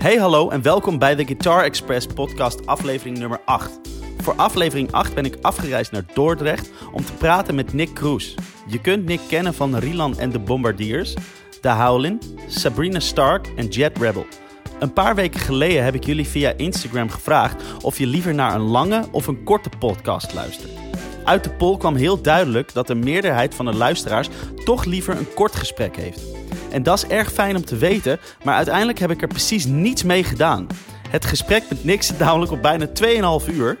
Hey 0.00 0.16
hallo 0.16 0.48
en 0.48 0.62
welkom 0.62 0.98
bij 0.98 1.14
de 1.14 1.24
Guitar 1.24 1.64
Express 1.64 2.06
podcast 2.06 2.66
aflevering 2.66 3.18
nummer 3.18 3.40
8. 3.44 3.80
Voor 4.18 4.34
aflevering 4.34 4.92
8 4.92 5.14
ben 5.14 5.24
ik 5.24 5.36
afgereisd 5.42 5.92
naar 5.92 6.04
Dordrecht 6.14 6.70
om 6.92 7.04
te 7.04 7.12
praten 7.12 7.54
met 7.54 7.72
Nick 7.72 7.94
Kroes. 7.94 8.34
Je 8.66 8.80
kunt 8.80 9.04
Nick 9.04 9.20
kennen 9.28 9.54
van 9.54 9.76
Rieland 9.76 10.18
en 10.18 10.30
de 10.30 10.38
Bombardiers, 10.38 11.14
The 11.60 11.68
Howlin, 11.68 12.20
Sabrina 12.46 13.00
Stark 13.00 13.46
en 13.56 13.66
Jet 13.66 13.98
Rebel. 13.98 14.26
Een 14.78 14.92
paar 14.92 15.14
weken 15.14 15.40
geleden 15.40 15.84
heb 15.84 15.94
ik 15.94 16.04
jullie 16.04 16.28
via 16.28 16.52
Instagram 16.56 17.10
gevraagd 17.10 17.62
of 17.82 17.98
je 17.98 18.06
liever 18.06 18.34
naar 18.34 18.54
een 18.54 18.68
lange 18.68 19.04
of 19.10 19.26
een 19.26 19.44
korte 19.44 19.70
podcast 19.78 20.34
luistert. 20.34 20.72
Uit 21.24 21.44
de 21.44 21.50
poll 21.50 21.76
kwam 21.76 21.94
heel 21.94 22.22
duidelijk 22.22 22.72
dat 22.72 22.86
de 22.86 22.94
meerderheid 22.94 23.54
van 23.54 23.64
de 23.64 23.74
luisteraars 23.74 24.28
toch 24.64 24.84
liever 24.84 25.16
een 25.16 25.34
kort 25.34 25.56
gesprek 25.56 25.96
heeft. 25.96 26.29
En 26.70 26.82
dat 26.82 26.96
is 26.96 27.06
erg 27.06 27.32
fijn 27.32 27.56
om 27.56 27.64
te 27.64 27.76
weten, 27.76 28.20
maar 28.44 28.54
uiteindelijk 28.54 28.98
heb 28.98 29.10
ik 29.10 29.22
er 29.22 29.28
precies 29.28 29.64
niets 29.64 30.02
mee 30.02 30.24
gedaan. 30.24 30.66
Het 31.08 31.24
gesprek 31.24 31.62
met 31.68 31.84
Nick 31.84 32.02
zit 32.02 32.18
namelijk 32.18 32.52
op 32.52 32.62
bijna 32.62 32.86
2,5 33.42 33.54
uur. 33.54 33.78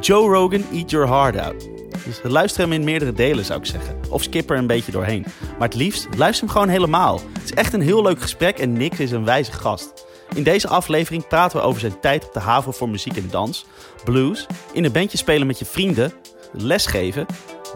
Joe 0.00 0.34
Rogan, 0.34 0.64
Eat 0.72 0.90
Your 0.90 1.08
Heart 1.08 1.36
Out. 1.36 1.68
Dus 2.04 2.20
luister 2.22 2.60
hem 2.60 2.72
in 2.72 2.84
meerdere 2.84 3.12
delen 3.12 3.44
zou 3.44 3.58
ik 3.58 3.66
zeggen. 3.66 3.98
Of 4.08 4.22
skip 4.22 4.50
er 4.50 4.56
een 4.56 4.66
beetje 4.66 4.92
doorheen. 4.92 5.26
Maar 5.58 5.68
het 5.68 5.76
liefst, 5.76 6.08
luister 6.16 6.44
hem 6.44 6.52
gewoon 6.52 6.68
helemaal. 6.68 7.20
Het 7.32 7.44
is 7.44 7.52
echt 7.52 7.72
een 7.72 7.80
heel 7.80 8.02
leuk 8.02 8.20
gesprek 8.20 8.58
en 8.58 8.72
Nick 8.72 8.98
is 8.98 9.10
een 9.10 9.24
wijze 9.24 9.52
gast. 9.52 10.06
In 10.34 10.42
deze 10.42 10.68
aflevering 10.68 11.26
praten 11.26 11.58
we 11.58 11.64
over 11.64 11.80
zijn 11.80 12.00
tijd 12.00 12.24
op 12.24 12.32
de 12.32 12.40
haven 12.40 12.74
voor 12.74 12.88
muziek 12.88 13.16
en 13.16 13.28
dans, 13.30 13.66
blues, 14.04 14.46
in 14.72 14.84
een 14.84 14.92
bandje 14.92 15.18
spelen 15.18 15.46
met 15.46 15.58
je 15.58 15.64
vrienden, 15.64 16.12
lesgeven, 16.52 17.26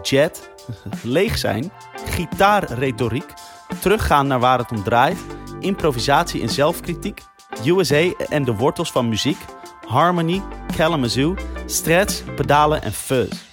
jet, 0.02 0.50
leeg 1.02 1.38
zijn, 1.38 1.72
gitaarretoriek, 2.10 3.32
teruggaan 3.78 4.26
naar 4.26 4.40
waar 4.40 4.58
het 4.58 4.70
om 4.70 4.82
draait, 4.82 5.18
improvisatie 5.60 6.42
en 6.42 6.48
zelfkritiek, 6.48 7.22
USA 7.64 8.12
en 8.28 8.44
de 8.44 8.54
wortels 8.54 8.92
van 8.92 9.08
muziek, 9.08 9.38
harmony, 9.86 10.42
Kalamazoo, 10.76 11.34
stretch, 11.66 12.34
pedalen 12.34 12.82
en 12.82 12.92
fuzz. 12.92 13.48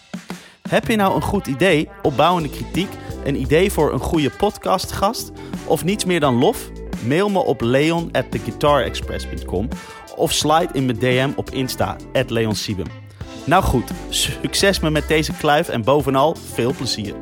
Heb 0.69 0.87
je 0.87 0.95
nou 0.95 1.15
een 1.15 1.21
goed 1.21 1.47
idee, 1.47 1.89
opbouwende 2.01 2.49
kritiek, 2.49 2.89
een 3.23 3.41
idee 3.41 3.71
voor 3.71 3.93
een 3.93 3.99
goede 3.99 4.29
podcastgast 4.29 5.31
of 5.65 5.83
niets 5.83 6.05
meer 6.05 6.19
dan 6.19 6.35
lof? 6.35 6.69
Mail 7.05 7.29
me 7.29 7.39
op 7.39 7.61
leon 7.61 8.09
at 8.11 8.31
theguitarexpress.com 8.31 9.67
of 10.15 10.31
slide 10.31 10.69
in 10.73 10.85
mijn 10.85 10.99
DM 10.99 11.29
op 11.35 11.49
Insta, 11.49 11.95
at. 12.13 12.31
Nou 13.43 13.63
goed, 13.63 13.91
succes 14.09 14.79
me 14.79 14.89
met 14.89 15.07
deze 15.07 15.33
kluif 15.33 15.69
en 15.69 15.83
bovenal 15.83 16.35
veel 16.53 16.73
plezier. 16.73 17.15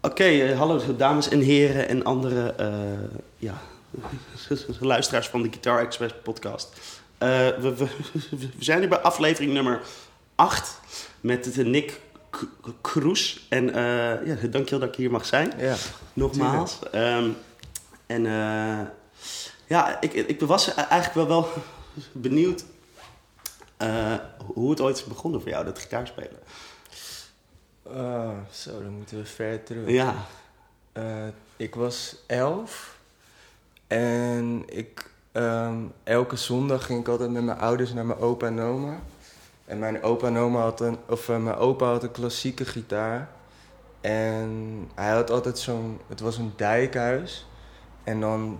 Oké, 0.00 0.24
eh, 0.24 0.58
hallo 0.58 0.96
dames 0.96 1.28
en 1.28 1.40
heren 1.40 1.88
en 1.88 2.04
andere 2.04 2.52
eh, 2.52 3.18
ja, 3.36 3.60
luisteraars 4.80 5.28
van 5.28 5.42
de 5.42 5.48
Guitar 5.48 5.80
Express 5.80 6.14
podcast. 6.22 6.68
Eh, 7.18 7.28
we, 7.48 7.74
we, 7.76 7.86
we 8.30 8.48
zijn 8.58 8.80
nu 8.80 8.88
bij 8.88 8.98
aflevering 8.98 9.52
nummer 9.52 9.80
8 10.34 10.80
met 11.20 11.54
de 11.54 11.64
Nick 11.64 12.00
Kroes. 12.80 13.46
En 13.48 13.64
ja, 14.24 14.34
dankjewel 14.50 14.78
dat 14.78 14.88
ik 14.88 14.94
hier 14.94 15.10
mag 15.10 15.26
zijn. 15.26 15.52
Ja, 15.58 15.76
Nogmaals. 16.12 16.78
Ehm, 16.92 17.28
en 18.06 18.22
ja, 19.66 20.00
ik, 20.00 20.12
ik 20.12 20.40
was 20.40 20.74
eigenlijk 20.74 21.14
wel, 21.14 21.26
wel 21.26 21.48
benieuwd 22.12 22.64
hoe 24.54 24.70
het 24.70 24.80
ooit 24.80 24.96
is 24.96 25.04
begonnen 25.04 25.40
voor 25.40 25.50
jou, 25.50 25.64
dat 25.64 25.78
gitaarspelen. 25.78 26.38
Ah, 27.94 28.30
zo, 28.52 28.82
dan 28.82 28.92
moeten 28.92 29.16
we 29.16 29.24
ver 29.24 29.62
terug. 29.62 29.88
Ja, 29.88 30.14
Eh, 30.92 31.26
ik 31.56 31.74
was 31.74 32.16
elf 32.26 32.98
en 33.86 34.62
ik, 34.66 35.10
ehm, 35.32 35.76
elke 36.04 36.36
zondag 36.36 36.84
ging 36.86 37.00
ik 37.00 37.08
altijd 37.08 37.30
met 37.30 37.42
mijn 37.44 37.58
ouders 37.58 37.92
naar 37.92 38.06
mijn 38.06 38.18
opa 38.18 38.46
en 38.46 38.60
oma. 38.60 38.98
En 39.64 39.78
mijn 39.78 40.02
opa 40.02 40.26
en 40.26 40.36
oma 40.36 40.60
had 40.60 40.80
een, 40.80 40.98
of 41.08 41.28
eh, 41.28 41.36
mijn 41.38 41.56
opa 41.56 41.86
had 41.86 42.02
een 42.02 42.10
klassieke 42.10 42.64
gitaar. 42.64 43.28
En 44.00 44.50
hij 44.94 45.10
had 45.10 45.30
altijd 45.30 45.58
zo'n, 45.58 46.00
het 46.08 46.20
was 46.20 46.36
een 46.38 46.52
dijkhuis. 46.56 47.46
En 48.04 48.20
dan 48.20 48.58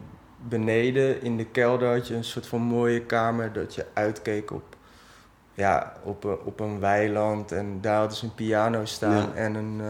beneden 0.48 1.22
in 1.22 1.36
de 1.36 1.44
kelder 1.46 1.94
had 1.94 2.06
je 2.08 2.14
een 2.14 2.24
soort 2.24 2.46
van 2.46 2.60
mooie 2.60 3.00
kamer 3.04 3.52
dat 3.52 3.74
je 3.74 3.86
uitkeek 3.92 4.50
op, 4.50 4.76
ja, 5.58 5.92
op, 6.02 6.24
een, 6.24 6.38
op 6.44 6.60
een 6.60 6.80
weiland. 6.80 7.52
En 7.52 7.78
daar 7.80 7.98
hadden 7.98 8.16
ze 8.16 8.24
een 8.24 8.34
piano 8.34 8.84
staan 8.84 9.16
Ja. 9.16 9.32
en 9.34 9.54
een, 9.54 9.80
eh, 9.80 9.88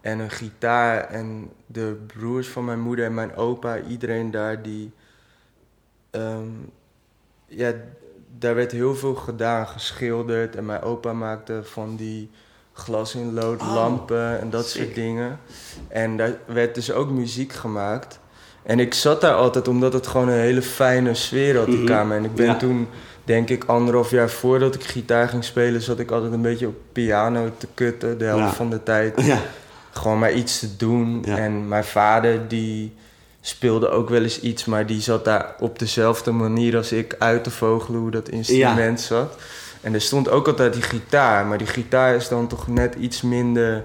en 0.00 0.18
een 0.18 0.30
gitaar. 0.30 1.04
En 1.08 1.50
de 1.66 2.02
broers 2.06 2.48
van 2.48 2.64
mijn 2.64 2.80
moeder 2.80 3.04
en 3.04 3.14
mijn 3.14 3.34
opa, 3.36 3.78
iedereen 3.80 4.30
daar 4.30 4.62
die. 4.62 4.92
ehm, 6.10 6.48
ja, 7.46 7.72
daar 8.38 8.54
werd 8.54 8.72
heel 8.72 8.94
veel 8.94 9.14
gedaan, 9.14 9.66
geschilderd. 9.66 10.56
En 10.56 10.66
mijn 10.66 10.82
opa 10.82 11.12
maakte 11.12 11.60
van 11.64 11.96
die 11.96 12.30
glas 12.72 13.14
in 13.14 13.32
lood 13.32 13.60
Oh, 13.60 13.74
lampen 13.74 14.40
en 14.40 14.50
dat 14.50 14.68
sick. 14.68 14.82
soort 14.82 14.94
dingen. 14.94 15.38
En 15.88 16.16
daar 16.16 16.32
werd 16.46 16.74
dus 16.74 16.92
ook 16.92 17.10
muziek 17.10 17.52
gemaakt. 17.52 18.18
En 18.62 18.78
ik 18.80 18.94
zat 18.94 19.20
daar 19.20 19.34
altijd 19.34 19.68
omdat 19.68 19.92
het 19.92 20.06
gewoon 20.06 20.28
een 20.28 20.38
hele 20.38 20.62
fijne 20.62 21.14
sfeer 21.14 21.56
had, 21.56 21.66
die 21.66 21.76
Mhm. 21.76 21.86
kamer. 21.86 22.16
En 22.16 22.24
ik 22.24 22.34
ben 22.34 22.46
Ja. 22.46 22.56
toen, 22.56 22.88
denk 23.30 23.48
ik, 23.50 23.64
anderhalf 23.64 24.10
jaar 24.10 24.30
voordat 24.30 24.74
ik 24.74 24.84
gitaar 24.84 25.28
ging 25.28 25.44
spelen, 25.44 25.80
zat 25.82 25.98
ik 25.98 26.10
altijd 26.10 26.32
een 26.32 26.42
beetje 26.42 26.66
op 26.66 26.74
piano 26.92 27.50
te 27.58 27.66
kutten, 27.74 28.18
de 28.18 28.24
helft 28.24 28.44
Ja. 28.44 28.52
van 28.52 28.70
de 28.70 28.82
tijd. 28.82 29.20
ja, 29.24 29.38
Gewoon 29.90 30.18
maar 30.18 30.32
iets 30.32 30.58
te 30.58 30.76
doen. 30.76 31.22
Ja. 31.24 31.36
En 31.36 31.68
mijn 31.68 31.84
vader, 31.84 32.48
die 32.48 32.92
speelde 33.40 33.88
ook 33.88 34.08
wel 34.08 34.22
eens 34.22 34.40
iets, 34.40 34.64
maar 34.64 34.86
die 34.86 35.00
zat 35.00 35.24
daar 35.24 35.54
op 35.58 35.78
dezelfde 35.78 36.30
manier 36.30 36.76
als 36.76 36.92
ik 36.92 37.14
uit 37.18 37.44
te 37.44 37.50
vogelen 37.50 38.00
hoe 38.00 38.10
dat 38.10 38.28
instrument 38.28 39.00
zat. 39.00 39.36
En 39.80 39.94
er 39.94 40.00
stond 40.00 40.28
ook 40.30 40.46
altijd 40.46 40.72
die 40.72 40.82
gitaar, 40.82 41.46
maar 41.46 41.58
die 41.58 41.66
gitaar 41.66 42.14
is 42.14 42.28
dan 42.28 42.46
toch 42.46 42.66
net 42.68 42.94
iets 42.94 43.22
minder 43.22 43.82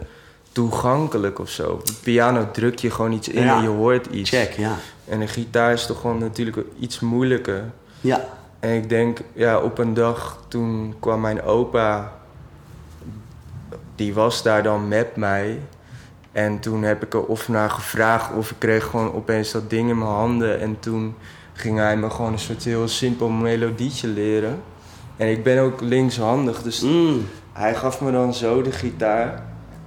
toegankelijk 0.52 1.40
of 1.40 1.50
zo. 1.50 1.82
De 1.84 1.94
piano 2.04 2.48
druk 2.52 2.80
je 2.80 2.92
gewoon 2.92 3.12
iets 3.12 3.28
in 3.30 3.48
en 3.48 3.62
je 3.62 3.68
hoort 3.68 4.06
iets. 4.06 4.30
check, 4.30 4.52
ja. 4.52 4.76
En 5.08 5.22
een 5.22 5.28
gitaar 5.28 5.74
is 5.74 5.86
toch 5.86 6.00
gewoon 6.02 6.18
natuurlijk 6.20 6.58
iets 6.80 7.00
moeilijker. 7.00 7.64
Ja, 8.02 8.26
En 8.66 8.74
ik 8.74 8.90
denk, 8.90 9.20
ja, 9.34 9.60
op 9.60 9.78
een 9.78 9.94
dag 9.94 10.44
toen 10.48 10.96
kwam 11.00 11.22
mijn 11.22 11.42
opa, 11.42 12.12
die 13.96 14.14
was 14.14 14.44
daar 14.44 14.64
dan 14.64 14.88
met 14.88 15.16
mij. 15.16 15.60
En 16.32 16.60
toen 16.60 16.84
heb 16.84 17.04
ik 17.04 17.14
er 17.14 17.26
of 17.26 17.48
naar 17.48 17.70
gevraagd 17.70 18.34
of 18.34 18.52
ik 18.52 18.56
kreeg 18.60 18.86
gewoon 18.86 19.14
opeens 19.14 19.52
dat 19.52 19.70
ding 19.70 19.90
in 19.90 19.98
mijn 19.98 20.10
handen. 20.12 20.60
En 20.60 20.80
toen 20.80 21.16
ging 21.54 21.78
hij 21.78 21.98
me 21.98 22.10
gewoon 22.10 22.32
een 22.32 22.40
soort 22.40 22.64
heel 22.64 22.88
simpel 22.88 23.30
melodietje 23.30 24.08
leren. 24.08 24.62
En 25.18 25.30
ik 25.30 25.44
ben 25.44 25.62
ook 25.62 25.82
linkshandig, 25.82 26.62
dus 26.62 26.82
mm, 26.82 27.28
hij 27.54 27.76
gaf 27.76 28.02
me 28.02 28.12
dan 28.12 28.34
zo 28.34 28.62
de 28.62 28.72
gitaar. 28.72 29.44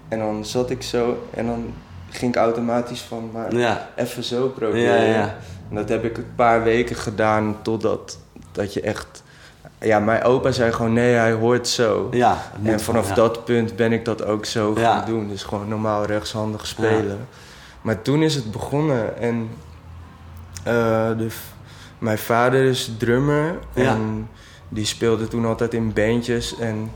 En 0.09 0.19
dan 0.19 0.45
zat 0.45 0.71
ik 0.71 0.83
zo 0.83 1.29
en 1.31 1.47
dan 1.47 1.73
ging 2.09 2.35
ik 2.35 2.41
automatisch 2.41 3.03
van, 3.03 3.31
maar 3.33 3.55
ja. 3.55 3.89
even 3.97 4.25
zo 4.25 4.49
proberen. 4.49 5.07
Ja, 5.07 5.13
ja. 5.13 5.37
En 5.69 5.75
dat 5.75 5.89
heb 5.89 6.05
ik 6.05 6.17
een 6.17 6.35
paar 6.35 6.63
weken 6.63 6.97
gedaan 6.97 7.57
totdat 7.63 8.19
dat 8.59 8.73
je 8.73 8.81
echt... 8.81 9.23
Ja, 9.81 9.99
mijn 9.99 10.23
opa 10.23 10.51
zei 10.51 10.73
gewoon 10.73 10.93
nee, 10.93 11.15
hij 11.15 11.33
hoort 11.33 11.69
zo. 11.69 12.09
Ja, 12.11 12.51
en 12.63 12.81
vanaf 12.81 13.09
ja. 13.09 13.15
dat 13.15 13.45
punt 13.45 13.77
ben 13.77 13.93
ik 13.93 14.05
dat 14.05 14.25
ook 14.25 14.45
zo 14.45 14.75
Ja. 14.77 14.97
gaan 14.99 15.07
doen. 15.07 15.29
Dus 15.29 15.43
gewoon 15.43 15.69
normaal 15.69 16.05
rechtshandig 16.05 16.67
spelen. 16.67 17.29
Maar 17.83 18.03
toen 18.03 18.23
is 18.23 18.35
het 18.35 18.51
begonnen 18.51 19.19
en 19.21 19.49
de, 21.19 21.27
v- 21.29 21.37
mijn 21.99 22.19
vader 22.19 22.65
is 22.65 22.91
drummer 22.99 23.59
en 23.75 24.29
die 24.69 24.85
speelde 24.85 25.29
toen 25.29 25.45
altijd 25.45 25.75
in 25.75 25.93
bandjes 25.93 26.59
en 26.59 26.91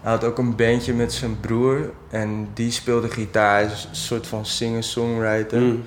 hij 0.00 0.12
had 0.12 0.24
ook 0.24 0.38
een 0.38 0.56
bandje 0.56 0.94
met 0.94 1.12
zijn 1.12 1.40
broer 1.40 1.90
en 2.10 2.48
die 2.54 2.70
speelde 2.70 3.08
gitaar, 3.10 3.62
een 3.62 3.70
soort 3.90 4.26
van 4.26 4.46
singer-songwriter. 4.46 5.60
Mm, 5.60 5.84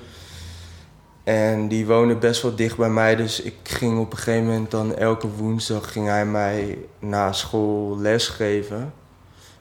En 1.30 1.68
die 1.68 1.86
woonde 1.86 2.14
best 2.16 2.42
wel 2.42 2.54
dicht 2.54 2.76
bij 2.76 2.88
mij, 2.88 3.16
dus 3.16 3.40
ik 3.42 3.54
ging 3.62 3.98
op 3.98 4.10
een 4.12 4.18
gegeven 4.18 4.44
moment 4.46 4.70
dan 4.70 4.94
elke 4.96 5.28
woensdag 5.28 5.92
ging 5.92 6.06
hij 6.06 6.26
mij 6.26 6.78
na 6.98 7.32
school 7.32 7.98
lesgeven. 7.98 8.76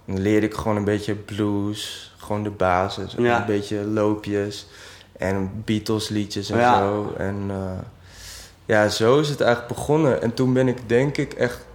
En 0.06 0.14
dan 0.16 0.20
leerde 0.20 0.46
ik 0.46 0.54
gewoon 0.54 0.78
een 0.78 0.84
beetje 0.84 1.16
blues, 1.16 2.14
gewoon 2.18 2.44
de 2.44 2.50
basis, 2.50 3.16
Ja. 3.18 3.40
een 3.40 3.46
beetje 3.46 3.86
loopjes 3.86 4.68
en 5.18 5.52
Beatles 5.66 6.10
liedjes 6.10 6.50
en 6.50 6.58
Ja. 6.58 6.78
zo. 6.80 7.14
En 7.18 7.44
eh, 7.50 7.72
ja, 8.66 8.88
zo 8.90 9.20
is 9.20 9.30
het 9.30 9.42
eigenlijk 9.42 9.74
begonnen. 9.74 10.22
En 10.22 10.34
toen 10.34 10.54
ben 10.54 10.68
ik 10.68 10.90
denk 10.90 11.18
ik 11.18 11.34
echt 11.34 11.66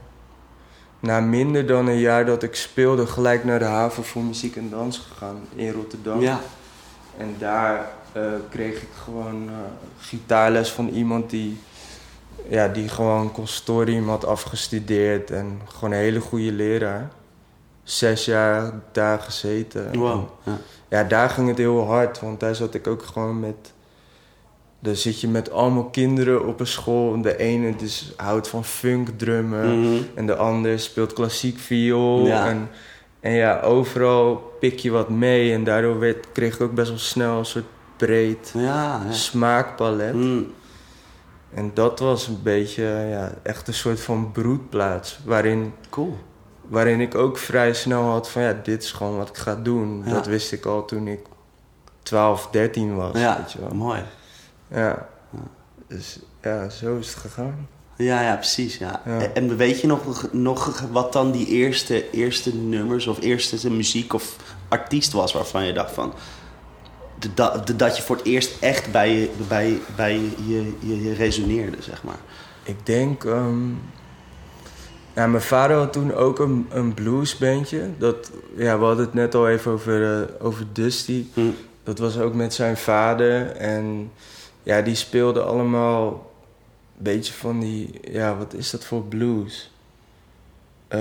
na 1.01 1.21
minder 1.21 1.67
dan 1.67 1.87
een 1.87 1.99
jaar 1.99 2.27
dat 2.27 2.43
ik 2.43 2.55
speelde 2.55 3.07
gelijk 3.07 3.45
naar 3.45 3.59
de 3.59 3.65
haven 3.65 4.05
voor 4.05 4.23
muziek 4.23 4.57
en 4.57 4.71
dans 4.71 4.99
gegaan 5.09 5.41
in 5.55 5.73
Rotterdam. 5.73 6.21
ja. 6.21 6.41
En 7.17 7.35
daar 7.39 7.89
kreeg 8.51 8.83
ik 8.83 8.89
gewoon 9.05 9.49
eh, 9.49 9.55
gitaarles 10.01 10.71
van 10.71 10.89
iemand 10.89 11.31
die, 11.31 11.59
ja, 12.49 12.69
die 12.69 12.89
gewoon 12.89 13.33
consortium 13.33 14.09
had 14.09 14.27
afgestudeerd. 14.27 15.31
En 15.31 15.61
gewoon 15.67 15.91
een 15.91 15.99
hele 15.99 16.21
goede 16.21 16.53
leraar. 16.53 17.11
Zes 17.83 18.25
jaar 18.25 18.73
daar 18.93 19.19
gezeten. 19.19 19.99
Wow. 19.99 20.29
Ja. 20.45 20.59
Ja, 20.89 21.05
daar 21.05 21.31
ging 21.31 21.49
het 21.49 21.59
heel 21.59 21.87
hard, 21.87 22.21
want 22.21 22.41
daar 22.41 22.55
zat 22.55 22.75
ik 22.75 22.87
ook 22.87 23.03
gewoon 23.03 23.41
met. 23.41 23.73
Daar 24.81 24.97
zit 24.97 25.21
je 25.21 25.29
met 25.29 25.51
allemaal 25.51 25.85
kinderen 25.85 26.47
op 26.47 26.61
een 26.61 26.67
school. 26.67 27.23
De 27.23 27.37
ene 27.37 27.77
dus 27.77 28.13
houdt 28.17 28.49
van 28.49 28.65
funk 28.65 29.09
drummen. 29.17 29.81
Mhm. 29.81 30.03
En 30.15 30.27
de 30.27 30.37
ander 30.37 30.79
speelt 30.79 31.13
klassiek 31.13 31.59
viool. 31.59 32.27
Ja. 32.27 32.49
En, 32.49 32.71
en 33.21 33.33
ja, 33.33 33.61
overal 33.61 34.57
pik 34.61 34.79
je 34.79 34.91
wat 34.91 35.09
mee. 35.09 35.53
En 35.53 35.65
daardoor 35.65 35.99
werd, 35.99 36.33
kreeg 36.33 36.55
ik 36.55 36.61
ook 36.61 36.75
best 36.75 36.89
wel 36.89 36.99
snel 36.99 37.39
een 37.39 37.45
soort 37.45 37.65
breed 37.97 38.51
Ja, 38.55 39.01
ja. 39.07 39.13
smaakpalet. 39.13 40.15
Mm. 40.15 40.47
En 41.55 41.71
dat 41.75 41.99
was 41.99 42.27
een 42.27 42.43
beetje 42.43 42.83
ja, 43.11 43.33
echt 43.43 43.69
een 43.69 43.75
soort 43.75 44.01
van 44.01 44.33
broedplaats. 44.33 45.19
Waarin, 45.25 45.75
Cool. 45.91 46.17
waarin 46.69 47.01
ik 47.01 47.15
ook 47.15 47.39
vrij 47.39 47.75
snel 47.75 48.03
had 48.03 48.31
van 48.31 48.43
ja, 48.43 48.61
dit 48.63 48.83
is 48.83 48.93
gewoon 48.93 49.17
wat 49.17 49.29
ik 49.29 49.37
ga 49.37 49.55
doen. 49.55 50.03
Ja. 50.07 50.13
Dat 50.13 50.27
wist 50.27 50.53
ik 50.53 50.65
al 50.65 50.85
toen 50.85 51.07
ik 51.09 51.21
12, 52.03 52.49
13 52.51 52.95
was. 52.97 53.19
Ja, 53.19 53.37
Weet 53.39 53.53
je 53.53 53.61
wel. 53.61 53.71
mooi. 53.75 54.03
Ja. 54.69 55.09
Dus 55.89 56.19
ja, 56.43 56.69
zo 56.69 56.97
is 56.99 57.09
het 57.09 57.17
gegaan. 57.17 57.69
Ja, 57.97 58.23
ja, 58.23 58.35
precies. 58.37 58.79
Ja. 58.79 59.01
En 59.35 59.57
weet 59.57 59.81
je 59.81 59.87
nog, 59.87 60.27
nog 60.33 60.81
wat 60.93 61.13
dan 61.13 61.31
die 61.31 61.47
eerste, 61.47 62.11
eerste 62.11 62.55
nummers 62.55 63.07
of 63.07 63.21
eerste 63.21 63.71
muziek 63.71 64.13
of 64.13 64.37
artiest 64.69 65.13
was 65.13 65.33
waarvan 65.33 65.65
je 65.65 65.73
dacht 65.73 65.93
van... 65.93 66.13
dat- 67.35 67.73
dat 67.77 67.97
je 67.97 68.03
voor 68.03 68.17
het 68.17 68.25
eerst 68.27 68.63
echt 68.63 68.93
bij 68.93 69.13
je, 69.15 69.31
bij, 69.49 69.79
bij 69.97 70.15
je, 70.47 70.73
je, 70.81 71.03
je 71.05 71.15
resoneerde, 71.15 71.77
zeg 71.83 72.03
maar. 72.03 72.19
Ik 72.63 72.87
denk. 72.87 73.25
ehm, 73.25 73.69
ja, 75.15 75.27
mijn 75.27 75.43
vader 75.43 75.77
had 75.77 75.93
toen 75.93 76.15
ook 76.15 76.39
een, 76.39 76.67
een 76.71 76.95
bluesbandje. 76.95 77.91
Dat, 77.99 78.31
ja, 78.57 78.79
we 78.79 78.85
hadden 78.85 79.05
het 79.05 79.15
net 79.15 79.35
al 79.35 79.49
even 79.49 79.73
over, 79.73 80.21
eh, 80.23 80.47
over 80.47 80.65
Dusty. 80.73 81.27
Hm. 81.35 81.41
Dat 81.83 81.99
was 81.99 82.19
ook 82.19 82.35
met 82.35 82.55
zijn 82.55 82.77
vader. 82.77 83.47
En 83.51 84.11
ja, 84.63 84.81
die 84.81 84.95
speelden 84.95 85.47
allemaal 85.47 86.07
een 86.97 87.03
beetje 87.03 87.33
van 87.33 87.61
die. 87.61 88.01
Ja, 88.11 88.37
wat 88.37 88.55
is 88.55 88.71
dat 88.71 88.85
voor 88.85 89.03
blues? 89.03 89.71
Eh, 90.89 91.01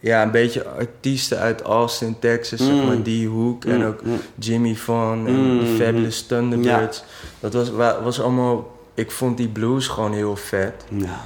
ja, 0.00 0.22
een 0.22 0.30
beetje 0.30 0.66
artiesten 0.66 1.38
uit 1.38 1.60
Austin, 1.62 2.18
Texas, 2.18 2.58
zeg 2.58 2.74
Mm. 2.74 2.86
maar, 2.86 3.02
die 3.02 3.28
hoek. 3.28 3.64
En 3.64 3.76
Mm, 3.76 3.84
ook 3.86 4.02
mm. 4.04 4.18
Jimmy 4.38 4.74
Van 4.74 5.26
en 5.26 5.34
Mm, 5.34 5.58
de 5.58 5.64
mm, 5.64 5.76
Fabulous 5.76 6.26
Thunderbirds. 6.26 7.04
Dat 7.40 7.52
was, 7.54 7.70
wa- 7.70 8.02
was 8.02 8.20
allemaal... 8.20 8.78
Ik 8.94 9.10
vond 9.10 9.36
die 9.36 9.48
blues 9.48 9.88
gewoon 9.88 10.12
heel 10.12 10.36
vet. 10.36 10.84
Ja. 10.88 11.20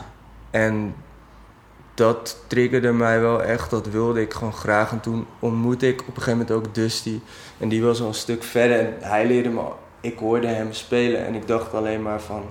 En 0.51 0.95
dat 1.95 2.37
triggerde 2.47 2.93
mij 2.93 3.21
wel 3.21 3.43
echt. 3.43 3.71
Dat 3.71 3.87
wilde 3.89 4.21
ik 4.21 4.33
gewoon 4.35 4.53
graag. 4.53 4.91
En 4.91 5.01
toen 5.01 5.27
ontmoette 5.39 5.89
ik 5.89 6.01
op 6.01 6.07
een 6.07 6.23
gegeven 6.23 6.39
moment 6.39 6.51
ook 6.51 6.75
Dusty. 6.75 7.21
En 7.59 7.69
die 7.69 7.83
was 7.83 8.01
al 8.01 8.07
een 8.09 8.15
stuk 8.15 8.43
verder. 8.43 8.79
En 8.79 8.95
hij 9.01 9.27
leerde 9.27 9.49
me... 9.49 9.61
Ik 10.01 10.19
hoorde 10.19 10.47
hem 10.47 10.73
spelen. 10.73 11.27
En 11.27 11.35
ik 11.35 11.47
dacht 11.47 11.75
alleen 11.75 12.03
maar 12.03 12.21
van... 12.21 12.43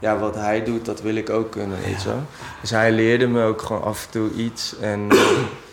Ja, 0.00 0.18
wat 0.18 0.34
hij 0.34 0.64
doet, 0.64 0.84
dat 0.84 1.02
wil 1.02 1.14
ik 1.14 1.30
ook 1.30 1.50
kunnen, 1.50 1.76
weet 1.84 2.02
je 2.02 2.08
wel. 2.08 2.22
Dus 2.60 2.70
hij 2.70 2.92
leerde 2.92 3.26
me 3.26 3.44
ook 3.44 3.62
gewoon 3.62 3.82
af 3.82 4.04
en 4.04 4.10
toe 4.10 4.30
iets. 4.32 4.74
En... 4.80 5.06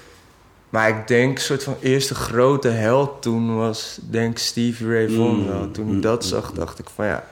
maar 0.73 0.89
ik 0.89 1.07
denk, 1.07 1.35
een 1.35 1.43
soort 1.43 1.63
van 1.63 1.75
eerste 1.79 2.15
grote 2.15 2.67
held 2.67 3.21
toen 3.21 3.57
was, 3.57 3.99
denk 4.01 4.37
Stevie 4.37 4.87
Ray 4.87 5.09
Vaughan 5.09 5.39
Mm, 5.39 5.47
wel. 5.47 5.71
Toen 5.71 5.85
mm, 5.85 5.95
ik 5.95 6.01
dat 6.01 6.21
mm, 6.21 6.27
zag, 6.29 6.49
mm. 6.49 6.55
dacht 6.55 6.79
ik 6.79 6.89
van 6.95 7.05
ja, 7.05 7.23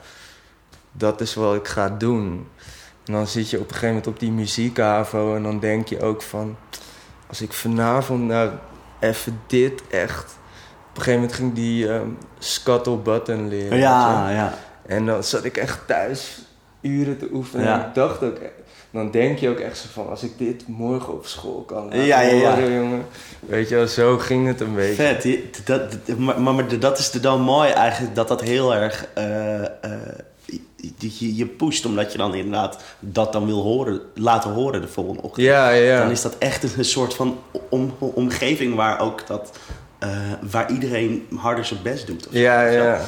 dat 0.92 1.20
is 1.20 1.34
wat 1.34 1.54
ik 1.54 1.68
ga 1.68 1.88
doen. 1.88 2.48
En 3.04 3.12
dan 3.12 3.26
zit 3.26 3.50
je 3.50 3.56
op 3.56 3.62
een 3.62 3.68
gegeven 3.68 3.88
moment 3.88 4.06
op 4.06 4.18
die 4.18 4.30
muziekhaven 4.30 5.36
en 5.36 5.42
dan 5.42 5.60
denk 5.60 5.88
je 5.88 6.02
ook 6.02 6.22
van... 6.22 6.56
Als 7.26 7.40
ik 7.40 7.52
vanavond 7.52 8.22
nou 8.22 8.50
even 9.00 9.40
dit 9.46 9.82
echt... 9.90 10.36
Op 10.90 10.96
een 10.96 11.02
gegeven 11.02 11.20
moment 11.20 11.32
ging 11.32 11.54
die 11.54 11.88
ehm 11.88 12.08
scuttle 12.38 12.96
button 12.96 13.48
leren. 13.48 13.78
Ja, 13.78 14.30
ja. 14.30 14.54
En 14.86 15.06
dan 15.06 15.24
zat 15.24 15.44
ik 15.44 15.56
echt 15.56 15.86
thuis 15.86 16.38
uren 16.80 17.18
te 17.18 17.28
oefenen. 17.32 17.64
Ja. 17.64 17.82
En 17.82 17.88
ik 17.88 17.94
dacht 17.94 18.22
ook... 18.22 18.38
Dan 18.92 19.10
denk 19.10 19.38
je 19.38 19.48
ook 19.48 19.58
echt 19.58 19.78
zo 19.78 19.86
van... 19.92 20.08
Als 20.08 20.22
ik 20.22 20.38
dit 20.38 20.68
morgen 20.68 21.12
op 21.12 21.26
school 21.26 21.62
kan 21.66 21.84
laten 21.84 22.04
Ja, 22.04 22.20
ja, 22.20 22.34
ja. 22.34 22.54
horen, 22.54 22.74
jongen. 22.74 23.04
Weet 23.40 23.68
je 23.68 23.74
wel, 23.74 23.86
zo 23.86 24.18
ging 24.18 24.46
het 24.46 24.60
een 24.60 24.74
beetje. 24.74 24.94
Vet. 24.94 25.66
Dat, 25.66 26.16
maar, 26.18 26.40
maar 26.40 26.78
dat 26.78 26.98
is 26.98 27.10
dan 27.10 27.40
mooi 27.40 27.70
eigenlijk, 27.70 28.14
dat 28.14 28.28
dat 28.28 28.40
heel 28.40 28.74
erg 28.74 29.06
eh, 29.14 29.62
je, 30.98 31.36
je, 31.36 31.46
pusht, 31.46 31.86
omdat 31.86 32.12
je 32.12 32.18
dan 32.18 32.34
inderdaad 32.34 32.82
dat 33.00 33.32
dan 33.32 33.46
wil 33.46 33.62
horen, 33.62 34.00
laten 34.14 34.50
horen 34.50 34.80
de 34.80 34.88
volgende 34.88 35.22
ochtend. 35.22 35.46
Ja, 35.46 35.70
ja. 35.70 35.98
Dan 35.98 36.10
is 36.10 36.22
dat 36.22 36.38
echt 36.38 36.76
een 36.76 36.84
soort 36.84 37.14
van 37.14 37.38
om, 37.68 37.94
omgeving 37.98 38.74
waar 38.74 39.00
ook 39.00 39.26
dat, 39.26 39.58
eh, 39.98 40.10
waar 40.50 40.70
iedereen 40.70 41.26
harder 41.36 41.64
zijn 41.64 41.82
best 41.82 42.06
doet. 42.06 42.26
of. 42.26 42.34
Ja, 42.34 42.66
ja. 42.66 43.00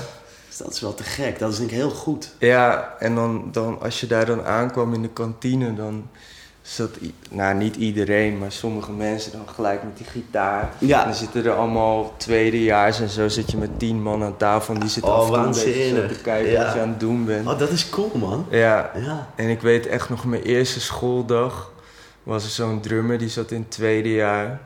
Dus 0.56 0.62
dat 0.66 0.74
is 0.74 0.80
wel 0.80 0.94
te 0.94 1.02
gek. 1.02 1.38
Dat 1.38 1.52
is 1.52 1.58
denk 1.58 1.70
ik 1.70 1.76
heel 1.76 1.90
goed. 1.90 2.30
Ja, 2.38 2.94
en 2.98 3.14
dan, 3.14 3.48
dan 3.52 3.80
als 3.80 4.00
je 4.00 4.06
daar 4.06 4.26
dan 4.26 4.44
aankwam 4.44 4.94
in 4.94 5.02
de 5.02 5.08
kantine, 5.08 5.74
dan 5.74 6.08
zat, 6.62 6.90
nou 7.30 7.54
niet 7.54 7.76
iedereen, 7.76 8.38
maar 8.38 8.52
sommige 8.52 8.92
mensen 8.92 9.32
dan 9.32 9.48
gelijk 9.54 9.82
met 9.82 9.96
die 9.96 10.06
gitaar. 10.06 10.72
Ja. 10.78 10.98
En 11.00 11.04
dan 11.06 11.14
zitten 11.14 11.44
er 11.44 11.52
allemaal 11.52 12.14
tweedejaars 12.16 13.00
en 13.00 13.08
zo 13.08 13.28
zit 13.28 13.50
je 13.50 13.56
met 13.56 13.78
tien 13.78 14.02
man 14.02 14.22
aan 14.22 14.36
tafel 14.36 14.74
en 14.74 14.80
die 14.80 14.88
zitten 14.88 15.12
Oh, 15.12 15.18
af 15.18 15.46
en 15.46 15.52
toe 15.52 16.06
te 16.06 16.18
kijken 16.22 16.50
Ja. 16.50 16.64
wat 16.64 16.74
je 16.74 16.80
aan 16.80 16.88
het 16.88 17.00
doen 17.00 17.24
bent. 17.24 17.46
Oh, 17.48 17.58
dat 17.58 17.70
is 17.70 17.88
cool, 17.88 18.10
man. 18.14 18.46
Ja, 18.50 18.90
Ja. 18.96 19.28
en 19.34 19.48
ik 19.48 19.60
weet 19.60 19.86
echt 19.86 20.08
nog 20.08 20.24
mijn 20.24 20.42
eerste 20.42 20.80
schooldag 20.80 21.72
was 22.22 22.44
er 22.44 22.50
zo'n 22.50 22.80
drummer 22.80 23.18
die 23.18 23.28
zat 23.28 23.50
in 23.50 23.60
het 23.60 23.70
tweede 23.70 24.12
jaar. 24.12 24.60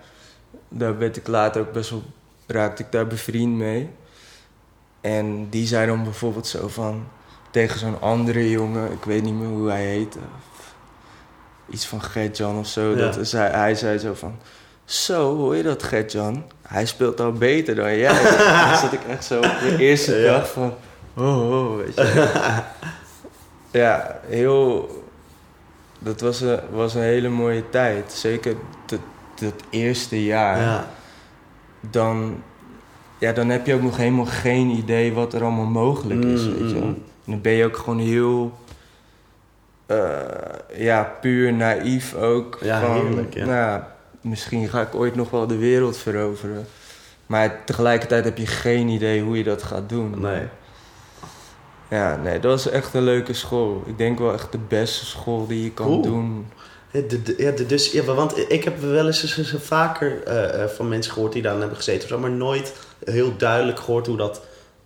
Daar 0.69 0.99
werd 0.99 1.17
ik 1.17 1.26
later 1.29 1.61
ook 1.61 1.73
best 1.73 1.90
wel, 1.90 2.02
raakte 2.46 2.82
ik 2.82 2.93
daar 2.93 3.06
bevriend 3.06 3.56
mee. 3.56 3.90
En 5.00 5.48
die 5.50 5.66
zei 5.66 5.86
dan 5.86 6.02
bijvoorbeeld 6.02 6.46
zo 6.46 6.68
van, 6.68 7.06
tegen 7.50 7.78
zo'n 7.78 8.00
andere 8.00 8.50
jongen, 8.50 8.92
ik 8.92 9.04
weet 9.04 9.22
niet 9.22 9.34
meer 9.34 9.48
hoe 9.48 9.68
hij 9.68 9.84
heette. 9.84 10.18
Iets 11.70 11.86
van 11.86 12.02
Gert-Jan 12.02 12.58
of 12.58 12.66
zo. 12.66 12.90
Ja. 12.90 12.96
Dat 12.96 13.30
hij, 13.30 13.50
hij 13.50 13.74
zei 13.74 13.98
zo 13.98 14.14
van, 14.14 14.36
zo, 14.84 15.36
hoor 15.36 15.56
je 15.56 15.62
dat 15.62 15.82
Gert-Jan? 15.82 16.44
Hij 16.62 16.86
speelt 16.86 17.20
al 17.20 17.32
beter 17.32 17.74
dan 17.74 17.96
jij. 17.96 18.22
Dan 18.68 18.78
zat 18.78 18.92
ik 18.92 19.04
echt 19.08 19.24
zo 19.24 19.36
op 19.36 19.56
de 19.60 19.76
eerste 19.78 20.14
Ja. 20.14 20.32
dag 20.32 20.50
van, 20.50 20.74
oh, 21.16 21.50
oh, 21.50 21.76
weet 21.76 21.94
je. 21.94 22.28
ja, 23.80 24.20
heel... 24.26 24.88
Dat 26.00 26.20
was 26.20 26.40
een, 26.40 26.61
was 26.70 26.94
een 26.94 27.02
hele 27.02 27.28
mooie 27.28 27.70
tijd. 27.70 28.12
Zeker 28.12 28.54
dat, 28.87 29.00
dat 29.40 29.54
eerste 29.70 30.25
jaar. 30.25 30.61
Ja. 30.61 30.88
Dan, 31.90 32.42
ja, 33.18 33.32
dan 33.32 33.48
heb 33.48 33.66
je 33.66 33.75
ook 33.75 33.82
nog 33.82 33.96
helemaal 33.96 34.25
geen 34.26 34.68
idee 34.68 35.12
wat 35.12 35.32
er 35.34 35.42
allemaal 35.42 35.64
mogelijk 35.64 36.25
is. 36.25 36.42
Mm, 36.46 36.52
weet 36.58 36.70
je 36.70 36.75
wel. 36.78 36.84
mm. 36.88 37.02
En 37.25 37.32
dan 37.34 37.40
ben 37.40 37.52
je 37.52 37.64
ook 37.64 37.76
gewoon 37.76 37.98
heel... 37.98 38.52
eh, 39.87 40.18
ja, 40.76 41.02
puur 41.20 41.52
naïef 41.52 42.14
ook. 42.14 42.58
Ja, 42.62 42.80
van, 42.80 42.92
heerlijk, 42.94 43.34
ja. 43.34 43.44
Nou, 43.44 43.80
misschien 44.20 44.68
ga 44.68 44.80
ik 44.80 44.94
ooit 44.94 45.14
nog 45.14 45.30
wel 45.30 45.46
de 45.46 45.56
wereld 45.56 45.96
veroveren. 45.96 46.66
Maar 47.26 47.64
tegelijkertijd 47.64 48.25
heb 48.25 48.38
je 48.38 48.46
geen 48.46 48.88
idee 48.88 49.22
hoe 49.22 49.37
je 49.37 49.44
dat 49.44 49.62
gaat 49.62 49.88
doen. 49.88 50.14
Nee. 50.20 50.42
Ja, 51.90 52.16
nee, 52.16 52.38
dat 52.40 52.50
was 52.50 52.68
echt 52.72 52.94
een 52.94 53.02
leuke 53.02 53.32
school. 53.32 53.82
Ik 53.87 53.98
denk 53.98 54.18
wel 54.18 54.32
echt 54.32 54.52
de 54.52 54.58
beste 54.68 55.04
school 55.06 55.46
die 55.46 55.62
je 55.62 55.70
kan 55.70 55.87
Cool. 55.87 56.02
doen. 56.02 56.46
Ja, 56.92 57.00
de, 57.09 57.23
de- 57.23 57.35
ja, 57.38 57.50
de- 57.50 57.66
dus, 57.66 57.92
ja, 57.92 58.02
want 58.02 58.50
ik 58.50 58.64
heb 58.64 58.80
wel 58.80 59.07
eens, 59.07 59.23
eens- 59.23 59.37
eens 59.37 59.54
vaker 59.64 60.23
eh, 60.23 60.62
eh, 60.62 60.68
van 60.71 60.88
mensen 60.88 61.12
gehoord 61.12 61.33
die 61.33 61.42
daar 61.42 61.59
hebben 61.59 61.76
gezeten 61.76 62.02
of 62.02 62.09
zo, 62.09 62.18
maar 62.18 62.30
nooit 62.30 62.73
heel 63.04 63.37
duidelijk 63.37 63.78
gehoord 63.80 64.07
hoe 64.07 64.16
dat 64.16 64.40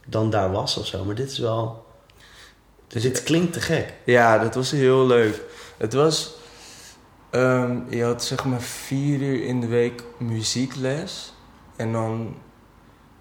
dan 0.06 0.30
daar 0.30 0.52
was 0.52 0.76
of 0.76 0.86
zo. 0.86 1.04
Maar 1.04 1.14
dit 1.14 1.30
is 1.30 1.38
wel. 1.38 1.84
Dus 2.88 3.02
dit 3.02 3.22
klinkt 3.22 3.52
te 3.52 3.60
gek. 3.60 3.92
Ja, 4.04 4.38
dat 4.38 4.54
was 4.54 4.70
heel 4.70 5.06
leuk. 5.06 5.40
Het 5.76 5.92
was... 5.92 6.34
ehm, 7.30 7.76
je 7.88 8.04
had 8.04 8.24
zeg 8.24 8.44
maar 8.44 8.60
vier 8.60 9.20
uur 9.20 9.44
in 9.44 9.60
de 9.60 9.66
week 9.66 10.02
muziekles. 10.18 11.32
En 11.76 11.92
dan 11.92 12.36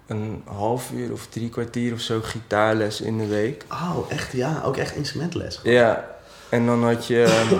een 0.06 0.42
half 0.46 0.90
uur 0.90 1.12
of 1.12 1.26
drie 1.26 1.48
kwartier 1.48 1.92
of 1.92 2.00
zo 2.00 2.20
gitaarles 2.22 3.00
in 3.00 3.18
de 3.18 3.26
week. 3.26 3.64
Oh, 3.70 3.96
echt? 4.08 4.32
Ja, 4.32 4.62
ook 4.64 4.76
echt 4.76 4.94
instrumentles. 4.96 5.60
Ja, 5.62 6.16
en 6.48 6.66
dan 6.66 6.84
had 6.84 7.06
je 7.06 7.22
ehm, 7.22 7.54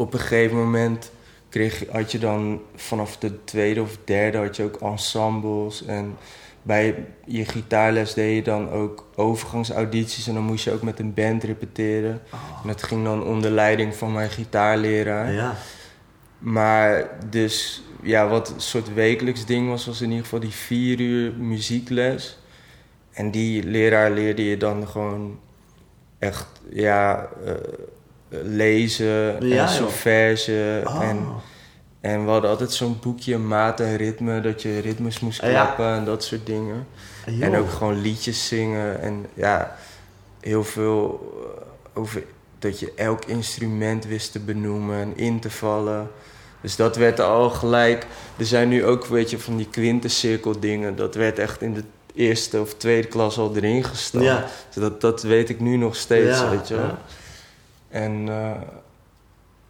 op 0.00 0.14
een 0.14 0.20
gegeven 0.20 0.56
moment 0.56 1.10
kreeg, 1.48 1.84
had 1.90 2.12
je 2.12 2.18
dan 2.18 2.60
vanaf 2.74 3.16
de 3.16 3.44
tweede 3.44 3.82
of 3.82 3.98
derde 4.04 4.38
had 4.38 4.56
je 4.56 4.64
ook 4.64 4.76
ensembles 4.80 5.84
en 5.84 6.16
bij 6.62 7.06
je 7.24 7.44
gitaarles 7.44 8.14
deed 8.14 8.36
je 8.36 8.42
dan 8.42 8.70
ook 8.70 9.06
overgangsaudities 9.14 10.28
en 10.28 10.34
dan 10.34 10.42
moest 10.42 10.64
je 10.64 10.72
ook 10.72 10.82
met 10.82 10.98
een 10.98 11.14
band 11.14 11.44
repeteren. 11.44 12.22
En 12.62 12.68
dat 12.68 12.82
ging 12.82 13.04
dan 13.04 13.24
onder 13.24 13.50
leiding 13.50 13.94
van 13.94 14.12
mijn 14.12 14.30
gitaarleraar. 14.30 15.32
Ja. 15.32 15.56
Maar 16.38 17.08
dus, 17.30 17.82
ja, 18.02 18.28
wat 18.28 18.50
een 18.50 18.60
soort 18.60 18.94
wekelijks 18.94 19.46
ding 19.46 19.68
was, 19.68 19.86
was 19.86 20.00
in 20.00 20.08
ieder 20.08 20.24
geval 20.24 20.40
die 20.40 20.50
vier 20.50 21.00
uur 21.00 21.32
muziekles. 21.32 22.38
en 23.10 23.30
die 23.30 23.62
leraar 23.62 24.10
leerde 24.10 24.44
je 24.44 24.56
dan 24.56 24.88
gewoon 24.88 25.38
echt, 26.18 26.46
ja, 26.70 27.28
eh, 27.44 27.54
lezen 28.30 29.46
Ja, 29.48 29.62
en 29.62 29.68
solfège. 29.68 30.82
Oh. 30.86 31.02
En, 31.02 31.26
en 32.00 32.24
we 32.24 32.30
hadden 32.30 32.50
altijd 32.50 32.72
zo'n 32.72 32.98
boekje, 33.02 33.38
maat 33.38 33.80
en 33.80 33.96
ritme, 33.96 34.40
dat 34.40 34.62
je 34.62 34.78
ritmes 34.78 35.20
moest 35.20 35.40
Ja. 35.42 35.48
klappen 35.50 35.86
en 35.94 36.04
dat 36.04 36.24
soort 36.24 36.46
dingen. 36.46 36.86
Joh. 37.26 37.42
En 37.42 37.56
ook 37.56 37.70
gewoon 37.70 38.00
liedjes 38.00 38.46
zingen. 38.48 39.00
En 39.00 39.26
ja, 39.34 39.76
heel 40.40 40.64
veel 40.64 41.32
eh, 41.94 42.00
over 42.00 42.22
dat 42.58 42.80
je 42.80 42.92
elk 42.96 43.24
instrument 43.24 44.06
wist 44.06 44.32
te 44.32 44.38
benoemen 44.38 45.00
en 45.00 45.16
in 45.16 45.40
te 45.40 45.50
vallen. 45.50 46.10
Dus 46.60 46.76
dat 46.76 46.96
werd 46.96 47.20
al 47.20 47.50
gelijk. 47.50 48.06
Er 48.36 48.46
zijn 48.46 48.68
nu 48.68 48.84
ook, 48.84 49.06
weet 49.06 49.30
je, 49.30 49.38
van 49.38 49.56
die 49.56 49.68
quintencirkel 49.70 50.60
dingen. 50.60 50.96
Dat 50.96 51.14
werd 51.14 51.38
echt 51.38 51.62
in 51.62 51.74
de 51.74 51.82
eerste 52.14 52.60
of 52.60 52.74
tweede 52.74 53.08
klas 53.08 53.38
al 53.38 53.56
erin 53.56 53.84
gestaan. 53.84 54.22
Ja. 54.22 54.46
Dus 54.66 54.82
dat, 54.82 55.00
dat 55.00 55.22
weet 55.22 55.48
ik 55.48 55.60
nu 55.60 55.76
nog 55.76 55.96
steeds, 55.96 56.38
Ja, 56.38 56.50
weet 56.50 56.68
je 56.68 56.74
wel. 56.76 56.98
Ja. 57.90 57.98
En 57.98 58.28
eh, 58.28 58.50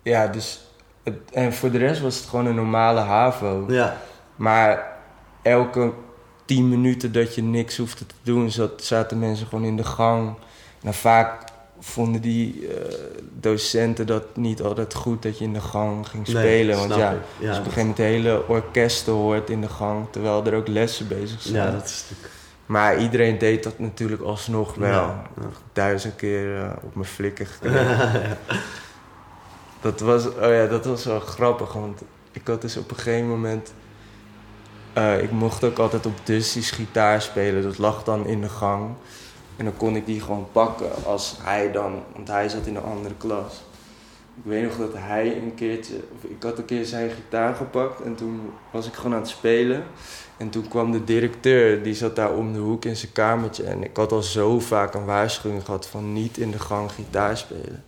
ja, 0.02 0.26
dus. 0.26 0.60
Het, 1.02 1.16
en 1.32 1.52
voor 1.52 1.70
de 1.70 1.78
rest 1.78 2.00
was 2.00 2.16
het 2.16 2.26
gewoon 2.28 2.46
een 2.46 2.54
normale 2.54 3.00
HAVO. 3.00 3.64
Ja. 3.68 3.96
Maar 4.36 4.86
elke 5.42 5.92
tien 6.44 6.68
minuten 6.68 7.12
dat 7.12 7.34
je 7.34 7.42
niks 7.42 7.76
hoefde 7.76 8.06
te 8.06 8.14
doen, 8.22 8.50
zat, 8.50 8.82
zaten 8.84 9.18
mensen 9.18 9.46
gewoon 9.46 9.64
in 9.64 9.76
de 9.76 9.84
gang. 9.84 10.34
Nou, 10.82 10.94
vaak 10.94 11.44
vonden 11.80 12.20
die 12.20 12.68
eh, 12.68 12.94
docenten 13.40 14.06
dat 14.06 14.36
niet 14.36 14.62
altijd 14.62 14.94
goed 14.94 15.22
dat 15.22 15.38
je 15.38 15.44
in 15.44 15.52
de 15.52 15.60
gang 15.60 16.08
ging 16.08 16.26
Nee, 16.28 16.36
spelen. 16.36 16.76
want 16.76 16.94
ja, 16.94 17.10
ik. 17.10 17.16
als 17.16 17.26
je 17.38 17.44
Ja, 17.46 17.50
op 17.50 17.56
een 17.58 17.62
gegeven 17.64 17.80
moment 17.80 17.98
hele 17.98 18.48
orkesten 18.48 19.12
hoort 19.12 19.50
in 19.50 19.60
de 19.60 19.68
gang, 19.68 20.06
terwijl 20.10 20.46
er 20.46 20.54
ook 20.54 20.68
lessen 20.68 21.08
bezig 21.08 21.42
zijn. 21.42 21.54
ja, 21.54 21.70
dat 21.70 21.84
is 21.84 22.04
natuurlijk... 22.08 22.34
Maar 22.70 22.98
iedereen 22.98 23.38
deed 23.38 23.62
dat 23.62 23.78
natuurlijk 23.78 24.22
alsnog 24.22 24.74
wel. 24.74 24.90
Ja, 24.90 25.22
ja. 25.40 25.46
Duizend 25.72 26.16
keer 26.16 26.56
eh, 26.56 26.70
op 26.82 26.94
mijn 26.94 27.08
flikken 27.08 27.46
gekregen. 27.46 28.38
Dat 29.80 30.00
was, 30.00 30.26
oh 30.26 30.52
ja, 30.52 30.66
dat 30.66 30.84
was 30.84 31.04
wel 31.04 31.20
grappig, 31.20 31.72
want 31.72 32.02
ik 32.32 32.46
had 32.46 32.60
dus 32.60 32.76
op 32.76 32.90
een 32.90 32.96
gegeven 32.96 33.28
moment... 33.28 33.72
eh, 34.92 35.22
ik 35.22 35.30
mocht 35.30 35.64
ook 35.64 35.78
altijd 35.78 36.06
op 36.06 36.12
Dusty's 36.24 36.70
gitaar 36.70 37.22
spelen, 37.22 37.62
dat 37.62 37.78
lag 37.78 38.04
dan 38.04 38.26
in 38.26 38.40
de 38.40 38.48
gang. 38.48 38.90
En 39.56 39.64
dan 39.64 39.76
kon 39.76 39.96
ik 39.96 40.06
die 40.06 40.20
gewoon 40.20 40.48
pakken 40.52 40.90
als 41.04 41.36
hij 41.42 41.72
dan, 41.72 42.02
want 42.14 42.28
hij 42.28 42.48
zat 42.48 42.66
in 42.66 42.76
een 42.76 42.82
andere 42.82 43.14
klas. 43.18 43.62
Ik 44.36 44.42
weet 44.42 44.62
nog 44.62 44.76
dat 44.76 44.92
hij 44.94 45.36
een 45.36 45.54
keertje, 45.54 45.94
of 45.94 46.30
ik 46.30 46.42
had 46.42 46.58
een 46.58 46.64
keer 46.64 46.84
zijn 46.84 47.10
gitaar 47.10 47.54
gepakt 47.54 48.00
en 48.00 48.14
toen 48.14 48.52
was 48.70 48.86
ik 48.86 48.94
gewoon 48.94 49.12
aan 49.12 49.20
het 49.20 49.28
spelen. 49.28 49.84
En 50.40 50.50
toen 50.50 50.68
kwam 50.68 50.92
de 50.92 51.04
directeur, 51.04 51.82
die 51.82 51.94
zat 51.94 52.16
daar 52.16 52.32
om 52.32 52.52
de 52.52 52.58
hoek 52.58 52.84
in 52.84 52.96
zijn 52.96 53.12
kamertje. 53.12 53.64
En 53.64 53.82
ik 53.84 53.96
had 53.96 54.12
al 54.12 54.22
zo 54.22 54.60
vaak 54.60 54.94
een 54.94 55.04
waarschuwing 55.04 55.64
gehad 55.64 55.86
van 55.86 56.12
niet 56.12 56.36
in 56.38 56.50
de 56.50 56.58
gang 56.58 56.92
gitaar 56.92 57.36
spelen. 57.36 57.84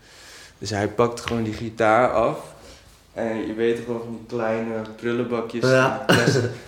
Dus 0.58 0.70
hij 0.70 0.88
pakt 0.88 1.20
gewoon 1.20 1.42
die 1.42 1.52
gitaar 1.52 2.10
af. 2.12 2.38
En 3.12 3.46
je 3.46 3.54
weet 3.54 3.76
toch 3.76 3.86
wel 3.86 3.98
van 3.98 4.16
die 4.26 4.26
kleine 4.38 4.74
prullenbakjes. 4.96 5.70
Ja. 5.70 6.04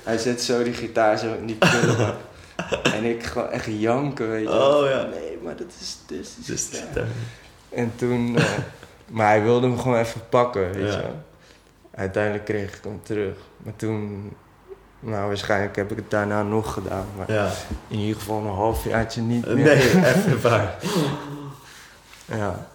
hij 0.02 0.18
zet 0.18 0.42
zo 0.42 0.62
die 0.62 0.72
gitaar 0.72 1.18
zo 1.18 1.34
in 1.34 1.46
die 1.46 1.56
prullenbak. 1.56 2.14
en 2.96 3.04
ik 3.04 3.22
gewoon 3.22 3.48
echt 3.50 3.66
janken, 3.78 4.30
weet 4.30 4.42
je. 4.48 4.52
Oh, 4.52 4.88
ja. 4.88 5.02
Nee, 5.06 5.38
maar 5.42 5.56
dat 5.56 5.66
is 5.80 5.96
dus 6.06 6.34
die 6.34 6.44
Dus 6.46 6.68
gitaar. 6.72 7.06
En 7.68 7.92
toen... 7.96 8.36
eh, 8.36 8.44
maar 9.08 9.26
hij 9.26 9.42
wilde 9.42 9.66
hem 9.66 9.78
gewoon 9.78 9.98
even 9.98 10.20
pakken, 10.28 10.72
weet 10.72 10.92
Ja. 10.92 10.96
je 10.96 11.02
wel. 11.02 11.22
Uiteindelijk 11.94 12.44
kreeg 12.44 12.76
ik 12.76 12.84
hem 12.84 13.00
terug. 13.02 13.36
Maar 13.56 13.76
toen... 13.76 14.32
Nou, 15.04 15.26
waarschijnlijk 15.26 15.76
heb 15.76 15.90
ik 15.90 15.96
het 15.96 16.10
daarna 16.10 16.42
nog 16.42 16.72
gedaan. 16.72 17.06
Maar 17.16 17.32
ja. 17.32 17.50
in 17.88 17.98
ieder 17.98 18.16
geval 18.16 18.38
een 18.38 18.54
halfjaartje 18.54 19.20
niet 19.20 19.46
meer. 19.46 19.64
Nee, 19.64 20.06
even 20.14 20.40
waar. 20.40 20.74
Ja. 22.26 22.66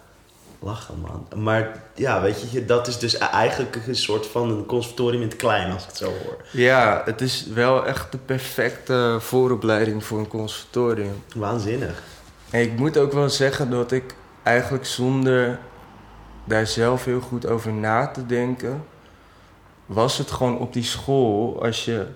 Lachen, 0.58 1.00
man. 1.00 1.42
Maar 1.42 1.82
ja, 1.94 2.20
weet 2.20 2.50
je, 2.50 2.64
dat 2.64 2.86
is 2.86 2.98
dus 2.98 3.18
eigenlijk 3.18 3.78
een 3.86 3.96
soort 3.96 4.26
van 4.26 4.50
een 4.50 4.66
conservatorium 4.66 5.22
in 5.22 5.28
het 5.28 5.36
klein, 5.36 5.72
als 5.72 5.82
ik 5.82 5.88
het 5.88 5.96
zo 5.96 6.06
hoor. 6.06 6.44
ja, 6.50 7.02
het 7.04 7.20
is 7.20 7.46
wel 7.54 7.86
echt 7.86 8.12
de 8.12 8.18
perfecte 8.18 9.16
vooropleiding 9.20 10.04
voor 10.04 10.18
een 10.18 10.28
conservatorium. 10.28 11.22
Waanzinnig. 11.34 12.02
En 12.50 12.60
ik 12.60 12.78
moet 12.78 12.96
ook 12.96 13.12
wel 13.12 13.28
zeggen 13.28 13.70
dat 13.70 13.92
ik 13.92 14.14
eigenlijk 14.42 14.86
zonder 14.86 15.58
daar 16.44 16.66
zelf 16.66 17.04
heel 17.04 17.20
goed 17.20 17.46
over 17.46 17.72
na 17.72 18.06
te 18.06 18.26
denken, 18.26 18.84
was 19.86 20.18
het 20.18 20.30
gewoon 20.30 20.58
op 20.58 20.72
die 20.72 20.84
school, 20.84 21.62
als 21.62 21.84
je 21.84 22.06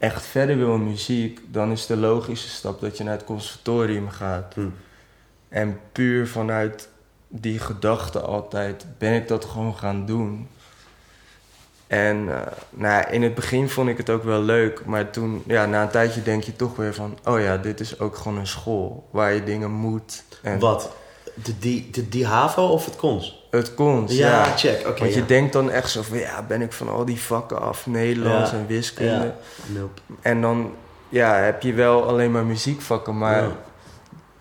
echt 0.00 0.26
verder 0.26 0.56
wil 0.56 0.74
in 0.74 0.84
muziek, 0.84 1.40
dan 1.46 1.70
is 1.70 1.86
de 1.86 1.96
logische 1.96 2.48
stap 2.48 2.80
dat 2.80 2.98
je 2.98 3.04
naar 3.04 3.16
het 3.16 3.24
conservatorium 3.24 4.08
gaat. 4.08 4.54
Hm. 4.54 4.68
En 5.48 5.80
puur 5.92 6.28
vanuit 6.28 6.88
die 7.28 7.58
gedachte 7.58 8.20
altijd 8.20 8.86
ben 8.98 9.14
ik 9.14 9.28
dat 9.28 9.44
gewoon 9.44 9.76
gaan 9.76 10.06
doen. 10.06 10.48
En 11.86 12.28
eh, 12.28 12.52
nou, 12.70 13.10
in 13.10 13.22
het 13.22 13.34
begin 13.34 13.68
vond 13.68 13.88
ik 13.88 13.96
het 13.96 14.10
ook 14.10 14.24
wel 14.24 14.42
leuk, 14.42 14.84
maar 14.84 15.10
toen, 15.10 15.42
ja, 15.46 15.66
na 15.66 15.82
een 15.82 15.90
tijdje 15.90 16.22
denk 16.22 16.42
je 16.42 16.56
toch 16.56 16.76
weer 16.76 16.94
van, 16.94 17.18
oh 17.24 17.40
ja, 17.40 17.56
dit 17.56 17.80
is 17.80 17.98
ook 17.98 18.16
gewoon 18.16 18.38
een 18.38 18.46
school 18.46 19.08
waar 19.10 19.32
je 19.32 19.44
dingen 19.44 19.70
moet. 19.70 20.24
En 20.42 20.58
Wat? 20.58 20.90
De, 21.34 21.58
die, 21.58 21.90
de, 21.90 22.08
die 22.08 22.26
HAVO 22.26 22.66
of 22.66 22.84
het 22.84 22.96
KONS? 22.96 23.39
Het 23.50 23.74
komt, 23.74 24.12
Ja, 24.16 24.44
ja. 24.44 24.56
check. 24.56 24.86
Oké. 24.86 24.98
Want 25.00 25.14
ja. 25.14 25.20
je 25.20 25.26
denkt 25.26 25.52
dan 25.52 25.70
echt 25.70 25.90
zo 25.90 26.02
van, 26.02 26.18
ja, 26.18 26.42
ben 26.42 26.62
ik 26.62 26.72
van 26.72 26.88
al 26.88 27.04
die 27.04 27.20
vakken 27.20 27.60
af, 27.60 27.86
Nederlands 27.86 28.50
Ja. 28.50 28.56
en 28.56 28.66
wiskunde. 28.66 29.34
Nope. 29.66 30.00
En 30.20 30.40
dan, 30.40 30.72
ja, 31.08 31.34
heb 31.34 31.62
je 31.62 31.72
wel 31.72 32.04
alleen 32.08 32.30
maar 32.30 32.44
muziekvakken, 32.44 33.18
maar 33.18 33.48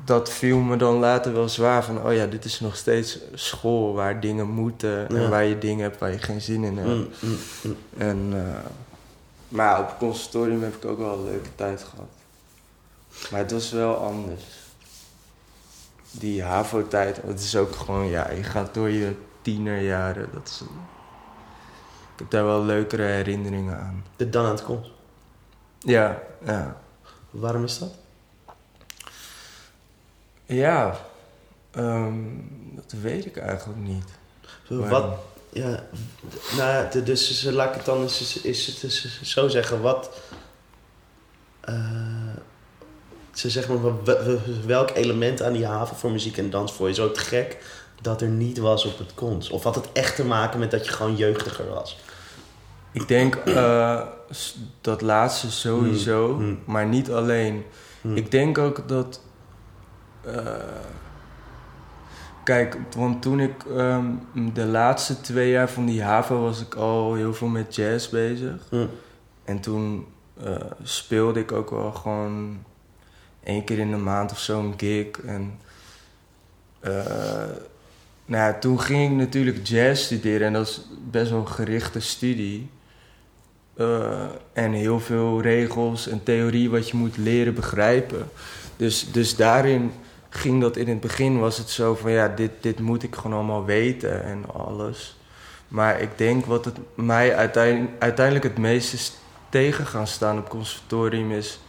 dat 0.06 0.30
viel 0.30 0.58
me 0.58 0.78
dan 0.78 0.96
later 0.96 1.34
wel 1.34 1.50
zwaar 1.50 1.84
van, 1.84 2.04
oh 2.06 2.14
ja, 2.14 2.26
dit 2.26 2.46
is 2.46 2.60
nog 2.60 2.76
steeds 2.76 3.20
school 3.34 3.94
waar 3.94 4.20
dingen 4.20 4.48
moeten 4.50 5.08
en 5.10 5.30
waar 5.30 5.44
je 5.44 5.58
dingen 5.58 5.84
hebt 5.84 6.00
waar 6.00 6.12
je 6.12 6.18
geen 6.18 6.42
zin 6.42 6.64
in 6.64 6.78
hebt. 6.78 6.90
Mm, 6.90 7.08
mm, 7.20 7.38
mm. 7.62 7.76
En, 7.98 8.30
eh, 8.34 8.72
maar 9.50 9.80
op 9.80 9.88
het 9.88 9.98
conservatorium 9.98 10.64
heb 10.64 10.76
ik 10.76 10.86
ook 10.86 10.98
wel 10.98 11.14
een 11.14 11.24
leuke 11.24 11.50
tijd 11.56 11.84
gehad. 11.90 12.08
Maar 13.32 13.40
het 13.40 13.52
was 13.52 13.72
wel 13.72 13.96
anders. 13.96 14.44
Die 16.12 16.44
HAVO-tijd, 16.44 17.22
het 17.22 17.40
is 17.40 17.56
ook 17.56 17.76
gewoon, 17.76 18.08
ja, 18.08 18.32
je 18.32 18.44
gaat 18.44 18.74
door 18.74 18.90
je 18.90 19.16
tienerjaren. 19.42 20.30
Dat 20.34 20.48
is, 20.48 20.62
ik 22.14 22.20
heb 22.20 22.30
daar 22.30 22.46
wel 22.46 22.64
leukere 22.64 23.04
herinneringen 23.04 23.78
aan. 23.80 24.04
De 24.16 24.30
dan 24.30 24.46
aan 24.46 24.52
het 24.52 24.64
KONS. 24.64 24.94
Ja, 25.80 26.20
ja. 26.46 26.78
Waarom 27.30 27.64
is 27.64 27.78
dat? 27.80 27.94
Ja, 30.46 30.96
ehm, 31.72 32.24
dat 32.76 32.92
weet 33.02 33.26
ik 33.26 33.38
eigenlijk 33.38 33.80
niet. 33.80 34.06
Wat? 34.68 35.18
Ja, 35.52 35.84
nou, 36.58 37.04
dus 37.04 37.44
laat 37.44 37.70
ik 37.70 37.76
het 37.76 37.86
dan 37.86 38.02
eens, 38.02 38.22
is, 38.22 38.42
is 38.42 38.68
het 38.68 38.82
dus 38.82 39.22
zo 39.22 39.48
zeggen. 39.48 39.82
Wat. 39.82 40.10
eh, 41.62 42.09
ze 43.40 43.50
zeggen 43.50 43.74
maar, 43.82 43.84
wel- 44.04 44.24
wel- 44.24 44.40
welk 44.66 44.90
element 44.94 45.42
aan 45.42 45.54
die 45.54 45.66
haven 45.66 45.96
voor 45.96 46.12
muziek 46.12 46.38
en 46.38 46.50
dans 46.50 46.74
vond 46.74 46.90
je 46.90 47.02
zo 47.02 47.12
te 47.12 47.20
gek 47.20 47.58
dat 48.02 48.22
er 48.22 48.28
niet 48.28 48.58
was 48.58 48.86
op 48.86 48.98
het 48.98 49.14
kons? 49.14 49.50
Of 49.50 49.64
had 49.64 49.76
het 49.76 49.90
echt 49.94 50.16
te 50.16 50.26
maken 50.26 50.60
met 50.60 50.72
dat 50.72 50.86
je 50.86 50.92
gewoon 50.92 51.16
jeugdiger 51.16 51.70
was? 51.70 51.98
Ik 52.92 53.08
denk 53.08 53.36
eh, 53.36 54.02
dat 54.82 55.02
laatste 55.02 55.52
sowieso, 55.52 56.28
Hmm, 56.28 56.38
hmm. 56.44 56.60
maar 56.66 56.86
niet 56.86 57.12
alleen. 57.12 57.64
Hm. 58.02 58.16
Ik 58.16 58.32
denk 58.32 58.58
ook 58.58 58.88
dat. 58.88 59.22
eh, 60.22 60.54
kijk, 62.44 62.78
want 62.96 63.22
toen 63.22 63.40
ik 63.40 63.64
ehm, 63.78 64.06
de 64.54 64.66
laatste 64.66 65.22
twee 65.22 65.50
jaar 65.52 65.70
van 65.70 65.86
die 65.86 66.04
haven 66.04 66.42
was 66.42 66.62
ik 66.62 66.76
al 66.76 67.14
heel 67.14 67.34
veel 67.34 67.48
met 67.48 67.76
jazz 67.76 68.10
bezig. 68.10 68.56
En 69.44 69.60
toen 69.60 70.06
eh, 70.44 70.56
speelde 70.84 71.40
ik 71.40 71.52
ook 71.52 71.70
wel 71.70 71.92
gewoon 71.92 72.64
één 73.44 73.64
keer 73.64 73.80
in 73.80 73.92
de 73.92 73.98
maand 73.98 74.32
of 74.32 74.40
zo 74.40 74.60
een 74.60 74.74
gig. 74.78 75.08
En 75.26 75.60
eh, 76.80 76.94
nou 78.26 78.44
ja, 78.44 78.60
toen 78.60 78.80
ging 78.80 79.12
ik 79.12 79.18
natuurlijk 79.18 79.68
jazz 79.68 80.04
studeren 80.04 80.48
en 80.48 80.54
dat 80.54 80.68
is 80.68 80.82
best 81.12 81.30
wel 81.30 81.40
een 81.40 81.48
gerichte 81.48 82.00
studie. 82.00 82.70
Eh, 83.80 84.26
en 84.54 84.72
heel 84.72 85.00
veel 85.00 85.42
regels 85.42 86.08
en 86.08 86.24
theorie 86.24 86.70
wat 86.70 86.90
je 86.90 86.98
moet 86.98 87.18
leren 87.18 87.54
begrijpen. 87.54 88.30
Dus, 88.78 89.12
dus 89.12 89.36
daarin 89.36 89.92
ging 90.30 90.62
dat 90.62 90.78
in 90.78 90.88
het 90.88 91.00
begin 91.00 91.40
was 91.40 91.58
het 91.58 91.70
zo 91.70 91.96
van 91.96 92.12
ja, 92.12 92.28
dit, 92.28 92.52
dit 92.62 92.80
moet 92.80 93.04
ik 93.04 93.16
gewoon 93.16 93.34
allemaal 93.34 93.66
weten 93.66 94.24
en 94.24 94.44
alles. 94.54 95.18
Maar 95.68 96.02
ik 96.02 96.18
denk 96.18 96.46
wat 96.46 96.66
het 96.66 96.78
mij 96.96 97.36
uiteindelijk, 97.36 97.92
uiteindelijk 98.00 98.46
het 98.46 98.58
meest 98.58 98.94
is 98.94 99.14
tegen 99.50 99.86
gaan 99.86 100.08
staan 100.08 100.38
op 100.38 100.50
conservatorium 100.50 101.32
is... 101.32 101.60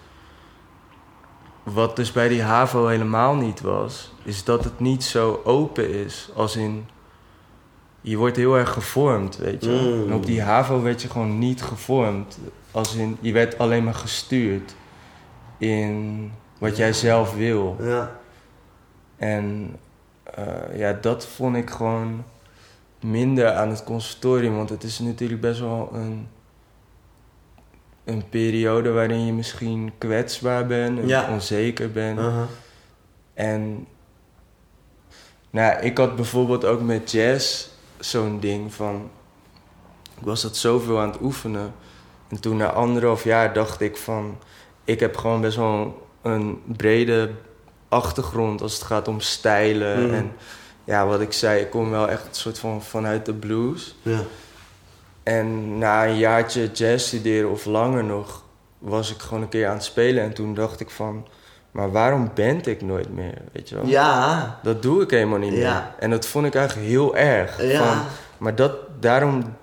Wat 1.73 1.97
dus 1.97 2.13
bij 2.13 2.29
die 2.29 2.43
HAVO 2.43 2.87
helemaal 2.87 3.35
niet 3.35 3.61
was, 3.61 4.13
is 4.23 4.45
dat 4.45 4.65
het 4.65 4.81
niet 4.81 5.05
zo 5.05 5.41
open 5.45 5.91
is. 5.91 6.31
Als 6.35 6.57
in, 6.57 6.87
je 8.01 8.17
wordt 8.17 8.37
heel 8.37 8.57
erg 8.57 8.73
gevormd, 8.73 9.37
weet 9.37 9.65
je. 9.65 9.71
wel. 9.71 9.97
Mm. 9.97 10.07
En 10.07 10.15
op 10.15 10.27
die 10.27 10.43
HAVO 10.43 10.83
werd 10.83 11.03
je 11.03 11.09
gewoon 11.09 11.39
niet 11.39 11.63
gevormd. 11.63 12.39
Als 12.71 12.95
in, 12.95 13.17
je 13.21 13.33
werd 13.33 13.59
alleen 13.59 13.85
maar 13.85 13.95
gestuurd 13.95 14.75
in 15.59 16.33
Wat 16.59 16.77
jij 16.77 16.93
zelf 16.93 17.35
wil. 17.35 17.77
Ja. 17.81 18.19
En 19.17 19.77
eh, 20.25 20.79
ja, 20.79 20.93
dat 20.93 21.27
vond 21.27 21.57
ik 21.57 21.71
gewoon 21.71 22.25
minder 23.01 23.53
aan 23.53 23.69
het 23.69 23.85
conservatorium. 23.85 24.57
Want 24.57 24.71
het 24.71 24.83
is 24.83 24.99
natuurlijk 24.99 25.41
best 25.41 25.61
wel 25.61 25.91
een, 25.93 26.29
een 28.11 28.29
periode 28.29 28.91
waarin 28.91 29.27
je 29.27 29.33
misschien 29.33 29.93
kwetsbaar 29.99 30.67
bent 30.67 30.99
en 30.99 31.07
Ja. 31.09 31.33
onzeker 31.33 31.91
bent. 31.91 32.19
Uh-huh. 32.19 32.43
En 33.35 33.87
nou, 35.51 35.81
ik 35.81 35.99
had 35.99 36.17
bijvoorbeeld 36.17 36.65
ook 36.65 36.81
met 36.81 37.11
jazz 37.11 37.67
zo'n 37.99 38.41
ding 38.41 38.75
van... 38.75 39.11
Ik 40.19 40.27
was 40.27 40.43
dat 40.43 40.57
zoveel 40.57 41.01
aan 41.01 41.11
het 41.11 41.21
oefenen. 41.21 41.75
En 42.29 42.41
toen 42.41 42.57
na 42.57 42.73
anderhalf 42.73 43.25
jaar 43.25 43.53
dacht 43.53 43.81
ik 43.81 43.97
van... 43.97 44.39
Ik 44.85 45.01
heb 45.01 45.17
gewoon 45.17 45.41
best 45.41 45.57
wel 45.57 46.09
een 46.23 46.63
brede 46.77 47.31
achtergrond 47.89 48.63
als 48.63 48.75
het 48.75 48.83
gaat 48.83 49.09
om 49.09 49.21
stijlen. 49.21 50.05
Mhm. 50.07 50.15
En 50.15 50.33
ja, 50.85 51.07
wat 51.07 51.21
ik 51.21 51.33
zei, 51.33 51.61
ik 51.61 51.71
kom 51.71 51.91
wel 51.91 52.09
echt 52.09 52.27
een 52.27 52.35
soort 52.35 52.59
van 52.59 52.83
vanuit 52.83 53.27
de 53.27 53.35
blues. 53.35 53.95
Ja. 54.03 54.21
En 55.35 55.79
na 55.79 56.07
een 56.07 56.17
jaartje 56.19 56.71
jazz 56.73 57.07
studeren 57.07 57.51
of 57.51 57.65
langer 57.65 58.05
nog... 58.05 58.45
was 58.79 59.13
ik 59.13 59.21
gewoon 59.21 59.43
een 59.43 59.49
keer 59.49 59.69
aan 59.69 59.75
het 59.75 59.85
spelen. 59.85 60.23
En 60.23 60.33
toen 60.35 60.55
dacht 60.55 60.81
ik 60.81 60.91
van... 60.91 61.27
Maar 61.71 61.93
waarom 61.93 62.31
band 62.35 62.67
ik 62.67 62.83
nooit 62.83 63.15
meer, 63.15 63.35
weet 63.53 63.69
je 63.69 63.75
wel? 63.75 63.87
Ja. 63.87 64.59
Dat 64.63 64.83
doe 64.83 65.03
ik 65.03 65.11
helemaal 65.11 65.39
niet 65.39 65.51
meer. 65.53 65.61
Ja. 65.61 65.95
En 65.99 66.11
dat 66.11 66.27
vond 66.27 66.47
ik 66.47 66.55
eigenlijk 66.55 66.89
heel 66.89 67.17
erg. 67.17 67.63
Ja. 67.63 67.85
Van, 67.87 68.03
maar 68.39 68.55
dat, 68.55 68.73
daarom, 69.01 69.57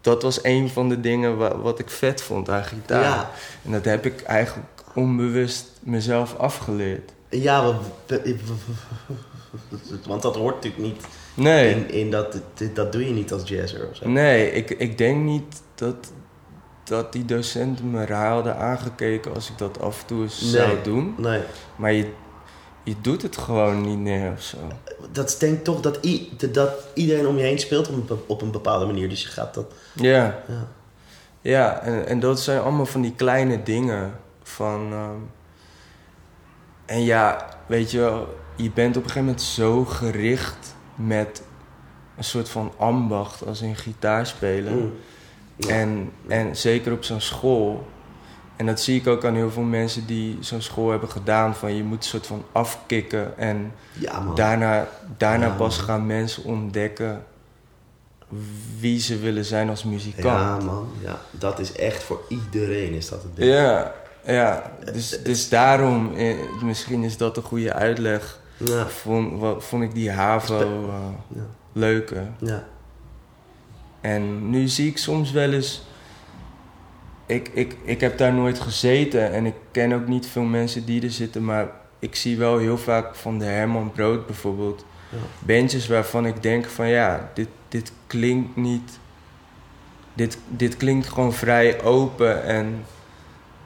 dat 0.00 0.22
was 0.22 0.44
een 0.44 0.68
van 0.68 0.88
de 0.88 1.00
dingen 1.00 1.36
wa- 1.36 1.56
wat 1.58 1.78
ik 1.78 1.90
vet 1.90 2.22
vond 2.22 2.50
aan 2.50 2.64
gitaar. 2.64 3.02
Ja. 3.02 3.30
En 3.64 3.72
dat 3.72 3.84
heb 3.84 4.06
ik 4.06 4.22
eigenlijk 4.22 4.66
onbewust 4.94 5.66
mezelf 5.80 6.36
afgeleerd. 6.38 7.12
Ja, 7.28 7.62
want, 7.64 7.78
want 10.06 10.22
dat 10.22 10.36
hoort 10.36 10.54
natuurlijk 10.54 10.82
niet 10.82 11.04
Nee, 11.36 11.70
in, 11.74 11.90
in 11.90 12.10
dat, 12.10 12.40
dat 12.74 12.92
doe 12.92 13.06
je 13.06 13.12
niet 13.12 13.32
als 13.32 13.48
jazzer 13.48 13.88
of 13.90 13.96
zo. 13.96 14.08
nee 14.08 14.52
ik, 14.52 14.70
ik 14.70 14.98
denk 14.98 15.24
niet 15.24 15.62
dat, 15.74 16.12
dat 16.84 17.12
die 17.12 17.24
docenten 17.24 17.90
me 17.90 18.04
raar 18.06 18.30
hadden 18.32 18.56
aangekeken 18.56 19.34
als 19.34 19.50
ik 19.50 19.58
dat 19.58 19.80
af 19.80 20.00
en 20.00 20.06
toe 20.06 20.22
eens 20.22 20.50
zou 20.50 20.82
doen. 20.82 21.14
Nee. 21.18 21.40
Maar 21.76 21.92
je, 21.92 22.10
je 22.82 22.94
doet 23.00 23.22
het 23.22 23.36
gewoon 23.36 23.80
niet 23.80 23.98
meer 23.98 24.32
of 24.32 24.42
zo. 24.42 24.56
Dat 25.12 25.36
denk 25.38 25.64
toch 25.64 25.80
dat, 25.80 26.04
i, 26.04 26.30
dat 26.50 26.70
iedereen 26.94 27.26
om 27.26 27.36
je 27.36 27.42
heen 27.42 27.58
speelt 27.58 27.88
op 27.88 27.94
een, 27.94 28.04
be- 28.06 28.24
op 28.26 28.42
een 28.42 28.50
bepaalde 28.50 28.86
manier. 28.86 29.08
Dus 29.08 29.22
je 29.22 29.28
gaat 29.28 29.54
dat... 29.54 29.72
Ja. 29.92 30.42
Ja. 30.48 30.68
Ja, 31.40 31.80
en, 31.82 32.06
en 32.06 32.20
dat 32.20 32.40
zijn 32.40 32.60
allemaal 32.60 32.86
van 32.86 33.00
die 33.00 33.14
kleine 33.16 33.62
dingen. 33.62 34.12
Van, 34.42 34.88
ehm, 34.92 35.20
en 36.86 37.04
ja, 37.04 37.48
weet 37.66 37.90
je 37.90 37.98
wel, 37.98 38.34
je 38.56 38.70
bent 38.70 38.96
op 38.96 39.02
een 39.02 39.08
gegeven 39.10 39.24
moment 39.24 39.42
zo 39.42 39.84
gericht 39.84 40.74
met 40.96 41.42
een 42.16 42.24
soort 42.24 42.48
van 42.48 42.72
ambacht 42.76 43.46
als 43.46 43.60
in 43.60 43.76
gitaar 43.76 44.26
spelen. 44.26 44.78
Mm. 44.78 44.92
Ja. 45.56 45.68
En, 45.68 46.12
en 46.26 46.56
zeker 46.56 46.92
op 46.92 47.04
zo'n 47.04 47.20
school. 47.20 47.86
En 48.56 48.66
dat 48.66 48.80
zie 48.80 49.00
ik 49.00 49.06
ook 49.06 49.24
aan 49.24 49.34
heel 49.34 49.50
veel 49.50 49.62
mensen 49.62 50.06
die 50.06 50.38
zo'n 50.40 50.60
school 50.60 50.90
hebben 50.90 51.10
gedaan. 51.10 51.54
Van 51.54 51.74
je 51.74 51.84
moet 51.84 51.96
een 51.98 52.02
soort 52.02 52.26
van 52.26 52.44
afkicken. 52.52 53.38
En 53.38 53.72
Ja, 53.92 54.34
daarna, 54.34 54.88
daarna 55.16 55.46
Ja, 55.46 55.52
pas 55.52 55.78
gaan 55.78 56.06
mensen 56.06 56.44
ontdekken 56.44 57.24
wie 58.78 59.00
ze 59.00 59.18
willen 59.18 59.44
zijn 59.44 59.68
als 59.68 59.84
muzikant. 59.84 60.24
Ja, 60.24 60.58
man. 60.58 60.88
Ja, 61.02 61.20
dat 61.30 61.58
is 61.58 61.72
echt 61.72 62.02
voor 62.02 62.20
iedereen 62.28 62.92
is 62.92 63.08
dat 63.08 63.22
het 63.22 63.36
ding. 63.36 63.52
Ja, 63.52 63.94
ja. 64.24 64.72
Dus, 64.92 65.18
dus 65.22 65.48
daarom, 65.48 66.14
eh, 66.14 66.36
misschien 66.62 67.02
is 67.02 67.16
dat 67.16 67.36
een 67.36 67.42
goede 67.42 67.72
uitleg. 67.72 68.38
Ja. 68.56 68.86
Vond, 68.86 69.40
wat, 69.40 69.64
vond 69.64 69.82
ik 69.82 69.94
die 69.94 70.10
HAVO 70.10 70.58
eh, 70.88 70.94
Ja. 71.28 71.46
leuker. 71.72 72.26
Ja. 72.38 72.64
En 74.00 74.50
nu 74.50 74.68
zie 74.68 74.88
ik 74.88 74.98
soms 74.98 75.30
wel 75.30 75.52
eens. 75.52 75.82
Ik, 77.26 77.48
ik, 77.48 77.76
ik 77.84 78.00
heb 78.00 78.18
daar 78.18 78.32
nooit 78.32 78.60
gezeten 78.60 79.32
en 79.32 79.46
ik 79.46 79.54
ken 79.70 79.92
ook 79.92 80.06
niet 80.06 80.26
veel 80.26 80.42
mensen 80.42 80.84
die 80.84 81.02
er 81.02 81.10
zitten, 81.10 81.44
maar 81.44 81.70
ik 81.98 82.16
zie 82.16 82.36
wel 82.38 82.58
heel 82.58 82.78
vaak 82.78 83.14
van 83.14 83.38
de 83.38 83.44
Herman 83.44 83.92
Brood 83.92 84.26
bijvoorbeeld. 84.26 84.84
Ja. 85.10 85.18
Bandjes 85.38 85.86
waarvan 85.88 86.26
ik 86.26 86.42
denk 86.42 86.64
van 86.66 86.88
ja, 86.88 87.30
dit, 87.34 87.48
dit 87.68 87.92
klinkt 88.06 88.56
niet. 88.56 88.98
Dit, 90.14 90.38
dit 90.48 90.76
klinkt 90.76 91.08
gewoon 91.08 91.32
vrij 91.32 91.82
open 91.82 92.44
en 92.44 92.84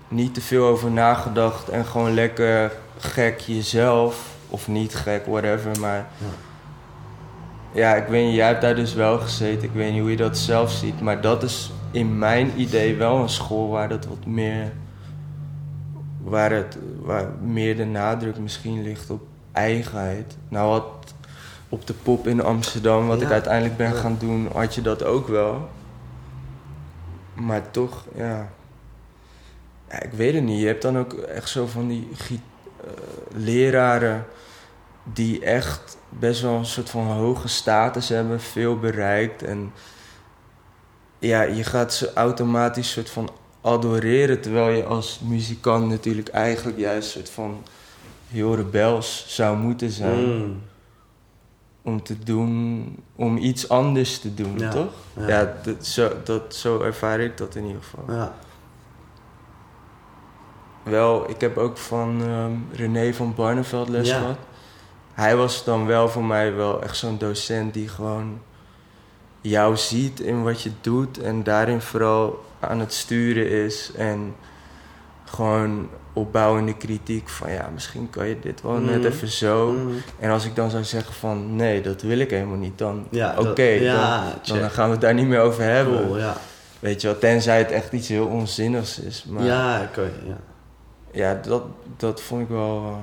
niet 0.08 0.34
te 0.34 0.40
veel 0.40 0.66
over 0.66 0.90
nagedacht 0.90 1.68
en 1.68 1.84
gewoon 1.84 2.14
lekker 2.14 2.72
gek 2.98 3.38
jezelf. 3.40 4.29
Of 4.50 4.68
niet 4.68 4.94
gek, 4.94 5.26
whatever, 5.26 5.80
maar 5.80 6.06
Ja. 7.72 7.94
ik 7.94 8.06
weet 8.06 8.26
niet, 8.26 8.34
jij 8.34 8.46
hebt 8.46 8.60
daar 8.60 8.74
dus 8.74 8.94
wel 8.94 9.18
gezeten. 9.18 9.62
Ik 9.68 9.72
weet 9.74 9.92
niet 9.92 10.00
hoe 10.00 10.10
je 10.10 10.16
dat 10.16 10.38
zelf 10.38 10.70
ziet. 10.70 11.00
Maar 11.00 11.20
dat 11.20 11.42
is 11.42 11.72
in 11.90 12.18
mijn 12.18 12.60
idee 12.60 12.96
wel 12.96 13.16
een 13.16 13.28
school 13.28 13.68
waar 13.68 13.88
dat 13.88 14.06
wat 14.06 14.26
meer. 14.26 14.72
Waar, 16.22 16.50
het, 16.50 16.78
waar 17.02 17.26
meer 17.42 17.76
de 17.76 17.84
nadruk 17.84 18.38
misschien 18.38 18.82
ligt 18.82 19.10
op 19.10 19.22
eigenheid. 19.52 20.36
Nou, 20.48 20.70
wat 20.70 21.14
op 21.68 21.86
de 21.86 21.92
pop 21.92 22.26
in 22.26 22.42
Amsterdam, 22.42 23.06
wat 23.06 23.20
Ja. 23.20 23.26
ik 23.26 23.32
uiteindelijk 23.32 23.76
ben 23.76 23.92
Ja. 23.94 24.00
gaan 24.00 24.16
doen, 24.18 24.48
had 24.52 24.74
je 24.74 24.82
dat 24.82 25.04
ook 25.04 25.28
wel. 25.28 25.68
Maar 27.34 27.70
toch, 27.70 28.04
ja. 28.14 28.48
ja. 29.90 30.00
Ik 30.02 30.12
weet 30.12 30.34
het 30.34 30.44
niet. 30.44 30.60
Je 30.60 30.66
hebt 30.66 30.82
dan 30.82 30.98
ook 30.98 31.12
echt 31.12 31.48
zo 31.48 31.66
van 31.66 31.88
die 31.88 32.08
eh, 32.20 32.90
leraren 33.34 34.24
die 35.02 35.44
echt 35.44 35.96
best 36.08 36.40
wel 36.40 36.54
een 36.54 36.66
soort 36.66 36.90
van 36.90 37.06
hoge 37.06 37.48
status 37.48 38.08
hebben, 38.08 38.40
veel 38.40 38.78
bereikt. 38.78 39.42
En 39.42 39.72
ja, 41.18 41.42
je 41.42 41.64
gaat 41.64 41.94
ze 41.94 42.12
automatisch 42.12 42.90
soort 42.90 43.10
van 43.10 43.30
adoreren, 43.60 44.40
terwijl 44.40 44.76
je 44.76 44.84
als 44.84 45.20
muzikant 45.24 45.88
natuurlijk 45.88 46.28
eigenlijk 46.28 46.78
juist 46.78 47.10
soort 47.10 47.30
van 47.30 47.62
heel 48.28 48.54
rebels 48.54 49.24
zou 49.28 49.56
moeten 49.56 49.90
zijn. 49.90 50.36
Mm. 50.36 50.62
Om 51.82 52.02
te 52.02 52.18
doen, 52.18 52.96
om 53.16 53.36
iets 53.36 53.68
anders 53.68 54.18
te 54.18 54.34
doen, 54.34 54.58
Ja, 54.58 54.70
toch? 54.70 54.92
ja. 55.16 55.28
Ja, 55.28 55.54
dat, 55.62 55.86
zo, 55.86 56.10
dat, 56.24 56.54
zo 56.54 56.80
ervaar 56.80 57.20
ik 57.20 57.36
dat 57.36 57.54
in 57.54 57.64
ieder 57.64 57.82
geval. 57.82 58.04
Ja. 58.14 58.34
Wel, 60.82 61.30
ik 61.30 61.40
heb 61.40 61.56
ook 61.56 61.76
van 61.76 62.22
ehm, 62.22 62.52
René 62.72 63.14
van 63.14 63.34
Barneveld 63.34 63.88
les 63.88 64.10
gehad. 64.12 64.36
Hij 65.14 65.36
was 65.36 65.64
dan 65.64 65.86
wel 65.86 66.08
voor 66.08 66.24
mij 66.24 66.54
wel 66.54 66.82
echt 66.82 66.96
zo'n 66.96 67.18
docent 67.18 67.74
die 67.74 67.88
gewoon 67.88 68.40
jou 69.40 69.76
ziet 69.76 70.20
in 70.20 70.42
wat 70.42 70.62
je 70.62 70.70
doet 70.80 71.18
en 71.18 71.42
daarin 71.42 71.80
vooral 71.80 72.44
aan 72.60 72.80
het 72.80 72.92
sturen 72.92 73.48
is 73.50 73.90
en 73.96 74.34
gewoon 75.24 75.88
opbouwende 76.12 76.74
kritiek 76.76 77.28
van 77.28 77.52
ja, 77.52 77.68
misschien 77.74 78.10
kan 78.10 78.28
je 78.28 78.38
dit 78.40 78.62
wel 78.62 78.72
net 78.78 78.98
Mhm. 78.98 79.06
even 79.06 79.28
zo. 79.28 79.72
Mm. 79.72 79.92
En 80.18 80.30
als 80.30 80.44
ik 80.44 80.56
dan 80.56 80.70
zou 80.70 80.84
zeggen 80.84 81.14
van 81.14 81.56
nee, 81.56 81.80
dat 81.82 82.02
wil 82.02 82.18
ik 82.18 82.30
helemaal 82.30 82.56
niet, 82.56 82.78
dan 82.78 83.06
Ja, 83.10 83.34
oké, 83.38 83.74
dan, 83.74 83.82
ja, 83.82 84.34
dan, 84.44 84.70
gaan 84.70 84.86
we 84.86 84.92
het 84.92 85.00
daar 85.00 85.14
niet 85.14 85.26
meer 85.26 85.40
over 85.40 85.62
hebben. 85.62 86.02
Cool, 86.06 86.18
ja. 86.18 86.36
Weet 86.78 87.00
je 87.00 87.06
wel, 87.06 87.18
tenzij 87.18 87.58
het 87.58 87.70
echt 87.70 87.92
iets 87.92 88.08
heel 88.08 88.26
onzinnigs 88.26 88.98
is. 88.98 89.24
Maar 89.28 89.44
Ja, 89.44 89.82
oké. 89.90 90.10
ja. 90.26 90.36
ja, 91.12 91.40
dat, 91.42 91.62
dat 91.96 92.20
vond 92.22 92.42
ik 92.42 92.48
wel. 92.48 92.76
eh, 92.76 92.94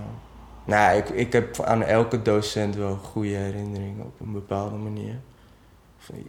nou, 0.67 0.97
ik, 0.97 1.09
ik 1.09 1.33
heb 1.33 1.61
aan 1.61 1.83
elke 1.83 2.21
docent 2.21 2.75
wel 2.75 2.95
goede 2.95 3.35
herinneringen 3.35 4.05
op 4.05 4.19
een 4.19 4.31
bepaalde 4.31 4.75
manier. 4.75 5.15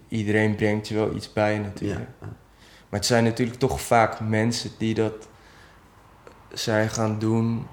Iedereen 0.08 0.54
brengt 0.54 0.88
je 0.88 0.94
wel 0.94 1.14
iets 1.14 1.32
bij 1.32 1.58
natuurlijk. 1.58 2.08
Ja. 2.20 2.26
Maar 2.88 2.98
het 3.00 3.06
zijn 3.06 3.24
natuurlijk 3.24 3.58
toch 3.58 3.80
vaak 3.80 4.20
mensen 4.20 4.70
die 4.78 4.94
dat 4.94 5.28
zijn 6.52 6.88
gaan 6.88 7.18
doen, 7.18 7.66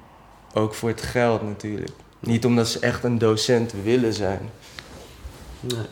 ook 0.54 0.74
voor 0.74 0.90
het 0.90 1.02
geld 1.02 1.42
natuurlijk. 1.42 1.92
Niet 2.20 2.46
omdat 2.46 2.68
ze 2.68 2.80
echt 2.80 3.04
een 3.04 3.18
docent 3.18 3.74
willen 3.84 4.14
zijn. 4.14 4.50
Nee. 5.60 5.86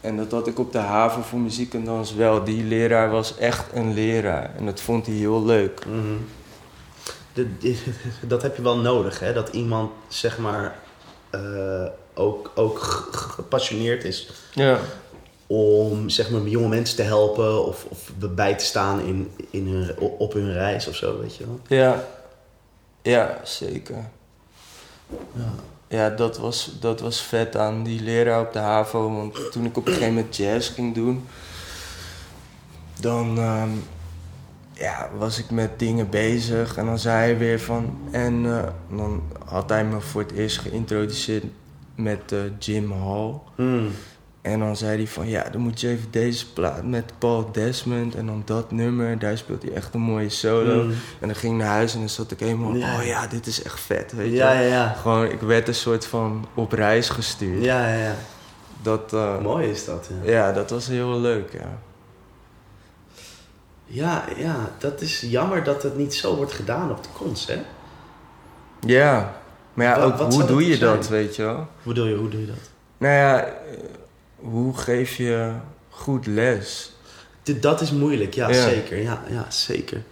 En 0.00 0.16
dat 0.16 0.30
had 0.30 0.46
ik 0.46 0.58
op 0.58 0.72
de 0.72 0.78
haven 0.78 1.22
voor 1.22 1.38
muziek 1.38 1.74
en 1.74 1.84
dans 1.84 2.14
wel. 2.14 2.44
Die 2.44 2.64
leraar 2.64 3.10
was 3.10 3.38
echt 3.38 3.72
een 3.72 3.94
leraar. 3.94 4.54
En 4.56 4.64
dat 4.64 4.80
vond 4.80 5.06
hij 5.06 5.14
heel 5.14 5.44
leuk. 5.44 5.86
Mhm. 5.86 6.16
De- 7.36 7.58
de- 7.58 7.82
dat 8.26 8.42
heb 8.42 8.56
je 8.56 8.62
wel 8.62 8.78
nodig, 8.78 9.20
hè? 9.20 9.32
Dat 9.32 9.48
iemand, 9.48 9.90
zeg 10.08 10.38
maar, 10.38 10.78
eh, 11.30 11.86
ook, 12.14 12.52
ook 12.54 12.78
gepassioneerd 13.12 14.04
is 14.04 14.30
Ja. 14.54 14.78
om, 15.46 16.08
zeg 16.08 16.30
maar, 16.30 16.40
jonge 16.42 16.68
mensen 16.68 16.96
te 16.96 17.02
helpen 17.02 17.66
of, 17.66 17.84
of 17.88 18.10
bij 18.16 18.54
te 18.54 18.64
staan 18.64 19.00
in, 19.00 19.30
in 19.50 19.66
hun, 19.68 19.98
op 19.98 20.32
hun 20.32 20.52
reis 20.52 20.86
of 20.88 20.94
zo, 20.96 21.20
weet 21.20 21.36
je 21.36 21.44
wel. 21.46 21.60
Ja, 21.78 22.04
ja 23.02 23.40
zeker. 23.44 24.08
Ja. 25.32 25.52
Ja, 25.88 26.10
dat 26.10 26.38
was, 26.38 26.70
dat 26.80 27.00
was 27.00 27.20
vet 27.22 27.56
aan 27.56 27.82
die 27.82 28.02
leraar 28.02 28.40
op 28.40 28.52
de 28.52 28.58
HAVO. 28.58 29.14
Want 29.16 29.52
toen 29.52 29.64
ik 29.64 29.76
op 29.76 29.86
een 29.86 29.92
gegeven 29.92 30.14
moment 30.14 30.36
jazz 30.36 30.72
ging 30.74 30.94
doen... 30.94 31.26
dan, 33.00 33.38
ehm, 33.38 33.68
ja, 34.78 35.10
was 35.18 35.38
ik 35.38 35.50
met 35.50 35.78
dingen 35.78 36.10
bezig. 36.10 36.76
En 36.76 36.86
dan 36.86 36.98
zei 36.98 37.16
hij 37.16 37.38
weer 37.38 37.60
van... 37.60 37.98
En 38.10 38.46
eh, 38.46 38.96
dan 38.96 39.22
had 39.44 39.68
hij 39.68 39.84
me 39.84 40.00
voor 40.00 40.20
het 40.20 40.32
eerst 40.32 40.58
geïntroduceerd 40.58 41.44
met 41.94 42.32
eh, 42.32 42.38
Jim 42.58 42.92
Hall. 42.92 43.32
Mm. 43.56 43.88
En 44.42 44.58
dan 44.58 44.76
zei 44.76 44.96
hij 44.96 45.06
van, 45.06 45.28
ja, 45.28 45.48
dan 45.52 45.60
moet 45.60 45.80
je 45.80 45.88
even 45.88 46.10
deze 46.10 46.52
plaat 46.52 46.84
met 46.84 47.12
Paul 47.18 47.52
Desmond 47.52 48.14
en 48.14 48.26
dan 48.26 48.42
dat 48.44 48.70
nummer. 48.70 49.18
Daar 49.18 49.38
speelt 49.38 49.62
hij 49.62 49.72
echt 49.72 49.94
een 49.94 50.00
mooie 50.00 50.28
solo. 50.28 50.82
Mm. 50.82 50.90
En 51.20 51.26
dan 51.28 51.36
ging 51.36 51.52
ik 51.52 51.58
naar 51.58 51.68
huis 51.72 51.92
en 51.94 51.98
dan 51.98 52.08
zat 52.08 52.30
ik 52.30 52.40
helemaal, 52.40 52.74
Ja. 52.74 52.98
oh 52.98 53.04
ja, 53.04 53.26
dit 53.26 53.46
is 53.46 53.62
echt 53.62 53.80
vet, 53.80 54.12
weet 54.12 54.30
je. 54.30 54.36
Ja, 54.36 54.52
ja, 54.52 54.66
ja. 54.68 54.92
Gewoon, 54.92 55.30
ik 55.30 55.40
werd 55.40 55.68
een 55.68 55.74
soort 55.74 56.06
van 56.06 56.46
op 56.54 56.72
reis 56.72 57.08
gestuurd. 57.08 57.64
Ja, 57.64 57.88
ja, 57.88 58.02
ja. 58.02 58.14
Dat, 58.82 59.12
eh, 59.12 59.38
Mooi 59.40 59.68
is 59.68 59.84
dat, 59.84 60.10
ja. 60.24 60.30
ja, 60.30 60.52
dat 60.52 60.70
was 60.70 60.86
heel 60.86 61.20
leuk, 61.20 61.52
ja. 61.52 61.78
Ja, 63.86 64.24
ja, 64.36 64.70
dat 64.78 65.00
is 65.00 65.20
jammer 65.20 65.64
dat 65.64 65.82
het 65.82 65.96
niet 65.96 66.14
zo 66.14 66.36
wordt 66.36 66.52
gedaan 66.52 66.90
op 66.90 67.02
de 67.02 67.08
cons, 67.14 67.46
hè? 67.46 67.62
Ja, 68.80 69.40
maar 69.74 69.86
ja, 69.86 70.02
ook 70.02 70.16
wat 70.16 70.34
hoe 70.34 70.44
doe 70.44 70.66
je 70.66 70.76
zijn? 70.76 70.96
dat, 70.96 71.08
weet 71.08 71.36
je 71.36 71.42
wel? 71.42 71.54
Hoe 71.56 71.66
bedoel 71.92 72.06
je, 72.06 72.14
hoe 72.14 72.28
doe 72.28 72.40
je 72.40 72.46
dat? 72.46 72.70
Nou 72.98 73.14
ja, 73.14 73.44
eh, 73.44 73.52
hoe 74.36 74.76
geef 74.76 75.16
je 75.16 75.52
goed 75.88 76.26
les? 76.26 76.90
Dat 77.60 77.80
is 77.80 77.90
moeilijk, 77.92 78.34
ja, 78.34 78.48
Ja. 78.48 78.68
zeker. 78.68 79.02
Ja, 79.02 79.22
ja, 79.28 79.50
zeker. 79.50 80.02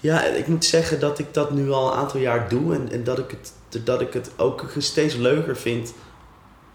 Ja, 0.00 0.22
ik 0.24 0.46
moet 0.46 0.64
zeggen 0.64 1.00
dat 1.00 1.18
ik 1.18 1.34
dat 1.34 1.50
nu 1.50 1.70
al 1.70 1.92
een 1.92 1.98
aantal 1.98 2.20
jaar 2.20 2.48
doe 2.48 2.74
en, 2.74 2.92
en 2.92 3.04
dat, 3.04 3.18
ik 3.18 3.30
het, 3.30 3.84
dat 3.84 4.00
ik 4.00 4.12
het 4.12 4.30
ook 4.36 4.64
steeds 4.78 5.14
leuker 5.14 5.56
vind 5.56 5.92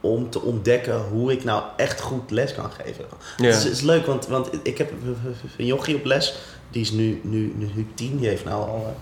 om 0.01 0.29
te 0.29 0.41
ontdekken 0.41 1.01
hoe 1.11 1.31
ik 1.31 1.43
nou 1.43 1.63
echt 1.77 2.01
goed 2.01 2.31
les 2.31 2.53
kan 2.53 2.71
geven. 2.71 3.05
Ja. 3.37 3.45
Het, 3.45 3.55
is, 3.55 3.63
het 3.63 3.73
is 3.73 3.81
leuk, 3.81 4.05
want, 4.05 4.27
want 4.27 4.49
ik 4.63 4.77
heb 4.77 4.91
een 5.57 5.65
jochie 5.65 5.95
op 5.95 6.05
les, 6.05 6.35
die 6.69 6.81
is 6.81 6.91
nu, 6.91 7.21
nu, 7.23 7.53
nu, 7.55 7.87
tien, 7.93 8.17
die 8.17 8.27
heeft 8.27 8.45
nou 8.45 8.69
al 8.69 8.95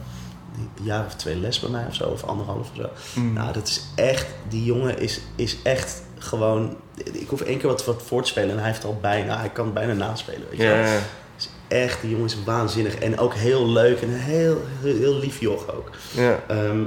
eh, 0.54 0.62
een 0.80 0.86
jaar 0.86 1.06
of 1.06 1.16
twee 1.16 1.36
les 1.36 1.60
bij 1.60 1.70
mij 1.70 1.86
of 1.88 1.96
zo, 1.96 2.04
of 2.04 2.24
anderhalf 2.24 2.60
of 2.60 2.76
zo. 2.76 3.20
Mm. 3.20 3.34
Nou, 3.34 3.54
dat 3.54 3.68
is 3.68 3.82
echt, 3.96 4.26
die 4.50 4.64
jongen 4.64 5.00
is, 5.00 5.22
is 5.36 5.58
echt 5.64 6.02
gewoon, 6.18 6.76
ik 7.12 7.28
hoef 7.28 7.42
één 7.42 7.58
keer 7.58 7.68
wat, 7.68 7.86
wat 7.86 8.04
voor 8.06 8.22
te 8.22 8.28
spelen 8.28 8.50
en 8.50 8.58
hij 8.58 8.68
heeft 8.68 8.86
al 8.86 8.98
bijna, 9.02 9.38
hij 9.38 9.50
kan 9.50 9.74
bijna 9.74 9.94
naspelen, 9.94 10.48
weet 10.50 10.58
je 10.58 10.64
ja, 10.64 11.00
is 11.38 11.50
echt, 11.68 12.02
die 12.02 12.10
jongen 12.10 12.26
is 12.26 12.44
waanzinnig. 12.44 12.96
En 12.96 13.20
ook 13.20 13.34
heel 13.34 13.68
leuk 13.68 14.02
en 14.02 14.10
heel, 14.10 14.62
heel 14.82 15.20
lief 15.20 15.40
joch 15.40 15.74
ook. 15.74 15.90
ja. 16.12 16.40
Ehm, 16.48 16.84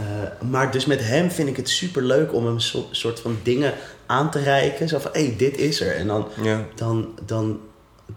eh, 0.00 0.48
maar 0.50 0.70
dus 0.72 0.86
met 0.86 1.06
hem 1.06 1.30
vind 1.30 1.48
ik 1.48 1.56
het 1.56 1.68
super 1.68 2.02
leuk 2.02 2.34
om 2.34 2.44
hem 2.44 2.54
een 2.54 2.86
soort, 2.90 3.20
van 3.20 3.38
dingen 3.42 3.72
aan 4.06 4.30
te 4.30 4.38
reiken. 4.38 4.88
Zo 4.88 4.98
van, 4.98 5.10
hé, 5.12 5.24
hey, 5.26 5.34
dit 5.36 5.58
is 5.58 5.80
er. 5.80 5.96
En 5.96 6.06
dan, 6.06 6.28
ja. 6.42 6.66
dan, 6.74 7.08
dan, 7.26 7.60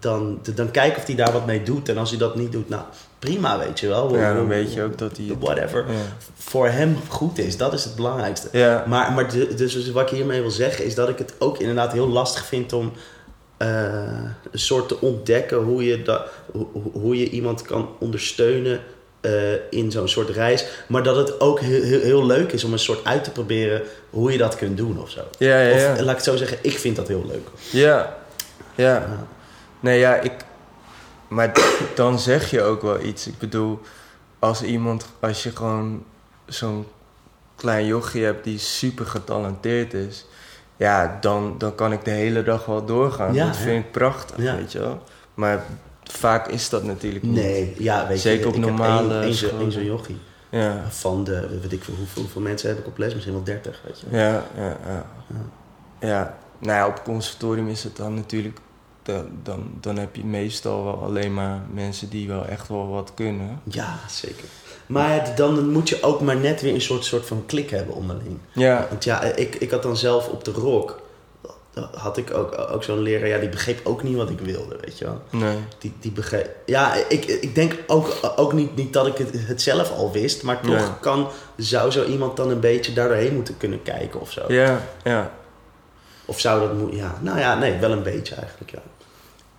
dan, 0.00 0.38
dan, 0.42 0.54
dan 0.54 0.70
kijken 0.70 0.98
of 0.98 1.06
hij 1.06 1.14
daar 1.14 1.32
wat 1.32 1.46
mee 1.46 1.62
doet. 1.62 1.88
En 1.88 1.98
als 1.98 2.10
hij 2.10 2.18
dat 2.18 2.36
niet 2.36 2.52
doet, 2.52 2.68
nou, 2.68 2.82
prima, 3.18 3.58
weet 3.58 3.80
je 3.80 3.88
wel. 3.88 4.16
Ja, 4.16 4.34
dan 4.34 4.48
weet 4.48 4.72
je 4.72 4.82
ook 4.82 4.98
dat 4.98 5.16
hij... 5.16 5.36
Whatever. 5.40 5.84
Ja. 5.88 5.94
Voor 6.34 6.68
hem 6.68 6.96
goed 7.08 7.38
is, 7.38 7.56
dat 7.56 7.72
is 7.72 7.84
het 7.84 7.94
belangrijkste. 7.94 8.48
Ja. 8.52 8.84
Maar, 8.86 9.12
maar 9.12 9.30
de- 9.30 9.54
dus 9.54 9.90
wat 9.90 10.10
ik 10.10 10.16
hiermee 10.16 10.40
wil 10.40 10.50
zeggen 10.50 10.84
is 10.84 10.94
dat 10.94 11.08
ik 11.08 11.18
het 11.18 11.34
ook 11.38 11.58
inderdaad 11.58 11.92
heel 11.92 12.08
lastig 12.08 12.44
vind 12.46 12.72
om 12.72 12.92
eh, 13.56 13.68
een 14.50 14.58
soort 14.58 14.88
te 14.88 15.00
ontdekken 15.00 15.58
hoe 15.58 15.84
je, 15.84 16.02
da, 16.02 16.26
hoe, 16.52 16.66
hoe 16.92 17.18
je 17.18 17.30
iemand 17.30 17.62
kan 17.62 17.88
ondersteunen 17.98 18.80
eh, 19.24 19.52
in 19.70 19.90
zo'n 19.90 20.08
soort 20.08 20.30
reis. 20.30 20.66
Maar 20.88 21.02
dat 21.02 21.16
het 21.16 21.40
ook 21.40 21.60
heel, 21.60 21.82
heel, 21.82 22.00
heel 22.00 22.26
leuk 22.26 22.52
is 22.52 22.64
om 22.64 22.72
een 22.72 22.78
soort 22.78 23.04
uit 23.04 23.24
te 23.24 23.30
proberen 23.30 23.82
hoe 24.10 24.32
je 24.32 24.38
dat 24.38 24.56
kunt 24.56 24.76
doen 24.76 25.00
of 25.00 25.10
zo. 25.10 25.20
Ja, 25.38 25.60
ja, 25.60 25.76
ja. 25.76 25.92
Of 25.92 25.98
laat 25.98 26.10
ik 26.10 26.16
het 26.16 26.24
zo 26.24 26.36
zeggen, 26.36 26.58
ik 26.60 26.78
vind 26.78 26.96
dat 26.96 27.08
heel 27.08 27.24
leuk. 27.26 27.48
Ja, 27.70 28.16
ja. 28.74 29.26
Nee, 29.80 29.98
ja, 29.98 30.14
ik... 30.14 30.32
Maar 31.28 31.52
dan 31.94 32.18
zeg 32.18 32.50
je 32.50 32.62
ook 32.62 32.82
wel 32.82 33.00
iets. 33.00 33.26
Ik 33.26 33.38
bedoel, 33.38 33.80
als 34.38 34.62
iemand... 34.62 35.06
Als 35.20 35.42
je 35.42 35.50
gewoon 35.50 36.04
zo'n 36.46 36.86
klein 37.56 37.86
jochie 37.86 38.24
hebt 38.24 38.44
die 38.44 38.58
super 38.58 39.06
getalenteerd 39.06 39.94
is... 39.94 40.26
Ja, 40.76 41.18
dan, 41.20 41.54
dan 41.58 41.74
kan 41.74 41.92
ik 41.92 42.04
de 42.04 42.10
hele 42.10 42.42
dag 42.42 42.66
wel 42.66 42.84
doorgaan. 42.84 43.34
Ja, 43.34 43.46
dat 43.46 43.56
vind 43.56 43.84
ik 43.84 43.92
prachtig, 43.92 44.36
weet 44.36 44.72
je 44.72 44.78
wel. 44.78 45.02
Maar 45.34 45.64
vaak 46.16 46.48
is 46.48 46.68
dat 46.68 46.82
natuurlijk 46.84 47.24
niet. 47.24 47.34
Nee, 47.34 47.74
ja, 47.78 48.06
weet 48.06 48.20
Zeker 48.20 48.40
je, 48.40 48.46
op 48.48 48.54
ik 48.54 48.60
normale 48.60 49.12
heb 49.14 49.22
één- 49.22 49.34
zo'n- 49.72 49.84
jochie. 49.84 50.18
Ja, 50.50 50.84
Van 50.88 51.24
de, 51.24 51.58
weet 51.62 51.72
ik 51.72 51.84
veel, 51.84 51.94
hoeveel, 51.94 52.22
hoeveel 52.22 52.40
mensen 52.42 52.68
heb 52.68 52.78
ik 52.78 52.86
op 52.86 52.98
les? 52.98 53.12
Misschien 53.14 53.34
wel 53.34 53.44
30, 53.44 53.80
weet 53.86 54.00
je. 54.00 54.06
ja, 54.16 54.44
ja, 54.56 54.76
ja. 54.86 55.06
Ja, 56.00 56.38
nou 56.58 56.78
ja, 56.78 56.86
op 56.86 57.02
conservatorium 57.04 57.68
is 57.68 57.84
het 57.84 57.96
dan 57.96 58.14
natuurlijk... 58.14 58.58
Dan, 59.02 59.26
dan, 59.42 59.70
dan 59.80 59.96
heb 59.98 60.16
je 60.16 60.24
meestal 60.24 60.84
wel 60.84 61.02
alleen 61.02 61.34
maar 61.34 61.60
mensen 61.72 62.08
die 62.10 62.28
wel 62.28 62.46
echt 62.46 62.68
wel 62.68 62.88
wat 62.88 63.10
kunnen. 63.14 63.60
Ja, 63.64 63.98
zeker. 64.08 64.44
Maar 64.86 65.32
dan 65.36 65.68
moet 65.70 65.88
je 65.88 66.02
ook 66.02 66.20
maar 66.20 66.36
net 66.36 66.60
weer 66.60 66.74
een 66.74 66.80
soort, 66.80 67.04
soort 67.04 67.26
van 67.26 67.42
klik 67.46 67.70
hebben 67.70 67.94
onderling. 67.94 68.38
Ja, 68.52 68.86
Want 68.90 69.04
ja, 69.04 69.22
ik, 69.22 69.54
ik 69.54 69.70
had 69.70 69.82
dan 69.82 69.96
zelf 69.96 70.28
op 70.28 70.44
de 70.44 70.50
rock... 70.50 71.00
had 71.94 72.16
ik 72.16 72.34
ook, 72.34 72.58
ook 72.72 72.82
zo'n 72.82 72.98
leraar... 72.98 73.28
Ja, 73.28 73.38
die 73.38 73.48
begreep 73.48 73.86
ook 73.86 74.02
niet 74.02 74.16
wat 74.16 74.30
ik 74.30 74.40
wilde, 74.40 74.76
weet 74.80 74.98
je 74.98 75.04
wel. 75.04 75.22
nee. 75.30 75.56
Die, 75.78 75.92
die 76.00 76.12
begreep... 76.12 76.50
Ja, 76.66 76.94
ik, 77.08 77.24
ik 77.24 77.54
denk 77.54 77.74
ook, 77.86 78.08
ook 78.36 78.52
niet, 78.52 78.76
niet 78.76 78.92
dat 78.92 79.06
ik 79.06 79.16
het, 79.16 79.30
het 79.46 79.62
zelf 79.62 79.90
al 79.90 80.12
wist... 80.12 80.42
maar 80.42 80.60
toch 80.60 80.74
Nee. 80.74 80.98
kan, 81.00 81.28
zou 81.56 81.90
zo 81.90 82.04
iemand 82.04 82.36
dan 82.36 82.50
een 82.50 82.60
beetje 82.60 82.92
daardoorheen 82.92 83.34
moeten 83.34 83.56
kunnen 83.56 83.82
kijken 83.82 84.20
of 84.20 84.30
zo. 84.32 84.42
Ja, 84.48 84.80
ja. 85.04 85.30
Of 86.24 86.40
zou 86.40 86.60
dat 86.60 86.74
moeten... 86.78 86.96
Ja, 86.96 87.18
nou 87.20 87.38
ja, 87.38 87.54
nee, 87.58 87.78
wel 87.78 87.92
een 87.92 88.02
beetje 88.02 88.34
eigenlijk, 88.34 88.70
ja. 88.70 88.78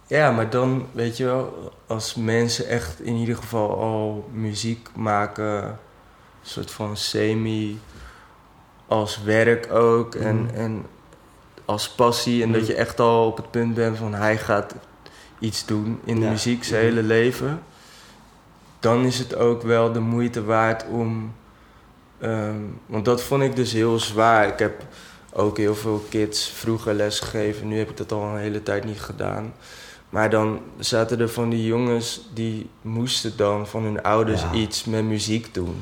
Ja, 0.07 0.31
maar 0.31 0.49
dan, 0.49 0.87
weet 0.91 1.17
je 1.17 1.25
wel, 1.25 1.71
als 1.87 2.15
mensen 2.15 2.67
echt 2.67 3.01
in 3.01 3.13
ieder 3.15 3.35
geval 3.35 3.79
al 3.79 4.29
muziek 4.31 4.89
maken, 4.95 5.63
een 5.63 5.75
soort 6.41 6.71
van 6.71 6.97
semi 6.97 7.79
als 8.87 9.23
werk 9.23 9.71
ook 9.73 10.15
en, 10.15 10.35
Mhm. 10.43 10.55
en 10.55 10.85
als 11.65 11.89
passie. 11.89 12.43
En 12.43 12.51
dat 12.51 12.61
Mhm. 12.61 12.69
je 12.71 12.75
echt 12.77 12.99
al 12.99 13.25
op 13.27 13.37
het 13.37 13.51
punt 13.51 13.73
bent 13.73 13.97
van 13.97 14.13
hij 14.13 14.37
gaat 14.37 14.75
iets 15.39 15.65
doen 15.65 15.99
in 16.03 16.15
de 16.15 16.25
Ja. 16.25 16.29
muziek 16.31 16.63
zijn 16.63 16.85
Mhm. 16.85 16.95
hele 16.95 17.07
leven. 17.07 17.61
Dan 18.79 19.05
is 19.05 19.19
het 19.19 19.35
ook 19.35 19.61
wel 19.61 19.91
de 19.91 19.99
moeite 19.99 20.43
waard 20.43 20.85
om. 20.91 21.33
ehm, 22.19 22.55
want 22.85 23.05
dat 23.05 23.21
vond 23.23 23.43
ik 23.43 23.55
dus 23.55 23.71
heel 23.73 23.99
zwaar. 23.99 24.47
Ik 24.47 24.59
heb 24.59 24.83
ook 25.33 25.57
heel 25.57 25.75
veel 25.75 26.05
kids 26.09 26.49
vroeger 26.49 26.93
les 26.93 27.19
gegeven. 27.19 27.67
Nu 27.67 27.77
heb 27.77 27.89
ik 27.89 27.97
dat 27.97 28.11
al 28.11 28.23
een 28.23 28.37
hele 28.37 28.63
tijd 28.63 28.83
niet 28.85 28.99
gedaan. 29.01 29.53
Maar 30.09 30.29
dan 30.29 30.59
zaten 30.79 31.19
er 31.19 31.29
van 31.29 31.49
die 31.49 31.65
jongens 31.65 32.21
die 32.33 32.69
moesten 32.81 33.37
dan 33.37 33.67
van 33.67 33.83
hun 33.83 34.03
ouders 34.03 34.41
Ja. 34.41 34.51
iets 34.53 34.83
met 34.85 35.03
muziek 35.03 35.53
doen. 35.53 35.81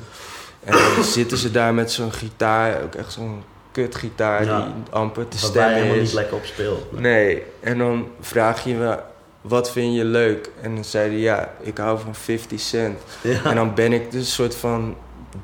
En 0.63 0.71
dan 0.95 1.03
zitten 1.03 1.37
ze 1.37 1.51
daar 1.51 1.73
met 1.73 1.91
zo'n 1.91 2.11
gitaar, 2.13 2.83
ook 2.83 2.95
echt 2.95 3.11
zo'n 3.11 3.43
kutgitaar 3.73 4.45
Ja. 4.45 4.57
die 4.65 4.73
amper 4.89 5.27
te 5.27 5.37
stemmen 5.37 5.73
helemaal 5.73 5.95
is. 5.95 6.01
niet 6.01 6.13
lekker 6.13 6.35
op 6.35 6.45
speelt. 6.45 6.99
Nee, 6.99 7.43
en 7.59 7.77
dan 7.77 8.07
vraag 8.21 8.63
je 8.63 8.73
me, 8.73 8.97
wat 9.41 9.71
vind 9.71 9.95
je 9.95 10.03
leuk? 10.05 10.49
En 10.61 10.75
dan 10.75 10.83
zei 10.83 11.09
hij, 11.09 11.19
ja, 11.19 11.49
ik 11.61 11.77
hou 11.77 11.99
van 11.99 12.15
50 12.15 12.59
cent. 12.59 12.99
Ja. 13.21 13.43
En 13.43 13.55
dan 13.55 13.73
ben 13.75 13.93
ik 13.93 14.11
dus 14.11 14.21
een 14.21 14.27
soort 14.27 14.55
van 14.55 14.95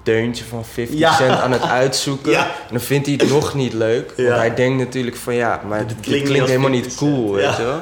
deuntje 0.04 0.44
van 0.46 0.66
50 0.66 1.00
Ja. 1.00 1.12
cent 1.14 1.40
aan 1.40 1.52
het 1.52 1.64
uitzoeken. 1.64 2.32
Ja. 2.32 2.46
En 2.46 2.52
dan 2.72 2.80
vindt 2.82 3.06
hij 3.08 3.16
het 3.20 3.30
nog 3.30 3.54
niet 3.54 3.74
leuk. 3.74 4.14
Ja. 4.16 4.24
Want 4.26 4.38
hij 4.38 4.54
denkt 4.56 4.78
natuurlijk 4.78 5.16
van, 5.16 5.34
ja, 5.36 5.62
maar 5.68 5.88
Dit 5.88 6.04
dit 6.04 6.24
klinkt 6.24 6.48
helemaal 6.50 6.70
niet 6.70 6.84
50 6.84 7.00
cent. 7.00 7.12
cool, 7.14 7.34
weet 7.34 7.44
Ja. 7.44 7.58
je 7.58 7.64
wel. 7.64 7.80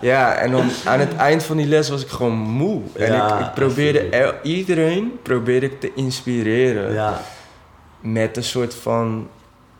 Ja, 0.00 0.34
en 0.34 0.50
dan 0.50 0.70
aan 0.84 1.00
het 1.00 1.16
eind 1.16 1.42
van 1.42 1.56
die 1.56 1.66
les 1.66 1.88
was 1.88 2.02
ik 2.02 2.08
gewoon 2.08 2.32
moe. 2.36 2.80
En 2.92 3.14
ik, 3.14 3.46
ik 3.46 3.54
probeerde, 3.54 4.34
iedereen 4.42 5.18
probeerde 5.22 5.66
ik 5.66 5.80
te 5.80 5.90
inspireren 5.94 7.14
met 8.00 8.36
een 8.36 8.44
soort 8.44 8.74
van 8.74 9.28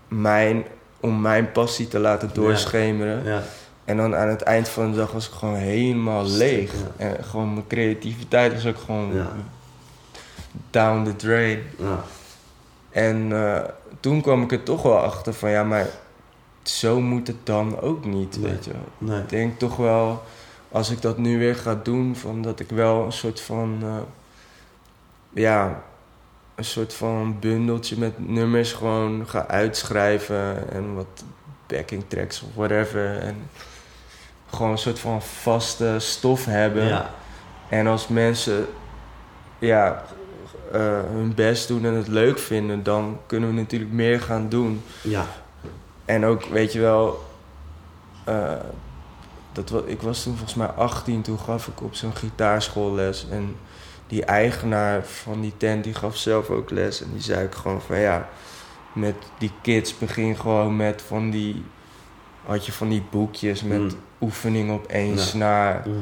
mijn, 0.08 0.64
om 1.00 1.20
mijn 1.20 1.52
passie 1.52 1.88
te 1.88 1.98
laten 1.98 2.30
doorschemeren. 2.32 3.24
ja. 3.24 3.42
En 3.84 3.96
dan 3.96 4.16
aan 4.16 4.28
het 4.28 4.42
eind 4.42 4.68
van 4.68 4.90
de 4.90 4.96
dag 4.96 5.12
was 5.12 5.26
ik 5.28 5.32
gewoon 5.32 5.54
helemaal 5.54 6.24
leeg. 6.26 6.72
En 6.96 7.24
gewoon 7.24 7.52
mijn 7.52 7.66
creativiteit 7.66 8.52
was 8.52 8.66
ook 8.66 8.78
gewoon 8.78 9.12
down 10.70 11.04
the 11.04 11.16
drain. 11.16 11.62
ja. 11.78 12.02
En 12.90 13.32
eh, 13.32 13.60
toen 14.00 14.20
kwam 14.20 14.42
ik 14.42 14.52
er 14.52 14.62
toch 14.62 14.82
wel 14.82 14.98
achter 14.98 15.34
van 15.34 15.50
ja, 15.50 15.64
maar 15.64 15.86
zo 16.62 17.00
moet 17.00 17.26
het 17.26 17.36
dan 17.46 17.80
ook 17.80 18.04
niet, 18.04 18.38
Nee. 18.40 18.50
weet 18.50 18.64
je 18.64 18.70
wel. 18.70 19.08
Nee. 19.08 19.20
Ik 19.20 19.28
denk 19.28 19.58
toch 19.58 19.76
wel, 19.76 20.22
als 20.72 20.90
ik 20.90 21.02
dat 21.02 21.18
nu 21.18 21.38
weer 21.38 21.56
ga 21.56 21.80
doen, 21.82 22.16
van 22.16 22.42
dat 22.42 22.60
ik 22.60 22.68
wel 22.70 23.04
een 23.04 23.12
soort 23.12 23.40
van, 23.40 23.78
eh, 23.82 23.88
ja, 25.32 25.82
een 26.58 26.64
soort 26.64 26.94
van 26.94 27.36
bundeltje 27.40 27.98
met 27.98 28.28
nummers 28.28 28.72
gewoon 28.72 29.28
ga 29.28 29.46
uitschrijven 29.46 30.70
en 30.72 30.94
wat 30.94 31.24
backing 31.66 32.04
tracks 32.08 32.42
of 32.42 32.48
whatever. 32.54 33.18
En 33.18 33.50
gewoon 34.50 34.70
een 34.70 34.78
soort 34.78 34.98
van 34.98 35.22
vaste 35.22 35.94
stof 35.98 36.44
hebben. 36.44 36.84
Ja. 36.84 37.10
En 37.68 37.86
als 37.86 38.08
mensen 38.08 38.66
ja, 39.58 40.04
eh, 40.72 41.00
hun 41.12 41.34
best 41.34 41.68
doen 41.68 41.84
en 41.84 41.94
het 41.94 42.08
leuk 42.08 42.38
vinden, 42.38 42.82
dan 42.82 43.18
kunnen 43.26 43.48
we 43.48 43.54
natuurlijk 43.54 43.92
meer 43.92 44.20
gaan 44.20 44.48
doen. 44.48 44.82
Ja. 45.02 45.26
En 46.04 46.24
ook, 46.24 46.44
weet 46.44 46.72
je 46.72 46.80
wel, 46.80 47.24
eh, 48.24 48.52
dat, 49.52 49.72
ik 49.86 50.02
was 50.02 50.22
toen 50.22 50.36
volgens 50.36 50.54
mij 50.54 50.66
18, 50.66 51.22
toen 51.22 51.38
gaf 51.38 51.66
ik 51.66 51.82
op 51.82 51.94
zo'n 51.94 52.16
gitaarschoolles. 52.16 53.26
En 53.30 53.56
die 54.08 54.24
eigenaar 54.24 55.04
van 55.04 55.40
die 55.40 55.52
tent, 55.56 55.84
die 55.84 55.94
gaf 55.94 56.16
zelf 56.16 56.50
ook 56.50 56.70
les. 56.70 57.02
En 57.02 57.08
die 57.12 57.22
zei 57.22 57.44
ook 57.44 57.54
gewoon 57.54 57.80
van 57.82 57.98
ja, 57.98 58.28
met 58.92 59.14
die 59.38 59.52
kids 59.62 59.98
begin 59.98 60.36
gewoon 60.36 60.76
met 60.76 61.02
van 61.06 61.30
die... 61.30 61.64
Had 62.46 62.66
je 62.66 62.72
van 62.72 62.88
die 62.88 63.02
boekjes 63.10 63.62
met 63.62 63.78
Mm. 63.78 63.90
oefening 64.20 64.72
op 64.72 64.86
één 64.86 65.14
Ja. 65.14 65.22
snaar. 65.22 65.82
Mhm. 65.88 65.96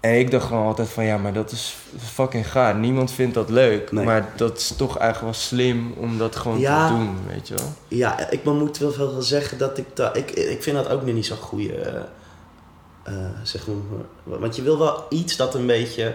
En 0.00 0.18
ik 0.18 0.30
dacht 0.30 0.46
gewoon 0.46 0.66
altijd 0.66 0.88
van 0.88 1.04
ja, 1.04 1.16
maar 1.18 1.32
dat 1.32 1.50
is 1.50 1.76
fucking 1.98 2.50
gaar. 2.50 2.74
Niemand 2.74 3.12
vindt 3.12 3.34
dat 3.34 3.50
leuk. 3.50 3.92
Nee. 3.92 4.04
Maar 4.04 4.28
dat 4.36 4.58
is 4.58 4.72
toch 4.76 4.98
eigenlijk 4.98 5.32
wel 5.34 5.42
slim 5.42 5.92
om 5.96 6.18
dat 6.18 6.36
gewoon 6.36 6.58
Ja. 6.58 6.88
te 6.88 6.94
doen, 6.94 7.16
weet 7.28 7.48
je 7.48 7.54
wel. 7.54 7.72
Ja, 7.88 8.30
ik 8.30 8.44
moet 8.44 8.78
wel 8.78 8.92
veel 8.92 9.22
zeggen 9.22 9.58
dat 9.58 9.78
ik 9.78 9.84
dat... 9.94 10.16
Ik, 10.16 10.30
ik 10.30 10.62
vind 10.62 10.76
dat 10.76 10.88
ook 10.88 11.04
nog 11.04 11.14
niet 11.14 11.26
zo'n 11.26 11.36
goede... 11.36 11.72
eh, 11.74 13.14
eh, 13.14 13.30
zeg 13.42 13.66
maar... 13.66 14.38
Want 14.38 14.56
je 14.56 14.62
wil 14.62 14.78
wel 14.78 15.06
iets 15.08 15.36
dat 15.36 15.54
een 15.54 15.66
beetje... 15.66 16.14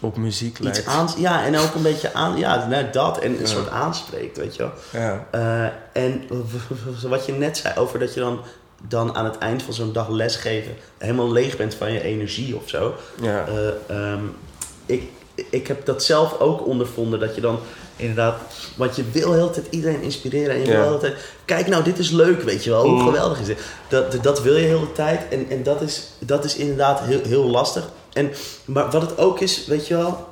Op 0.00 0.16
muziek 0.16 0.58
lijkt. 0.58 0.78
Iets 0.78 0.86
aan... 0.86 1.08
Ja, 1.16 1.44
en 1.44 1.56
ook 1.56 1.74
een 1.74 1.82
beetje 1.82 2.14
aan... 2.14 2.36
Ja, 2.36 2.82
dat. 2.92 3.18
En 3.18 3.32
een 3.32 3.40
Ja. 3.40 3.46
soort 3.46 3.68
aanspreekt, 3.70 4.36
weet 4.36 4.56
je 4.56 4.62
wel. 4.62 4.72
Ja. 5.02 5.26
Eh, 5.30 6.02
en 6.02 6.22
wat 7.08 7.26
je 7.26 7.32
net 7.32 7.56
zei 7.56 7.74
over 7.78 7.98
dat 7.98 8.14
je 8.14 8.20
dan, 8.20 8.40
dan 8.88 9.14
aan 9.16 9.24
het 9.24 9.38
eind 9.38 9.62
van 9.62 9.74
zo'n 9.74 9.92
dag 9.92 10.08
lesgeven 10.08 10.74
helemaal 10.98 11.32
leeg 11.32 11.56
bent 11.56 11.74
van 11.74 11.92
je 11.92 12.02
energie 12.02 12.56
of 12.56 12.68
zo. 12.68 12.94
Ja. 13.22 13.44
Eh, 13.46 13.96
ehm, 13.96 14.22
ik, 14.86 15.02
ik 15.50 15.66
heb 15.66 15.86
dat 15.86 16.04
zelf 16.04 16.38
ook 16.40 16.66
ondervonden 16.66 17.20
dat 17.20 17.34
je 17.34 17.40
dan 17.40 17.58
inderdaad, 17.96 18.40
want 18.76 18.96
je 18.96 19.04
wil 19.12 19.32
heel 19.32 19.46
de 19.46 19.52
tijd 19.52 19.66
iedereen 19.70 20.02
inspireren 20.02 20.54
en 20.54 20.60
je 20.60 20.66
wil 20.66 20.82
heel 20.82 20.92
de 20.92 20.98
tijd, 20.98 21.16
kijk 21.44 21.66
nou, 21.66 21.82
dit 21.84 21.98
is 21.98 22.10
leuk, 22.10 22.42
weet 22.42 22.64
je 22.64 22.70
wel, 22.70 22.82
hoe 22.84 22.98
Mm. 23.00 23.04
geweldig 23.06 23.40
is 23.40 23.46
dit? 23.46 23.58
Dat, 23.88 24.12
dat, 24.12 24.22
dat 24.22 24.42
wil 24.42 24.56
je 24.56 24.66
heel 24.66 24.80
de 24.80 24.92
tijd 24.92 25.20
en, 25.30 25.46
en 25.50 25.62
dat, 25.62 25.80
is, 25.82 26.02
dat 26.18 26.44
is 26.44 26.56
inderdaad 26.56 27.00
heel, 27.00 27.20
heel 27.24 27.44
lastig. 27.44 27.88
En, 28.18 28.32
maar 28.64 28.90
wat 28.90 29.02
het 29.02 29.18
ook 29.18 29.40
is, 29.40 29.66
weet 29.66 29.86
je 29.86 29.96
wel, 29.96 30.26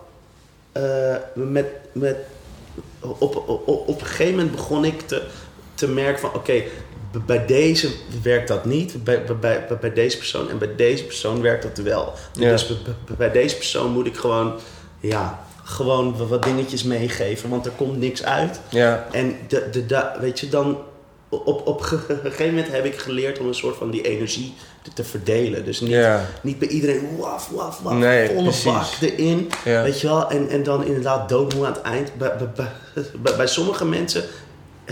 eh, 0.73 1.17
met, 1.35 1.67
met, 1.93 2.17
op, 3.01 3.37
op, 3.47 3.69
op 3.69 4.01
een 4.01 4.07
gegeven 4.07 4.35
moment 4.35 4.51
begon 4.57 4.85
ik 4.85 5.01
te, 5.01 5.23
te 5.75 5.89
merken 5.89 6.21
van, 6.21 6.35
oké, 6.35 6.63
bij 7.27 7.47
deze 7.47 7.91
werkt 8.23 8.49
dat 8.49 8.65
niet, 8.65 9.05
bij, 9.05 9.25
bij, 9.41 9.67
bij, 9.81 9.93
deze 9.93 10.17
persoon 10.17 10.51
en 10.51 10.59
bij 10.59 10.75
deze 10.77 11.05
persoon 11.05 11.41
werkt 11.43 11.63
dat 11.63 11.85
wel. 11.85 12.13
Ja. 12.33 12.51
Dus 12.51 12.73
bij 13.17 13.31
deze 13.31 13.57
persoon 13.57 13.91
moet 13.91 14.07
ik 14.07 14.17
gewoon, 14.17 14.55
ja, 15.01 15.45
gewoon 15.65 16.17
wa- 16.17 16.27
wat 16.27 16.43
dingetjes 16.43 16.83
meegeven, 16.83 17.51
want 17.51 17.67
er 17.67 17.73
komt 17.73 17.99
niks 17.99 18.25
uit. 18.25 18.61
Ja. 18.71 19.07
En 19.13 19.37
de, 19.49 19.69
de, 19.71 19.87
de, 19.87 20.11
weet 20.21 20.41
je, 20.41 20.49
dan 20.49 20.79
op, 21.29 21.67
op 21.67 21.81
een 22.09 22.31
gegeven 22.31 22.55
moment 22.55 22.73
heb 22.73 22.85
ik 22.85 22.99
geleerd 22.99 23.39
om 23.39 23.47
een 23.47 23.55
soort 23.55 23.77
van 23.77 23.91
die 23.91 24.03
energie 24.03 24.55
te, 24.95 25.05
verdelen. 25.05 25.65
Dus 25.65 25.81
niet, 25.81 25.97
niet 26.41 26.59
bij 26.59 26.69
iedereen 26.69 27.17
waf, 27.19 27.49
waf, 27.55 27.81
waf, 27.83 27.93
Nee, 27.95 28.29
volle 28.35 28.53
bak 28.65 28.85
erin. 29.01 29.51
Weet 29.65 30.01
je 30.01 30.07
wel, 30.07 30.31
en, 30.31 30.49
en 30.49 30.63
dan 30.63 30.85
inderdaad 30.85 31.29
doodmoe 31.29 31.67
aan 31.67 31.73
het 31.73 31.83
eind. 31.83 32.17
Bij, 32.19 32.33
bij, 32.37 32.49
bij, 32.55 33.05
bij, 33.23 33.37
bij 33.37 33.47
sommige 33.47 33.85
mensen 33.85 34.25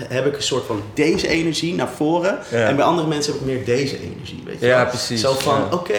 heb 0.00 0.26
ik 0.26 0.36
een 0.36 0.42
soort 0.42 0.64
van 0.66 0.82
deze 0.94 1.28
energie 1.28 1.74
naar 1.74 1.88
voren. 1.88 2.38
En 2.50 2.76
bij 2.76 2.84
andere 2.84 3.08
mensen 3.08 3.32
heb 3.32 3.40
ik 3.42 3.46
meer 3.46 3.64
deze 3.64 4.00
energie, 4.00 4.42
weet 4.44 4.60
je 4.60 4.66
Ja, 4.66 4.76
wel. 4.76 4.86
precies, 4.86 5.20
Zo 5.20 5.32
van, 5.32 5.72
oké, 5.72 5.98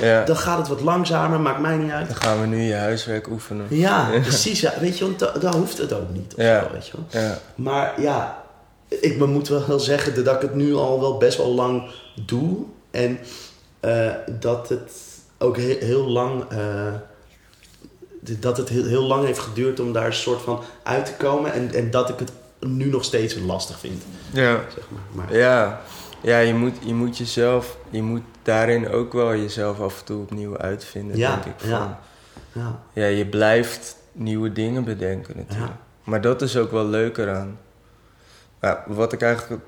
ja. 0.00 0.24
dan 0.24 0.36
gaat 0.36 0.58
het 0.58 0.68
wat 0.68 0.80
langzamer, 0.80 1.40
maakt 1.40 1.60
mij 1.60 1.76
niet 1.76 1.90
uit. 1.90 2.06
Dan 2.06 2.16
gaan 2.16 2.40
we 2.40 2.46
nu 2.46 2.60
je 2.62 2.74
huiswerk 2.74 3.28
oefenen. 3.30 3.66
Ja, 3.68 4.08
precies. 4.22 4.60
Ja. 4.60 4.72
Weet 4.80 4.98
je, 4.98 5.04
want 5.04 5.18
da- 5.18 5.32
daar 5.40 5.54
hoeft 5.54 5.78
het 5.78 5.92
ook 5.92 6.10
niet. 6.12 6.34
Of 6.36 6.42
Ja. 6.44 6.60
zo, 6.62 6.68
weet 6.72 6.86
je 6.86 6.92
wel. 7.10 7.22
Ja. 7.22 7.38
Maar 7.54 8.00
ja, 8.00 8.42
ik 8.88 9.18
moet 9.26 9.48
wel 9.48 9.78
zeggen 9.80 10.24
dat 10.24 10.34
ik 10.34 10.40
het 10.40 10.54
nu 10.54 10.74
al 10.74 11.00
wel 11.00 11.16
best 11.16 11.36
wel 11.36 11.54
lang 11.54 11.82
doe. 12.26 12.64
En 12.90 13.18
eh, 13.80 14.10
dat 14.40 14.68
het 14.68 14.92
ook 15.38 15.56
heel, 15.56 15.78
heel 15.78 16.06
lang. 16.06 16.44
eh, 16.48 16.94
dat 18.40 18.56
het 18.56 18.68
heel, 18.68 18.84
heel 18.84 19.02
lang 19.02 19.24
heeft 19.24 19.38
geduurd 19.38 19.80
om 19.80 19.92
daar 19.92 20.06
een 20.06 20.12
soort 20.12 20.42
van 20.42 20.62
uit 20.82 21.06
te 21.06 21.12
komen. 21.14 21.52
En, 21.52 21.74
en 21.74 21.90
dat 21.90 22.08
ik 22.08 22.18
het 22.18 22.32
nu 22.60 22.90
nog 22.90 23.04
steeds 23.04 23.34
lastig 23.34 23.78
vind. 23.78 24.02
Ja. 24.32 24.60
Zeg 24.74 24.84
maar. 24.90 25.26
maar 25.26 25.36
Ja. 25.36 25.80
Ja, 26.22 26.38
je 26.38 26.54
moet, 26.54 26.76
je 26.84 26.94
moet 26.94 27.18
jezelf, 27.18 27.76
je 27.90 28.02
moet 28.02 28.22
daarin 28.42 28.88
ook 28.88 29.12
wel 29.12 29.34
jezelf 29.34 29.80
af 29.80 29.98
en 29.98 30.04
toe 30.04 30.22
opnieuw 30.22 30.58
uitvinden, 30.58 31.16
Ja, 31.16 31.30
denk 31.30 31.44
ik. 31.44 31.52
Van, 31.56 31.68
ja. 31.68 32.00
ja, 32.52 32.80
ja, 32.92 33.06
je 33.06 33.26
blijft 33.26 33.96
nieuwe 34.12 34.52
dingen 34.52 34.84
bedenken 34.84 35.36
natuurlijk. 35.36 35.70
Ja. 35.70 35.78
Maar 36.04 36.20
dat 36.20 36.42
is 36.42 36.56
ook 36.56 36.70
wel 36.70 36.86
leuk 36.86 37.16
eraan. 37.16 37.58
Ja, 38.60 38.84
wat 38.86 39.12
ik 39.12 39.22
eigenlijk 39.22 39.62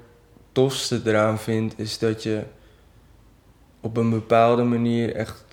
tofste 0.52 1.00
eraan 1.04 1.38
vind, 1.38 1.74
is 1.78 1.98
dat 1.98 2.22
je 2.22 2.42
op 3.80 3.96
een 3.96 4.10
bepaalde 4.10 4.62
manier 4.62 5.14
echt 5.14 5.44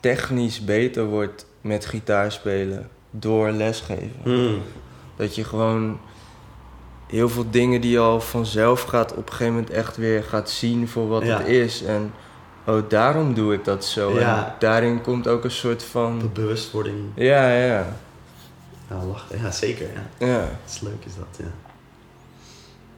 technisch 0.00 0.64
beter 0.64 1.04
wordt 1.04 1.46
met 1.60 1.86
gitaarspelen 1.86 2.88
door 3.10 3.50
lesgeven. 3.50 4.20
Hmm. 4.22 4.62
Dat 5.16 5.34
je 5.34 5.44
gewoon 5.44 5.98
heel 7.06 7.28
veel 7.28 7.50
dingen 7.50 7.80
die 7.80 7.90
je 7.90 7.98
al 7.98 8.20
vanzelf 8.20 8.82
gaat 8.82 9.10
op 9.14 9.26
een 9.26 9.32
gegeven 9.32 9.52
moment 9.52 9.70
echt 9.70 9.96
weer 9.96 10.22
gaat 10.22 10.50
zien 10.50 10.88
voor 10.88 11.08
wat 11.08 11.22
Ja. 11.24 11.38
het 11.38 11.46
is. 11.46 11.82
En 11.82 12.12
oh, 12.66 12.88
daarom 12.88 13.34
doe 13.34 13.54
ik 13.54 13.64
dat 13.64 13.84
zo. 13.84 14.18
Ja. 14.18 14.46
En 14.46 14.54
daarin 14.58 15.00
komt 15.00 15.28
ook 15.28 15.44
een 15.44 15.50
soort 15.50 15.82
van. 15.82 16.18
Be- 16.18 16.26
bewustwording. 16.28 16.96
Ja, 17.14 17.52
ja, 17.52 17.86
Ja, 18.90 19.04
lachen. 19.04 19.38
ja 19.42 19.50
zeker. 19.50 19.88
Ja. 20.18 20.26
ja. 20.26 20.38
Dat 20.38 20.70
is 20.74 20.80
leuk, 20.80 21.04
is 21.04 21.14
dat. 21.16 21.38
Ja. 21.38 21.50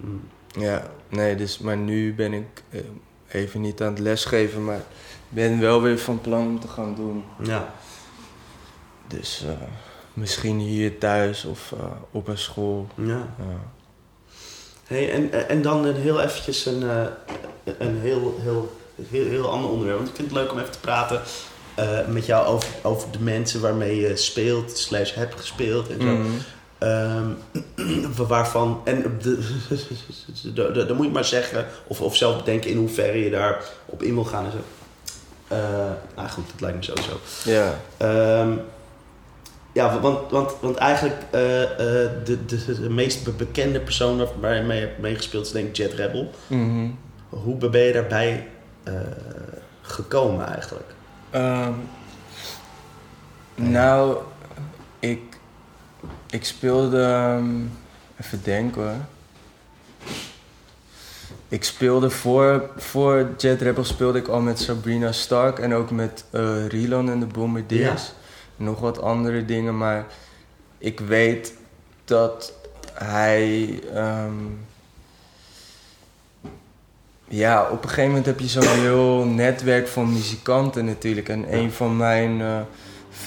Hmm. 0.01 0.21
Ja, 0.57 0.91
nee, 1.09 1.35
dus, 1.35 1.59
maar 1.59 1.77
nu 1.77 2.15
ben 2.15 2.33
ik 2.33 2.63
eh, 2.71 2.81
even 3.29 3.61
niet 3.61 3.83
aan 3.83 3.89
het 3.89 3.99
lesgeven, 3.99 4.65
maar 4.65 4.83
ben 5.29 5.61
wel 5.61 5.83
weer 5.83 5.99
van 5.99 6.21
plan 6.21 6.47
om 6.47 6.61
te 6.61 6.69
gaan 6.69 6.95
doen. 6.95 7.25
ja. 7.43 7.73
Dus 9.07 9.45
eh, 9.47 9.53
misschien 10.13 10.59
hier 10.59 10.99
thuis 10.99 11.45
of 11.45 11.73
eh, 11.73 11.85
op 12.11 12.29
een 12.29 12.39
school. 12.39 12.87
ja. 12.95 13.35
Hey, 14.87 15.13
en, 15.13 15.49
en 15.49 15.63
dan 15.63 15.85
een 15.85 15.97
heel 15.97 16.21
eventjes 16.21 16.67
een, 16.67 16.83
een 17.79 17.99
heel, 18.01 18.39
heel, 18.41 18.77
heel, 19.11 19.27
heel 19.27 19.51
ander 19.51 19.71
onderwerp. 19.71 19.97
Want 19.97 20.11
ik 20.11 20.17
vind 20.17 20.31
het 20.31 20.39
leuk 20.39 20.53
om 20.53 20.59
even 20.59 20.71
te 20.71 20.81
praten 20.81 21.21
met 22.09 22.27
jou 22.27 22.47
over, 22.47 22.69
over 22.83 23.11
de 23.11 23.21
mensen 23.21 23.61
waarmee 23.61 24.01
je 24.01 24.17
speelt, 24.17 24.79
slash 24.79 25.15
hebt 25.15 25.41
gespeeld 25.41 25.89
en 25.89 26.01
zo. 26.01 26.07
Mhm. 26.07 26.31
Ehm, 26.79 27.27
waarvan, 28.29 28.81
en 28.85 29.03
de- 29.23 29.39
de- 30.55 30.73
de- 30.73 30.87
dan 30.87 30.97
moet 30.97 31.07
je 31.07 31.13
maar 31.13 31.25
zeggen, 31.25 31.67
of, 31.87 32.01
of 32.01 32.17
zelf 32.17 32.37
bedenken 32.37 32.71
in 32.71 32.77
hoeverre 32.77 33.25
je 33.25 33.31
daar 33.31 33.65
op 33.87 34.03
in 34.03 34.15
wil 34.15 34.25
gaan 34.25 34.45
en 34.45 34.51
zo. 34.53 34.59
Eh, 35.49 35.59
nou 36.17 36.29
goed, 36.29 36.45
dat 36.53 36.61
lijkt 36.61 36.77
me 36.77 36.83
sowieso. 36.83 37.21
Ja, 37.45 37.75
Ehm, 37.97 38.53
ja, 39.73 40.01
want, 40.01 40.31
want, 40.31 40.53
want 40.61 40.77
eigenlijk 40.77 41.17
eh, 41.31 41.63
eh, 41.63 42.11
de, 42.25 42.45
de, 42.45 42.81
de 42.81 42.91
meest 42.91 43.25
be- 43.25 43.31
bekende 43.31 43.81
persoon 43.81 44.27
waar- 44.41 44.55
je 44.57 44.63
mee 44.63 44.81
hebt 44.81 44.99
meegespeeld 44.99 45.47
is 45.47 45.53
denk 45.53 45.69
ik 45.69 45.77
Jet 45.77 45.93
Rebel. 45.93 46.31
Mhm. 46.47 46.87
Hoe 47.29 47.57
ben 47.71 47.81
je 47.81 47.93
daarbij 47.93 48.49
eh, 48.85 48.93
gekomen 49.83 50.47
eigenlijk? 50.55 50.87
Ehm, 51.31 51.73
nou, 53.55 54.17
ik, 54.99 55.28
ik 56.31 56.45
speelde. 56.45 57.03
ehm, 57.03 57.55
even 58.21 58.41
denken 58.43 58.83
hoor. 58.83 58.95
Ik 61.49 61.65
speelde 61.65 62.11
voor, 62.11 62.71
voor 62.77 63.29
Jet 63.37 63.61
Rebel 63.63 63.85
speelde 63.85 64.19
ik 64.19 64.29
al 64.29 64.41
met 64.41 64.59
Sabrina 64.61 65.13
Stark 65.13 65.59
en 65.59 65.75
ook 65.75 65.91
met 65.91 66.25
eh 66.31 66.67
Rilan 66.67 67.11
en 67.11 67.21
de 67.21 67.27
Bombardiers. 67.27 68.13
Nog 68.57 68.81
wat 68.81 69.01
andere 69.01 69.45
dingen, 69.45 69.77
maar 69.79 70.07
ik 70.79 71.01
weet 71.01 71.55
dat 72.05 72.53
hij. 72.93 73.81
ehm, 73.95 74.35
ja, 77.29 77.63
op 77.71 77.83
een 77.83 77.89
gegeven 77.89 78.09
moment 78.09 78.27
heb 78.27 78.41
je 78.41 78.49
zo'n 78.49 78.79
heel 78.79 79.25
netwerk 79.25 79.89
van 79.89 80.13
muzikanten 80.13 80.85
natuurlijk. 80.85 81.29
En 81.29 81.55
een 81.55 81.73
van 81.73 81.97
mijn 81.97 82.41
eh, 82.41 82.61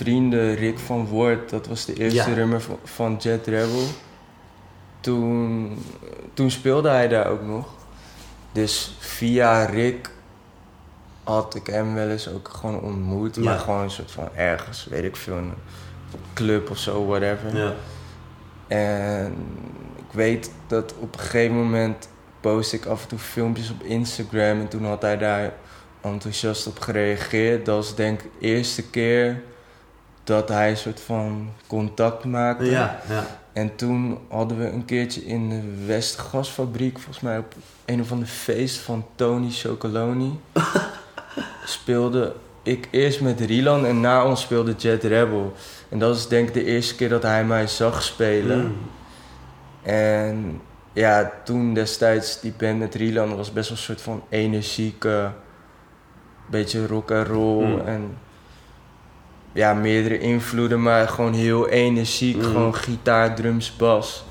vrienden, 0.01 0.55
Rick 0.55 0.79
van 0.79 1.05
Woord, 1.05 1.49
dat 1.49 1.67
was 1.67 1.85
de 1.85 1.93
eerste 1.93 2.17
Ja. 2.29 2.33
drummer 2.33 2.61
van, 2.61 2.77
van 2.83 3.17
Jet 3.19 3.47
Rebel. 3.47 3.83
Toen, 4.99 5.77
toen 6.33 6.51
speelde 6.51 6.89
hij 6.89 7.07
daar 7.07 7.27
ook 7.27 7.41
nog. 7.41 7.67
Dus 8.51 8.95
via 8.99 9.65
Rick 9.65 10.09
had 11.23 11.55
ik 11.55 11.67
hem 11.67 11.93
wel 11.93 12.09
eens 12.09 12.29
ook 12.29 12.47
gewoon 12.47 12.81
ontmoet. 12.81 13.35
Ja. 13.35 13.41
Maar 13.41 13.59
gewoon 13.59 13.81
een 13.81 13.91
soort 13.91 14.11
van 14.11 14.29
ergens, 14.35 14.85
weet 14.89 15.03
ik 15.03 15.15
veel, 15.15 15.37
een 15.37 15.53
club 16.33 16.69
of 16.69 16.77
zo, 16.77 17.05
whatever. 17.05 17.57
Ja. 17.57 17.73
En 18.67 19.33
ik 19.95 20.11
weet 20.11 20.51
dat 20.67 20.93
op 20.99 21.13
een 21.13 21.19
gegeven 21.19 21.55
moment 21.55 22.09
post 22.39 22.73
ik 22.73 22.85
af 22.85 23.01
en 23.01 23.07
toe 23.07 23.19
filmpjes 23.19 23.69
op 23.71 23.83
Instagram. 23.83 24.59
En 24.59 24.67
toen 24.67 24.85
had 24.85 25.01
hij 25.01 25.17
daar 25.17 25.53
enthousiast 26.01 26.67
op 26.67 26.79
gereageerd. 26.79 27.65
Dat 27.65 27.75
was 27.75 27.95
denk 27.95 28.21
ik 28.21 28.29
de 28.39 28.45
eerste 28.47 28.83
keer 28.89 29.41
dat 30.23 30.49
hij 30.49 30.69
een 30.69 30.77
soort 30.77 30.99
van 31.01 31.49
contact 31.67 32.25
maakte. 32.25 32.65
Ja, 32.65 32.99
ja. 33.09 33.25
En 33.53 33.75
toen 33.75 34.17
hadden 34.29 34.57
we 34.57 34.69
een 34.69 34.85
keertje 34.85 35.25
in 35.25 35.49
de 35.49 35.85
Westgasfabriek, 35.85 36.93
volgens 36.93 37.19
mij 37.19 37.37
op 37.37 37.53
een 37.85 38.01
of 38.01 38.11
ander 38.11 38.27
feest 38.27 38.77
van 38.77 39.05
Tony 39.15 39.49
Chocoloni, 39.49 40.39
speelde 41.65 42.35
ik 42.63 42.87
eerst 42.91 43.21
met 43.21 43.39
Rilan 43.39 43.85
en 43.85 44.01
na 44.01 44.25
ons 44.25 44.41
speelde 44.41 44.75
Jet 44.75 45.03
Rebel. 45.03 45.53
En 45.89 45.99
dat 45.99 46.15
is 46.15 46.27
denk 46.27 46.47
ik 46.47 46.53
de 46.53 46.65
eerste 46.65 46.95
keer 46.95 47.09
dat 47.09 47.23
hij 47.23 47.45
mij 47.45 47.67
zag 47.67 48.03
spelen. 48.03 48.59
Mm. 48.65 48.75
En 49.81 50.61
ja, 50.93 51.31
toen 51.43 51.73
destijds 51.73 52.41
die 52.41 52.53
band 52.57 52.79
met 52.79 52.95
Rilan 52.95 53.35
was 53.35 53.53
best 53.53 53.69
wel 53.69 53.77
een 53.77 53.83
soort 53.83 54.01
van 54.01 54.23
energieke, 54.29 55.31
beetje 56.49 56.87
rock 56.87 57.11
and 57.11 57.27
roll 57.27 57.65
Mm. 57.65 57.79
en 57.79 58.17
ja, 59.53 59.73
meerdere 59.73 60.19
invloeden, 60.19 60.81
maar 60.81 61.07
gewoon 61.07 61.33
heel 61.33 61.67
energiek, 61.67 62.35
Mm. 62.35 62.43
gewoon 62.43 62.75
gitaar, 62.75 63.35
drums, 63.35 63.75
bas. 63.75 64.25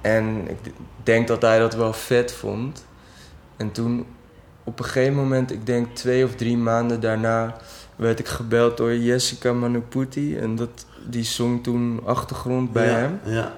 En 0.00 0.48
ik 0.48 0.72
denk 1.02 1.28
dat 1.28 1.42
hij 1.42 1.58
dat 1.58 1.74
wel 1.74 1.92
vet 1.92 2.32
vond. 2.32 2.86
En 3.56 3.72
toen 3.72 4.06
op 4.64 4.78
een 4.78 4.84
gegeven 4.84 5.14
moment, 5.14 5.52
ik 5.52 5.66
denk 5.66 5.96
twee 5.96 6.24
of 6.24 6.34
drie 6.34 6.56
maanden 6.56 7.00
daarna, 7.00 7.56
werd 7.96 8.18
ik 8.18 8.28
gebeld 8.28 8.76
door 8.76 8.96
Jessica 8.96 9.52
Manuputi. 9.52 10.38
En 10.38 10.56
dat, 10.56 10.86
die 11.06 11.24
zong 11.24 11.62
toen 11.62 12.00
achtergrond 12.04 12.72
bij 12.72 12.86
ja, 12.88 12.94
hem. 12.94 13.20
Ja, 13.24 13.52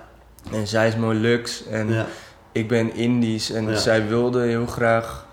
En 0.52 0.66
zij 0.66 0.88
is 0.88 0.96
Molux 0.96 1.66
en 1.66 1.88
ja. 1.92 2.06
ik 2.52 2.68
ben 2.68 2.94
Indisch. 2.94 3.50
En 3.50 3.78
zij 3.78 4.08
wilde 4.08 4.42
heel 4.42 4.66
graag... 4.66 5.28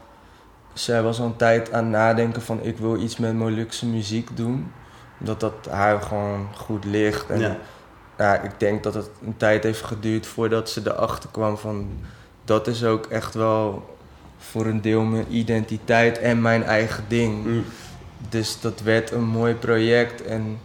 Zij 0.73 1.01
was 1.01 1.19
al 1.19 1.25
een 1.25 1.35
tijd 1.35 1.71
aan 1.71 1.83
het 1.83 1.91
nadenken 1.91 2.41
van... 2.41 2.59
ik 2.61 2.77
wil 2.77 3.01
iets 3.01 3.17
met 3.17 3.33
Molukse 3.33 3.85
muziek 3.85 4.29
doen. 4.33 4.71
Omdat 5.19 5.39
dat 5.39 5.67
haar 5.69 6.01
gewoon 6.01 6.47
goed 6.55 6.85
ligt. 6.85 7.29
En 7.29 7.39
Ja. 7.39 7.57
ja, 8.17 8.41
ik 8.41 8.51
denk 8.57 8.83
dat 8.83 8.93
het 8.93 9.09
een 9.25 9.37
tijd 9.37 9.63
heeft 9.63 9.81
geduurd 9.81 10.27
voordat 10.27 10.69
ze 10.69 10.81
erachter 10.83 11.29
kwam 11.31 11.57
van... 11.57 11.89
dat 12.45 12.67
is 12.67 12.83
ook 12.83 13.05
echt 13.05 13.33
wel 13.33 13.95
voor 14.37 14.65
een 14.65 14.81
deel 14.81 15.01
mijn 15.01 15.25
identiteit 15.29 16.17
en 16.17 16.41
mijn 16.41 16.63
eigen 16.63 17.03
ding. 17.07 17.45
Mm. 17.45 17.65
Dus 18.29 18.61
dat 18.61 18.81
werd 18.81 19.11
een 19.11 19.27
mooi 19.27 19.53
project. 19.53 20.25
En 20.25 20.59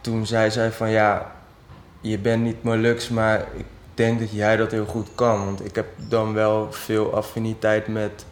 toen 0.00 0.26
zei 0.26 0.50
zij 0.50 0.72
van 0.72 0.90
ja, 0.90 1.32
je 2.00 2.18
bent 2.18 2.42
niet 2.42 2.62
Molux, 2.62 3.08
maar 3.08 3.46
ik 3.56 3.66
denk 3.94 4.18
dat 4.18 4.30
jij 4.32 4.56
dat 4.56 4.70
heel 4.70 4.86
goed 4.86 5.08
kan. 5.14 5.44
Want 5.44 5.64
ik 5.64 5.74
heb 5.74 5.86
dan 5.96 6.34
wel 6.34 6.72
veel 6.72 7.14
affiniteit 7.14 7.86
met 7.86 8.24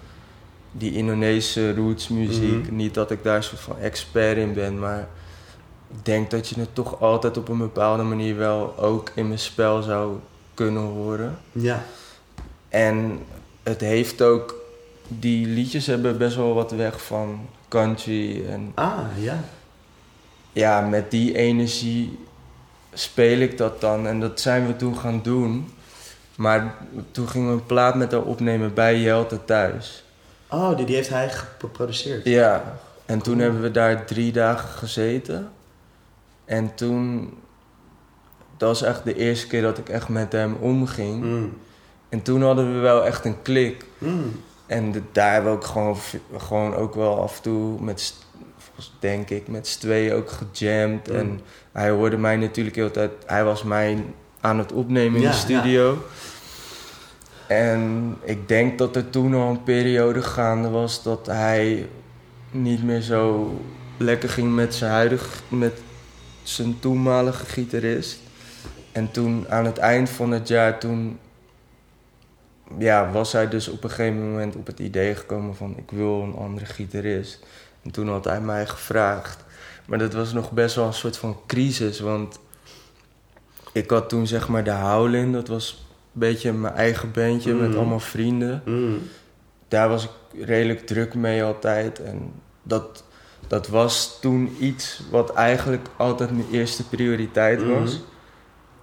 die 0.73 0.93
Indonesische 0.93 1.75
rootsmuziek. 1.75 2.65
Mhm. 2.67 2.77
Niet 2.77 2.95
dat 2.95 3.11
ik 3.11 3.23
daar 3.23 3.37
een 3.37 3.43
soort 3.43 3.61
van 3.61 3.79
expert 3.79 4.37
in 4.37 4.55
ben, 4.55 4.79
maar 4.79 5.09
ik 5.91 6.05
denk 6.05 6.31
dat 6.31 6.49
je 6.49 6.61
het 6.61 6.75
toch 6.75 7.01
altijd 7.01 7.37
op 7.37 7.49
een 7.49 7.59
bepaalde 7.59 8.03
manier 8.03 8.37
wel 8.37 8.79
ook 8.79 9.11
in 9.15 9.27
mijn 9.27 9.39
spel 9.39 9.83
zou 9.83 10.17
kunnen 10.55 10.83
horen. 10.83 11.39
Ja. 11.53 11.83
En 12.69 13.19
het 13.63 13.81
heeft 13.81 14.23
ook, 14.23 14.55
die 15.09 15.47
liedjes 15.47 15.87
hebben 15.87 16.19
best 16.19 16.37
wel 16.37 16.55
wat 16.55 16.71
weg 16.71 17.05
van 17.05 17.41
country. 17.69 18.47
En 18.47 18.73
Ah, 18.75 18.99
ja. 19.21 19.45
ja, 20.53 20.81
met 20.81 21.11
die 21.11 21.35
energie 21.35 22.19
speel 22.93 23.39
ik 23.39 23.59
dat 23.59 23.81
dan. 23.81 24.07
En 24.07 24.21
dat 24.21 24.41
zijn 24.41 24.67
we 24.67 24.77
toen 24.77 24.97
gaan 24.97 25.21
doen. 25.23 25.73
Maar 26.37 26.75
toen 27.11 27.29
gingen 27.29 27.49
we 27.49 27.53
een 27.53 27.67
plaat 27.67 27.95
met 27.95 28.13
haar 28.13 28.23
opnemen 28.23 28.75
bij 28.75 29.01
Jelte 29.01 29.45
thuis. 29.45 30.05
Oh, 30.51 30.77
die, 30.77 30.87
die 30.87 30.95
heeft 30.95 31.09
hij 31.09 31.31
geproduceerd. 31.31 32.25
Ja, 32.25 32.79
en 33.07 33.23
toen 33.23 33.39
hebben 33.39 33.61
we 33.63 33.71
daar 33.71 34.05
drie 34.05 34.33
dagen 34.33 34.69
gezeten. 34.69 35.51
En 36.45 36.75
toen, 36.75 37.35
dat 38.57 38.69
was 38.69 38.83
echt 38.83 39.05
de 39.05 39.15
eerste 39.15 39.47
keer 39.47 39.63
dat 39.63 39.79
ik 39.79 39.89
echt 39.89 40.09
met 40.09 40.33
hem 40.33 40.57
omging. 40.61 41.23
Mm. 41.25 41.57
En 42.09 42.23
toen 42.23 42.43
hadden 42.43 42.73
we 42.75 42.79
wel 42.79 43.05
echt 43.07 43.25
een 43.25 43.43
klik. 43.43 43.85
Mm. 43.99 44.41
En 44.67 44.93
de- 44.93 45.03
daar 45.13 45.33
hebben 45.33 45.51
we 45.53 45.57
ook 45.59 45.65
gewoon, 45.65 45.97
gewoon 46.37 46.75
ook 46.75 46.95
wel 46.95 47.23
af 47.23 47.37
en 47.37 47.43
toe 47.43 47.81
met, 47.83 48.15
denk 48.99 49.31
ik, 49.31 49.49
met 49.49 49.69
z'n 49.69 49.81
tweeën 49.81 50.13
ook 50.15 50.31
gejamd. 50.31 51.09
Mm. 51.09 51.15
En 51.17 51.41
hij 51.73 51.91
hoorde 51.91 52.17
mij 52.17 52.37
natuurlijk 52.37 52.77
heel 52.77 52.91
tijd, 52.91 53.11
hij 53.27 53.45
was 53.45 53.63
mij 53.63 54.05
aan 54.41 54.59
het 54.59 54.73
opnemen 54.73 55.17
in 55.17 55.23
Ja, 55.23 55.31
de 55.31 55.37
studio. 55.37 55.99
En 57.49 58.15
ik 58.23 58.49
denk 58.49 58.79
dat 58.79 58.97
er 58.97 59.11
toen 59.11 59.35
al 59.35 59.51
een 59.51 59.63
periode 59.63 60.23
gaande 60.23 60.69
was 60.69 61.03
dat 61.03 61.27
hij 61.27 61.89
niet 62.51 62.83
meer 62.83 63.01
zo 63.01 63.53
lekker 63.97 64.29
ging 64.29 64.55
met 64.55 64.75
zijn 64.75 64.91
huidige, 64.91 65.29
met 65.49 65.81
zijn 66.43 66.79
toenmalige 66.79 67.45
gitarist. 67.45 68.19
En 68.93 69.11
toen 69.11 69.47
aan 69.49 69.65
het 69.65 69.79
eind 69.79 70.09
van 70.11 70.31
het 70.31 70.49
jaar, 70.49 70.79
toen 70.79 71.19
ja, 72.79 73.11
was 73.11 73.33
hij 73.33 73.49
dus 73.49 73.69
op 73.69 73.85
een 73.85 73.91
gegeven 73.91 74.31
moment 74.31 74.57
op 74.57 74.67
het 74.67 74.79
idee 74.79 75.15
gekomen 75.15 75.57
van 75.57 75.75
ik 75.77 75.91
wil 75.91 76.23
een 76.23 76.37
andere 76.37 76.67
gitarist. 76.67 77.47
En 77.83 77.91
toen 77.91 78.09
had 78.09 78.25
hij 78.25 78.41
mij 78.41 78.67
gevraagd. 78.67 79.45
Maar 79.87 79.99
dat 79.99 80.13
was 80.13 80.33
nog 80.33 80.51
best 80.51 80.75
wel 80.75 80.87
een 80.87 80.93
soort 80.93 81.17
van 81.17 81.41
crisis, 81.47 82.01
want 82.01 82.39
ik 83.73 83.91
had 83.91 84.09
toen 84.09 84.27
zeg 84.27 84.49
maar 84.49 84.65
de 84.65 84.71
Howlin, 84.71 85.33
dat 85.33 85.49
was 85.49 85.88
beetje 86.19 86.53
mijn 86.53 86.75
eigen 86.75 87.13
bandje 87.13 87.55
met 87.55 87.69
Mhm. 87.69 87.79
allemaal 87.79 88.01
vrienden. 88.01 88.63
Mm. 88.65 88.99
Daar 89.69 89.89
was 89.89 90.05
ik 90.05 90.45
redelijk 90.45 90.87
druk 90.87 91.15
mee 91.15 91.45
altijd 91.45 92.03
en 92.03 92.33
dat, 92.63 93.05
dat 93.47 93.69
was 93.69 94.19
toen 94.21 94.57
iets 94.61 95.03
wat 95.11 95.33
eigenlijk 95.35 95.87
altijd 95.97 96.31
mijn 96.31 96.47
eerste 96.53 96.89
prioriteit 96.89 97.63
was. 97.67 97.93
Mhm. 97.95 98.03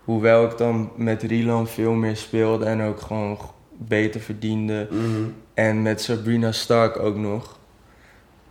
Hoewel 0.03 0.43
ik 0.45 0.57
dan 0.57 0.91
met 0.95 1.23
Rilan 1.23 1.67
veel 1.67 1.91
meer 1.93 2.15
speelde 2.17 2.65
en 2.65 2.81
ook 2.81 3.01
gewoon 3.01 3.37
beter 3.77 4.21
verdiende. 4.21 4.87
Mm. 4.91 5.33
En 5.53 5.81
met 5.81 6.01
Sabrina 6.01 6.51
Stark 6.51 6.99
ook 6.99 7.15
nog. 7.15 7.57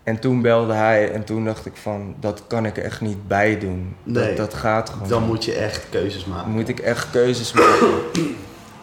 En 0.02 0.18
toen 0.18 0.42
belde 0.42 0.72
hij 0.72 1.10
en 1.12 1.24
toen 1.24 1.44
dacht 1.44 1.66
ik 1.66 1.76
van, 1.76 2.14
dat 2.20 2.42
kan 2.46 2.66
ik 2.66 2.76
echt 2.78 3.00
niet 3.00 3.28
bij 3.28 3.58
doen. 3.58 3.96
Nee. 4.02 4.26
Dat, 4.26 4.36
dat 4.36 4.54
gaat 4.54 4.90
gewoon. 4.90 5.08
Dan 5.08 5.22
moet 5.22 5.44
je 5.44 5.52
echt 5.52 5.86
keuzes 5.90 6.24
maken. 6.24 6.50
moet 6.50 6.68
ik 6.68 6.78
echt 6.80 7.10
keuzes 7.10 7.52
maken. 7.52 7.88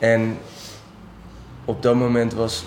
en 0.02 0.38
op 1.66 1.82
dat 1.82 1.96
moment 1.96 2.34
was 2.34 2.66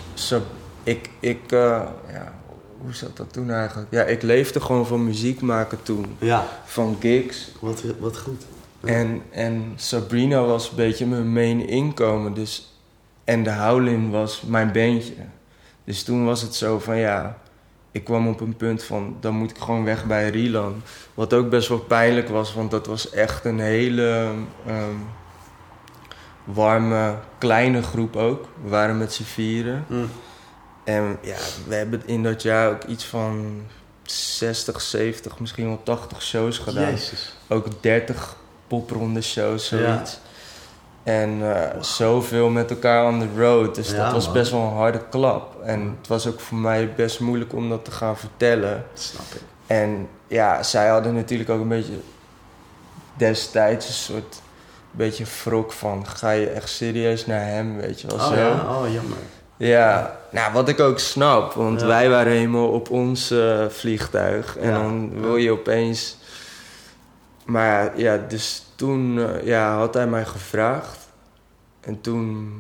ik, 0.83 1.11
ik 1.21 1.53
eh, 1.53 1.83
ja, 2.13 2.33
hoe 2.81 2.95
zat 2.95 3.17
dat 3.17 3.33
toen 3.33 3.51
eigenlijk? 3.51 3.89
Ja, 3.91 4.03
ik 4.03 4.23
leefde 4.23 4.61
gewoon 4.61 4.87
van 4.87 5.05
muziek 5.05 5.41
maken 5.41 5.83
toen. 5.83 6.17
Ja, 6.19 6.47
Van 6.65 6.97
gigs. 7.01 7.53
wat, 7.61 7.83
wat 7.99 8.19
goed. 8.19 8.43
En, 8.85 9.23
en 9.31 9.73
Sabrina 9.77 10.45
was 10.45 10.71
een 10.71 10.77
beetje 10.77 11.07
mijn 11.07 11.33
main 11.33 11.69
inkomen. 11.69 12.35
Dus, 12.35 12.79
en 13.25 13.43
de 13.43 13.53
Howlin 13.53 14.11
was 14.11 14.43
mijn 14.43 14.73
bandje. 14.73 15.15
Dus 15.85 16.03
toen 16.03 16.25
was 16.25 16.43
het 16.43 16.55
zo 16.55 16.79
van 16.79 16.97
ja, 16.97 17.39
ik 17.91 18.05
kwam 18.05 18.29
op 18.29 18.41
een 18.41 18.57
punt 18.57 18.83
van 18.83 19.17
dan 19.21 19.35
moet 19.35 19.51
ik 19.51 19.59
gewoon 19.59 19.85
weg 19.85 20.07
bij 20.07 20.29
Rilan. 20.31 20.83
Wat 21.15 21.33
ook 21.33 21.51
best 21.51 21.69
wel 21.69 21.79
pijnlijk 21.79 22.29
was, 22.29 22.55
want 22.55 22.71
dat 22.71 22.87
was 22.87 23.11
echt 23.11 23.45
een 23.45 23.61
hele 23.61 24.33
ehm, 24.67 24.97
warme, 26.45 27.15
kleine 27.39 27.83
groep 27.83 28.17
ook. 28.17 28.49
We 28.63 28.69
waren 28.69 28.99
met 28.99 29.13
z'n 29.13 29.23
vieren. 29.23 29.85
Mm. 29.89 30.11
En 30.85 31.19
ja, 31.23 31.37
we 31.69 31.75
hebben 31.75 32.03
in 32.07 32.23
dat 32.23 32.43
jaar 32.43 32.71
ook 32.71 32.85
iets 32.85 33.05
van 33.05 33.63
60, 34.03 34.81
70, 34.81 35.39
misschien 35.39 35.67
wel 35.67 35.81
80 35.83 36.23
shows 36.23 36.59
gedaan 36.59 36.91
Jezus. 36.91 37.35
ook 37.49 37.67
30 37.83 38.37
popronde 38.67 39.23
shows, 39.23 39.69
Ja. 39.69 39.79
zoiets. 39.79 40.19
En 41.03 41.55
eh, 41.57 41.83
zoveel 41.83 42.49
met 42.49 42.71
elkaar 42.71 43.07
on 43.07 43.21
the 43.21 43.41
road. 43.41 43.75
Dus 43.75 43.91
Ja, 43.91 43.97
dat 44.05 44.13
was 44.13 44.25
man. 44.25 44.33
best 44.35 44.51
wel 44.51 44.61
een 44.61 44.73
harde 44.77 45.01
klap. 45.11 45.63
En 45.63 45.97
het 45.99 46.09
was 46.09 46.27
ook 46.27 46.41
voor 46.41 46.59
mij 46.59 46.95
best 46.95 47.21
moeilijk 47.21 47.53
om 47.53 47.69
dat 47.69 47.85
te 47.85 47.91
gaan 47.91 48.17
vertellen. 48.17 48.85
Dat 48.93 49.03
snap 49.03 49.25
ik. 49.35 49.41
En 49.67 50.09
ja, 50.27 50.63
zij 50.63 50.89
hadden 50.89 51.15
natuurlijk 51.15 51.51
ook 51.51 51.61
een 51.61 51.69
beetje 51.69 51.99
destijds 53.17 53.87
een 53.87 53.93
soort 53.93 54.41
beetje 54.97 55.25
wrok 55.45 55.73
van... 55.73 56.07
ga 56.07 56.31
je 56.31 56.47
echt 56.51 56.69
serieus 56.69 57.27
naar 57.27 57.47
hem, 57.47 57.77
weet 57.77 58.01
je 58.01 58.07
wel 58.07 58.17
Oh 58.17 58.27
zo. 58.29 58.35
ja, 58.35 58.53
oh 58.81 58.93
jammer. 58.93 59.19
Ja, 59.57 60.19
nou 60.31 60.53
wat 60.53 60.69
ik 60.69 60.81
ook 60.81 60.99
snap, 60.99 61.53
want 61.53 61.81
Ja. 61.81 61.87
wij 61.87 62.11
waren 62.11 62.33
helemaal 62.33 62.69
op 62.69 62.91
ons 62.91 63.31
eh, 63.31 63.67
vliegtuig 63.69 64.57
en 64.57 64.69
Ja. 64.71 64.79
dan 64.83 65.21
wil 65.21 65.37
je 65.37 65.51
opeens. 65.51 66.17
Maar 67.45 67.99
ja, 68.01 68.17
dus 68.29 68.67
toen 68.75 69.19
eh, 69.19 69.47
ja, 69.47 69.77
had 69.77 69.95
hij 69.95 70.07
mij 70.07 70.25
gevraagd 70.25 70.99
en 71.81 72.01
toen 72.01 72.53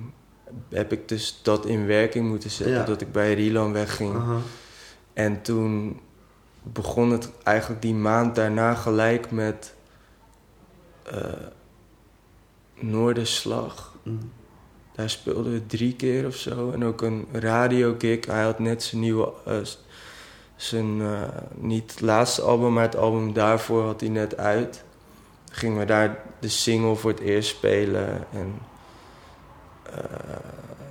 heb 0.70 0.93
ik 0.93 1.09
dus 1.09 1.41
dat 1.43 1.66
in 1.66 1.87
werking 1.87 2.28
moeten 2.28 2.51
zetten, 2.51 2.87
dat 2.87 3.01
ik 3.01 3.12
bij 3.12 3.35
Rilan 3.35 3.72
wegging. 3.72 4.22
En 5.12 5.43
toen 5.43 6.01
begon 6.62 7.11
het 7.11 7.28
eigenlijk 7.43 7.82
die 7.82 7.95
maand 7.95 8.35
daarna 8.35 8.74
gelijk 8.74 9.30
met 9.30 9.74
eh 11.03 11.16
Noorderslag. 12.75 13.95
Mm. 14.03 14.33
Daar 14.95 15.11
speelden 15.11 15.53
we 15.53 15.66
drie 15.66 15.95
keer 15.95 16.27
of 16.27 16.37
zo. 16.37 16.70
En 16.70 16.85
ook 16.85 17.03
een 17.03 17.27
radiogig. 17.33 18.27
Hij 18.27 18.43
had 18.43 18.59
net 18.59 18.83
zijn 18.83 19.01
nieuwe, 19.01 19.33
eh, 19.45 19.57
zijn, 20.57 21.01
eh, 21.01 21.22
niet 21.55 21.91
het 21.91 22.01
laatste 22.01 22.43
album, 22.43 22.72
maar 22.72 22.83
het 22.83 22.97
album 22.97 23.33
daarvoor 23.33 23.83
had 23.83 24.01
hij 24.01 24.09
net 24.11 24.37
uit. 24.37 24.85
Gingen 25.51 25.79
we 25.79 25.85
daar 25.85 26.22
de 26.41 26.49
single 26.49 26.95
voor 26.95 27.11
het 27.11 27.20
eerst 27.20 27.49
spelen. 27.49 28.27
En 28.33 28.59
eh, 29.83 29.99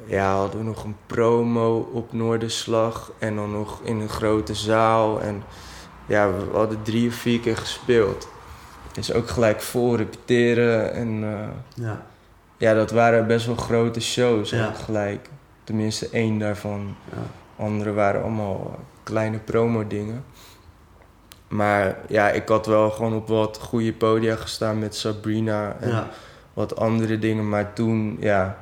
ja, 0.06 0.36
hadden 0.36 0.60
we 0.60 0.66
nog 0.66 0.84
een 0.84 0.96
promo 1.06 1.90
op 1.94 2.14
Noorderslag. 2.14 3.12
En 3.18 3.36
dan 3.36 3.52
nog 3.52 3.82
in 3.84 4.00
een 4.00 4.10
grote 4.10 4.56
zaal. 4.56 5.22
En 5.22 5.44
ja, 6.08 6.32
we 6.32 6.46
hadden 6.52 6.84
drie 6.84 7.08
of 7.08 7.16
vier 7.16 7.40
keer 7.40 7.58
gespeeld. 7.58 8.28
Dus 8.94 9.14
ook 9.14 9.30
gelijk 9.30 9.62
vol 9.62 9.96
repeteren. 9.96 10.94
En 10.94 11.24
eh, 11.24 11.84
Ja. 11.86 12.02
ja, 12.58 12.74
dat 12.74 12.91
waren 12.91 13.28
best 13.28 13.46
wel 13.46 13.56
grote 13.56 14.00
shows 14.02 14.50
Ja. 14.50 14.68
ook 14.68 14.78
gelijk. 14.78 15.30
Tenminste 15.64 16.10
één 16.12 16.39
daarvan. 16.39 16.96
Ja. 17.12 17.18
Andere 17.64 17.91
waren 17.94 18.22
allemaal 18.22 18.72
eh, 18.74 18.80
kleine 19.04 19.38
promo 19.38 19.88
dingen. 19.88 20.24
Maar 21.48 21.98
ja, 22.08 22.30
ik 22.30 22.48
had 22.48 22.66
wel 22.66 22.89
gewoon 22.91 23.14
op 23.16 23.28
wat 23.28 23.60
goede 23.62 23.94
podia 23.94 24.36
gestaan 24.36 24.80
met 24.80 24.96
Sabrina 24.96 25.76
en 25.80 25.89
Ja. 25.89 26.10
wat 26.54 26.76
andere 26.76 27.20
dingen. 27.20 27.50
Maar 27.50 27.74
toen, 27.74 28.18
ja, 28.20 28.58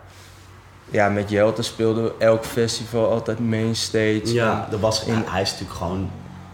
ja 0.89 1.09
met 1.09 1.29
Jelte 1.29 1.61
speelde 1.61 2.01
we 2.01 2.13
elk 2.19 2.45
festival 2.45 3.09
altijd 3.11 3.39
mainstage. 3.39 4.33
Ja, 4.33 4.67
dat 4.69 4.79
was, 4.79 5.05
In- 5.05 5.23
hij 5.25 5.41
is 5.41 5.51
natuurlijk 5.51 5.77
gewoon 5.79 6.09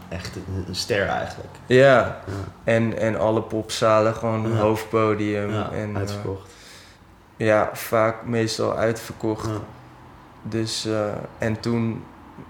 echt 0.10 0.36
een, 0.36 0.66
een 0.68 0.76
ster 0.76 1.08
eigenlijk. 1.08 1.54
En, 1.68 1.76
ja, 1.76 2.22
en, 2.64 2.98
en 2.98 3.20
alle 3.20 3.42
popzalen 3.42 4.16
gewoon 4.16 4.58
hoofdpodium. 4.58 5.52
ja 5.52 5.72
en, 5.72 5.90
eh, 5.90 5.98
uitverkocht. 5.98 6.52
ja, 7.38 7.70
vaak 7.74 8.26
meestal 8.26 8.76
uitverkocht. 8.76 9.50
Dus, 10.42 10.86
eh, 10.86 11.08
en 11.38 11.60
toen 11.60 12.04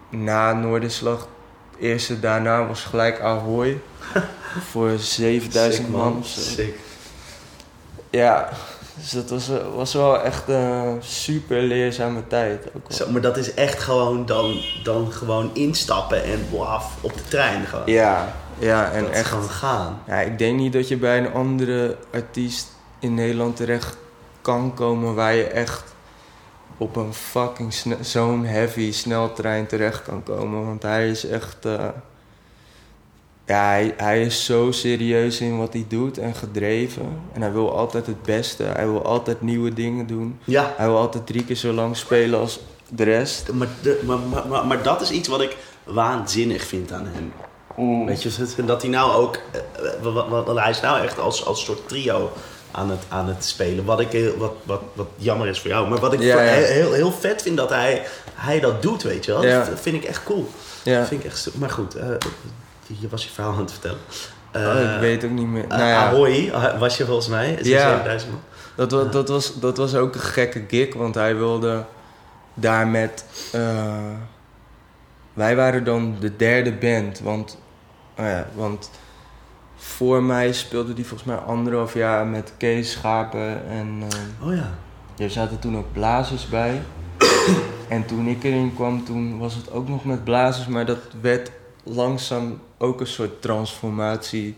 na 0.10 0.54
Noorderslag, 0.54 1.28
eerste 1.80 2.20
daarna 2.20 2.68
was 2.68 2.84
gelijk 2.84 3.20
Ahoy. 3.20 3.82
voor 4.72 5.00
7000 5.00 5.86
Sick, 5.86 5.88
man. 5.96 6.24
Sick. 6.24 6.76
Ja, 8.10 8.50
dus 9.00 9.12
dat 9.12 9.30
was, 9.30 9.50
eh, 9.50 9.56
was 9.76 9.94
wel 9.94 10.22
echt 10.22 10.48
een 10.48 10.98
super 11.00 11.62
leerzame 11.62 12.28
tijd. 12.28 12.66
Ook. 12.76 12.92
Zo, 12.92 13.12
maar 13.12 13.22
dat 13.22 13.38
is 13.38 13.54
echt 13.54 13.80
gewoon 13.80 14.26
dan, 14.26 14.62
dan 14.84 15.12
gewoon 15.12 15.50
instappen 15.54 16.24
en 16.24 16.48
waf 16.52 16.94
op 17.02 17.14
de 17.14 17.24
trein 17.28 17.66
gewoon. 17.66 17.84
Ja, 17.86 18.34
ja, 18.60 18.92
en 18.92 19.04
dat 19.04 19.12
echt. 19.12 19.28
gewoon 19.30 19.50
gaan. 19.50 20.02
Ja, 20.08 20.20
ik 20.20 20.38
denk 20.38 20.58
niet 20.60 20.74
dat 20.74 20.88
je 20.88 20.98
bij 20.98 21.18
een 21.18 21.34
andere 21.34 21.98
artiest 22.14 22.68
in 23.00 23.14
Nederland 23.14 23.56
terecht 23.56 23.98
kan 24.42 24.74
komen 24.74 25.16
waar 25.16 25.34
je 25.34 25.48
echt 25.48 25.84
op 26.78 26.96
een 26.96 27.14
fucking 27.14 27.74
zo'n 28.02 28.46
heavy 28.46 28.92
sneltrein 28.92 29.68
terecht 29.68 30.02
kan 30.04 30.24
komen. 30.24 30.66
Want 30.66 30.84
hij 30.84 31.10
is 31.10 31.26
echt. 31.26 31.66
eh, 31.66 31.86
ja, 33.48 33.68
hij, 33.70 33.94
hij 33.98 34.22
is 34.22 34.46
zo 34.46 34.72
serieus 34.72 35.40
in 35.40 35.58
wat 35.58 35.74
hij 35.74 35.86
doet 35.88 36.18
en 36.18 36.36
gedreven. 36.36 37.20
En 37.34 37.42
hij 37.42 37.52
wil 37.52 37.78
altijd 37.78 38.06
het 38.06 38.22
beste. 38.24 38.64
Hij 38.64 38.88
wil 38.88 39.04
altijd 39.06 39.42
nieuwe 39.42 39.74
dingen 39.74 40.08
doen. 40.08 40.40
Ja, 40.44 40.74
Hij 40.78 40.88
wil 40.88 40.98
altijd 40.98 41.28
drie 41.28 41.44
keer 41.46 41.56
zo 41.56 41.72
lang 41.74 41.98
spelen 41.98 42.40
als 42.40 42.60
de 42.90 43.04
rest. 43.04 43.52
maar, 43.54 43.68
de, 43.82 44.02
maar, 44.06 44.18
maar, 44.20 44.48
maar, 44.48 44.66
maar 44.68 44.84
dat 44.84 45.02
is 45.02 45.12
iets 45.12 45.28
wat 45.28 45.42
ik 45.42 45.58
waanzinnig 45.84 46.64
vind 46.64 46.92
aan 46.92 47.08
hem. 47.12 47.32
Weet 48.06 48.24
je, 48.24 48.30
dat- 48.66 48.82
hij 48.82 48.92
nou 48.92 49.12
ook... 49.12 49.40
eh, 49.52 50.14
wat- 50.46 50.58
hij 50.58 50.70
is 50.70 50.82
nou 50.82 51.02
echt 51.04 51.20
als, 51.20 51.46
als 51.46 51.64
soort 51.66 51.88
trio 51.88 52.32
aan 52.72 52.90
het, 52.90 53.00
aan 53.08 53.28
het 53.28 53.46
spelen. 53.46 53.86
Wat, 53.86 54.00
ik 54.00 54.32
wat, 54.38 54.54
wat, 54.64 54.82
wat 54.94 55.08
jammer 55.16 55.48
is 55.48 55.60
voor 55.60 55.70
jou. 55.70 55.90
Maar 55.90 56.00
wat 56.00 56.14
ik 56.14 56.22
Ja, 56.22 56.34
voor- 56.34 56.42
ja. 56.42 56.52
Heel, 56.52 56.92
heel, 56.94 57.12
vet 57.12 57.42
vind 57.42 57.58
dat 57.58 57.70
hij, 57.70 58.04
hij 58.34 58.60
dat 58.60 58.82
doet, 58.82 59.04
weet 59.04 59.26
je 59.26 59.32
wel. 59.32 59.46
Ja. 59.46 59.64
Dat 59.64 59.80
vind 59.80 59.96
ik 59.96 60.04
echt 60.04 60.24
cool. 60.24 60.50
Ja. 60.84 61.00
Dat 61.00 61.08
vind 61.08 61.24
ik 61.24 61.32
echt... 61.32 61.50
Maar 61.58 61.70
goed, 61.70 61.96
eh, 61.96 62.08
je 63.00 63.08
was 63.10 63.24
je 63.24 63.30
verhaal 63.30 63.54
aan 63.54 63.60
het 63.60 63.72
vertellen. 63.72 64.00
Oh, 64.56 64.62
Eh, 64.82 64.94
ik 64.96 65.00
weet 65.00 65.24
ook 65.26 65.32
niet 65.32 65.48
meer. 65.48 65.64
eh, 65.64 65.70
nou 65.78 65.82
ja. 65.90 66.08
Ahoy 66.08 66.50
eh, 66.54 66.80
was 66.80 66.98
je 66.98 67.06
volgens 67.06 67.28
mij. 67.28 67.52
Is 67.54 67.68
Ja. 67.68 67.90
7000 67.90 68.32
man. 68.32 68.42
Dat 68.76 68.92
was, 68.92 69.12
dat, 69.12 69.28
was, 69.30 69.60
dat 69.60 69.78
was 69.78 69.96
ook 69.96 70.14
een 70.16 70.20
gekke 70.22 70.64
gig, 70.68 70.94
want 70.94 71.16
hij 71.16 71.36
wilde 71.36 71.86
daar 72.54 72.88
met. 72.88 73.26
eh, 73.52 73.96
wij 75.34 75.56
waren 75.56 75.84
dan 75.84 76.16
de 76.20 76.36
derde 76.36 76.72
band, 76.74 77.20
want, 77.20 77.58
oh 78.20 78.26
ja, 78.26 78.48
want 78.56 78.90
voor 79.76 80.24
mij 80.24 80.54
speelde 80.54 80.94
die 80.94 81.06
volgens 81.06 81.30
mij 81.30 81.38
anderhalf 81.38 81.94
jaar 81.94 82.26
met 82.28 82.54
Kees 82.58 82.92
Schapen 82.92 83.68
en 83.70 84.04
eh, 84.42 84.48
Oh 84.48 84.56
ja. 84.56 84.70
er 85.18 85.30
zaten 85.30 85.60
toen 85.60 85.78
ook 85.78 85.92
blazers 85.94 86.48
bij. 86.50 86.82
en 87.90 88.06
toen 88.06 88.28
ik 88.28 88.44
erin 88.44 88.74
kwam, 88.76 89.06
toen 89.06 89.38
was 89.40 89.56
het 89.56 89.72
ook 89.72 89.88
nog 89.88 90.06
met 90.06 90.24
blazers, 90.24 90.68
maar 90.68 90.86
dat 90.86 91.00
werd 91.22 91.52
langzaam 91.84 92.60
ook 92.78 93.00
een 93.00 93.08
soort 93.08 93.42
transformatie 93.42 94.56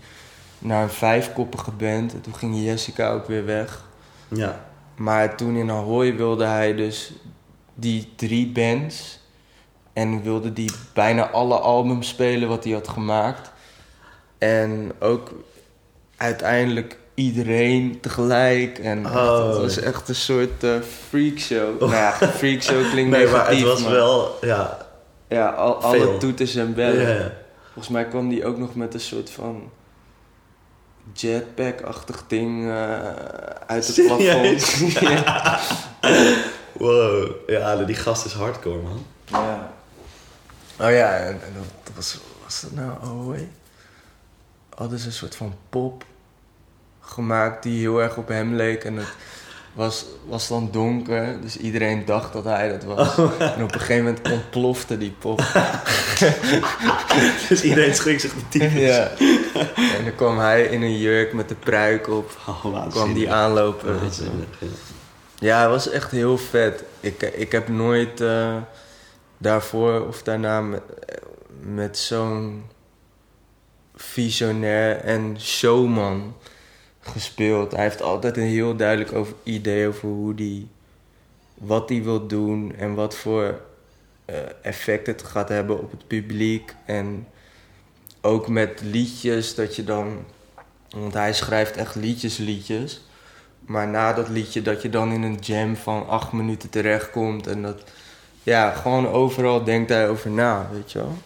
naar 0.59 0.83
een 0.83 0.89
vijfkoppige 0.89 1.71
band. 1.71 2.13
En 2.13 2.21
toen 2.21 2.35
ging 2.35 2.63
Jessica 2.63 3.11
ook 3.11 3.27
weer 3.27 3.45
weg. 3.45 3.83
Ja. 4.27 4.65
Maar 4.95 5.35
toen 5.37 5.55
in 5.55 5.71
Ahoy 5.71 6.15
wilde 6.15 6.45
hij 6.45 6.75
dus 6.75 7.11
die 7.73 8.13
drie 8.15 8.47
bands. 8.47 9.19
En 9.93 10.23
wilde 10.23 10.53
die 10.53 10.71
bijna 10.93 11.29
alle 11.29 11.55
albums 11.57 12.07
spelen 12.07 12.47
wat 12.49 12.63
hij 12.63 12.73
had 12.73 12.87
gemaakt. 12.87 13.51
En 14.37 14.91
ook 14.99 15.31
uiteindelijk 16.17 16.97
iedereen 17.13 17.97
tegelijk. 18.01 18.79
En 18.79 19.05
echt, 19.05 19.15
Oh. 19.15 19.47
het 19.47 19.57
was 19.57 19.79
echt 19.79 20.09
een 20.09 20.15
soort 20.15 20.63
eh 20.63 20.71
freakshow. 21.09 21.79
Nou 21.79 21.93
ja, 21.93 22.11
freakshow 22.11 22.91
klinkt 22.91 23.11
Nee, 23.11 23.27
maar 23.27 23.39
het 23.39 23.49
negatief, 23.49 23.63
was 23.63 23.81
maar 23.81 23.91
wel... 23.91 24.37
Ja. 24.41 24.87
Ja, 25.27 25.49
al, 25.49 25.75
alle 25.75 26.17
toeters 26.17 26.55
en 26.55 26.73
bellen. 26.73 27.33
Volgens 27.79 27.97
mij 27.99 28.09
kwam 28.09 28.29
die 28.29 28.45
ook 28.45 28.57
nog 28.57 28.75
met 28.75 28.93
een 28.93 28.99
soort 28.99 29.29
van 29.29 29.71
jetpack-achtig 31.13 32.23
ding 32.27 32.69
eh, 32.69 33.13
uit 33.65 33.87
het 33.87 34.05
plafond. 34.05 34.61
ja. 34.99 35.59
Wow. 36.71 37.31
Ja, 37.47 37.75
die 37.75 37.95
gast 37.95 38.25
is 38.25 38.33
hardcore, 38.33 38.81
man. 38.81 39.05
Ja. 39.25 39.73
Oh 40.79 40.91
ja, 40.91 41.17
en, 41.17 41.41
en 41.43 41.53
dat, 41.83 41.95
was, 41.95 42.19
was 42.43 42.61
dat 42.61 42.71
nou 42.71 42.91
oh? 43.03 43.39
Hadden 44.75 44.99
ze 44.99 45.05
een 45.05 45.13
soort 45.13 45.35
van 45.35 45.55
pop 45.69 46.05
gemaakt 46.99 47.63
die 47.63 47.79
heel 47.79 48.01
erg 48.01 48.17
op 48.17 48.27
hem 48.27 48.55
leek. 48.55 48.83
En 48.83 48.97
het 48.97 49.13
was, 49.73 50.05
was 50.25 50.47
dan 50.47 50.69
donker, 50.71 51.41
dus 51.41 51.57
iedereen 51.57 52.05
dacht 52.05 52.33
dat 52.33 52.43
hij 52.43 52.69
dat 52.69 52.83
was. 52.83 53.17
En 53.39 53.63
op 53.63 53.73
een 53.73 53.79
gegeven 53.79 54.03
moment 54.03 54.31
ontplofte 54.31 54.97
die 54.97 55.15
pop. 55.19 55.37
dus 57.49 57.63
iedereen 57.63 57.95
schrikt 57.95 58.21
zich 58.21 58.33
de 58.33 58.47
tyfus. 58.49 58.81
ja. 58.81 59.11
En 59.97 60.03
dan 60.03 60.15
kwam 60.15 60.39
hij 60.39 60.63
in 60.63 60.81
een 60.81 60.97
jurk 60.97 61.33
met 61.33 61.49
de 61.49 61.55
pruik 61.55 62.07
op. 62.07 62.37
Oh, 62.47 62.89
Kwam 62.89 63.13
die 63.13 63.31
aanlopen. 63.31 63.99
Ja, 65.39 65.61
het 65.61 65.69
was 65.69 65.89
echt 65.89 66.11
heel 66.11 66.37
vet. 66.37 66.83
Ik, 66.99 67.21
ik 67.21 67.51
heb 67.51 67.67
nooit 67.67 68.21
eh, 68.21 68.55
daarvoor 69.37 70.07
of 70.07 70.23
daarna 70.23 70.61
met, 70.61 70.81
met 71.61 71.97
zo'n 71.97 72.63
visionair 73.95 74.97
en 74.97 75.35
showman 75.39 76.35
gespeeld. 77.09 77.71
Hij 77.71 77.83
heeft 77.83 78.01
altijd 78.01 78.37
een 78.37 78.43
heel 78.43 78.75
duidelijk 78.75 79.13
over, 79.13 79.33
idee 79.43 79.87
over 79.87 80.07
hoe 80.09 80.35
die, 80.35 80.67
wat 81.53 81.89
hij 81.89 82.03
wil 82.03 82.27
doen 82.27 82.75
en 82.77 82.93
wat 82.93 83.15
voor 83.15 83.61
eh, 84.25 84.35
effect 84.61 85.07
het 85.07 85.23
gaat 85.23 85.49
hebben 85.49 85.79
op 85.79 85.91
het 85.91 86.07
publiek. 86.07 86.75
En 86.85 87.27
ook 88.21 88.47
met 88.47 88.81
liedjes 88.83 89.55
dat 89.55 89.75
je 89.75 89.83
dan, 89.83 90.25
want 90.89 91.13
hij 91.13 91.33
schrijft 91.33 91.77
echt 91.77 91.95
liedjes, 91.95 92.37
liedjes. 92.37 93.01
Maar 93.59 93.87
na 93.87 94.13
dat 94.13 94.29
liedje 94.29 94.61
dat 94.61 94.81
je 94.81 94.89
dan 94.89 95.11
in 95.11 95.21
een 95.23 95.37
jam 95.41 95.75
van 95.75 96.07
acht 96.07 96.31
minuten 96.31 96.69
terechtkomt. 96.69 97.47
En 97.47 97.61
dat, 97.61 97.83
ja, 98.43 98.71
gewoon 98.71 99.07
overal 99.07 99.63
denkt 99.63 99.89
hij 99.89 100.09
over 100.09 100.29
na, 100.29 100.69
weet 100.71 100.91
je 100.91 100.99
wel. 100.99 101.17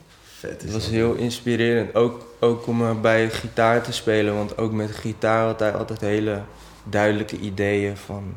Vet 0.49 0.61
Het 0.61 0.71
was 0.71 0.89
heel 0.89 1.13
inspirerend. 1.13 1.95
Ook, 1.95 2.25
ook 2.39 2.67
om 2.67 2.81
eh, 2.81 3.01
bij 3.01 3.29
gitaar 3.29 3.81
te 3.81 3.91
spelen. 3.91 4.35
Want 4.35 4.57
ook 4.57 4.71
met 4.71 4.91
gitaar 4.91 5.45
had 5.45 5.59
hij 5.59 5.73
altijd 5.73 6.01
hele 6.01 6.41
duidelijke 6.83 7.37
ideeën 7.39 7.97
van... 7.97 8.35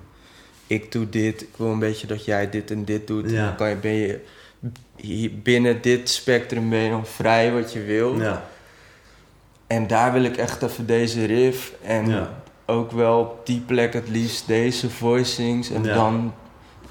Ik 0.67 0.93
doe 0.93 1.09
dit, 1.09 1.43
ik 1.43 1.49
wil 1.57 1.67
een 1.67 1.79
beetje 1.79 2.07
dat 2.07 2.25
jij 2.25 2.51
dit 2.51 2.71
en 2.71 2.85
dit 2.85 3.07
doet. 3.07 3.31
Ja. 3.31 3.39
En 3.39 3.45
dan 3.45 3.57
kan 3.57 3.69
je, 3.69 3.77
ben 3.77 3.93
je 3.93 4.21
hier 4.97 5.31
binnen 5.43 5.83
dit 5.83 6.09
spectrum 6.09 6.71
ben 6.71 6.79
je 6.79 6.91
dan 6.91 7.07
vrij 7.07 7.53
wat 7.53 7.73
je 7.73 7.83
wil. 7.83 8.21
Ja. 8.21 8.45
En 9.67 9.87
daar 9.87 10.13
wil 10.13 10.25
ik 10.25 10.37
echt 10.37 10.63
even 10.63 10.87
deze 10.87 11.25
riff. 11.25 11.73
En 11.83 12.09
Ja. 12.09 12.43
ook 12.67 12.91
wel 12.91 13.21
op 13.21 13.47
die 13.47 13.61
plek 13.61 13.93
het 13.93 14.09
liefst 14.09 14.47
deze 14.47 14.91
voicings. 14.91 15.71
En 15.71 15.85
Ja. 15.85 15.95
dan... 15.95 16.35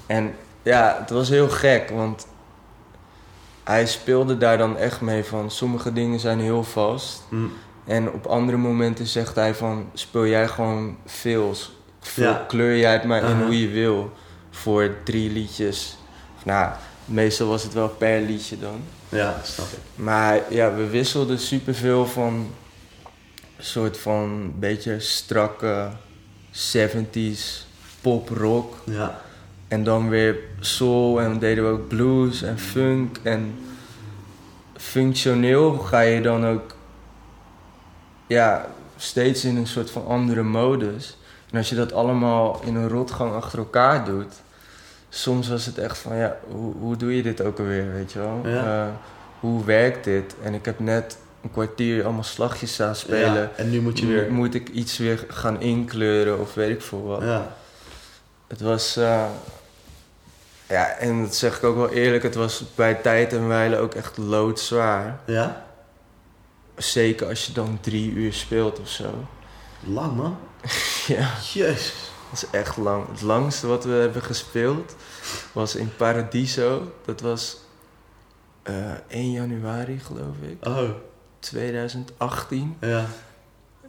En 0.06 0.34
ja, 0.62 0.96
het 1.00 1.10
was 1.10 1.28
heel 1.28 1.48
gek, 1.48 1.90
want... 1.90 2.26
Hij 3.66 3.86
speelde 3.86 4.38
daar 4.38 4.58
dan 4.58 4.76
echt 4.76 5.00
mee 5.00 5.24
van... 5.24 5.50
Sommige 5.50 5.92
dingen 5.92 6.20
zijn 6.20 6.40
heel 6.40 6.64
vast. 6.64 7.22
Hm. 7.28 7.36
En 7.84 8.10
op 8.12 8.26
andere 8.26 8.58
momenten 8.58 9.06
zegt 9.06 9.34
hij 9.34 9.54
van... 9.54 9.88
Speel 9.94 10.26
jij 10.26 10.48
gewoon. 10.48 10.96
Vul- 12.00 12.24
Ja. 12.24 12.44
Kleur 12.48 12.78
jij 12.78 12.92
het 12.92 13.04
maar 13.04 13.22
in 13.22 13.28
Uh-huh. 13.30 13.44
hoe 13.44 13.60
je 13.60 13.68
wil. 13.68 14.12
Voor 14.50 14.90
drie 15.04 15.30
liedjes. 15.30 15.96
Nou, 16.44 16.72
meestal 17.04 17.48
was 17.48 17.62
het 17.62 17.72
wel 17.72 17.88
per 17.88 18.20
liedje 18.20 18.58
dan. 18.58 18.80
Ja, 19.08 19.40
snap 19.42 19.66
ik. 19.66 19.78
Maar 19.94 20.40
ja, 20.48 20.74
we 20.74 20.86
wisselden 20.86 21.38
superveel 21.38 22.06
van 22.06 22.32
een 23.56 23.64
soort 23.64 23.98
van 23.98 24.52
beetje 24.58 25.00
strakke 25.00 25.88
70s 26.52 27.66
pop 28.00 28.28
rock. 28.28 28.74
Ja. 28.84 29.20
En 29.68 29.84
dan 29.84 30.08
weer 30.08 30.36
soul 30.60 31.20
en 31.20 31.38
deden 31.38 31.64
we 31.64 31.70
ook 31.70 31.88
blues 31.88 32.42
en 32.42 32.58
funk. 32.58 33.18
En 33.22 33.54
functioneel 34.76 35.72
ga 35.78 36.00
je 36.00 36.20
dan 36.20 36.46
ook 36.46 36.74
ja, 38.26 38.66
steeds 38.96 39.44
in 39.44 39.56
een 39.56 39.66
soort 39.66 39.90
van 39.90 40.06
andere 40.06 40.42
modus. 40.42 41.16
En 41.50 41.58
als 41.58 41.68
je 41.68 41.74
dat 41.74 41.92
allemaal 41.92 42.60
in 42.64 42.74
een 42.74 42.88
rotgang 42.88 43.34
achter 43.34 43.58
elkaar 43.58 44.04
doet, 44.04 44.32
soms 45.08 45.48
was 45.48 45.66
het 45.66 45.78
echt 45.78 45.98
van 45.98 46.16
ja, 46.16 46.36
hoe, 46.50 46.74
hoe 46.74 46.96
doe 46.96 47.16
je 47.16 47.22
dit 47.22 47.42
ook 47.42 47.58
alweer, 47.58 47.92
weet 47.92 48.12
je 48.12 48.18
wel? 48.18 48.40
Ja. 48.44 48.86
Eh, 48.86 48.92
hoe 49.40 49.64
werkt 49.64 50.04
dit? 50.04 50.34
En 50.42 50.54
ik 50.54 50.64
heb 50.64 50.78
net 50.78 51.18
een 51.42 51.50
kwartier 51.50 52.04
allemaal 52.04 52.22
slagjes 52.22 52.72
staan 52.72 52.96
spelen. 52.96 53.34
Ja, 53.34 53.50
En 53.56 53.70
nu 53.70 53.80
moet 53.80 53.98
je 53.98 54.06
weer... 54.06 54.32
Moet 54.32 54.54
ik 54.54 54.68
iets 54.68 54.98
weer 54.98 55.24
gaan 55.28 55.60
inkleuren 55.60 56.40
of 56.40 56.54
weet 56.54 56.70
ik 56.70 56.82
veel 56.82 57.02
wat. 57.02 57.22
Ja. 57.22 57.56
Het 58.46 58.60
was, 58.60 58.96
eh, 58.96 59.24
ja, 60.68 60.88
en 60.88 61.22
dat 61.22 61.34
zeg 61.34 61.56
ik 61.56 61.64
ook 61.64 61.76
wel 61.76 61.90
eerlijk, 61.90 62.22
het 62.22 62.34
was 62.34 62.64
bij 62.74 62.94
tijd 62.94 63.32
en 63.32 63.48
wijle 63.48 63.76
ook 63.78 63.94
echt 63.94 64.16
loodzwaar. 64.16 65.18
Ja? 65.26 65.64
Zeker 66.76 67.26
als 67.26 67.46
je 67.46 67.52
dan 67.52 67.78
drie 67.80 68.10
uur 68.12 68.32
speelt 68.32 68.80
of 68.80 68.88
zo. 68.88 69.24
Lang, 69.86 70.16
man. 70.16 70.38
ja, 71.16 71.30
Jezus. 71.52 71.92
dat 72.30 72.42
is 72.42 72.46
echt 72.50 72.76
lang. 72.76 73.08
Het 73.08 73.22
langste 73.22 73.66
wat 73.66 73.84
we 73.84 73.90
hebben 73.92 74.22
gespeeld 74.22 74.94
was 75.52 75.74
in 75.74 75.92
Paradiso. 75.96 76.92
Dat 77.04 77.20
was 77.20 77.56
eh 78.62 78.92
1 79.08 79.30
januari, 79.32 79.98
geloof 79.98 80.36
ik, 80.40 80.66
Oh, 80.66 80.88
2018. 81.38 82.76
ja. 82.80 83.06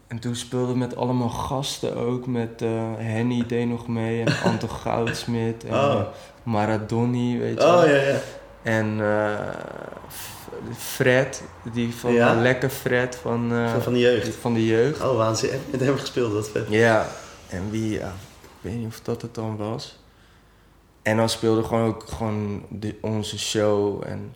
En 0.08 0.20
toen 0.20 0.36
speelden 0.36 0.70
we 0.72 0.78
met 0.78 0.95
allemaal 0.95 1.30
gasten 1.30 1.95
ook. 1.95 2.28
Met 2.28 2.62
eh, 2.62 2.93
Henny 2.97 3.43
deed 3.47 3.68
nog 3.68 3.88
mee 3.88 4.24
en 4.24 4.34
Anton 4.51 4.70
Goudsmit 4.70 5.64
en 5.64 5.74
Oh. 5.74 5.93
eh, 5.99 6.05
Maradoni, 6.43 7.39
weet 7.39 7.62
je 7.62 7.66
Oh, 7.68 7.74
wel. 7.82 7.88
ja, 7.89 7.95
ja. 8.01 8.20
En 8.64 8.99
eh, 9.01 9.39
Fred, 10.78 11.43
die 11.74 11.93
van 11.93 12.12
Ja? 12.14 12.34
Lekker 12.41 12.70
Fred 12.70 13.16
van, 13.16 13.51
eh, 13.53 13.72
Van, 13.72 13.82
van 13.82 13.93
de 13.93 13.99
jeugd. 13.99 14.36
van 14.36 14.53
de 14.53 14.66
jeugd. 14.66 15.01
Oh, 15.01 15.16
waanzin. 15.18 15.49
Met 15.72 15.80
hem 15.80 15.97
gespeeld? 15.97 16.34
Dat 16.34 16.49
vet. 16.49 16.66
Ja, 16.70 17.08
en 17.49 17.70
wie, 17.70 17.89
ja, 17.99 18.08
ik 18.41 18.49
weet 18.62 18.76
niet 18.78 18.88
of 18.88 18.99
dat 18.99 19.22
het 19.22 19.36
dan 19.36 19.58
was. 19.58 19.99
En 21.01 21.18
dan 21.18 21.30
speelde 21.30 21.64
gewoon 21.64 21.88
ook 21.88 22.03
gewoon 22.08 22.64
de, 22.70 22.95
onze 23.01 23.39
show. 23.39 24.03
En 24.05 24.34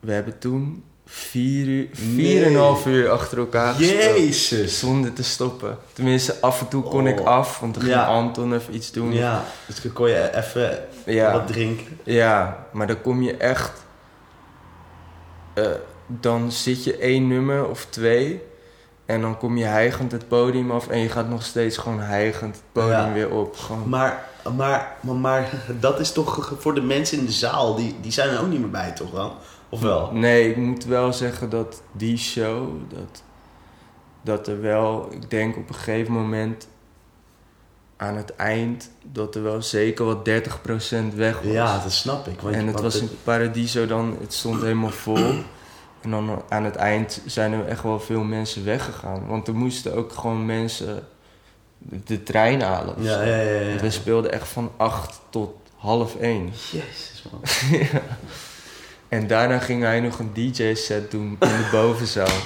we 0.00 0.12
hebben 0.12 0.38
toen 0.38 0.84
vier 1.08 1.66
uur, 1.66 1.88
vier 1.92 2.42
en 2.44 2.52
een 2.52 2.58
half 2.58 2.86
uur 2.86 3.10
achter 3.10 3.38
elkaar 3.38 3.74
gespeeld. 3.74 4.16
Jezus. 4.16 4.78
Zonder 4.78 5.12
te 5.12 5.22
stoppen. 5.22 5.78
Tenminste, 5.92 6.40
af 6.40 6.60
en 6.60 6.68
toe 6.68 6.82
kon 6.82 7.06
ik 7.06 7.20
Oh. 7.20 7.26
af, 7.26 7.60
want 7.60 7.74
dan 7.74 7.82
ging 7.82 7.94
Ja. 7.94 8.06
Anton 8.06 8.54
even 8.54 8.74
iets 8.74 8.92
doen. 8.92 9.12
Ja, 9.12 9.44
dus 9.66 9.82
dan 9.82 9.92
kon 9.92 10.08
je 10.08 10.36
even 10.36 10.78
ja. 11.06 11.32
wat 11.32 11.46
drinken. 11.46 11.98
Ja, 12.02 12.66
maar 12.72 12.86
dan 12.86 13.00
kom 13.00 13.22
je 13.22 13.36
echt. 13.36 13.84
eh, 15.54 15.64
dan 16.06 16.52
zit 16.52 16.84
je 16.84 16.96
één 16.96 17.28
nummer 17.28 17.68
of 17.68 17.86
twee. 17.90 18.42
En 19.06 19.20
dan 19.20 19.38
kom 19.38 19.56
je 19.56 19.64
hijgend 19.64 20.12
het 20.12 20.28
podium 20.28 20.70
af. 20.70 20.88
En 20.88 20.98
je 20.98 21.08
gaat 21.08 21.28
nog 21.28 21.42
steeds 21.44 21.76
gewoon 21.76 22.00
hijgend 22.00 22.54
het 22.54 22.64
podium 22.72 22.90
Ja. 22.90 23.12
weer 23.12 23.30
op. 23.30 23.56
Gewoon. 23.56 23.88
Maar, 23.88 24.24
maar, 24.56 24.96
maar, 25.00 25.14
maar 25.14 25.50
dat 25.80 26.00
is 26.00 26.12
toch 26.12 26.52
voor 26.58 26.74
de 26.74 26.80
mensen 26.80 27.18
in 27.18 27.26
de 27.26 27.32
zaal, 27.32 27.74
die, 27.74 27.96
die 28.00 28.12
zijn 28.12 28.28
er 28.30 28.40
ook 28.40 28.48
niet 28.48 28.60
meer 28.60 28.70
bij, 28.70 28.90
toch 28.92 29.10
wel? 29.10 29.36
Of 29.68 29.80
wel? 29.80 30.10
Nee, 30.12 30.50
ik 30.50 30.56
moet 30.56 30.84
wel 30.84 31.12
zeggen 31.12 31.50
dat 31.50 31.82
die 31.92 32.16
show. 32.16 32.68
Dat, 32.88 33.22
dat 34.22 34.48
er 34.48 34.60
wel. 34.60 35.08
Ik 35.10 35.30
denk 35.30 35.56
op 35.56 35.68
een 35.68 35.74
gegeven 35.74 36.12
moment. 36.12 36.68
Aan 37.96 38.16
het 38.16 38.34
eind. 38.34 38.90
Dat 39.12 39.34
er 39.34 39.42
wel 39.42 39.62
zeker 39.62 40.04
wat 40.04 40.28
30% 40.28 41.14
weg 41.14 41.40
was. 41.40 41.52
Ja, 41.52 41.82
dat 41.82 41.92
snap 41.92 42.26
ik. 42.26 42.40
Want, 42.40 42.54
en 42.54 42.66
het 42.66 42.80
was 42.80 43.00
in 43.00 43.08
Paradiso 43.24 43.86
dan, 43.86 44.16
het 44.20 44.32
stond 44.34 44.60
helemaal 44.60 44.90
vol. 44.90 45.34
En 46.00 46.10
dan 46.10 46.42
aan 46.48 46.64
het 46.64 46.76
eind 46.76 47.22
zijn 47.26 47.52
er 47.52 47.66
echt 47.66 47.82
wel 47.82 48.00
veel 48.00 48.22
mensen 48.22 48.64
weggegaan. 48.64 49.26
Want 49.26 49.48
er 49.48 49.54
moesten 49.54 49.94
ook 49.94 50.12
gewoon 50.12 50.46
mensen 50.46 51.06
de, 51.78 52.22
trein 52.22 52.62
halen. 52.62 52.94
Ja, 52.98 53.22
ja, 53.22 53.36
ja. 53.36 53.60
ja. 53.60 53.80
We 53.80 53.90
speelden 53.90 54.32
echt 54.32 54.48
van 54.48 54.70
acht 54.76 55.20
tot 55.30 55.54
half 55.76 56.16
één. 56.16 56.52
Jezus, 56.70 57.24
man. 57.30 57.40
En 59.08 59.26
daarna 59.26 59.58
ging 59.58 59.82
hij 59.82 60.00
nog 60.00 60.18
een 60.18 60.30
DJ-set 60.34 61.10
doen 61.10 61.26
in 61.40 61.48
de 61.48 61.68
bovenzaal. 61.70 62.36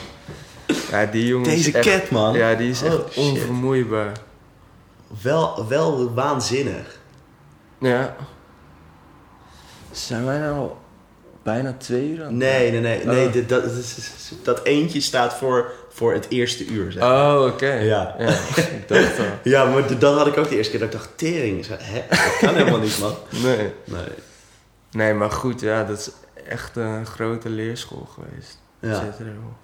Ja, 0.90 1.06
die 1.06 1.26
jongen 1.26 1.48
Deze 1.48 1.68
is 1.68 1.74
echt, 1.74 1.86
cat, 2.00 2.10
man. 2.10 2.34
Ja, 2.34 2.54
die 2.54 2.70
is 2.70 2.82
Oh, 2.82 2.88
echt 2.88 2.96
shit. 3.12 3.16
onvermoeibaar. 3.16 4.12
Wel, 5.22 5.66
wel 5.68 6.14
waanzinnig. 6.14 6.98
Ja. 7.78 8.16
Zijn 9.90 10.24
wij 10.24 10.38
nou 10.38 10.54
al 10.56 10.78
bijna 11.42 11.74
twee 11.78 12.08
uur 12.10 12.24
aan 12.24 12.36
Nee, 12.36 12.70
nee, 12.70 12.80
nee. 12.80 13.04
nee 13.04 13.26
Oh. 13.26 13.32
dat, 13.32 13.48
dat, 13.48 13.64
dat 14.42 14.64
eentje 14.64 15.00
staat 15.00 15.34
voor, 15.34 15.72
voor 15.92 16.12
het 16.12 16.26
eerste 16.28 16.66
uur, 16.66 16.92
zeg. 16.92 17.02
Oh, 17.02 17.44
oké. 17.52 17.72
Ja. 17.72 18.16
ik 18.18 18.88
dacht 18.88 19.18
al. 19.18 19.24
Ja, 19.52 19.64
maar 19.64 19.86
d- 19.86 20.00
dan 20.00 20.16
had 20.16 20.26
ik 20.26 20.36
ook 20.36 20.48
de 20.48 20.56
eerste 20.56 20.70
keer 20.70 20.80
dat 20.80 20.88
ik 20.94 21.00
dacht, 21.00 21.18
tering. 21.18 21.66
Hè? 21.68 22.02
Dat 22.08 22.36
kan 22.40 22.54
helemaal 22.54 22.80
niet, 22.80 22.98
man. 22.98 23.14
Nee. 23.28 23.72
Nee. 23.84 24.04
Nee, 24.90 25.14
maar 25.14 25.30
goed, 25.30 25.60
ja, 25.60 25.84
dat 25.84 25.98
is 25.98 26.10
echt 26.50 26.76
een 26.76 27.06
grote 27.06 27.48
leerschool 27.48 28.08
geweest. 28.14 28.58
Ja, 28.80 29.14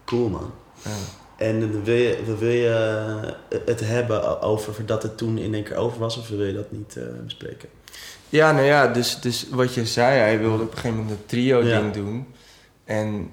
cool, 0.04 0.28
man. 0.28 0.52
Ja. 0.82 0.90
En 1.36 1.62
eh, 1.62 1.84
wil 1.84 1.94
je, 1.94 2.36
wil 2.38 2.50
je 2.50 3.36
eh, 3.48 3.60
het 3.66 3.80
hebben 3.80 4.40
over 4.42 4.86
dat 4.86 5.02
het 5.02 5.16
toen 5.18 5.38
in 5.38 5.54
één 5.54 5.64
keer 5.64 5.76
over 5.76 5.98
was, 5.98 6.16
of 6.16 6.28
wil 6.28 6.44
je 6.44 6.52
dat 6.52 6.72
niet 6.72 6.96
eh, 6.96 7.04
bespreken? 7.24 7.68
ja, 8.28 8.52
nou 8.52 8.64
ja, 8.64 8.86
dus, 8.88 9.20
dus 9.20 9.48
wat 9.50 9.74
je 9.74 9.86
zei, 9.86 10.18
hij 10.18 10.38
wilde 10.38 10.62
op 10.62 10.70
een 10.70 10.76
gegeven 10.76 10.96
moment 10.96 11.18
een 11.18 11.26
trio-ding 11.26 11.86
Ja. 11.86 11.90
doen. 11.90 12.26
En, 12.84 13.30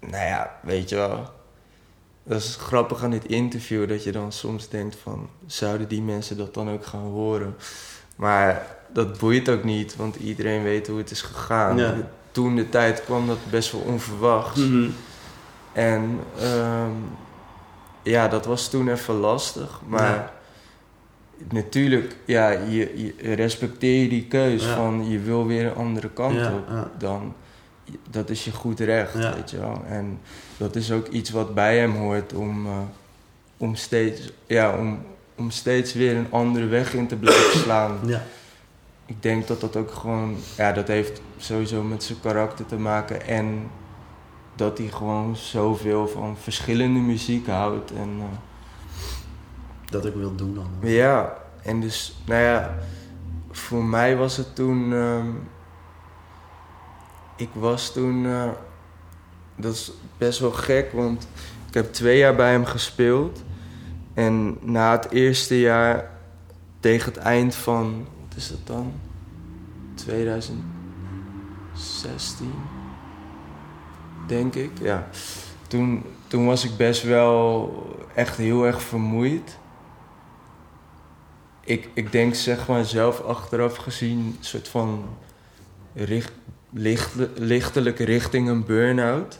nou 0.00 0.24
ja, 0.24 0.58
weet 0.62 0.88
je 0.88 0.96
wel. 0.96 1.30
Dat 2.22 2.40
is 2.40 2.56
grappig 2.56 3.02
aan 3.02 3.10
dit 3.10 3.26
interview, 3.26 3.88
dat 3.88 4.04
je 4.04 4.12
dan 4.12 4.32
soms 4.32 4.68
denkt 4.68 4.96
van... 5.02 5.28
Zouden 5.46 5.88
die 5.88 6.02
mensen 6.02 6.36
dat 6.36 6.54
dan 6.54 6.70
ook 6.70 6.86
gaan 6.86 7.00
horen? 7.10 7.56
Maar 8.16 8.76
dat 8.92 9.18
boeit 9.18 9.48
ook 9.48 9.64
niet, 9.64 9.96
want 9.96 10.16
iedereen 10.16 10.62
weet 10.62 10.86
hoe 10.86 10.98
het 10.98 11.10
is 11.10 11.22
gegaan. 11.22 11.76
Ja. 11.76 11.96
Toen 12.36 12.56
de 12.56 12.68
tijd 12.68 13.04
kwam 13.04 13.26
dat 13.26 13.38
best 13.50 13.72
wel 13.72 13.80
onverwachts. 13.80 14.60
En 15.72 16.18
ehm, 16.40 16.90
ja, 18.02 18.28
dat 18.28 18.46
was 18.46 18.70
toen 18.70 18.88
even 18.88 19.14
lastig. 19.14 19.80
Maar 19.86 20.10
Ja. 20.14 20.32
natuurlijk, 21.52 22.16
ja, 22.24 22.48
je, 22.50 23.12
je 23.18 23.34
respecteer 23.34 24.02
je 24.02 24.08
die 24.08 24.26
keus 24.26 24.64
Ja. 24.64 24.74
van 24.74 25.08
je 25.10 25.18
wil 25.18 25.46
weer 25.46 25.66
een 25.66 25.74
andere 25.74 26.08
kant 26.10 26.34
Ja, 26.34 26.52
op. 26.52 26.90
Dan, 26.98 27.34
dat 28.10 28.30
is 28.30 28.44
je 28.44 28.52
goed 28.52 28.80
recht, 28.80 29.14
weet 29.14 29.50
je 29.50 29.58
wel. 29.58 29.82
En 29.88 30.18
dat 30.56 30.76
is 30.76 30.92
ook 30.92 31.06
iets 31.08 31.30
wat 31.30 31.54
bij 31.54 31.78
hem 31.78 31.94
hoort 31.94 32.32
om, 32.32 32.66
eh, 32.66 32.78
om, 33.56 33.74
steeds, 33.74 34.32
ja, 34.46 34.76
om, 34.78 34.98
om 35.36 35.50
steeds 35.50 35.92
weer 35.92 36.16
een 36.16 36.30
andere 36.30 36.66
weg 36.66 36.94
in 36.94 37.06
te 37.06 37.16
blijven 37.16 37.58
slaan. 37.60 37.98
Ja. 38.06 38.22
Ik 39.06 39.22
denk 39.22 39.46
dat 39.46 39.60
dat 39.60 39.76
ook 39.76 39.90
gewoon, 39.90 40.36
ja, 40.56 40.72
dat 40.72 40.88
heeft 40.88 41.20
sowieso 41.36 41.82
met 41.82 42.02
zijn 42.02 42.20
karakter 42.20 42.66
te 42.66 42.76
maken. 42.76 43.26
En 43.26 43.70
dat 44.54 44.78
hij 44.78 44.86
gewoon 44.86 45.36
zoveel 45.36 46.08
van 46.08 46.36
verschillende 46.36 47.00
muziek 47.00 47.46
houdt. 47.46 47.90
En 47.92 48.10
eh, 48.18 48.24
Dat 49.90 50.06
ik 50.06 50.14
wil 50.14 50.34
doen 50.34 50.54
dan. 50.54 50.90
ja, 50.90 51.36
en 51.62 51.80
dus, 51.80 52.16
nou 52.26 52.42
ja, 52.42 52.74
voor 53.50 53.84
mij 53.84 54.16
was 54.16 54.36
het 54.36 54.54
toen. 54.54 54.92
ehm, 54.92 55.28
ik 57.36 57.48
was 57.52 57.92
toen. 57.92 58.26
eh, 58.26 58.48
dat 59.56 59.74
is 59.74 59.92
best 60.18 60.38
wel 60.38 60.50
gek, 60.52 60.92
want 60.92 61.28
ik 61.68 61.74
heb 61.74 61.92
twee 61.92 62.18
jaar 62.18 62.34
bij 62.34 62.50
hem 62.50 62.64
gespeeld. 62.64 63.42
En 64.14 64.58
na 64.60 64.90
het 64.92 65.10
eerste 65.10 65.60
jaar, 65.60 66.10
tegen 66.80 67.12
het 67.12 67.22
eind 67.22 67.54
van. 67.54 68.06
Wat 68.28 68.36
is 68.36 68.48
dat 68.48 68.66
dan? 68.66 68.92
2016, 71.76 72.52
denk 74.26 74.54
ik. 74.54 74.70
Ja. 74.80 75.08
Toen, 75.68 76.04
toen 76.26 76.46
was 76.46 76.64
ik 76.64 76.76
best 76.76 77.02
wel 77.02 77.72
echt 78.14 78.36
heel 78.36 78.66
erg 78.66 78.82
vermoeid 78.82 79.58
ik, 81.66 81.88
ik 81.94 82.12
denk 82.12 82.34
zeg 82.34 82.68
maar 82.68 82.84
zelf 82.84 83.20
achteraf 83.20 83.76
gezien 83.76 84.18
een 84.18 84.36
soort 84.40 84.68
van 84.68 85.04
richt, 85.94 86.32
licht, 86.70 87.14
lichtelijk 87.34 87.98
richting 87.98 88.48
een 88.48 88.64
burn-out. 88.64 89.38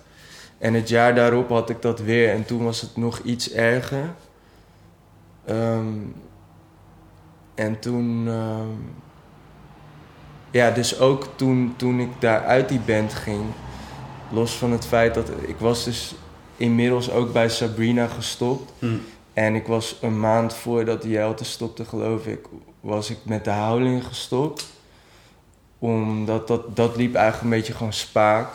En 0.59 0.75
het 0.75 0.89
jaar 0.89 1.15
daarop 1.15 1.49
had 1.49 1.71
ik 1.71 1.83
dat 1.83 2.01
weer 2.01 2.31
en 2.31 2.45
toen 2.45 2.65
was 2.65 2.81
het 2.81 2.97
nog 2.97 3.19
iets 3.19 3.53
erger. 3.53 4.15
Ehm, 5.45 5.99
en 7.55 7.79
toen, 7.79 8.29
ehm, 8.29 8.69
ja, 10.57 10.71
dus 10.71 10.99
ook 10.99 11.27
toen, 11.35 11.75
toen 11.77 12.01
ik 12.01 12.11
daar 12.19 12.45
uit 12.45 12.69
die 12.69 12.81
band 12.81 13.15
ging, 13.15 13.45
los 14.31 14.55
van 14.55 14.73
het 14.73 14.87
feit 14.87 15.15
dat 15.15 15.31
ik 15.47 15.57
was 15.59 15.85
dus 15.85 16.15
inmiddels 16.57 17.11
ook 17.11 17.33
bij 17.33 17.49
Sabrina 17.49 18.07
gestopt. 18.07 18.73
Hm. 18.79 18.97
En 19.33 19.55
ik 19.55 19.67
was 19.67 19.99
een 20.01 20.21
maand 20.21 20.55
voordat 20.55 21.05
Jelte 21.05 21.45
stopte, 21.45 21.85
geloof 21.85 22.27
ik, 22.27 22.47
was 22.81 23.11
ik 23.11 23.19
met 23.23 23.45
de 23.45 23.51
Howling 23.51 24.05
gestopt. 24.05 24.67
Omdat 25.79 26.49
dat, 26.49 26.77
dat 26.77 26.97
liep 26.97 27.15
eigenlijk 27.15 27.45
een 27.45 27.59
beetje 27.59 27.73
gewoon 27.73 27.93
spaak. 27.93 28.49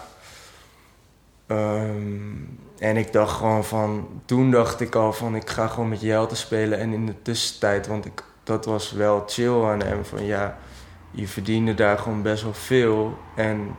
Ehm, 1.48 2.36
en 2.80 2.98
ik 2.98 3.14
dacht 3.14 3.38
gewoon 3.38 3.66
van, 3.66 4.08
toen 4.26 4.52
dacht 4.52 4.82
ik 4.82 4.96
al 4.96 5.14
van, 5.14 5.36
ik 5.36 5.50
ga 5.50 5.68
gewoon 5.68 5.90
met 5.90 6.02
Jelte 6.02 6.36
spelen. 6.36 6.80
En 6.80 6.94
in 6.94 7.06
de 7.06 7.22
tussentijd, 7.22 7.88
want 7.88 8.06
ik, 8.06 8.24
dat 8.44 8.66
was 8.66 8.92
wel 8.92 9.24
chill 9.28 9.64
aan 9.64 9.82
hem, 9.82 10.06
van 10.06 10.26
ja, 10.26 10.58
je 11.12 11.28
verdiende 11.28 11.74
daar 11.74 11.98
gewoon 11.98 12.22
best 12.22 12.44
wel 12.44 12.54
veel. 12.54 13.18
En 13.36 13.76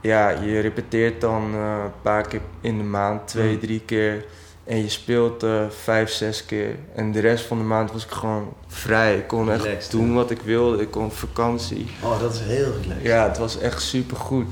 ja, 0.00 0.28
je 0.30 0.60
repeteert 0.60 1.20
dan 1.20 1.54
eh, 1.54 1.76
een 1.84 2.00
paar 2.02 2.28
keer 2.28 2.40
in 2.60 2.78
de 2.78 2.84
maand, 2.84 3.28
twee, 3.28 3.52
Mm. 3.54 3.60
drie 3.60 3.80
keer. 3.80 4.24
En 4.64 4.76
je 4.76 4.88
speelt 4.88 5.42
eh, 5.42 5.68
vijf, 5.68 6.10
zes 6.10 6.44
keer. 6.46 6.76
En 6.94 7.12
de 7.12 7.20
rest 7.20 7.44
van 7.46 7.58
de 7.58 7.64
maand 7.64 7.92
was 7.92 8.04
ik 8.04 8.10
gewoon 8.10 8.52
vrij. 8.66 9.16
Ik 9.16 9.26
kon 9.26 9.50
echt 9.52 9.90
doen 9.90 10.14
wat 10.14 10.30
ik 10.30 10.40
wilde. 10.40 10.82
Ik 10.82 10.90
kon 10.90 11.04
op 11.04 11.12
vakantie. 11.12 11.86
Oh, 12.02 12.20
dat 12.20 12.34
is 12.34 12.40
heel 12.40 12.72
relaxed. 12.82 13.02
Ja, 13.06 13.28
het 13.28 13.38
was 13.38 13.58
echt 13.58 13.82
super 13.82 14.16
goed. 14.16 14.46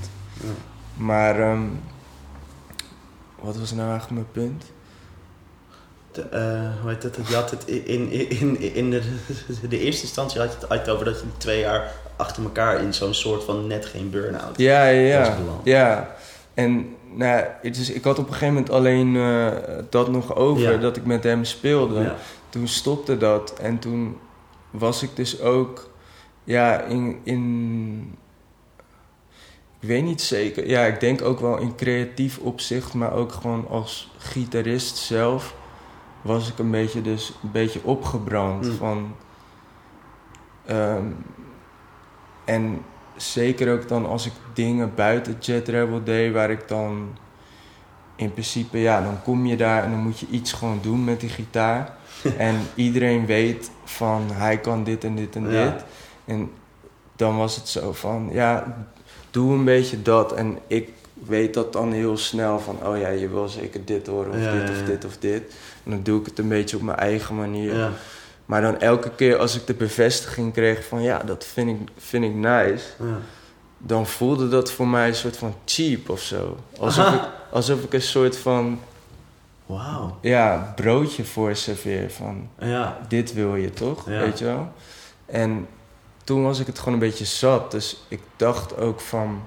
Maar, 0.97 1.41
ehm, 1.41 1.63
wat 3.41 3.57
was 3.59 3.73
nou 3.73 3.91
eigenlijk 3.91 4.13
mijn 4.35 4.47
punt? 4.49 4.65
De, 6.17 6.23
eh, 6.23 6.81
hoe 6.81 6.91
heet 6.91 7.03
het? 7.03 7.19
Je 7.29 7.35
had 7.35 7.51
het 7.51 7.65
in, 7.67 8.11
in, 8.11 8.31
in, 8.31 8.75
in 8.75 8.91
de, 8.91 9.03
de 9.69 9.79
eerste 9.79 10.03
instantie 10.03 10.41
had 10.41 10.57
je 10.61 10.75
het 10.75 10.89
over 10.89 11.05
dat 11.05 11.21
je 11.21 11.27
twee 11.37 11.61
jaar 11.61 11.93
achter 12.17 12.43
elkaar 12.43 12.83
in 12.83 12.95
zo'n 12.95 13.15
soort 13.15 13.45
van 13.45 13.67
net 13.67 13.87
geen 13.87 14.11
burn-out. 14.11 14.59
Ja, 14.59 14.87
ja, 14.87 15.19
was 15.19 15.29
ja. 15.29 15.35
ja. 15.65 16.17
En 16.55 16.95
nou, 17.13 17.45
het 17.63 17.77
is, 17.77 17.91
ik 17.91 18.05
had 18.05 18.19
op 18.19 18.27
een 18.27 18.33
gegeven 18.33 18.55
moment 18.55 18.73
alleen 18.73 19.17
eh, 19.17 19.47
dat 19.91 20.11
nog 20.11 20.37
over, 20.37 20.73
Ja. 20.73 20.77
dat 20.79 20.97
ik 20.97 21.05
met 21.07 21.25
hem 21.25 21.45
speelde. 21.45 22.01
Ja. 22.01 22.17
Toen 22.49 22.69
stopte 22.69 23.17
dat 23.17 23.59
en 23.59 23.79
toen 23.79 24.19
was 24.71 25.03
ik 25.03 25.11
dus 25.15 25.41
ook, 25.41 25.91
ja, 26.45 26.81
in, 26.81 27.21
in. 27.23 28.17
Ik 29.81 29.89
weet 29.89 30.03
niet 30.03 30.23
zeker. 30.23 30.69
Ja, 30.69 30.85
ik 30.85 31.01
denk 31.01 31.23
ook 31.23 31.41
wel 31.41 31.59
in 31.59 31.75
creatief 31.75 32.39
opzicht, 32.39 32.95
maar 32.95 33.13
ook 33.13 33.33
gewoon 33.33 33.69
als 33.69 34.11
gitarist 34.19 34.97
zelf 34.97 35.55
was 36.27 36.49
ik 36.49 36.59
een 36.59 36.71
beetje 36.71 37.03
dus 37.03 37.33
een 37.43 37.51
beetje 37.51 37.81
opgebrand 37.85 38.65
Mm. 38.65 38.73
van. 38.77 39.15
ehm, 40.67 41.05
en 42.45 42.83
zeker 43.17 43.73
ook 43.73 43.89
dan 43.89 44.07
als 44.07 44.27
ik 44.27 44.33
dingen 44.55 44.93
buiten 44.95 45.37
Jet 45.41 45.69
Rebel 45.69 46.05
deed, 46.05 46.33
waar 46.33 46.51
ik 46.51 46.69
dan 46.69 47.09
in 48.17 48.33
principe, 48.33 48.79
ja, 48.79 49.01
dan 49.03 49.23
kom 49.23 49.47
je 49.47 49.57
daar 49.57 49.85
en 49.85 49.91
dan 49.91 50.01
moet 50.01 50.19
je 50.19 50.27
iets 50.31 50.53
gewoon 50.53 50.79
doen 50.83 51.05
met 51.05 51.21
die 51.21 51.29
gitaar. 51.29 51.95
en 52.39 52.57
iedereen 52.75 53.27
weet 53.27 53.71
van 53.85 54.23
hij 54.33 54.59
kan 54.59 54.85
dit 54.85 55.05
en 55.05 55.15
dit 55.15 55.37
en 55.37 55.51
Ja. 55.51 55.65
dit. 55.65 55.85
En 56.25 56.51
dan 57.17 57.37
was 57.37 57.57
het 57.57 57.69
zo 57.69 57.93
van, 57.93 58.29
ja, 58.33 58.77
doe 59.31 59.53
een 59.53 59.65
beetje 59.65 60.03
dat. 60.03 60.33
En 60.33 60.59
ik 60.67 60.89
weet 61.13 61.55
dat 61.55 61.73
dan 61.73 61.93
heel 61.93 62.17
snel 62.17 62.59
van, 62.61 62.79
oh 62.87 62.99
ja, 62.99 63.09
je 63.09 63.29
wil 63.29 63.49
zeker 63.49 63.85
dit 63.85 64.07
horen 64.07 64.31
of 64.33 64.41
Ja, 64.41 64.53
dit 64.53 64.71
of 64.71 64.79
ja. 64.79 64.85
dit 64.85 65.05
of 65.05 65.17
dit. 65.19 65.55
Dan 65.89 66.03
doe 66.03 66.21
ik 66.21 66.27
het 66.27 66.39
een 66.39 66.49
beetje 66.49 66.77
op 66.77 66.83
mijn 66.83 66.99
eigen 66.99 67.37
manier. 67.37 67.77
Ja. 67.77 67.91
Maar 68.47 68.61
dan 68.61 68.81
elke 68.81 69.11
keer 69.11 69.37
als 69.39 69.55
ik 69.57 69.67
de 69.67 69.75
bevestiging 69.75 70.53
kreeg 70.53 70.85
van, 70.87 71.03
ja, 71.03 71.19
dat 71.19 71.45
vind 71.45 71.69
ik, 71.81 71.89
vind 71.99 72.25
ik 72.25 72.35
nice 72.35 72.85
Ja. 72.99 73.19
dan 73.79 74.07
voelde 74.07 74.49
dat 74.49 74.71
voor 74.73 74.89
mij 74.89 75.09
een 75.09 75.15
soort 75.15 75.37
van 75.37 75.55
cheap 75.65 76.09
of 76.09 76.21
zo. 76.21 76.57
Alsof, 76.79 77.15
ik, 77.15 77.21
alsof 77.51 77.83
ik 77.83 77.93
een 77.93 78.03
soort 78.03 78.37
van 78.37 78.81
Wauw. 79.67 80.19
ja, 80.21 80.73
broodje 80.77 81.25
voor 81.25 81.57
serveer 81.57 82.11
van 82.11 82.49
Ja. 82.59 82.99
dit 83.09 83.33
wil 83.33 83.57
je 83.57 83.71
toch, 83.73 84.09
Ja. 84.11 84.19
weet 84.21 84.39
je 84.39 84.45
wel. 84.45 84.73
En 85.27 85.67
toen 86.25 86.43
was 86.43 86.61
ik 86.61 86.67
het 86.67 86.79
gewoon 86.79 86.95
een 86.95 87.01
beetje 87.09 87.25
zat. 87.25 87.71
Dus 87.71 88.05
ik 88.09 88.21
dacht 88.37 88.77
ook 88.79 89.01
van... 89.01 89.43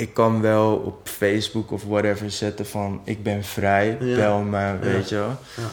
Ik 0.00 0.14
kan 0.14 0.40
wel 0.40 0.74
op 0.76 1.08
Facebook 1.08 1.70
of 1.70 1.84
whatever 1.84 2.30
zetten 2.30 2.66
van... 2.66 3.00
Ik 3.04 3.22
ben 3.22 3.44
vrij, 3.44 3.96
Ja. 4.00 4.16
bel 4.16 4.38
me, 4.38 4.56
Ja. 4.58 4.78
weet 4.78 5.08
je 5.08 5.14
wel. 5.14 5.36
Ja. 5.56 5.68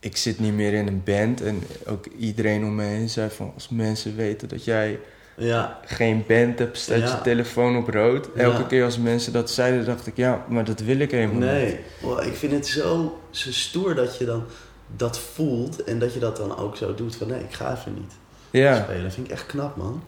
Ik 0.00 0.16
zit 0.16 0.38
niet 0.38 0.52
meer 0.54 0.72
in 0.72 0.86
een 0.86 1.02
band. 1.04 1.42
En 1.42 1.62
ook 1.86 2.06
iedereen 2.06 2.64
om 2.64 2.74
me 2.74 2.82
heen 2.84 3.08
zei 3.08 3.30
van... 3.30 3.50
Als 3.54 3.68
mensen 3.68 4.16
weten 4.16 4.48
dat 4.48 4.64
jij 4.64 5.00
Ja. 5.36 5.78
geen 5.84 6.24
band 6.28 6.58
hebt, 6.58 6.78
staat 6.78 7.10
je 7.10 7.20
telefoon 7.22 7.76
op 7.76 7.88
rood. 7.88 8.28
Elke 8.36 8.66
keer 8.66 8.84
als 8.84 8.98
mensen 8.98 9.32
dat 9.32 9.50
zeiden, 9.50 9.84
dacht 9.84 10.06
ik, 10.06 10.16
ja, 10.16 10.44
maar 10.48 10.64
dat 10.64 10.80
wil 10.80 10.98
ik 10.98 11.10
helemaal 11.10 11.34
niet. 11.34 11.78
Nee. 12.02 12.26
Ik 12.26 12.34
vind 12.34 12.52
het 12.52 12.66
zo, 12.66 13.18
zo 13.30 13.52
stoer 13.52 13.94
dat 13.94 14.18
je 14.18 14.24
dan 14.24 14.44
dat 14.96 15.18
voelt 15.18 15.84
en 15.84 15.98
dat 15.98 16.14
je 16.14 16.20
dat 16.20 16.36
dan 16.36 16.56
ook 16.56 16.76
zo 16.76 16.94
doet 16.94 17.16
van 17.16 17.26
nee, 17.28 17.40
ik 17.40 17.52
ga 17.52 17.72
even 17.76 17.94
niet 17.94 18.12
spelen. 18.52 19.02
Dat 19.02 19.14
vind 19.14 19.26
ik 19.26 19.32
echt 19.32 19.46
knap, 19.46 19.76
man. 19.76 20.02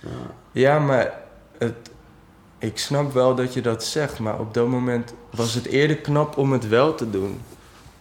Ja. 0.00 0.08
ja 0.52 0.78
maar 0.78 1.12
het, 1.58 1.87
ik 2.58 2.78
snap 2.78 3.12
wel 3.12 3.34
dat 3.34 3.54
je 3.54 3.60
dat 3.60 3.84
zegt, 3.84 4.18
maar 4.18 4.40
op 4.40 4.54
dat 4.54 4.66
moment 4.68 5.12
was 5.30 5.54
het 5.54 5.66
eerder 5.66 5.96
knap 5.96 6.36
om 6.36 6.52
het 6.52 6.68
wel 6.68 6.94
te 6.94 7.10
doen. 7.10 7.40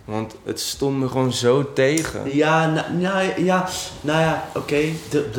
Want 0.06 0.36
het 0.44 0.60
stond 0.60 1.00
me 1.00 1.08
gewoon 1.08 1.34
zo 1.34 1.74
tegen. 1.74 2.36
Ja, 2.36 2.72
nou, 2.72 2.94
nou, 2.94 3.44
ja, 3.44 3.68
nou 4.02 4.20
ja, 4.20 4.44
oké, 4.56 4.82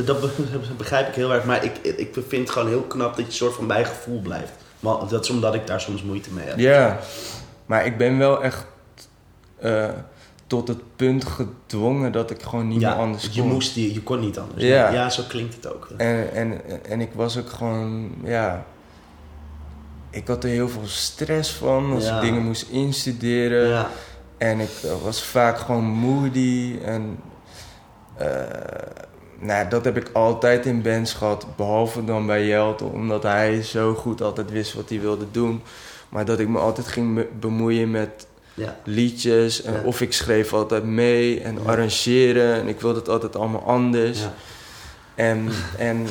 dat 0.05 0.21
be- 0.21 0.31
begrijp 0.77 1.09
ik 1.09 1.15
heel 1.15 1.33
erg. 1.33 1.45
Maar 1.45 1.65
ik, 1.65 1.77
ik 1.83 2.13
vind 2.29 2.31
het 2.43 2.51
gewoon 2.51 2.69
heel 2.69 2.83
knap 2.83 3.17
dat 3.17 3.27
je 3.27 3.33
soort 3.33 3.55
van 3.55 3.67
bij 3.67 3.85
gevoel 3.85 4.21
blijft. 4.21 4.53
Maar 4.81 5.09
dat 5.09 5.25
is 5.25 5.31
omdat 5.31 5.55
ik 5.55 5.67
daar 5.67 5.81
soms 5.81 6.03
moeite 6.03 6.33
mee 6.33 6.47
heb. 6.47 6.59
Ja, 6.59 6.99
maar 7.67 7.87
ik 7.87 7.99
ben 7.99 8.19
wel 8.19 8.43
echt 8.43 8.67
eh, 9.59 9.89
tot 10.47 10.69
het 10.69 10.79
punt 10.97 11.25
gedwongen 11.25 12.13
dat 12.13 12.31
ik 12.31 12.43
gewoon 12.43 12.69
niet 12.69 12.81
Ja, 12.81 12.91
meer 12.91 12.99
anders 13.05 13.29
je 13.33 13.41
kon. 13.41 13.51
moest, 13.51 13.75
je, 13.75 13.93
je 13.95 14.03
kon 14.03 14.21
niet 14.21 14.39
anders. 14.39 14.63
Ja. 14.63 14.91
ja 14.91 15.11
zo 15.11 15.23
klinkt 15.29 15.55
het 15.55 15.75
ook. 15.75 15.89
En, 15.97 16.33
en, 16.35 16.61
en 16.85 17.01
ik 17.01 17.11
was 17.15 17.39
ook 17.39 17.51
gewoon, 17.51 18.11
ja. 18.25 18.65
Ik 20.11 20.27
had 20.27 20.45
er 20.45 20.51
heel 20.51 20.69
veel 20.69 20.87
stress 20.87 21.51
van 21.53 21.93
als 21.95 22.05
Ja. 22.05 22.17
ik 22.17 22.21
dingen 22.23 22.43
moest 22.43 22.67
instuderen. 22.71 23.69
Ja, 23.69 23.91
En 24.39 24.61
ik 24.61 24.71
eh, 24.85 24.91
was 25.05 25.23
vaak 25.23 25.59
gewoon 25.59 25.85
moody. 25.85 26.79
En 26.85 27.19
eh, 28.17 28.27
nou, 29.39 29.69
dat 29.69 29.85
heb 29.85 29.97
ik 29.97 30.11
altijd 30.13 30.67
in 30.67 30.83
bands 30.83 31.13
gehad. 31.13 31.47
Behalve 31.57 32.05
dan 32.05 32.27
bij 32.27 32.47
Jelte, 32.47 32.85
omdat 32.85 33.23
hij 33.23 33.63
zo 33.63 33.95
goed 33.95 34.23
altijd 34.23 34.51
wist 34.51 34.75
wat 34.75 34.89
hij 34.89 35.01
wilde 35.01 35.27
doen. 35.31 35.63
Maar 36.09 36.25
dat 36.25 36.39
ik 36.39 36.49
me 36.49 36.59
altijd 36.59 36.87
ging 36.87 37.27
bemoeien 37.41 37.91
met 37.91 38.27
ja, 38.55 38.77
liedjes. 38.85 39.63
En. 39.63 39.85
Of 39.85 40.01
ik 40.01 40.13
schreef 40.13 40.53
altijd 40.53 40.85
mee 40.85 41.41
en 41.41 41.67
arrangeren. 41.67 42.55
En 42.55 42.69
ik 42.69 42.81
wilde 42.81 42.99
het 42.99 43.09
altijd 43.09 43.37
allemaal 43.37 43.63
anders. 43.63 44.21
ja. 44.21 44.33
En, 45.15 45.49
en 45.79 46.07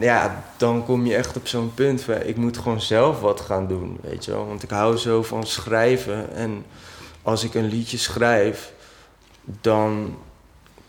ja, 0.00 0.44
dan 0.56 0.84
kom 0.84 1.06
je 1.06 1.14
echt 1.14 1.36
op 1.36 1.46
zo'n 1.46 1.74
punt 1.74 2.02
van 2.02 2.22
ik 2.22 2.36
moet 2.36 2.58
gewoon 2.58 2.80
zelf 2.80 3.20
wat 3.20 3.40
gaan 3.40 3.66
doen, 3.66 3.98
weet 4.02 4.24
je 4.24 4.30
wel. 4.30 4.46
Want 4.46 4.62
ik 4.62 4.70
hou 4.70 4.96
zo 4.96 5.22
van 5.22 5.46
schrijven 5.46 6.32
en 6.32 6.64
als 7.22 7.44
ik 7.44 7.54
een 7.54 7.68
liedje 7.68 7.98
schrijf, 7.98 8.72
dan 9.60 10.18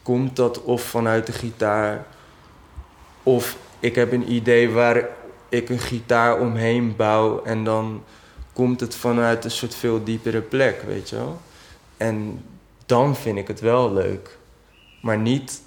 komt 0.02 0.36
dat 0.36 0.62
of 0.62 0.82
vanuit 0.82 1.26
de 1.26 1.32
gitaar 1.32 2.06
of 3.24 3.58
ik 3.80 3.96
heb 3.96 4.12
een 4.12 4.32
idee 4.32 4.70
waar 4.70 5.08
ik 5.50 5.70
een 5.70 5.80
gitaar 5.80 6.40
omheen 6.40 6.96
bouw 6.96 7.44
en 7.44 7.64
dan 7.64 8.04
komt 8.54 8.80
het 8.80 8.96
vanuit 8.96 9.46
een 9.46 9.52
soort 9.52 9.76
veel 9.76 10.04
diepere 10.04 10.42
plek, 10.42 10.82
weet 10.82 11.10
je 11.10 11.16
wel. 11.16 11.42
En 11.98 12.46
dan 12.86 13.16
vind 13.16 13.38
ik 13.38 13.48
het 13.48 13.60
wel 13.60 13.94
leuk. 13.94 14.38
Maar 15.02 15.18
niet 15.18 15.62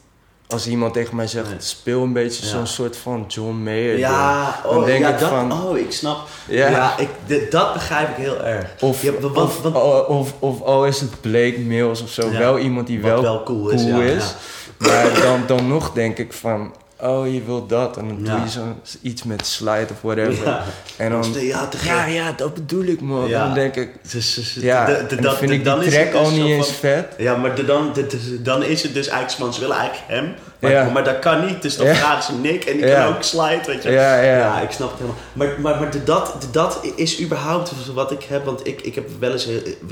als 0.47 0.67
iemand 0.67 0.93
tegen 0.93 1.17
mij 1.17 1.27
zegt, 1.27 1.49
Nee. 1.49 1.57
speel 1.61 2.03
een 2.03 2.13
beetje 2.13 2.45
Ja. 2.45 2.51
zo'n 2.51 2.67
soort 2.67 2.97
van 2.97 3.25
John 3.29 3.55
Mayer. 3.63 3.99
Ja, 3.99 4.61
Dan 4.63 4.77
oh, 4.77 4.85
denk 4.85 5.01
ja 5.05 5.09
ik 5.13 5.19
dat, 5.19 5.29
van- 5.29 5.53
oh, 5.53 5.79
ik 5.79 5.93
snap. 5.93 6.19
Ja, 6.49 6.99
ik, 6.99 7.51
dat 7.51 7.73
begrijp 7.73 8.09
ik 8.09 8.17
heel 8.17 8.43
erg. 8.45 8.71
Of, 8.81 9.03
Ja, 9.03 9.13
of, 9.13 9.33
want- 9.63 9.75
of, 9.75 10.07
of, 10.09 10.35
of 10.39 10.63
al 10.63 10.87
is 10.87 11.01
het 11.01 11.21
Blake 11.21 11.59
Mills 11.59 12.03
of 12.03 12.09
zo, 12.11 12.31
wel 12.31 12.59
iemand 12.59 12.87
die 12.87 13.01
wel, 13.01 13.23
wel 13.23 13.43
cool 13.43 13.69
is. 13.69 13.83
cool 13.83 14.01
ja, 14.01 14.15
is. 14.17 14.35
Maar 14.79 15.21
dan, 15.23 15.43
dan 15.47 15.69
nog 15.69 15.93
denk 15.93 16.19
ik 16.19 16.33
van, 16.33 16.75
oh 17.01 17.33
je 17.33 17.43
wilt 17.45 17.69
dat. 17.69 17.97
En 17.97 18.09
dan 18.09 18.25
Ja. 18.25 18.35
doe 18.37 18.45
je 18.45 18.51
zo 18.51 18.77
iets 19.03 19.23
met 19.23 19.47
slide 19.47 19.87
of 19.91 20.01
whatever. 20.03 20.45
Ja. 20.45 20.63
En 20.97 21.11
dan, 21.11 21.33
ja, 21.33 21.67
te 21.69 21.79
ja, 22.13 22.33
dat 22.33 22.55
bedoel 22.55 22.83
ik 22.85 23.01
man. 23.01 23.29
Ja. 23.29 23.45
Dan 23.45 23.55
denk 23.55 23.75
ik, 23.77 23.91
Dus, 24.13 24.35
dus, 24.35 24.55
ja, 24.61 24.85
de- 24.87 25.05
de- 25.09 25.21
dan 25.21 25.35
vind 25.35 25.51
de- 25.51 25.57
ik 25.57 25.65
dan 25.65 25.79
die 25.79 25.89
is 25.89 25.97
het 25.97 26.11
track 26.11 26.23
al 26.25 26.29
dus 26.31 26.39
niet 26.39 26.47
eens 26.47 26.67
van- 26.67 26.75
vet. 26.75 27.07
Ja, 27.19 27.37
maar 27.37 27.55
de, 27.55 27.65
dan, 27.65 27.91
de, 27.93 28.07
de- 28.07 28.43
dan 28.43 28.63
is 28.65 28.83
het 28.83 28.95
dus 28.95 29.07
eigenlijk 29.09 29.41
van 29.41 29.55
ze 29.55 29.61
willen 29.61 29.77
eigenlijk 29.77 30.11
hem. 30.13 30.35
Maar, 30.59 30.71
Ja. 30.73 30.89
maar 30.91 31.05
dat 31.05 31.19
kan 31.19 31.47
niet. 31.47 31.63
Dus 31.63 31.77
dan 31.77 31.87
Ja. 31.87 31.95
vragen 31.95 32.23
ze 32.23 32.33
Nick 32.33 32.65
en 32.65 32.77
die 32.77 32.87
Ja. 32.87 33.05
kan 33.05 33.15
ook 33.15 33.23
slide, 33.23 33.61
weet 33.67 33.83
je. 33.83 33.91
Ja, 33.91 34.21
ja. 34.21 34.61
ik 34.61 34.71
snap 34.71 34.91
het 34.91 34.99
helemaal. 34.99 35.21
Maar, 35.33 35.49
maar, 35.61 35.81
maar 35.81 35.91
de, 35.91 36.05
dat, 36.05 36.37
de, 36.41 36.51
dat 36.51 36.81
is 36.97 37.21
überhaupt 37.21 37.73
wat 37.95 38.11
ik 38.11 38.23
heb. 38.23 38.45
Want 38.45 38.67
ik, 38.67 38.81
ik 38.81 38.95
heb 38.95 39.09
wel 39.19 39.33
eens 39.33 39.47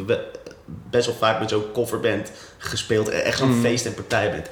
we- 0.06 0.24
best 0.90 1.06
wel 1.06 1.14
vaak 1.18 1.40
met 1.40 1.48
zo'n 1.50 1.64
coverband 1.72 2.30
gespeeld. 2.58 3.08
Echt 3.08 3.38
zo'n 3.38 3.56
Mm. 3.56 3.60
feest- 3.62 3.86
en 3.86 3.94
partijband. 3.94 4.46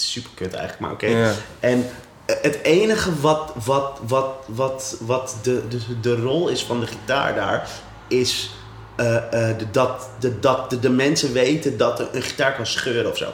Super 0.00 0.30
kut 0.34 0.52
eigenlijk, 0.52 0.80
maar 0.80 0.92
oké. 0.92 1.06
Ja. 1.06 1.32
En 1.60 1.90
het 2.26 2.62
enige 2.62 3.20
wat, 3.20 3.52
wat, 3.64 3.98
wat, 4.06 4.34
wat, 4.46 4.96
wat 5.00 5.36
de, 5.42 5.68
de, 5.68 6.00
de 6.00 6.16
rol 6.16 6.48
is 6.48 6.64
van 6.64 6.80
de 6.80 6.86
gitaar 6.86 7.34
daar, 7.34 7.68
is 8.08 8.50
eh, 8.96 9.16
eh, 9.16 9.58
de, 9.58 9.64
dat, 9.70 10.08
de, 10.20 10.38
dat 10.40 10.70
de, 10.70 10.78
de 10.80 10.90
mensen 10.90 11.32
weten 11.32 11.76
dat 11.76 12.02
een 12.12 12.22
gitaar 12.22 12.54
kan 12.54 12.66
scheuren 12.66 13.10
of 13.10 13.16
zo. 13.16 13.26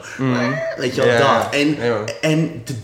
Weet 0.77 0.95
je 0.95 1.03
wel, 1.03 1.11
dat. 1.19 1.55
En, 1.55 1.77
en 2.21 2.63
de, 2.65 2.81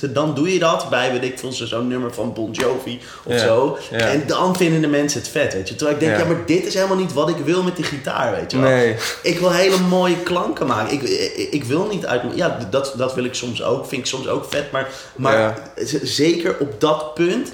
de, 0.00 0.12
dan 0.12 0.34
doe 0.34 0.52
je 0.52 0.58
dat 0.58 0.90
bij, 0.90 1.12
weet 1.12 1.24
ik 1.24 1.38
veel, 1.38 1.52
zo- 1.52 1.66
zo'n 1.66 1.88
nummer 1.88 2.14
van 2.14 2.32
Bon 2.32 2.50
Jovi 2.50 3.00
of 3.24 3.38
zo. 3.38 3.78
En 3.98 4.22
dan 4.26 4.56
vinden 4.56 4.80
de 4.80 4.86
mensen 4.86 5.20
het 5.20 5.28
vet, 5.30 5.52
weet 5.54 5.68
je. 5.68 5.74
Terwijl 5.74 5.96
ik 5.98 6.02
denk, 6.04 6.16
ja. 6.18 6.24
Maar 6.26 6.46
dit 6.46 6.66
is 6.66 6.74
helemaal 6.74 6.96
niet 6.96 7.12
wat 7.12 7.28
ik 7.28 7.36
wil 7.44 7.62
met 7.62 7.76
die 7.76 7.84
gitaar, 7.84 8.32
weet 8.36 8.50
je 8.52 8.58
wel. 8.60 8.70
Nee. 8.70 8.96
Ik 9.22 9.38
wil 9.38 9.50
hele 9.52 9.78
mooie 9.78 10.16
klanken 10.22 10.66
maken. 10.66 10.92
Ik, 10.92 11.02
ik, 11.02 11.48
ik 11.50 11.64
wil 11.64 11.86
niet 11.90 12.06
uit... 12.06 12.22
Ja, 12.34 12.58
dat, 12.70 12.94
dat 12.96 13.14
wil 13.14 13.24
ik 13.24 13.34
soms 13.34 13.62
ook. 13.62 13.86
Vind 13.86 14.00
ik 14.00 14.06
soms 14.06 14.28
ook 14.28 14.44
vet. 14.50 14.70
Maar, 14.72 14.88
maar 15.16 15.58
zeker 16.02 16.56
op 16.58 16.80
dat 16.80 17.14
punt... 17.14 17.52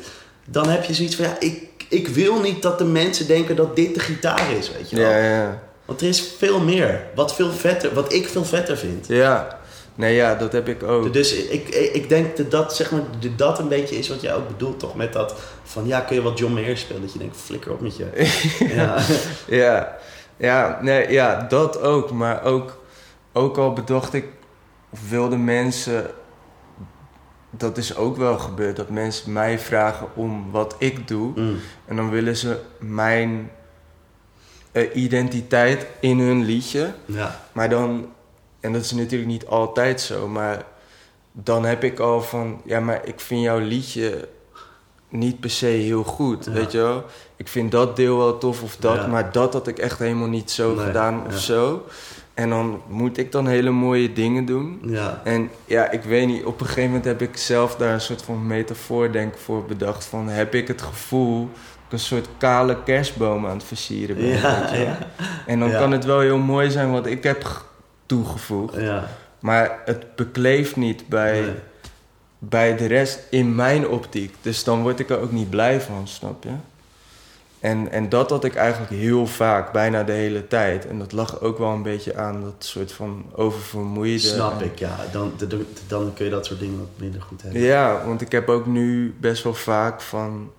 Dan 0.48 0.68
heb 0.68 0.84
je 0.84 0.94
zoiets 0.94 1.16
van... 1.16 1.24
Ja, 1.24 1.36
ik, 1.38 1.62
ik 1.89 2.09
wil 2.09 2.41
niet 2.41 2.62
dat 2.62 2.78
de 2.78 2.84
mensen 2.84 3.26
denken 3.26 3.57
dat 3.57 3.76
dit 3.76 3.95
de 3.95 4.01
gitaar 4.01 4.53
is, 4.59 4.72
weet 4.72 4.91
je 4.91 4.97
wel. 4.97 5.11
Ja, 5.11 5.18
ja. 5.18 5.62
Want 5.84 6.01
er 6.01 6.09
is 6.09 6.32
veel 6.39 6.61
meer. 6.61 7.07
Wat 7.14 7.34
veel 7.34 7.51
vetter... 7.51 7.95
Wat 7.95 8.12
ik 8.12 8.28
veel 8.28 8.45
vetter 8.45 8.76
vind. 8.76 9.07
Ja. 9.07 9.59
Nee, 9.95 10.14
ja, 10.14 10.34
dat 10.34 10.53
heb 10.53 10.68
ik 10.68 10.82
ook. 10.82 11.12
Dus 11.12 11.32
ik, 11.32 11.68
ik, 11.68 12.09
denk 12.09 12.37
dat 12.37 12.51
dat, 12.51 12.76
zeg 12.76 12.91
maar, 12.91 13.01
dat 13.20 13.39
dat 13.39 13.59
een 13.59 13.68
beetje 13.68 13.99
is 13.99 14.09
wat 14.09 14.20
jij 14.20 14.34
ook 14.34 14.49
bedoelt, 14.49 14.78
toch? 14.78 14.95
Met 14.95 15.12
dat 15.12 15.34
van, 15.62 15.87
ja, 15.87 16.01
kun 16.01 16.16
je 16.16 16.22
wat 16.22 16.39
John 16.39 16.53
Mayer 16.53 16.76
spelen? 16.76 17.03
Dat 17.03 17.12
je 17.12 17.18
denkt, 17.18 17.37
flikker 17.37 17.72
op 17.72 17.80
met 17.80 17.97
je. 17.97 18.07
ja. 18.76 18.97
Ja, 19.47 19.97
ja, 20.37 20.78
nee, 20.82 21.12
ja, 21.12 21.47
dat 21.49 21.80
ook. 21.80 22.11
Maar 22.11 22.45
ook, 22.45 22.78
ook 23.32 23.59
al 23.59 23.72
bedacht 23.72 24.14
ik, 24.14 24.24
of 24.91 24.99
wilden 25.09 25.45
mensen, 25.45 26.11
dat 27.51 27.76
is 27.78 27.97
ook 27.97 28.16
wel 28.16 28.38
gebeurd, 28.38 28.76
dat 28.76 28.90
mensen 28.90 29.32
mij 29.32 29.59
vragen 29.59 30.07
om 30.14 30.51
wat 30.51 30.74
ik 30.78 31.09
doe. 31.09 31.32
Mm. 31.40 31.57
En 31.84 31.97
dan 31.97 32.11
willen 32.11 32.36
ze 32.36 32.61
mijn 32.78 33.51
eh, 34.72 34.97
identiteit 34.97 35.86
in 36.01 36.18
hun 36.18 36.44
liedje. 36.44 36.92
ja. 37.05 37.40
Maar 37.53 37.68
dan, 37.68 38.07
en 38.61 38.72
dat 38.72 38.82
is 38.82 38.92
natuurlijk 38.92 39.30
niet 39.30 39.47
altijd 39.47 40.01
zo, 40.01 40.28
maar 40.28 40.64
dan 41.32 41.64
heb 41.64 41.84
ik 41.84 41.99
al 41.99 42.22
van, 42.22 42.61
ja, 42.64 42.80
maar 42.80 43.01
ik 43.07 43.20
vind 43.20 43.42
jouw 43.42 43.59
liedje 43.59 44.28
niet 45.09 45.40
per 45.40 45.51
se 45.51 45.66
heel 45.66 46.03
goed, 46.05 46.44
Ja. 46.44 46.51
weet 46.53 46.72
je 46.72 46.78
wel? 46.78 47.05
Ik 47.36 47.49
vind 47.49 47.70
dat 47.70 47.97
deel 47.97 48.16
wel 48.18 48.38
tof 48.38 48.62
of 48.62 48.76
dat, 48.76 48.94
Ja. 48.97 49.07
maar 49.07 49.32
dat 49.32 49.53
had 49.53 49.66
ik 49.66 49.78
echt 49.78 49.99
helemaal 49.99 50.28
niet 50.28 50.51
zo 50.51 50.74
Nee, 50.74 50.84
gedaan 50.86 51.26
of 51.26 51.38
zo. 51.38 51.84
En 52.37 52.49
dan 52.49 52.80
moet 52.89 53.16
ik 53.18 53.32
dan 53.32 53.47
hele 53.47 53.70
mooie 53.70 54.12
dingen 54.12 54.45
doen. 54.45 54.80
Ja. 54.84 55.20
En 55.24 55.51
ja, 55.64 55.91
ik 55.91 56.03
weet 56.03 56.26
niet, 56.26 56.45
op 56.45 56.61
een 56.61 56.66
gegeven 56.66 56.84
moment 56.89 57.05
heb 57.05 57.22
ik 57.22 57.37
zelf 57.37 57.76
daar 57.76 57.93
een 57.95 58.01
soort 58.01 58.22
van 58.22 58.47
metafoor 58.47 59.12
denk 59.12 59.32
ik 59.34 59.39
voor 59.41 59.64
bedacht. 59.64 60.05
Van 60.05 60.28
heb 60.28 60.55
ik 60.55 60.68
het 60.68 60.82
gevoel 60.82 61.41
dat 61.41 61.51
ik 61.87 61.93
een 61.93 61.99
soort 61.99 62.28
kale 62.39 62.82
kerstboom 62.82 63.47
aan 63.47 63.57
het 63.57 63.64
versieren 63.64 64.16
ben. 64.16 64.26
Ja. 64.28 64.99
En 65.47 65.59
dan 65.59 65.70
kan 65.70 65.93
het 65.93 66.05
wel 66.05 66.20
heel 66.20 66.39
mooi 66.39 66.70
zijn 66.70 66.91
wat 66.93 67.07
ik 67.07 67.22
heb 67.22 67.62
toegevoegd. 68.07 68.74
Ja. 68.80 69.09
Maar 69.41 69.78
het 69.84 70.16
bekleeft 70.16 70.76
niet 70.76 71.09
bij, 71.09 71.41
Nee. 71.41 71.55
bij 72.39 72.76
de 72.76 72.87
rest 72.87 73.20
in 73.30 73.55
mijn 73.55 73.89
optiek. 73.89 74.34
Dus 74.41 74.64
dan 74.64 74.82
word 74.82 75.01
ik 75.01 75.11
er 75.11 75.20
ook 75.20 75.32
niet 75.32 75.51
blij 75.51 75.80
van, 75.80 76.09
snap 76.09 76.43
je? 76.45 76.51
En, 77.66 77.90
en 77.90 78.08
dat 78.08 78.30
had 78.30 78.44
ik 78.44 78.54
eigenlijk 78.54 78.92
heel 78.92 79.26
vaak, 79.26 79.72
bijna 79.72 80.02
de 80.02 80.12
hele 80.12 80.46
tijd. 80.46 80.86
En 80.86 80.98
dat 80.98 81.12
lag 81.12 81.40
ook 81.40 81.58
wel 81.58 81.68
een 81.68 81.82
beetje 81.82 82.16
aan 82.16 82.42
dat 82.42 82.54
soort 82.58 82.92
van 82.92 83.24
oververmoeide... 83.34 84.18
Snap 84.18 84.62
ik, 84.62 84.78
ja. 84.78 84.96
Dan, 85.12 85.32
dan, 85.48 85.64
dan 85.86 86.12
kun 86.14 86.24
je 86.24 86.30
dat 86.30 86.46
soort 86.46 86.60
dingen 86.60 86.78
wat 86.78 86.88
minder 86.96 87.22
goed 87.22 87.42
hebben. 87.42 87.60
Ja, 87.60 88.04
want 88.04 88.20
ik 88.20 88.32
heb 88.32 88.48
ook 88.48 88.66
nu 88.66 89.14
best 89.20 89.42
wel 89.42 89.54
vaak 89.54 90.00
van... 90.00 90.52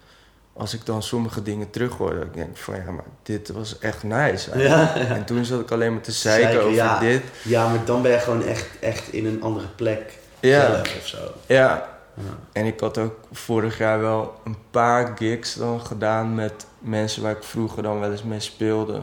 Als 0.53 0.73
ik 0.73 0.85
dan 0.85 1.03
sommige 1.03 1.41
dingen 1.41 1.69
terug 1.69 1.93
hoor, 1.97 2.13
dat 2.13 2.23
ik 2.23 2.33
denk 2.33 2.57
van 2.57 2.75
ja, 2.75 2.91
maar 2.91 3.05
dit 3.23 3.49
was 3.49 3.79
echt 3.79 4.03
nice. 4.03 4.59
Ja, 4.59 4.95
En 4.95 5.25
toen 5.25 5.45
zat 5.45 5.59
ik 5.59 5.71
alleen 5.71 5.93
maar 5.93 6.01
te 6.01 6.11
zeiken, 6.11 6.43
Zeiken, 6.43 6.63
over 6.63 6.75
ja. 6.75 6.99
dit. 6.99 7.21
Ja, 7.43 7.67
maar 7.69 7.85
dan 7.85 8.01
ben 8.01 8.11
je 8.11 8.19
gewoon 8.19 8.43
echt, 8.43 8.67
echt 8.79 9.13
in 9.13 9.25
een 9.25 9.41
andere 9.41 9.67
plek 9.75 10.17
Ja. 10.39 10.65
zelf 10.71 10.95
of 10.99 11.07
zo. 11.07 11.17
Ja, 11.45 11.89
Ja. 12.13 12.23
en 12.51 12.65
ik 12.65 12.79
had 12.79 12.97
ook 12.97 13.15
vorig 13.31 13.77
jaar 13.77 13.99
wel 13.99 14.33
een 14.45 14.57
paar 14.71 15.13
gigs 15.17 15.53
dan 15.53 15.81
gedaan 15.81 16.35
met 16.35 16.65
mensen 16.80 17.21
waar 17.21 17.32
ik 17.32 17.43
vroeger 17.43 17.84
dan 17.84 17.99
wel 17.99 18.11
eens 18.11 18.23
mee 18.23 18.39
speelde. 18.39 19.01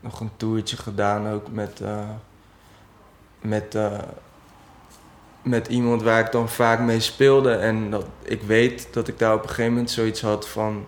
Nog 0.00 0.20
een 0.20 0.30
toertje 0.36 0.76
gedaan 0.76 1.28
ook 1.28 1.50
met, 1.50 1.80
eh, 1.80 2.08
met, 3.40 3.74
eh, 3.74 3.98
met 5.42 5.66
iemand 5.66 6.02
waar 6.02 6.20
ik 6.20 6.32
dan 6.32 6.48
vaak 6.48 6.80
mee 6.80 7.00
speelde. 7.00 7.54
En 7.54 7.90
dat, 7.90 8.06
ik 8.22 8.42
weet 8.42 8.88
dat 8.92 9.08
ik 9.08 9.18
daar 9.18 9.34
op 9.34 9.42
een 9.42 9.48
gegeven 9.48 9.72
moment 9.72 9.90
zoiets 9.90 10.20
had 10.20 10.48
van... 10.48 10.86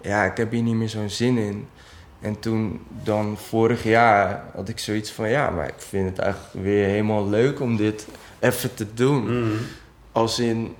Ja, 0.00 0.24
ik 0.24 0.36
heb 0.36 0.50
hier 0.50 0.62
niet 0.62 0.74
meer 0.74 0.88
zo'n 0.88 1.10
zin 1.10 1.38
in. 1.38 1.68
En 2.20 2.38
toen 2.40 2.86
dan 3.02 3.36
vorig 3.38 3.82
jaar 3.82 4.44
had 4.54 4.68
ik 4.68 4.78
zoiets 4.78 5.10
van... 5.10 5.28
Ja, 5.28 5.50
maar 5.50 5.68
ik 5.68 5.78
vind 5.78 6.08
het 6.08 6.18
eigenlijk 6.18 6.64
weer 6.64 6.86
helemaal 6.88 7.28
leuk 7.28 7.60
om 7.60 7.76
dit 7.76 8.06
even 8.38 8.74
te 8.74 8.94
doen. 8.94 9.40
Mhm. 9.40 9.56
Als 10.12 10.38
in, 10.38 10.74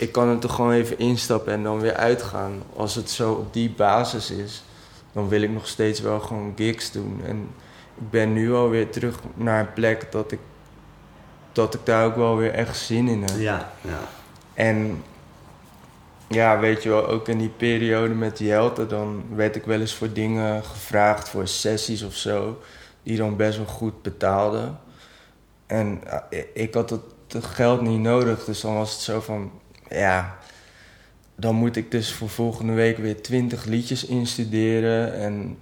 ik 0.00 0.12
kan 0.12 0.28
er 0.28 0.38
toch 0.38 0.54
gewoon 0.54 0.72
even 0.72 0.98
instappen 0.98 1.52
en 1.52 1.62
dan 1.62 1.80
weer 1.80 1.94
uitgaan. 1.94 2.62
Als 2.76 2.94
het 2.94 3.10
zo 3.10 3.32
op 3.32 3.52
die 3.52 3.70
basis 3.70 4.30
is, 4.30 4.62
dan 5.12 5.28
wil 5.28 5.42
ik 5.42 5.50
nog 5.50 5.66
steeds 5.66 6.00
wel 6.00 6.20
gewoon 6.20 6.52
gigs 6.56 6.92
doen. 6.92 7.20
En 7.26 7.48
ik 7.96 8.10
ben 8.10 8.32
nu 8.32 8.52
alweer 8.54 8.90
terug 8.90 9.18
naar 9.34 9.60
een 9.60 9.72
plek 9.72 10.12
dat 10.12 10.32
ik, 10.32 10.38
dat 11.52 11.74
ik 11.74 11.80
daar 11.84 12.04
ook 12.06 12.16
wel 12.16 12.36
weer 12.36 12.52
echt 12.52 12.76
zin 12.76 13.08
in 13.08 13.22
heb. 13.22 13.38
Ja, 13.38 13.72
ja. 13.80 13.98
En 14.54 15.02
ja, 16.28 16.58
weet 16.58 16.82
je 16.82 16.88
wel, 16.88 17.08
ook 17.08 17.28
in 17.28 17.38
die 17.38 17.48
periode 17.56 18.14
met 18.14 18.38
Jelte, 18.38 18.86
dan 18.86 19.22
werd 19.34 19.56
ik 19.56 19.64
wel 19.64 19.80
eens 19.80 19.94
voor 19.94 20.12
dingen 20.12 20.64
gevraagd, 20.64 21.28
voor 21.28 21.48
sessies 21.48 22.02
of 22.02 22.14
zo, 22.14 22.58
die 23.02 23.16
dan 23.16 23.36
best 23.36 23.56
wel 23.56 23.66
goed 23.66 24.02
betaalden. 24.02 24.78
En 25.66 26.00
i- 26.32 26.44
ik 26.54 26.74
had 26.74 26.90
het 26.90 27.44
geld 27.44 27.80
niet 27.80 28.00
nodig, 28.00 28.44
dus 28.44 28.60
dan 28.60 28.74
was 28.74 28.92
het 28.92 29.00
zo 29.00 29.20
van, 29.20 29.50
ja, 29.90 30.36
dan 31.36 31.54
moet 31.54 31.76
ik 31.76 31.90
dus 31.90 32.12
voor 32.12 32.28
volgende 32.28 32.72
week 32.72 32.98
weer 32.98 33.22
twintig 33.22 33.64
liedjes 33.64 34.06
instuderen. 34.06 35.14
En 35.14 35.58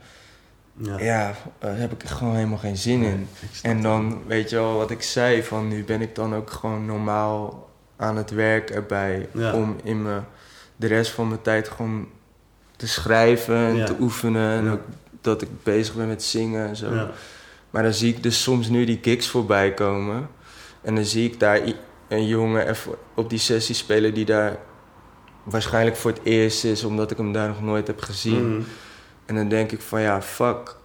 ja. 0.76 0.98
ja, 0.98 1.34
daar 1.58 1.76
heb 1.78 1.92
ik 1.92 2.08
gewoon 2.08 2.34
helemaal 2.34 2.58
geen 2.58 2.76
zin 2.76 3.02
in. 3.02 3.28
En 3.62 3.82
dan, 3.82 4.22
weet 4.26 4.50
je 4.50 4.56
wel, 4.56 4.76
wat 4.76 4.90
ik 4.90 5.02
zei, 5.02 5.42
van 5.42 5.68
nu 5.68 5.84
ben 5.84 6.00
ik 6.00 6.14
dan 6.14 6.34
ook 6.34 6.50
gewoon 6.50 6.86
normaal 6.86 7.68
aan 7.96 8.16
het 8.16 8.30
werk 8.30 8.70
erbij. 8.70 9.28
Ja. 9.34 9.52
Om 9.52 9.76
in 9.82 10.02
me, 10.02 10.20
de 10.76 10.86
rest 10.86 11.10
van 11.10 11.28
mijn 11.28 11.42
tijd 11.42 11.68
gewoon 11.68 12.08
te 12.76 12.88
schrijven 12.88 13.56
en 13.56 13.76
Ja. 13.76 13.84
te 13.86 13.94
oefenen. 14.00 14.58
En 14.58 14.70
ook 14.70 14.80
dat 15.20 15.42
ik 15.42 15.48
bezig 15.62 15.94
ben 15.94 16.08
met 16.08 16.22
zingen 16.22 16.68
en 16.68 16.76
zo. 16.76 17.08
Maar 17.70 17.82
dan 17.82 17.94
zie 17.94 18.14
ik 18.14 18.22
dus 18.22 18.42
soms 18.42 18.68
nu 18.68 18.84
die 18.84 18.98
gigs 19.02 19.28
voorbij 19.28 19.74
komen. 19.74 20.28
En 20.82 20.94
dan 20.94 21.04
zie 21.04 21.30
ik 21.30 21.40
daar 21.40 21.60
een 22.09 22.26
jongen 22.26 22.68
even 22.68 22.94
op 23.14 23.30
die 23.30 23.38
sessie 23.38 23.74
spelen 23.74 24.14
die 24.14 24.24
daar 24.24 24.56
waarschijnlijk 25.42 25.96
voor 25.96 26.11
het 26.11 26.20
eerst 26.22 26.64
is, 26.64 26.84
omdat 26.84 27.11
ik 27.11 27.16
hem 27.16 27.32
daar 27.32 27.48
nog 27.48 27.62
nooit 27.62 27.86
heb 27.86 28.00
gezien. 28.00 28.52
Mhm. 28.52 28.62
En 29.26 29.34
dan 29.34 29.48
denk 29.48 29.72
ik 29.72 29.80
van 29.80 30.00
ja, 30.00 30.22
fuck. 30.22 30.76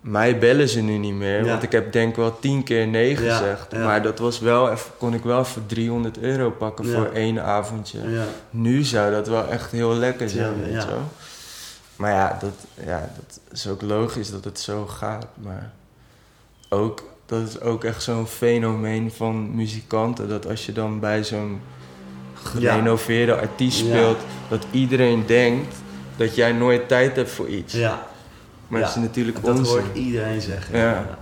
Mij 0.00 0.38
bellen 0.38 0.68
ze 0.68 0.80
nu 0.80 0.96
niet 0.96 1.14
meer. 1.14 1.44
Ja. 1.44 1.50
Want 1.50 1.62
ik 1.62 1.72
heb 1.72 1.92
denk 1.92 2.16
wel 2.16 2.38
tien 2.38 2.62
keer 2.62 2.86
nee 2.86 3.16
gezegd. 3.16 3.72
ja. 3.72 3.84
Maar 3.84 4.02
dat 4.02 4.18
was 4.18 4.38
wel 4.38 4.72
kon 4.98 5.14
ik 5.14 5.22
wel 5.22 5.44
voor 5.44 5.66
300 5.66 6.18
euro 6.18 6.50
pakken 6.50 6.84
voor 6.84 7.10
één 7.12 7.42
avondje. 7.42 8.10
Ja. 8.10 8.24
Nu 8.50 8.82
zou 8.82 9.10
dat 9.10 9.28
wel 9.28 9.48
echt 9.48 9.70
heel 9.70 9.94
lekker 9.94 10.28
zijn, 10.28 10.60
weet 10.62 10.82
je 10.82 10.88
wel. 10.88 11.10
Maar 11.96 12.12
ja 12.12 12.36
dat, 12.40 12.84
ja, 12.86 13.10
dat 13.16 13.40
is 13.52 13.68
ook 13.68 13.82
logisch 13.82 14.30
dat 14.30 14.44
het 14.44 14.60
zo 14.60 14.86
gaat. 14.86 15.26
Maar 15.34 15.72
ook, 16.68 17.02
dat 17.26 17.48
is 17.48 17.60
ook 17.60 17.84
echt 17.84 18.02
zo'n 18.02 18.26
fenomeen 18.26 19.12
van 19.12 19.54
muzikanten. 19.54 20.28
Dat 20.28 20.46
als 20.48 20.66
je 20.66 20.72
dan 20.72 21.00
bij 21.00 21.24
zo'n 21.24 21.60
gerenoveerde 22.34 23.36
artiest 23.36 23.80
Ja. 23.80 23.86
speelt... 23.86 24.18
dat 24.48 24.66
iedereen 24.70 25.26
denkt 25.26 25.74
dat 26.16 26.34
jij 26.34 26.52
nooit 26.52 26.88
tijd 26.88 27.16
hebt 27.16 27.30
voor 27.30 27.48
iets. 27.48 27.74
ja. 27.74 28.06
Maar 28.68 28.80
dat 28.80 28.88
is 28.88 28.94
natuurlijk 28.96 29.42
Dat 29.44 29.58
onzin. 29.58 29.66
hoor 29.66 29.78
ik 29.78 29.94
iedereen 29.94 30.40
zeggen. 30.40 30.78
Ja. 30.78 31.18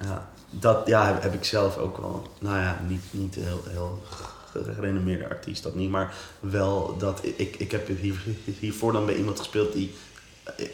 Ja. 0.00 0.28
Dat 0.50 0.86
ja, 0.86 1.18
heb, 1.20 1.34
ik 1.34 1.44
zelf 1.44 1.76
ook 1.78 1.98
wel. 1.98 2.26
Nou 2.38 2.58
ja, 2.58 2.80
niet, 2.88 3.02
niet 3.10 3.34
heel, 3.34 3.62
heel 3.68 4.02
gerenommeerde 4.74 5.28
artiest, 5.28 5.62
dat 5.62 5.74
niet. 5.74 5.90
Maar 5.90 6.14
wel 6.40 6.94
dat 6.98 7.20
ik, 7.22 7.56
ik 7.58 7.70
heb 7.70 7.88
hier, 8.00 8.16
hiervoor 8.60 8.92
dan 8.92 9.06
bij 9.06 9.14
iemand 9.14 9.38
gespeeld 9.38 9.72
die. 9.72 9.94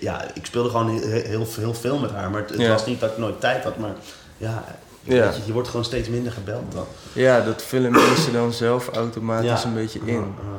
Ja, 0.01 0.24
ik 0.34 0.47
speelde 0.47 0.70
gewoon 0.70 0.88
heel, 0.88 1.09
heel, 1.22 1.47
heel 1.57 1.74
veel 1.74 1.99
met 1.99 2.11
haar. 2.11 2.30
Maar 2.30 2.40
het, 2.40 2.51
het 2.51 2.61
Ja. 2.61 2.68
was 2.68 2.86
niet 2.86 3.01
dat 3.01 3.11
ik 3.11 3.18
nooit 3.18 3.40
tijd 3.40 3.64
had. 3.64 3.76
Maar 3.78 3.95
ja, 4.37 4.64
je, 5.03 5.33
je 5.47 5.53
wordt 5.53 5.68
gewoon 5.68 5.85
steeds 5.85 6.09
minder 6.09 6.33
gebeld 6.33 6.72
dan. 6.72 6.87
Ja, 7.12 7.41
dat 7.41 7.62
vullen 7.62 7.93
mensen 7.93 8.33
dan 8.33 8.53
zelf 8.53 8.89
automatisch 8.89 9.62
Ja. 9.62 9.64
een 9.68 9.74
beetje 9.74 10.01
in. 10.05 10.14
Ja. 10.14 10.59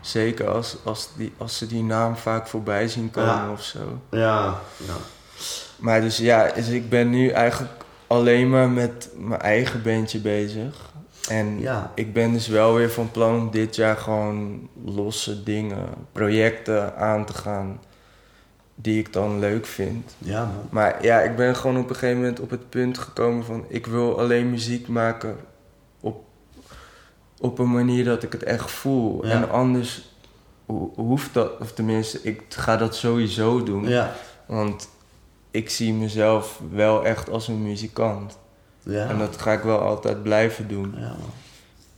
Zeker 0.00 0.48
als, 0.48 0.76
als, 0.84 1.08
die, 1.16 1.32
als 1.38 1.58
ze 1.58 1.66
die 1.66 1.82
naam 1.82 2.16
vaak 2.16 2.46
voorbij 2.46 2.88
zien 2.88 3.10
komen 3.10 3.50
of 3.52 3.62
zo. 3.62 3.78
Ja, 4.10 4.54
ja. 4.76 4.94
Maar 5.76 6.00
dus 6.00 6.16
ja, 6.16 6.50
dus 6.54 6.68
ik 6.68 6.88
ben 6.88 7.10
nu 7.10 7.28
eigenlijk 7.28 7.72
alleen 8.06 8.50
maar 8.50 8.68
met 8.70 9.08
mijn 9.18 9.40
eigen 9.40 9.82
bandje 9.82 10.18
bezig. 10.18 10.90
En 11.28 11.60
Ja. 11.60 11.90
ik 11.94 12.12
ben 12.12 12.32
dus 12.32 12.46
wel 12.48 12.74
weer 12.74 12.90
van 12.90 13.10
plan 13.10 13.34
om 13.34 13.50
dit 13.50 13.76
jaar 13.76 13.96
gewoon 13.96 14.68
losse 14.84 15.42
dingen, 15.42 15.88
projecten 16.12 16.96
aan 16.96 17.24
te 17.24 17.32
gaan 17.34 17.80
die 18.82 18.98
ik 18.98 19.12
dan 19.12 19.38
leuk 19.38 19.66
vind. 19.66 20.14
Ja, 20.18 20.44
man. 20.44 20.54
Maar 20.70 21.04
ja, 21.04 21.20
ik 21.20 21.36
ben 21.36 21.56
gewoon 21.56 21.78
op 21.78 21.88
een 21.88 21.94
gegeven 21.94 22.16
moment 22.20 22.40
op 22.40 22.50
het 22.50 22.68
punt 22.70 22.98
gekomen 22.98 23.44
van 23.44 23.64
ik 23.68 23.86
wil 23.86 24.18
alleen 24.20 24.50
muziek 24.50 24.88
maken 24.88 25.36
op, 26.00 26.24
op 27.40 27.58
een 27.58 27.70
manier 27.72 28.04
dat 28.04 28.22
ik 28.22 28.32
het 28.32 28.42
echt 28.42 28.70
voel. 28.70 29.26
Ja. 29.26 29.32
En 29.32 29.50
anders 29.50 30.14
ho- 30.66 30.92
hoeft 30.96 31.34
dat, 31.34 31.50
of 31.60 31.72
tenminste, 31.72 32.20
ik 32.22 32.42
ga 32.48 32.76
dat 32.76 32.94
sowieso 32.96 33.62
doen. 33.62 33.88
Ja. 33.88 34.12
Want 34.46 34.88
ik 35.50 35.70
zie 35.70 35.92
mezelf 35.92 36.60
wel 36.70 37.04
echt 37.04 37.30
als 37.30 37.48
een 37.48 37.62
muzikant. 37.62 38.38
Ja. 38.82 39.08
En 39.08 39.18
dat 39.18 39.36
ga 39.36 39.52
ik 39.52 39.62
wel 39.62 39.78
altijd 39.78 40.22
blijven 40.22 40.68
doen. 40.68 40.94
Ja, 40.96 41.00
man. 41.08 41.16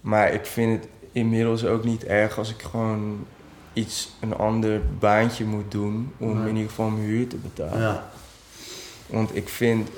Maar 0.01 0.33
ik 0.33 0.47
vind 0.47 0.83
het 0.83 0.91
inmiddels 1.13 1.65
ook 1.65 1.85
niet 1.85 2.05
erg 2.05 2.39
als 2.39 2.51
ik 2.51 2.63
gewoon 2.63 3.27
iets, 3.75 4.13
een 4.21 4.37
ander 4.37 4.81
baantje 4.99 5.45
moet 5.45 5.71
doen 5.71 6.13
om 6.19 6.47
in 6.47 6.55
ieder 6.55 6.69
geval 6.69 6.89
mijn 6.89 7.05
huur 7.05 7.29
te 7.29 7.37
betalen. 7.37 7.81
Ja. 7.81 8.09
Want 9.07 9.37
ik 9.37 9.49
vind, 9.49 9.89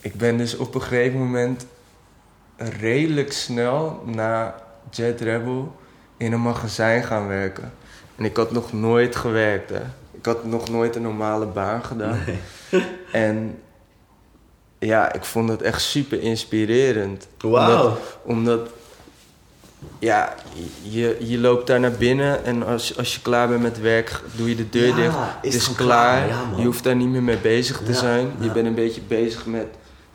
ik 0.00 0.14
ben 0.14 0.36
dus 0.36 0.56
op 0.56 0.74
een 0.74 0.82
gegeven 0.82 1.18
moment 1.18 1.66
redelijk 2.56 3.32
snel 3.32 4.02
na 4.04 4.54
Jet 4.90 5.20
Rebel 5.20 5.76
in 6.16 6.32
een 6.32 6.42
magazijn 6.42 7.04
gaan 7.04 7.26
werken. 7.26 7.72
En 8.16 8.24
ik 8.24 8.36
had 8.36 8.52
nog 8.52 8.72
nooit 8.72 9.16
gewerkt, 9.16 9.70
hè. 9.70 9.82
Ik 10.10 10.26
had 10.26 10.44
nog 10.44 10.68
nooit 10.68 10.96
een 10.96 11.02
normale 11.02 11.46
baan 11.46 11.84
gedaan. 11.84 12.18
En 13.12 13.58
ja, 14.78 15.12
ik 15.12 15.24
vond 15.24 15.48
het 15.48 15.62
echt 15.62 15.82
super 15.82 16.22
inspirerend. 16.22 17.28
Wauw. 17.38 17.86
Omdat, 17.86 17.98
omdat 18.22 18.68
ja, 19.98 20.34
je, 20.82 21.16
je 21.20 21.38
loopt 21.38 21.66
daar 21.66 21.80
naar 21.80 21.90
binnen 21.92 22.44
en 22.44 22.66
als, 22.66 22.96
als 22.98 23.14
je 23.14 23.20
klaar 23.20 23.48
bent 23.48 23.62
met 23.62 23.80
werk, 23.80 24.20
doe 24.36 24.48
je 24.48 24.54
de 24.54 24.68
deur 24.68 24.86
Ja, 24.86 24.94
dicht. 24.96 25.16
is 25.42 25.52
Het 25.54 25.62
is 25.62 25.74
klaar. 25.74 25.86
klaar, 26.26 26.28
ja, 26.28 26.44
man. 26.44 26.60
je 26.60 26.66
hoeft 26.66 26.84
daar 26.84 26.96
niet 26.96 27.08
meer 27.08 27.22
mee 27.22 27.38
bezig 27.38 27.76
te 27.78 27.92
Ja, 27.92 27.98
zijn. 27.98 28.32
Je 28.40 28.50
bent 28.50 28.66
een 28.66 28.74
beetje 28.74 29.00
bezig 29.00 29.46
met 29.46 29.66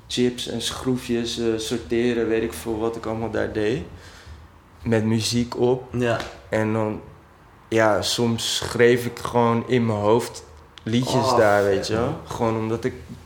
chips 0.07 0.47
en 0.47 0.61
schroefjes 0.61 1.39
eh, 1.39 1.45
sorteren, 1.57 2.27
weet 2.27 2.43
ik 2.43 2.53
veel 2.53 2.77
wat 2.79 2.95
ik 2.95 3.05
allemaal 3.05 3.31
daar 3.31 3.53
deed. 3.53 3.81
Met 4.83 5.03
muziek 5.05 5.57
op. 5.59 5.83
Ja. 5.93 6.17
En 6.49 6.73
dan, 6.73 7.01
ja, 7.67 8.01
soms 8.01 8.55
schreef 8.55 9.05
ik 9.05 9.19
gewoon 9.19 9.63
in 9.67 9.85
mijn 9.85 9.99
hoofd 9.99 10.43
liedjes 10.83 11.13
Oh, 11.31 11.37
daar, 11.37 11.63
weet 11.63 11.87
je 11.87 11.93
wel. 11.93 12.19
Gewoon 12.27 12.57
omdat 12.57 12.83
ik 12.83 12.93
een 12.93 13.17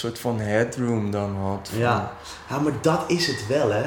soort 0.00 0.18
van 0.18 0.40
headroom 0.40 1.10
dan 1.10 1.36
had. 1.36 1.68
van- 1.70 1.78
Ja. 1.78 2.12
ja, 2.48 2.58
maar 2.58 2.72
dat 2.80 3.04
is 3.06 3.26
het 3.26 3.46
wel, 3.48 3.70
hè. 3.72 3.84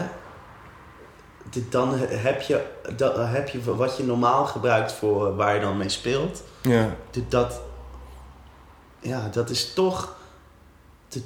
Dan 1.70 1.94
heb 2.00 2.42
je, 2.42 2.66
dan 2.96 3.26
heb 3.26 3.50
je 3.50 3.76
wat 3.76 3.98
je 3.98 4.04
normaal 4.04 4.46
gebruikt 4.46 4.92
voor 4.92 5.36
waar 5.36 5.56
je 5.56 5.62
dan 5.62 5.78
mee 5.78 5.90
speelt. 5.90 6.44
Ja. 6.62 6.96
Dat, 7.28 7.62
ja, 9.00 9.28
dat 9.32 9.50
is 9.50 9.74
toch, 9.74 10.16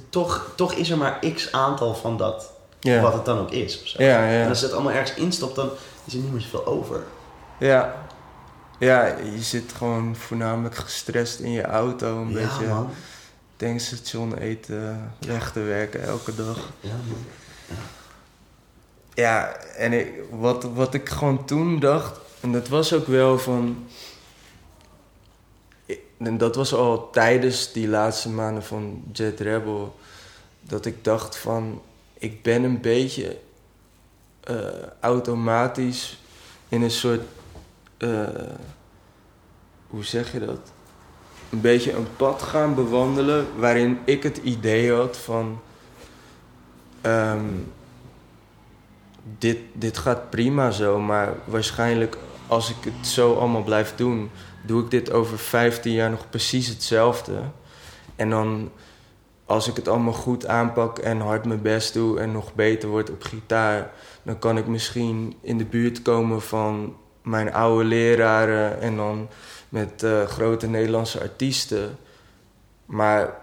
toch... 0.08 0.50
Toch 0.54 0.72
is 0.72 0.90
er 0.90 0.98
maar 0.98 1.18
x 1.34 1.52
aantal 1.52 1.94
van 1.94 2.16
dat, 2.16 2.50
Ja. 2.80 3.00
wat 3.00 3.12
het 3.12 3.24
dan 3.24 3.38
ook 3.38 3.50
is. 3.50 3.80
Of 3.82 3.88
zo. 3.88 4.02
Ja, 4.02 4.26
ja. 4.30 4.42
En 4.42 4.48
als 4.48 4.58
je 4.58 4.64
het 4.64 4.74
allemaal 4.74 4.92
ergens 4.92 5.14
instopt, 5.18 5.56
dan 5.56 5.70
is 6.04 6.12
er 6.14 6.18
niet 6.18 6.32
meer 6.32 6.40
zoveel 6.40 6.66
over. 6.66 7.02
Ja. 7.58 7.94
Ja, 8.78 9.06
je 9.06 9.42
zit 9.42 9.72
gewoon 9.76 10.16
voornamelijk 10.16 10.74
gestrest 10.74 11.38
in 11.38 11.50
je 11.50 11.62
auto. 11.62 12.20
Een 12.20 12.28
ja, 12.28 12.34
beetje 12.34 12.66
man. 12.66 12.90
tankstation 13.56 14.36
eten, 14.38 15.12
weg 15.26 15.52
te 15.52 15.60
werken 15.60 16.02
elke 16.02 16.34
dag. 16.34 16.56
Ja, 16.80 16.90
man. 17.08 17.24
Ja, 19.14 19.56
en 19.76 19.92
ik, 19.92 20.12
wat, 20.30 20.64
wat 20.64 20.94
ik 20.94 21.08
gewoon 21.08 21.44
toen 21.44 21.80
dacht, 21.80 22.20
en 22.40 22.52
dat 22.52 22.68
was 22.68 22.92
ook 22.92 23.06
wel 23.06 23.38
van. 23.38 23.86
En 26.16 26.38
dat 26.38 26.56
was 26.56 26.74
al 26.74 27.10
tijdens 27.10 27.72
die 27.72 27.88
laatste 27.88 28.28
maanden 28.28 28.64
van 28.64 29.04
Jet 29.12 29.40
Rebel, 29.40 29.96
dat 30.60 30.86
ik 30.86 31.04
dacht 31.04 31.36
van, 31.36 31.82
ik 32.14 32.42
ben 32.42 32.62
een 32.62 32.80
beetje 32.80 33.38
eh, 34.40 34.56
automatisch 35.00 36.18
in 36.68 36.82
een 36.82 36.90
soort, 36.90 37.20
eh, 37.96 38.28
hoe 39.86 40.04
zeg 40.04 40.32
je 40.32 40.40
dat? 40.40 40.72
Een 41.50 41.60
beetje 41.60 41.92
een 41.92 42.16
pad 42.16 42.42
gaan 42.42 42.74
bewandelen 42.74 43.46
waarin 43.56 43.98
ik 44.04 44.22
het 44.22 44.36
idee 44.36 44.92
had 44.92 45.16
van. 45.16 45.60
ehm, 47.00 47.46
dit, 49.38 49.58
dit 49.72 49.98
gaat 49.98 50.30
prima 50.30 50.70
zo, 50.70 51.00
maar 51.00 51.34
waarschijnlijk 51.44 52.16
als 52.46 52.70
ik 52.70 52.76
het 52.84 53.06
zo 53.06 53.34
allemaal 53.34 53.62
blijf 53.62 53.94
doen, 53.94 54.30
doe 54.66 54.82
ik 54.84 54.90
dit 54.90 55.12
over 55.12 55.38
15 55.38 55.92
jaar 55.92 56.10
nog 56.10 56.30
precies 56.30 56.68
hetzelfde. 56.68 57.40
En 58.16 58.30
dan, 58.30 58.70
als 59.44 59.68
ik 59.68 59.76
het 59.76 59.88
allemaal 59.88 60.12
goed 60.12 60.46
aanpak 60.46 60.98
en 60.98 61.20
hard 61.20 61.44
mijn 61.44 61.62
best 61.62 61.94
doe 61.94 62.20
en 62.20 62.32
nog 62.32 62.54
beter 62.54 62.88
word 62.88 63.10
op 63.10 63.22
gitaar, 63.22 63.90
dan 64.22 64.38
kan 64.38 64.58
ik 64.58 64.66
misschien 64.66 65.36
in 65.40 65.58
de 65.58 65.64
buurt 65.64 66.02
komen 66.02 66.42
van 66.42 66.96
mijn 67.22 67.52
oude 67.52 67.84
leraren 67.84 68.80
en 68.80 68.96
dan 68.96 69.28
met 69.68 70.02
eh, 70.02 70.22
grote 70.22 70.66
Nederlandse 70.66 71.20
artiesten. 71.20 71.98
Maar 72.86 73.41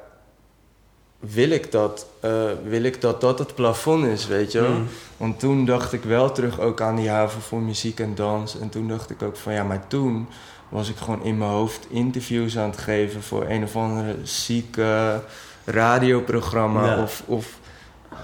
wil 1.20 1.50
ik 1.50 1.72
dat, 1.72 2.06
eh, 2.20 2.32
wil 2.64 2.84
ik 2.84 3.02
dat 3.02 3.22
dat 3.22 3.40
het 3.40 3.56
plafond 3.56 4.06
is, 4.06 4.28
weet 4.28 4.52
je 4.52 4.62
wel? 4.62 4.72
Mm. 4.72 4.88
Want 5.18 5.40
toen 5.40 5.66
dacht 5.66 5.94
ik 5.94 6.04
wel 6.04 6.32
terug 6.32 6.60
ook 6.60 6.82
aan 6.82 6.96
die 6.96 7.10
haven 7.10 7.42
voor 7.42 7.62
muziek 7.62 8.00
en 8.00 8.16
dans. 8.16 8.60
En 8.60 8.70
toen 8.70 8.88
dacht 8.88 9.10
ik 9.10 9.22
ook 9.22 9.38
van 9.38 9.54
ja, 9.54 9.64
maar 9.64 9.88
toen 9.88 10.28
was 10.70 10.90
ik 10.90 10.98
gewoon 10.98 11.24
in 11.24 11.38
mijn 11.38 11.52
hoofd 11.52 11.88
interviews 11.90 12.58
aan 12.58 12.70
het 12.70 12.80
geven 12.80 13.24
voor 13.24 13.46
een 13.46 13.64
of 13.64 13.76
andere 13.76 14.16
zieke 14.24 15.22
radioprogramma. 15.66 16.86
Ja. 16.86 17.02
Of, 17.02 17.24
of 17.26 17.60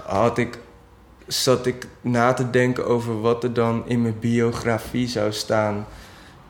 had 0.04 0.38
ik, 0.38 0.58
zat 1.26 1.66
ik 1.66 1.86
na 2.00 2.32
te 2.32 2.50
denken 2.50 2.86
over 2.86 3.20
wat 3.20 3.44
er 3.44 3.52
dan 3.52 3.82
in 3.86 4.02
mijn 4.02 4.18
biografie 4.20 5.08
zou 5.08 5.32
staan. 5.32 5.86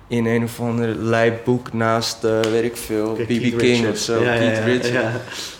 In 0.08 0.26
een 0.26 0.42
of 0.42 0.60
ander 0.60 0.88
lijp 0.94 1.44
boek 1.44 1.72
naast, 1.72 2.24
eh, 2.24 2.40
weet 2.40 2.64
ik 2.64 2.76
veel, 2.76 3.12
B.B. 3.12 3.58
King 3.58 3.88
of 3.88 3.96
zo, 3.98 4.22
Ja, 4.22 4.36
Keith 4.36 4.56
ja, 4.56 4.64
Richards. 4.64 4.88
ja. 4.90 5.10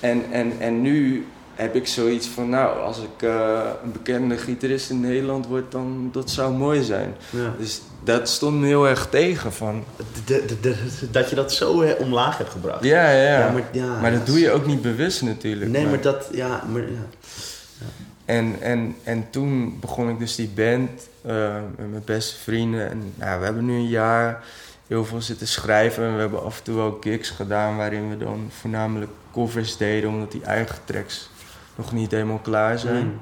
En, 0.00 0.22
en, 0.30 0.52
en 0.58 0.82
nu 0.82 1.26
heb 1.54 1.74
ik 1.74 1.86
zoiets 1.86 2.26
van, 2.28 2.48
nou, 2.48 2.78
als 2.80 2.98
ik 2.98 3.22
eh, 3.28 3.60
een 3.84 3.92
bekende 3.92 4.36
gitarist 4.38 4.90
in 4.90 5.00
Nederland 5.00 5.46
word, 5.46 5.72
dan 5.72 6.08
dat 6.12 6.30
zou 6.30 6.52
mooi 6.52 6.82
zijn. 6.82 7.14
Dus 7.58 7.80
dat 8.04 8.28
stond 8.28 8.60
me 8.60 8.66
heel 8.66 8.88
erg 8.88 9.06
tegen 9.10 9.52
van, 9.52 9.84
De- 10.24 10.44
de- 10.46 10.60
de- 10.60 10.76
dat 11.10 11.30
je 11.30 11.36
dat 11.36 11.52
zo 11.52 11.82
hè, 11.82 11.92
omlaag 11.92 12.38
hebt 12.38 12.50
gebracht. 12.50 12.84
ja, 12.84 13.10
ja, 13.10 13.52
ja. 13.72 13.98
Maar, 14.00 14.12
dat 14.12 14.26
doe 14.26 14.38
je 14.38 14.50
ook 14.50 14.66
niet 14.66 14.82
bewust 14.82 15.22
natuurlijk. 15.22 15.70
Nee, 15.70 15.86
maar 15.86 16.00
dat, 16.00 16.28
ja, 16.32 16.62
maar, 16.72 16.80
ja. 16.82 17.06
En, 18.26 18.56
en, 18.60 18.96
en 19.02 19.30
toen 19.30 19.78
begon 19.80 20.08
ik 20.08 20.18
dus 20.18 20.34
die 20.34 20.48
band 20.48 21.08
eh, 21.22 21.54
met 21.76 21.90
mijn 21.90 22.02
beste 22.04 22.36
vrienden. 22.36 22.90
En 22.90 23.12
nou, 23.14 23.38
we 23.38 23.44
hebben 23.44 23.64
nu 23.64 23.74
een 23.74 23.88
jaar 23.88 24.44
heel 24.86 25.04
veel 25.04 25.22
zitten 25.22 25.48
schrijven. 25.48 26.04
En 26.04 26.14
we 26.14 26.20
hebben 26.20 26.42
af 26.42 26.58
en 26.58 26.64
toe 26.64 26.80
ook 26.80 27.02
gigs 27.02 27.30
gedaan 27.30 27.76
waarin 27.76 28.08
we 28.10 28.16
dan 28.16 28.48
voornamelijk 28.50 29.10
covers 29.32 29.76
deden, 29.76 30.10
omdat 30.10 30.32
die 30.32 30.44
eigen 30.44 30.78
tracks 30.84 31.30
nog 31.74 31.92
niet 31.92 32.10
helemaal 32.10 32.38
klaar 32.38 32.78
zijn. 32.78 33.06
Mm. 33.06 33.20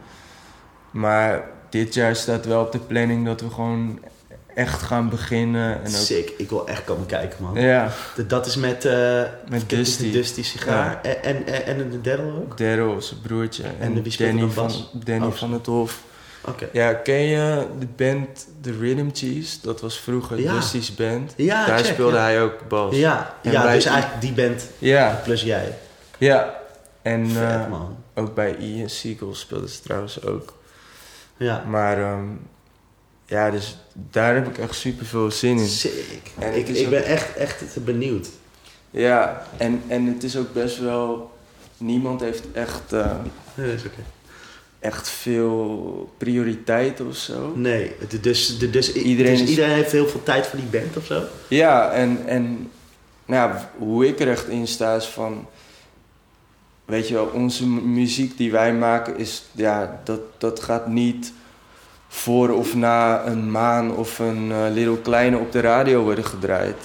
Maar 0.91 1.45
dit 1.69 1.95
jaar 1.95 2.17
staat 2.17 2.47
wel 2.47 2.63
op 2.63 2.73
de 2.73 2.79
planning 2.79 3.25
dat 3.25 3.41
we 3.41 3.51
gewoon 3.51 3.99
echt 4.55 4.83
gaan 4.83 5.09
beginnen. 5.09 5.75
En 5.75 5.81
ook, 5.91 6.01
Sick, 6.01 6.33
ik 6.39 6.51
wil 6.51 6.69
echt 6.69 6.85
komen 6.85 7.07
kijken, 7.07 7.43
man. 7.43 7.55
ja, 7.63 7.91
Dat 8.27 8.47
is 8.47 8.57
met, 8.57 8.85
eh 8.85 9.23
Met 9.49 9.61
de 9.61 9.77
Dusty. 9.77 10.11
Dusty 10.13 10.43
sigaar. 10.43 11.01
En, 11.03 11.23
en, 11.23 11.47
en, 11.47 11.65
en 11.67 11.91
de 11.91 12.01
Daryl 12.01 12.31
ook? 12.45 12.59
Daryl, 12.59 13.03
zijn 13.03 13.21
broertje. 13.21 13.63
En, 13.81 13.95
de 14.03 14.11
er 14.11 14.17
Danny, 14.19 14.41
dan 14.41 14.53
van? 14.53 14.73
Danny 14.93 15.27
Oh, 15.27 15.33
van 15.33 15.53
het 15.53 15.67
Hof. 15.67 16.03
Oké. 16.49 16.69
Ja, 16.73 16.93
ken 16.93 17.21
je 17.21 17.67
de 17.79 17.87
band 17.97 18.47
The 18.61 18.73
Rhythm 18.79 19.09
Cheese? 19.13 19.57
Dat 19.63 19.81
was 19.81 19.99
vroeger 20.01 20.41
Ja. 20.41 20.53
Dusty's 20.55 20.95
band. 20.95 21.33
Ja, 21.37 21.67
Daar 21.67 21.79
check, 21.79 21.93
speelde 21.93 22.17
ja. 22.17 22.23
hij 22.23 22.43
ook 22.43 22.69
bas. 22.69 22.97
Ja, 22.97 23.35
En 23.43 23.53
ja 23.53 23.63
bij 23.63 23.75
dus 23.75 23.85
I- 23.85 23.89
eigenlijk 23.89 24.21
die 24.21 24.33
band 24.33 24.69
Ja, 24.79 25.21
plus 25.25 25.43
jij. 25.43 25.75
ja. 26.19 26.55
En 27.03 27.31
Vet, 27.31 27.43
eh, 27.43 27.69
man. 27.69 27.97
ook 28.15 28.35
bij 28.35 28.57
Ian 28.57 28.89
Seagull 28.89 29.35
speelden 29.35 29.69
ze 29.69 29.81
trouwens 29.81 30.23
ook. 30.27 30.55
Ja. 31.37 31.65
Maar 31.69 31.99
ehm, 32.03 32.25
ja, 33.27 33.51
dus 33.51 33.77
daar 34.11 34.35
heb 34.35 34.47
ik 34.49 34.59
echt 34.59 34.75
super 34.75 35.07
veel 35.07 35.31
zin 35.31 35.59
in. 35.59 35.67
Sick. 35.69 36.31
En 36.39 36.55
ik 36.57 36.69
ik 36.69 36.85
ook- 36.85 36.91
ben 36.91 37.05
echt, 37.05 37.37
echt 37.37 37.85
benieuwd. 37.85 38.29
Ja, 38.91 39.47
en, 39.57 39.83
en 39.87 40.07
het 40.07 40.23
is 40.23 40.37
ook 40.37 40.53
best 40.53 40.79
wel... 40.79 41.33
Niemand 41.77 42.21
heeft 42.21 42.43
echt, 42.53 42.93
eh, 42.93 43.11
Nee, 43.55 43.67
dat 43.67 43.77
is 43.79 43.85
oké. 43.85 44.01
echt 44.79 45.09
veel 45.09 46.11
prioriteit 46.19 47.01
of 47.01 47.17
zo. 47.17 47.53
Nee, 47.57 47.93
dus, 48.21 48.59
de- 48.59 48.71
dus, 48.71 48.93
Iedereen 48.93 49.33
dus 49.33 49.43
is- 49.43 49.49
iedereen 49.49 49.75
heeft 49.75 49.93
heel 49.93 50.09
veel 50.09 50.23
tijd 50.23 50.47
voor 50.47 50.59
die 50.59 50.69
band 50.81 50.97
of 50.97 51.05
zo? 51.07 51.23
Ja, 51.49 51.91
en, 51.93 52.27
en 52.27 52.71
nou, 53.27 53.51
ja, 53.51 53.71
hoe 53.79 54.07
ik 54.07 54.21
er 54.21 54.29
echt 54.31 54.49
in 54.49 54.67
sta 54.67 54.97
is 54.97 55.05
van... 55.07 55.47
Weet 56.85 57.09
je 57.09 57.15
wel, 57.15 57.27
onze 57.27 57.67
mu- 57.69 57.81
muziek 57.81 58.37
die 58.37 58.51
wij 58.51 58.75
maken 58.75 59.19
is... 59.19 59.43
Ja, 59.53 60.01
dat, 60.05 60.21
dat 60.39 60.63
gaat 60.63 60.89
niet 60.89 61.33
voor 62.15 62.51
of 62.51 62.75
na 62.75 63.27
een 63.27 63.51
maan 63.51 63.97
of 63.97 64.19
een 64.19 64.49
uh, 64.51 64.65
Little 64.71 65.01
Kleine 65.01 65.39
op 65.39 65.53
de 65.53 65.61
radio 65.61 66.03
worden 66.03 66.25
gedraaid. 66.25 66.77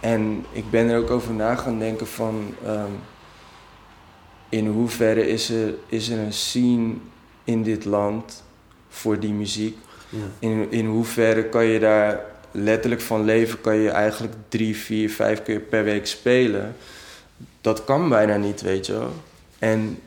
En 0.00 0.44
ik 0.52 0.70
ben 0.70 0.88
er 0.88 0.98
ook 0.98 1.10
over 1.10 1.32
na 1.32 1.54
gaan 1.54 1.78
denken 1.78 2.06
van... 2.06 2.54
Um, 2.66 2.98
in 4.48 4.66
hoeverre 4.66 5.28
is 5.28 5.50
er, 5.50 5.74
is 5.86 6.08
er 6.08 6.18
een 6.18 6.32
scene 6.32 6.94
in 7.44 7.62
dit 7.62 7.84
land 7.84 8.42
voor 8.88 9.20
die 9.20 9.32
muziek? 9.32 9.76
Ja. 10.08 10.18
In, 10.38 10.66
in 10.70 10.86
hoeverre 10.86 11.44
kan 11.44 11.64
je 11.64 11.78
daar 11.78 12.20
letterlijk 12.50 13.00
van 13.00 13.24
leven? 13.24 13.60
Kan 13.60 13.76
je 13.76 13.90
eigenlijk 13.90 14.34
drie, 14.48 14.76
vier, 14.76 15.10
vijf 15.10 15.42
keer 15.42 15.60
per 15.60 15.84
week 15.84 16.06
spelen? 16.06 16.76
Dat 17.60 17.84
kan 17.84 18.08
bijna 18.08 18.36
niet, 18.36 18.60
weet 18.60 18.86
je 18.86 18.92
wel. 18.92 19.12
En 19.58 19.98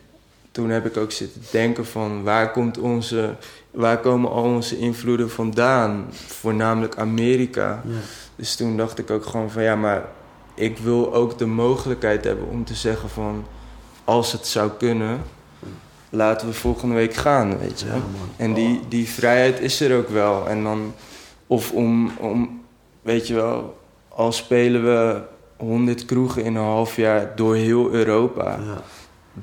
toen 0.50 0.70
heb 0.70 0.86
ik 0.86 0.96
ook 0.96 1.12
zitten 1.12 1.42
denken 1.50 1.86
van 1.86 2.22
waar, 2.22 2.50
komt 2.50 2.78
onze, 2.78 3.34
waar 3.74 3.98
komen 3.98 4.30
al 4.30 4.42
onze 4.42 4.78
invloeden 4.78 5.30
vandaan? 5.30 6.06
Voornamelijk 6.26 6.96
Amerika. 6.96 7.82
Ja. 7.86 7.94
Dus 8.36 8.56
toen 8.56 8.76
dacht 8.76 8.98
ik 8.98 9.10
ook 9.10 9.26
gewoon 9.26 9.50
van 9.50 9.62
ja, 9.62 9.76
maar 9.76 10.04
ik 10.54 10.78
wil 10.78 11.14
ook 11.14 11.38
de 11.38 11.46
mogelijkheid 11.46 12.24
hebben 12.24 12.48
om 12.48 12.64
te 12.64 12.74
zeggen 12.74 13.08
van 13.08 13.44
als 14.04 14.32
het 14.32 14.46
zou 14.46 14.70
kunnen, 14.78 15.22
laten 16.10 16.48
we 16.48 16.54
volgende 16.54 16.94
week 16.94 17.14
gaan, 17.14 17.58
weet 17.58 17.80
je. 17.80 17.86
en 18.36 18.54
die, 18.54 18.80
die 18.88 19.08
vrijheid 19.08 19.60
is 19.60 19.80
er 19.80 19.96
ook 19.96 20.08
wel. 20.08 20.48
En 20.48 20.62
dan, 20.62 20.94
of 21.46 21.72
om, 21.72 22.10
om, 22.18 22.60
weet 23.02 23.26
je 23.26 23.34
wel, 23.34 23.78
al 24.08 24.32
spelen 24.32 24.84
we 24.84 25.22
100 25.56 26.04
kroegen 26.04 26.44
in 26.44 26.54
een 26.54 26.64
half 26.64 26.96
jaar 26.96 27.32
door 27.36 27.54
heel 27.54 27.90
Europa. 27.90 28.58
Ja. 28.64 28.82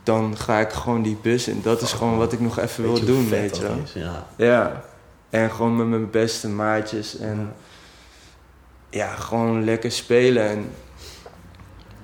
Dan 0.04 0.38
ga 0.38 0.60
ik 0.60 0.70
gewoon 0.70 1.02
die 1.02 1.18
bus 1.22 1.48
in. 1.48 1.62
Dat 1.64 1.82
is 1.82 1.94
gewoon 1.94 2.18
wat 2.18 2.34
ik 2.34 2.40
nog 2.40 2.60
even 2.60 2.84
wil 2.84 3.06
doen, 3.06 3.30
weet 3.30 3.58
je 3.58 3.64
wel. 3.64 3.78
ja. 3.94 4.28
ja. 4.38 4.84
En 5.30 5.52
gewoon 5.52 5.76
met 5.76 5.88
mijn 5.88 6.10
beste 6.10 6.50
maatjes. 6.50 7.18
En 7.18 7.54
ja, 8.90 9.16
gewoon 9.16 9.64
lekker 9.64 9.92
spelen. 9.92 10.50
En 10.50 10.72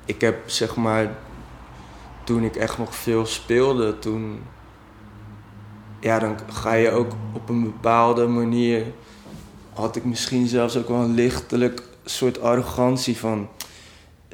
ik 0.05 0.21
heb 0.21 0.49
zeg 0.49 0.75
maar 0.75 1.09
toen 2.23 2.43
ik 2.43 2.55
echt 2.55 2.77
nog 2.77 2.95
veel 2.95 3.25
speelde, 3.25 3.99
toen. 3.99 4.41
Ja, 5.99 6.19
dan 6.19 6.37
ga 6.49 6.73
je 6.73 6.91
ook 6.91 7.11
op 7.33 7.49
een 7.49 7.63
bepaalde 7.63 8.27
manier. 8.27 8.85
Had 9.73 9.95
ik 9.95 10.03
misschien 10.03 10.47
zelfs 10.47 10.77
ook 10.77 10.87
wel 10.87 11.01
een 11.01 11.13
lichtelijk 11.13 11.83
soort 12.05 12.41
arrogantie 12.41 13.17
van. 13.17 13.49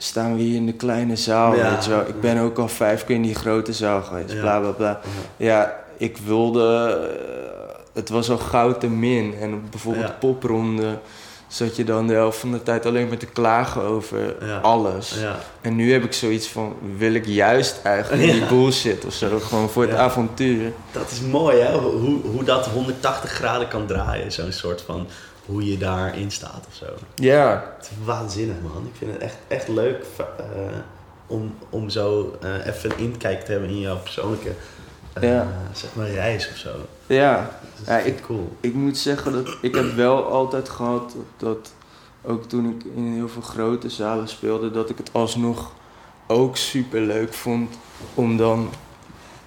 Staan 0.03 0.35
we 0.35 0.41
hier 0.41 0.55
in 0.55 0.65
de 0.65 0.73
kleine 0.73 1.15
zaal, 1.15 1.51
weet 1.51 1.85
je 1.85 1.89
wel. 1.89 2.07
Ik 2.07 2.21
ben 2.21 2.37
ook 2.37 2.57
al 2.57 2.67
vijf 2.67 3.05
keer 3.05 3.15
in 3.15 3.21
die 3.21 3.35
grote 3.35 3.73
zaal 3.73 4.01
geweest, 4.01 4.39
bla 4.39 4.59
bla 4.59 4.71
bla. 4.71 4.99
Ja, 5.37 5.79
ik 5.97 6.17
wilde. 6.17 6.87
Eh, 6.87 7.75
het 7.93 8.09
was 8.09 8.29
al 8.29 8.37
goud 8.37 8.79
te 8.79 8.87
min. 8.87 9.35
En 9.39 9.69
bijvoorbeeld 9.69 10.19
popronde 10.19 10.97
zat 11.47 11.75
je 11.75 11.83
dan 11.83 12.07
de 12.07 12.13
helft 12.13 12.39
van 12.39 12.51
de 12.51 12.63
tijd 12.63 12.85
alleen 12.85 13.07
maar 13.07 13.17
te 13.17 13.25
klagen 13.25 13.81
over 13.81 14.35
alles. 14.61 15.15
Ja. 15.19 15.35
En 15.61 15.75
nu 15.75 15.91
heb 15.91 16.03
ik 16.03 16.13
zoiets 16.13 16.47
van, 16.47 16.75
wil 16.97 17.13
ik 17.13 17.25
juist 17.25 17.79
eigenlijk 17.83 18.31
die 18.31 18.45
bullshit 18.45 19.05
of 19.05 19.13
zo, 19.13 19.39
gewoon 19.39 19.69
voor 19.69 19.83
het 19.83 19.95
avontuur. 19.95 20.71
Dat 20.91 21.11
is 21.11 21.19
mooi 21.19 21.57
hè, 21.57 21.77
hoe, 21.77 22.21
hoe 22.31 22.43
dat 22.43 22.65
180 22.65 23.29
graden 23.31 23.67
kan 23.67 23.85
draaien, 23.85 24.31
zo'n 24.31 24.51
soort 24.51 24.81
van 24.81 25.07
hoe 25.45 25.71
je 25.71 25.77
daarin 25.77 26.31
staat 26.31 26.65
of 26.67 26.75
zo. 26.75 26.85
Ja. 27.15 27.73
Het 27.77 27.89
is 27.91 28.05
waanzinnig 28.05 28.55
man, 28.61 28.87
ik 28.87 28.95
vind 28.97 29.11
het 29.11 29.21
echt, 29.21 29.37
echt 29.47 29.67
leuk 29.67 30.05
uh, 30.19 30.25
om, 31.27 31.55
om 31.69 31.89
zo 31.89 32.37
uh, 32.43 32.65
even 32.65 32.91
een 32.91 32.97
inkijk 32.97 33.41
te 33.41 33.51
hebben 33.51 33.69
in 33.69 33.79
jouw 33.79 33.97
persoonlijke 33.97 34.51
uh, 35.21 35.41
zeg 35.73 35.95
maar 35.95 36.09
reis 36.09 36.49
of 36.49 36.57
zo. 36.57 36.69
Ja, 37.07 37.49
ja 37.85 37.97
ik, 37.97 38.21
cool. 38.21 38.55
ik 38.59 38.73
moet 38.73 38.97
zeggen 38.97 39.31
dat 39.31 39.57
ik 39.61 39.75
heb 39.75 39.93
wel 39.95 40.25
altijd 40.25 40.69
gehad 40.69 41.15
dat, 41.37 41.73
ook 42.21 42.43
toen 42.49 42.69
ik 42.69 42.83
in 42.95 43.13
heel 43.13 43.29
veel 43.29 43.41
grote 43.41 43.89
zalen 43.89 44.27
speelde, 44.27 44.71
dat 44.71 44.89
ik 44.89 44.97
het 44.97 45.09
alsnog 45.11 45.71
ook 46.27 46.57
super 46.57 47.01
leuk 47.01 47.33
vond 47.33 47.77
om 48.13 48.37
dan 48.37 48.69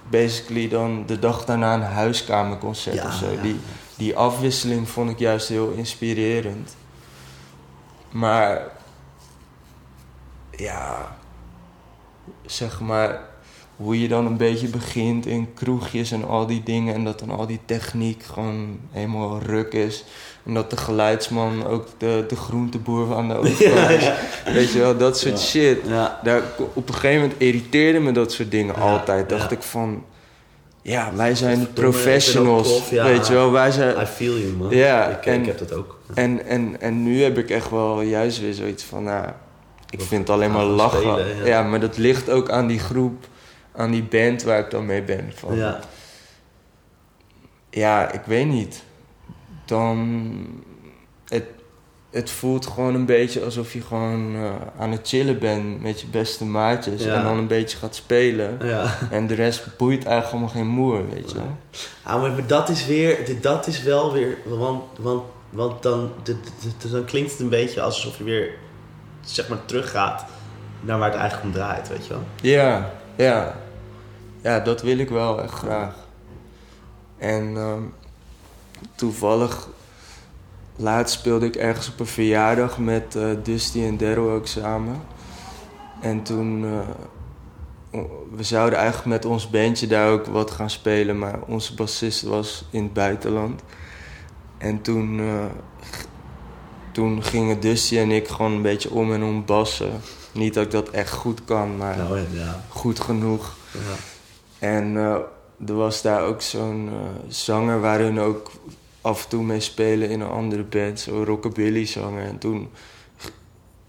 basically 0.09 0.69
dan 0.69 1.03
de 1.05 1.19
dag 1.19 1.45
daarna 1.45 1.73
een 1.73 1.81
huiskamerconcert 1.81 2.95
ja, 2.95 3.05
of 3.05 3.13
zo. 3.13 3.25
Die, 3.41 3.59
die 3.97 4.15
afwisseling 4.15 4.89
vond 4.89 5.09
ik 5.09 5.19
juist 5.19 5.47
heel 5.47 5.71
inspirerend. 5.71 6.75
Maar 8.11 8.61
ja, 10.51 11.15
zeg 12.45 12.79
maar 12.79 13.21
hoe 13.75 14.01
je 14.01 14.07
dan 14.07 14.25
een 14.25 14.37
beetje 14.37 14.67
begint 14.67 15.25
in 15.25 15.53
kroegjes 15.53 16.11
en 16.11 16.27
al 16.27 16.45
die 16.45 16.63
dingen. 16.63 16.93
En 16.93 17.03
dat 17.03 17.19
dan 17.19 17.29
al 17.29 17.47
die 17.47 17.59
techniek 17.65 18.23
gewoon 18.23 18.79
helemaal 18.91 19.39
ruk 19.39 19.73
is. 19.73 20.03
En 20.45 20.53
dat 20.53 20.69
de 20.69 20.77
geluidsman 20.77 21.65
ook 21.65 21.87
de, 21.97 22.25
de 22.27 22.35
groenteboer 22.35 23.15
aan 23.15 23.27
de 23.27 23.35
overkant 23.35 23.89
is. 24.01 24.11
Weet 24.45 24.71
je 24.71 24.79
wel, 24.79 24.97
dat 24.97 25.19
soort 25.19 25.39
shit. 25.39 25.85
Daar, 26.23 26.43
op 26.73 26.87
een 26.87 26.93
gegeven 26.93 27.21
moment 27.21 27.39
irriteerde 27.39 27.99
me 27.99 28.11
dat 28.11 28.31
soort 28.31 28.51
dingen 28.51 28.75
altijd. 28.75 29.29
Dacht 29.29 29.51
ik 29.51 29.61
van... 29.61 30.03
Ja, 30.87 31.13
wij 31.15 31.35
zijn 31.35 31.73
professionals. 31.73 32.89
weet 32.89 33.27
je 33.27 33.33
wel, 33.33 33.51
wij 33.51 33.71
zijn... 33.71 34.01
I 34.01 34.05
feel 34.05 34.37
you, 34.37 34.51
man. 34.51 34.69
Ja, 34.69 35.07
ik, 35.07 35.25
en, 35.25 35.39
ik 35.39 35.45
heb 35.45 35.57
dat 35.57 35.73
ook. 35.73 35.99
En, 36.13 36.45
en, 36.45 36.81
en 36.81 37.03
nu 37.03 37.23
heb 37.23 37.37
ik 37.37 37.49
echt 37.49 37.69
wel 37.69 38.01
juist 38.01 38.39
weer 38.39 38.53
zoiets 38.53 38.83
van... 38.83 39.03
Nou, 39.03 39.27
ik 39.89 40.01
vind 40.01 40.21
het 40.21 40.29
alleen 40.29 40.51
maar 40.51 40.63
lachen. 40.63 41.45
ja, 41.45 41.63
maar 41.63 41.79
dat 41.79 41.97
ligt 41.97 42.29
ook 42.29 42.49
aan 42.49 42.67
die 42.67 42.79
groep 42.79 43.27
aan 43.77 43.91
die 43.91 44.03
band 44.03 44.43
waar 44.43 44.59
ik 44.59 44.71
dan 44.71 44.85
mee 44.85 45.03
ben. 45.03 45.31
Van, 45.35 45.55
ja. 45.55 45.79
Ja, 47.69 48.11
ik 48.11 48.21
weet 48.25 48.47
niet. 48.47 48.83
Dan. 49.65 50.63
Het, 52.17 52.29
voelt 52.29 52.65
gewoon 52.65 52.95
een 52.95 53.05
beetje 53.05 53.43
alsof 53.43 53.73
je 53.73 53.81
gewoon 53.81 54.35
uh, 54.35 54.51
aan 54.79 54.91
het 54.91 55.07
chillen 55.07 55.39
bent 55.39 55.81
met 55.81 56.01
je 56.01 56.07
beste 56.07 56.45
maatjes. 56.45 57.05
En 57.05 57.23
dan 57.23 57.37
een 57.37 57.47
beetje 57.47 57.77
gaat 57.77 57.95
spelen. 57.95 58.57
Ja. 58.61 58.97
En 59.11 59.27
de 59.27 59.33
rest 59.33 59.77
boeit 59.77 60.05
eigenlijk 60.05 60.31
allemaal 60.31 60.63
geen 60.63 60.67
moer, 60.67 61.09
weet 61.09 61.31
je. 61.31 61.37
Ja, 62.05 62.17
maar 62.17 62.47
dat 62.47 62.69
is 62.69 62.85
weer, 62.85 63.39
dat 63.41 63.67
is 63.67 63.83
wel 63.83 64.13
weer, 64.13 64.37
want, 64.45 64.83
want, 64.99 65.23
want 65.49 65.83
dan, 65.83 66.11
dan 66.91 67.05
klinkt 67.05 67.31
het 67.31 67.39
een 67.39 67.49
beetje 67.49 67.81
alsof 67.81 68.17
je 68.17 68.23
weer, 68.23 68.49
zeg 69.25 69.47
maar, 69.47 69.65
teruggaat 69.65 70.25
naar 70.81 70.99
waar 70.99 71.09
het 71.09 71.19
eigenlijk 71.19 71.47
om 71.47 71.61
draait, 71.61 71.87
weet 71.89 72.05
je 72.05 72.13
wel. 72.13 72.23
Ja, 72.41 72.91
ja 73.15 73.55
ja, 74.47 74.59
dat 74.59 74.81
wil 74.81 74.97
ik 74.97 75.09
wel 75.09 75.41
echt 75.41 75.53
graag. 75.53 75.95
En 77.17 77.57
ehm, 77.57 77.81
toevallig, 78.95 79.67
laatst 80.77 81.19
speelde 81.19 81.45
ik 81.45 81.55
ergens 81.55 81.89
op 81.89 81.99
een 81.99 82.05
verjaardag 82.05 82.77
met 82.77 83.15
uh, 83.15 83.29
Dusty 83.43 83.81
en 83.81 83.97
Daryl 83.97 84.29
ook 84.29 84.47
samen. 84.47 85.01
En 86.01 86.23
toen, 86.23 86.63
uh, 86.63 86.79
we 88.35 88.43
zouden 88.43 88.79
eigenlijk 88.79 89.07
met 89.07 89.25
ons 89.25 89.49
bandje 89.49 89.87
daar 89.87 90.11
ook 90.11 90.25
wat 90.25 90.51
gaan 90.51 90.69
spelen, 90.69 91.19
maar 91.19 91.39
onze 91.45 91.73
bassist 91.73 92.21
was 92.21 92.65
in 92.69 92.83
het 92.83 92.93
buitenland. 92.93 93.61
En 94.57 94.81
toen, 94.81 95.19
uh, 95.19 95.45
toen 96.91 97.23
gingen 97.23 97.59
Dusty 97.59 97.97
en 97.97 98.11
ik 98.11 98.27
gewoon 98.27 98.51
een 98.51 98.61
beetje 98.61 98.91
om 98.91 99.13
en 99.13 99.23
om 99.23 99.45
bassen. 99.45 99.91
Niet 100.31 100.53
dat 100.53 100.65
ik 100.65 100.71
dat 100.71 100.89
echt 100.89 101.11
goed 101.11 101.45
kan, 101.45 101.77
maar 101.77 101.97
nou, 101.97 102.19
ja. 102.31 102.63
goed 102.69 102.99
genoeg. 102.99 103.55
Ja. 103.73 103.95
En 104.67 104.93
uh, 104.93 105.15
er 105.67 105.75
was 105.75 106.01
daar 106.01 106.21
ook 106.21 106.41
zo'n 106.41 106.89
uh, 106.91 106.99
zanger 107.27 107.81
waar 107.81 107.99
hun 107.99 108.19
ook 108.19 108.51
af 109.07 109.23
en 109.23 109.29
toe 109.29 109.43
mee 109.43 109.59
spelen 109.59 110.09
in 110.09 110.21
een 110.21 110.29
andere 110.29 110.63
band, 110.63 110.99
zo'n 110.99 111.25
rockabilly 111.25 111.85
zanger. 111.85 112.23
En 112.23 112.37
toen, 112.37 112.69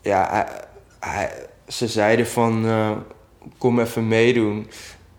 ja, 0.03 0.29
hij, 0.31 0.47
hij, 0.99 1.47
ze 1.69 1.89
zeiden 1.89 2.27
van 2.27 2.65
uh, 2.67 2.91
kom 3.59 3.81
even 3.81 4.09
meedoen. 4.09 4.71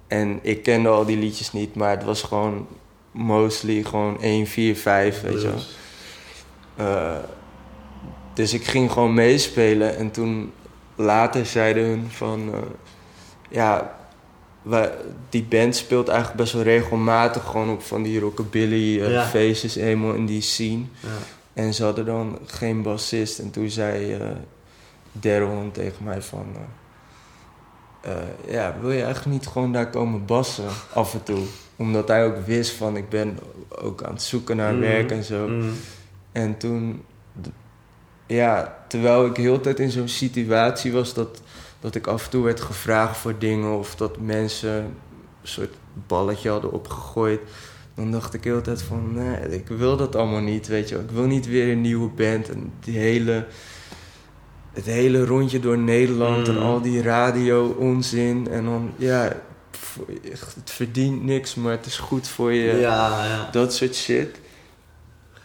En 0.07 0.39
ik 0.41 0.63
kende 0.63 0.89
al 0.89 1.05
die 1.05 1.17
liedjes 1.17 1.53
niet, 1.53 1.75
maar 1.75 1.89
het 1.89 2.03
was 2.03 2.21
gewoon 2.21 2.67
mostly 3.11 3.83
gewoon 3.83 4.21
1, 4.21 4.47
4, 4.47 4.75
5, 4.75 5.21
weet 5.21 5.41
je 5.41 5.53
wel. 6.75 7.21
dus 8.33 8.53
ik 8.53 8.65
ging 8.65 8.91
gewoon 8.91 9.13
meespelen 9.13 9.97
en 9.97 10.11
toen 10.11 10.51
later 10.95 11.45
zeiden 11.45 11.83
hun 11.83 12.07
van 12.09 12.53
ja, 13.49 13.98
die 15.29 15.43
band 15.43 15.75
speelt 15.75 16.07
eigenlijk 16.07 16.39
best 16.39 16.53
wel 16.53 16.63
regelmatig 16.63 17.45
gewoon 17.45 17.69
op 17.69 17.81
van 17.81 18.03
die 18.03 18.19
rockabilly 18.19 18.99
uh, 18.99 19.27
feestjes 19.27 19.75
eenmaal 19.75 20.13
in 20.13 20.25
die 20.25 20.41
scene. 20.41 20.83
Ja. 20.99 21.09
En 21.53 21.73
ze 21.73 21.83
hadden 21.83 22.05
dan 22.05 22.39
geen 22.45 22.81
bassist. 22.81 23.39
En 23.39 23.51
toen 23.51 23.69
zei 23.69 24.15
uh, 24.15 24.21
Daryl 25.11 25.69
tegen 25.71 26.03
mij 26.03 26.21
van... 26.21 26.45
Uh, 28.05 28.11
ja, 28.53 28.75
wil 28.81 28.91
je 28.91 29.03
eigenlijk 29.03 29.35
niet 29.41 29.47
gewoon 29.47 29.71
daar 29.73 29.89
komen 29.89 30.25
bassen 30.25 30.69
af 30.93 31.13
en 31.13 31.23
toe? 31.23 31.43
Omdat 31.75 32.07
hij 32.07 32.25
ook 32.25 32.45
wist 32.45 32.71
van 32.71 32.97
ik 32.97 33.09
ben 33.09 33.39
ook 33.69 34.03
aan 34.03 34.13
het 34.13 34.21
zoeken 34.21 34.55
naar 34.55 34.73
mhm. 34.73 34.81
werk 34.81 35.11
en 35.11 35.23
zo. 35.23 35.47
Mhm. 35.47 35.69
En 36.31 36.57
toen... 36.57 37.03
Ja, 38.25 38.77
terwijl 38.87 39.25
ik 39.25 39.37
heel 39.37 39.61
tijd 39.61 39.79
in 39.79 39.91
zo'n 39.91 40.07
situatie 40.07 40.91
was 40.91 41.13
dat 41.13 41.41
dat 41.79 41.95
ik 41.95 42.07
af 42.07 42.23
en 42.23 42.29
toe 42.29 42.43
werd 42.43 42.61
gevraagd 42.61 43.17
voor 43.17 43.39
dingen 43.39 43.77
of 43.77 43.95
dat 43.95 44.17
mensen 44.19 44.75
een 44.83 44.93
soort 45.43 45.73
balletje 46.07 46.49
hadden 46.49 46.71
opgegooid. 46.71 47.39
dan 47.95 48.11
dacht 48.11 48.33
ik 48.33 48.43
heel 48.43 48.61
tijd 48.61 48.81
van, 48.81 49.13
nee, 49.13 49.49
ik 49.49 49.67
wil 49.67 49.97
dat 49.97 50.15
allemaal 50.15 50.41
niet, 50.41 50.67
weet 50.67 50.89
je. 50.89 50.95
Ik 50.95 51.11
wil 51.11 51.25
niet 51.25 51.47
weer 51.47 51.71
een 51.71 51.81
nieuwe 51.81 52.09
band 52.09 52.49
en 52.49 52.71
die 52.79 52.97
hele, 52.97 53.45
het 54.73 54.85
hele 54.85 55.25
rondje 55.25 55.59
door 55.59 55.77
Nederland 55.77 56.47
Mm. 56.47 56.55
en 56.55 56.61
al 56.61 56.81
die 56.81 57.01
radio 57.01 57.75
onzin. 57.79 58.47
En 58.51 58.65
dan, 58.65 58.91
ja, 58.95 59.35
het 60.55 60.71
verdient 60.71 61.23
niks, 61.23 61.55
maar 61.55 61.71
het 61.71 61.85
is 61.85 61.97
goed 61.97 62.27
voor 62.27 62.53
je. 62.53 62.73
Ja, 62.73 63.25
ja. 63.25 63.49
Dat 63.51 63.73
soort 63.73 63.95
shit. 63.95 64.39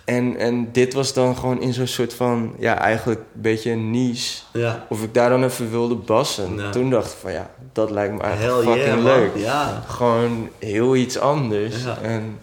En, 0.05 0.37
en 0.37 0.73
dit 0.73 0.95
was 0.95 1.13
dan 1.13 1.37
gewoon 1.37 1.61
in 1.61 1.73
zo'n 1.73 1.87
soort 1.87 2.15
van, 2.15 2.55
ja, 2.59 2.79
eigenlijk 2.79 3.21
een 3.21 3.41
beetje 3.41 3.71
een 3.71 3.91
niche. 3.91 4.43
Ja. 4.53 4.87
Of 4.89 5.03
ik 5.03 5.15
daar 5.15 5.29
dan 5.29 5.45
even 5.45 5.71
wilde 5.71 5.95
bassen. 5.95 6.57
Ja. 6.57 6.71
Toen 6.71 6.91
dacht 6.91 7.13
ik 7.13 7.19
van, 7.19 7.33
ja, 7.33 7.51
dat 7.73 7.91
lijkt 7.91 8.15
me 8.15 8.23
Hell 8.23 8.29
eigenlijk 8.29 8.65
fucking 8.65 9.03
yeah, 9.03 9.05
leuk. 9.05 9.37
Ja. 9.37 9.83
Gewoon 9.87 10.49
heel 10.59 10.97
iets 10.97 11.19
anders. 11.19 11.85
En 12.03 12.39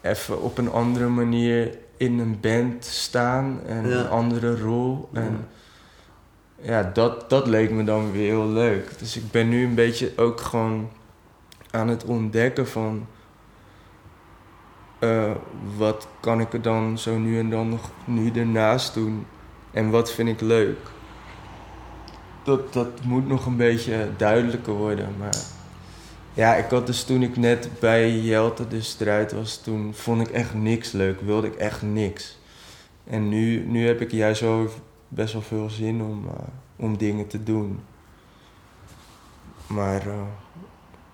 even 0.00 0.42
op 0.42 0.58
een 0.58 0.70
andere 0.70 1.08
manier 1.08 1.78
in 1.96 2.18
een 2.18 2.38
band 2.40 2.84
staan. 2.84 3.60
En 3.66 3.92
een 3.92 4.08
andere 4.08 4.60
rol. 4.60 5.08
En 5.12 5.48
ja, 6.60 6.90
dat, 6.94 7.30
dat 7.30 7.46
leek 7.46 7.70
me 7.70 7.84
dan 7.84 8.12
weer 8.12 8.26
heel 8.26 8.48
leuk. 8.48 8.98
Dus 8.98 9.16
ik 9.16 9.30
ben 9.30 9.48
nu 9.48 9.64
een 9.64 9.74
beetje 9.74 10.12
ook 10.16 10.40
gewoon 10.40 10.90
aan 11.70 11.88
het 11.88 12.04
ontdekken 12.04 12.68
van... 12.68 13.06
eh, 15.00 15.30
wat 15.76 16.08
kan 16.20 16.40
ik 16.40 16.52
er 16.52 16.62
dan 16.62 16.98
zo 16.98 17.18
nu 17.18 17.38
en 17.38 17.50
dan 17.50 17.68
nog 17.68 17.90
nu 18.04 18.30
ernaast 18.30 18.94
doen? 18.94 19.26
En 19.70 19.90
wat 19.90 20.12
vind 20.12 20.28
ik 20.28 20.40
leuk? 20.40 20.78
Dat, 22.42 22.72
dat 22.72 23.04
moet 23.04 23.28
nog 23.28 23.46
een 23.46 23.56
beetje 23.56 24.08
duidelijker 24.16 24.72
worden. 24.72 25.14
Maar 25.18 25.36
ja, 26.34 26.54
ik 26.54 26.70
had 26.70 26.86
dus 26.86 27.04
toen 27.04 27.22
ik 27.22 27.36
net 27.36 27.68
bij 27.80 28.18
Jelte 28.18 28.68
dus 28.68 28.96
eruit 29.00 29.32
was, 29.32 29.62
toen 29.62 29.94
vond 29.94 30.20
ik 30.20 30.28
echt 30.28 30.54
niks 30.54 30.92
leuk. 30.92 31.20
Wilde 31.20 31.46
ik 31.46 31.54
echt 31.54 31.82
niks. 31.82 32.38
En 33.04 33.28
nu, 33.28 33.64
nu 33.66 33.86
heb 33.86 34.00
ik 34.00 34.10
juist 34.10 34.40
wel 34.40 34.68
best 35.08 35.32
wel 35.32 35.42
veel 35.42 35.70
zin 35.70 36.02
om, 36.02 36.26
eh, 36.26 36.46
om 36.76 36.96
dingen 36.96 37.26
te 37.26 37.42
doen. 37.42 37.80
Maar 39.66 40.06
eh, 40.06 40.22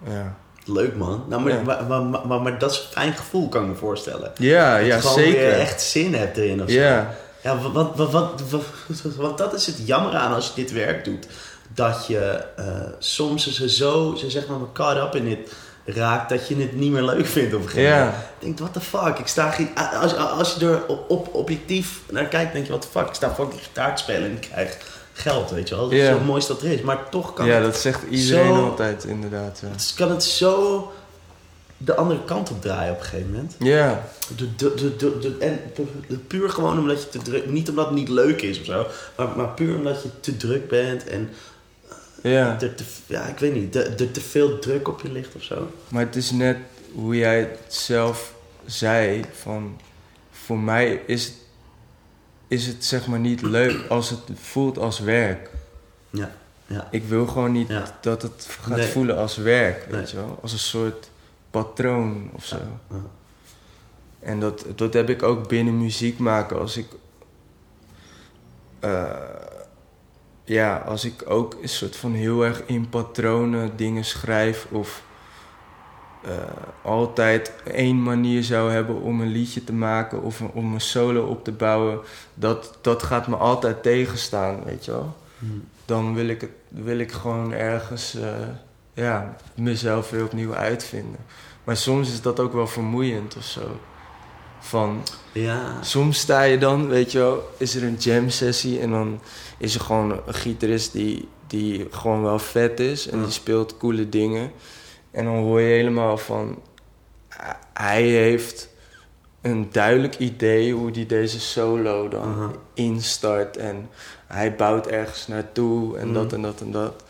ja. 0.05 0.37
Leuk 0.67 0.97
man. 0.97 1.25
Nou, 1.29 1.43
maar, 1.43 1.53
Ja. 1.53 1.61
maar, 1.62 1.85
maar, 2.03 2.27
maar, 2.27 2.41
maar 2.41 2.59
dat 2.59 2.71
is 2.73 2.79
een 2.79 2.85
fijn 2.93 3.12
gevoel, 3.12 3.49
kan 3.49 3.62
ik 3.62 3.69
me 3.69 3.75
voorstellen. 3.75 4.33
Ja, 4.37 4.77
Dat 4.79 4.87
ja 4.87 4.95
je 4.95 5.01
gewoon 5.01 5.19
zeker. 5.19 5.41
weer 5.41 5.53
echt 5.59 5.83
zin 5.83 6.14
hebt 6.14 6.37
erin 6.37 6.62
of 6.62 6.71
zo. 6.71 6.77
Ja, 6.79 7.14
Ja, 7.43 7.59
wat, 7.59 7.73
wat, 7.73 7.97
wat, 7.97 8.11
wat, 8.11 8.43
wat- 8.51 9.14
want 9.17 9.39
dat 9.39 9.55
is 9.55 9.67
het 9.67 9.87
jammer 9.87 10.14
aan 10.14 10.35
als 10.35 10.47
je 10.47 10.53
dit 10.55 10.73
werk 10.73 11.05
doet. 11.05 11.27
Dat 11.75 12.05
je 12.07 12.45
eh, 12.57 12.64
soms 12.99 13.55
ze 13.55 13.69
zo, 13.71 14.14
ze 14.19 14.31
zeg 14.31 14.47
maar, 14.47 14.59
caught 14.73 14.97
up 15.07 15.14
in 15.14 15.25
dit 15.29 15.53
raakt 15.85 16.29
dat 16.29 16.49
je 16.49 16.57
het 16.57 16.73
niet 16.73 16.91
meer 16.93 17.03
leuk 17.03 17.27
vindt 17.27 17.55
op 17.55 17.62
een 17.62 17.69
gegeven 17.69 17.99
moment. 17.99 18.14
Je 18.39 18.45
denkt, 18.45 18.61
what 18.61 18.73
the 18.73 18.81
fuck, 18.81 19.19
ik 19.19 19.27
sta 19.27 19.55
als, 20.03 20.17
als 20.17 20.57
je 20.59 20.67
er 20.69 20.81
op, 21.09 21.35
objectief 21.35 22.01
naar 22.11 22.25
kijkt, 22.25 22.53
denk 22.53 22.64
je, 22.67 22.71
what 22.73 22.83
the 22.83 22.89
fuck, 22.99 23.09
ik 23.09 23.14
sta 23.14 23.35
fucking 23.35 23.62
gitaar 23.62 23.97
te 23.97 24.03
spelen 24.03 24.23
en 24.31 24.35
ik 24.37 24.49
krijg 24.51 24.77
geld, 25.17 25.51
weet 25.51 25.69
je 25.69 25.75
wel. 25.75 25.85
Dat 25.85 25.93
is 25.93 26.05
Ja. 26.07 26.12
zo 26.19 26.21
mooiste 26.25 26.53
dat 26.53 26.62
er 26.62 26.71
is. 26.73 26.81
Maar 26.81 27.09
toch 27.09 27.33
kan 27.33 27.47
ja, 27.47 27.55
het, 27.55 27.62
dat 27.64 27.77
zegt 27.77 28.03
iedereen 28.11 28.55
zo- 28.55 28.64
altijd 28.71 29.05
inderdaad. 29.05 29.59
Ja. 29.62 29.69
het 29.71 29.93
kan 29.97 30.11
het 30.11 30.23
zo 30.25 30.91
de 31.77 31.97
andere 31.97 32.25
kant 32.25 32.51
op 32.51 32.61
draaien 32.62 32.93
op 32.93 32.99
een 32.99 33.05
gegeven 33.05 33.31
moment. 33.31 33.55
ja, 33.59 34.09
De, 34.37 34.55
de, 34.57 34.75
de, 34.75 34.97
de, 34.97 35.19
de- 35.19 35.37
en 35.39 35.61
puur 36.27 36.51
gewoon 36.51 36.79
omdat 36.79 37.03
je 37.03 37.09
te 37.09 37.19
druk... 37.19 37.47
Niet 37.51 37.69
omdat 37.69 37.87
het 37.87 37.95
niet 37.95 38.09
leuk 38.09 38.43
is 38.43 38.59
of 38.61 38.64
zo. 38.64 38.87
Maar, 39.17 39.29
maar 39.37 39.49
puur 39.49 39.77
omdat 39.77 40.03
je 40.03 40.09
te 40.21 40.37
druk 40.37 40.69
bent 40.69 41.07
en 41.07 41.29
ja. 42.23 42.57
er 42.61 42.75
te, 42.75 42.85
ja, 43.07 43.23
ik 43.27 43.39
weet 43.39 43.55
niet, 43.55 43.77
er 43.77 44.01
er 44.01 44.11
te 44.11 44.21
veel 44.21 44.59
druk 44.59 44.89
op 44.89 45.01
je 45.01 45.12
ligt 45.12 45.35
of 45.35 45.43
zo. 45.43 45.71
Maar 45.89 46.05
het 46.05 46.17
is 46.17 46.31
net 46.31 46.57
hoe 46.95 47.17
jij 47.17 47.39
het 47.39 47.75
zelf 47.75 48.33
zei. 48.67 49.25
Van, 49.43 49.81
voor 50.31 50.59
mij 50.59 51.03
is 51.07 51.25
het, 51.25 51.35
is 52.49 52.67
het 52.67 52.85
zeg 52.85 53.07
maar 53.07 53.19
niet 53.19 53.43
leuk 53.43 53.89
als 53.89 54.11
het 54.11 54.21
voelt 54.35 54.79
als 54.79 54.99
werk. 55.01 55.51
Ja, 56.11 56.31
ja. 56.67 56.89
Ik 56.91 57.05
wil 57.05 57.27
gewoon 57.27 57.53
niet 57.53 57.69
Ja. 57.69 57.99
dat 58.01 58.23
het 58.23 58.47
gaat 58.61 58.77
Nee. 58.77 58.87
voelen 58.87 59.17
als 59.17 59.37
werk, 59.37 59.87
weet 59.91 60.11
je 60.11 60.17
wel? 60.17 60.39
Als 60.43 60.53
een 60.53 60.59
soort 60.59 61.11
patroon 61.51 62.31
of 62.33 62.45
zo. 62.45 62.57
Ja. 62.91 62.97
En 64.21 64.41
dat, 64.41 64.65
dat 64.75 64.93
heb 64.95 65.09
ik 65.11 65.23
ook 65.23 65.49
binnen 65.49 65.79
muziek 65.79 66.19
maken. 66.19 66.59
Als 66.59 66.77
ik... 66.77 66.87
eh, 68.81 69.11
ja, 70.45 70.77
als 70.77 71.05
ik 71.05 71.31
ook 71.31 71.57
een 71.63 71.69
soort 71.69 71.97
van 71.97 72.13
heel 72.13 72.45
erg 72.45 72.63
in 72.67 72.89
patronen 72.89 73.77
dingen 73.77 74.05
schrijf... 74.05 74.67
of 74.71 75.03
eh, 76.27 76.33
altijd 76.83 77.53
één 77.72 78.03
manier 78.03 78.43
zou 78.45 78.70
hebben 78.72 79.01
om 79.01 79.20
een 79.20 79.29
liedje 79.33 79.64
te 79.64 79.72
maken... 79.72 80.22
of 80.22 80.41
een- 80.41 80.51
om 80.55 80.74
een 80.74 80.81
solo 80.81 81.22
op 81.24 81.45
te 81.45 81.53
bouwen... 81.53 81.99
dat, 82.35 82.79
dat 82.81 83.03
gaat 83.03 83.27
me 83.27 83.37
altijd 83.37 83.83
tegenstaan, 83.83 84.61
weet 84.64 84.85
je 84.85 84.91
wel? 84.91 85.16
Hm. 85.39 85.45
dan 85.85 86.14
wil 86.14 86.29
ik, 86.29 86.41
het, 86.41 86.51
wil 86.68 86.99
ik 86.99 87.12
gewoon 87.12 87.53
ergens 87.53 88.14
eh, 88.14 88.29
ja, 88.95 89.37
mezelf 89.55 90.11
weer 90.11 90.24
opnieuw 90.24 90.55
uitvinden. 90.55 91.20
Maar 91.64 91.77
soms 91.77 92.09
is 92.12 92.20
dat 92.22 92.41
ook 92.41 92.53
wel 92.53 92.66
vermoeiend 92.66 93.37
of 93.37 93.45
zo. 93.45 93.61
Van, 94.61 95.03
Ja. 95.33 95.83
soms 95.83 96.18
sta 96.18 96.43
je 96.43 96.59
dan, 96.59 96.89
weet 96.89 97.12
je 97.12 97.18
wel, 97.18 97.51
is 97.59 97.74
er 97.74 97.83
een 97.83 97.95
jam 97.99 98.31
sessie 98.31 98.81
en 98.81 98.91
dan 98.91 99.20
is 99.59 99.74
er 99.74 99.81
gewoon 99.81 100.12
een 100.27 100.35
gitarist 100.35 100.93
die, 100.93 101.29
die 101.47 101.87
gewoon 101.91 102.22
wel 102.22 102.39
vet 102.39 102.81
is 102.81 103.09
en 103.09 103.18
Ja. 103.18 103.24
die 103.24 103.33
speelt 103.33 103.77
coole 103.77 104.09
dingen. 104.09 104.51
En 105.17 105.25
dan 105.25 105.35
hoor 105.35 105.61
je 105.61 105.75
helemaal 105.75 106.19
van, 106.19 106.62
hij 107.73 108.03
heeft 108.03 108.69
een 109.41 109.69
duidelijk 109.71 110.19
idee 110.19 110.73
hoe 110.73 110.91
hij 110.91 111.07
deze 111.07 111.41
solo 111.41 112.09
dan 112.09 112.57
instart 112.75 113.57
en 113.57 113.89
hij 114.27 114.57
bouwt 114.57 114.87
ergens 114.87 115.27
naartoe 115.27 115.99
en 115.99 116.05
Mhm. 116.07 116.14
dat 116.14 116.33
en 116.33 116.43
dat 116.43 116.61
en 116.61 116.71
dat. 116.71 117.05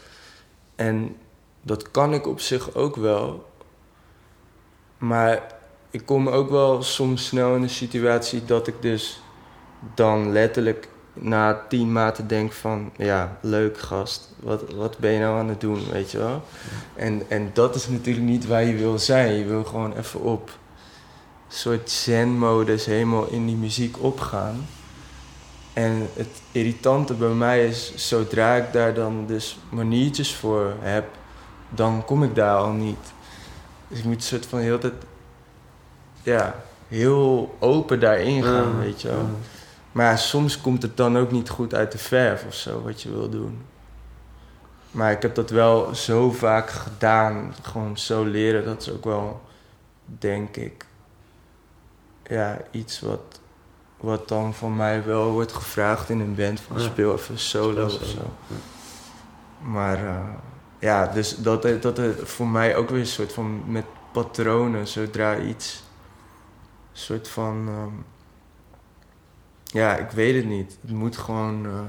En 0.74 1.16
dat 1.62 1.90
kan 1.90 2.14
ik 2.14 2.26
op 2.26 2.40
zich 2.40 2.74
ook 2.74 2.96
wel. 2.96 3.50
Maar 4.98 5.42
ik 5.90 6.06
kom 6.06 6.28
ook 6.28 6.50
wel 6.50 6.82
soms 6.82 7.26
snel 7.26 7.54
in 7.54 7.62
een 7.62 7.70
situatie 7.70 8.44
dat 8.44 8.66
ik 8.66 8.82
dus 8.82 9.20
dan 9.94 10.32
letterlijk 10.32 10.88
na 11.18 11.60
tien 11.68 11.92
maanden 11.92 12.26
denk 12.26 12.52
van... 12.52 12.90
Ja, 12.96 13.36
leuk 13.40 13.78
gast, 13.78 14.28
wat, 14.40 14.62
wat 14.74 14.98
ben 14.98 15.10
je 15.12 15.18
nou 15.18 15.38
aan 15.38 15.48
het 15.48 15.60
doen, 15.60 15.80
weet 15.90 16.10
je 16.10 16.18
wel? 16.18 16.42
En, 16.94 17.22
en 17.28 17.50
dat 17.52 17.74
is 17.74 17.88
natuurlijk 17.88 18.26
niet 18.26 18.46
waar 18.46 18.64
je 18.64 18.74
wil 18.74 18.98
zijn. 18.98 19.32
Je 19.32 19.44
wil 19.44 19.64
gewoon 19.64 19.96
even 19.96 20.20
op 20.20 20.50
soort 21.48 21.90
zen-modus 21.90 22.84
helemaal 22.86 23.26
in 23.26 23.46
die 23.46 23.56
muziek 23.56 24.02
opgaan. 24.02 24.66
En 25.72 26.08
het 26.14 26.40
irritante 26.52 27.14
bij 27.14 27.28
mij 27.28 27.66
is, 27.66 27.92
zodra 27.96 28.54
ik 28.54 28.72
daar 28.72 28.94
dan 28.94 29.24
dus 29.26 29.58
maniertjes 29.68 30.34
voor 30.34 30.72
heb, 30.80 31.04
dan 31.68 32.04
kom 32.04 32.22
ik 32.22 32.34
daar 32.34 32.56
al 32.56 32.70
niet. 32.72 33.12
Dus 33.88 33.98
ik 33.98 34.04
moet 34.04 34.14
een 34.14 34.20
soort 34.22 34.46
van 34.46 34.58
heel 34.58 34.78
tijd, 34.78 34.92
ja, 36.22 36.54
heel 36.88 37.54
open 37.58 38.00
daarin 38.00 38.42
gaan, 38.42 38.70
Ja. 38.70 38.78
weet 38.78 39.02
je 39.02 39.08
wel. 39.08 39.16
Ja. 39.16 39.24
Maar 39.96 40.10
ja, 40.10 40.16
soms 40.16 40.60
komt 40.60 40.82
het 40.82 40.96
dan 40.96 41.16
ook 41.18 41.30
niet 41.30 41.48
goed 41.48 41.74
uit 41.74 41.92
de 41.92 41.98
verf 41.98 42.44
of 42.46 42.54
zo, 42.54 42.82
wat 42.82 43.02
je 43.02 43.10
wil 43.10 43.28
doen. 43.28 43.62
Maar 44.90 45.12
ik 45.12 45.22
heb 45.22 45.34
dat 45.34 45.50
wel 45.50 45.94
zo 45.94 46.30
vaak 46.30 46.70
gedaan, 46.70 47.54
gewoon 47.62 47.98
zo 47.98 48.24
leren, 48.24 48.64
dat 48.64 48.80
is 48.80 48.90
ook 48.90 49.04
wel, 49.04 49.40
denk 50.04 50.56
ik, 50.56 50.86
ja, 52.22 52.58
iets 52.70 53.00
wat, 53.00 53.40
wat 53.96 54.28
dan 54.28 54.54
van 54.54 54.76
mij 54.76 55.04
wel 55.04 55.30
wordt 55.30 55.52
gevraagd 55.52 56.08
in 56.08 56.20
een 56.20 56.34
band, 56.34 56.60
van 56.60 56.78
Ja. 56.78 56.82
speel 56.84 57.12
even 57.12 57.38
solo 57.38 57.84
of 57.84 57.92
zo. 57.92 58.30
Maar 59.60 60.06
eh, 60.06 60.28
ja, 60.78 61.06
dus 61.06 61.36
dat, 61.36 61.82
dat 61.82 61.98
er 61.98 62.26
voor 62.26 62.48
mij 62.48 62.76
ook 62.76 62.90
weer 62.90 63.00
een 63.00 63.06
soort 63.06 63.32
van 63.32 63.62
met 63.66 63.84
patronen, 64.12 64.86
zodra 64.86 65.38
iets, 65.38 65.82
een 66.92 66.98
soort 66.98 67.28
van, 67.28 67.68
ehm, 67.68 67.94
ja, 69.76 69.96
ik 69.96 70.10
weet 70.10 70.34
het 70.34 70.44
niet. 70.44 70.78
Het 70.80 70.90
moet 70.90 71.16
gewoon, 71.16 71.66
eh, 71.66 71.80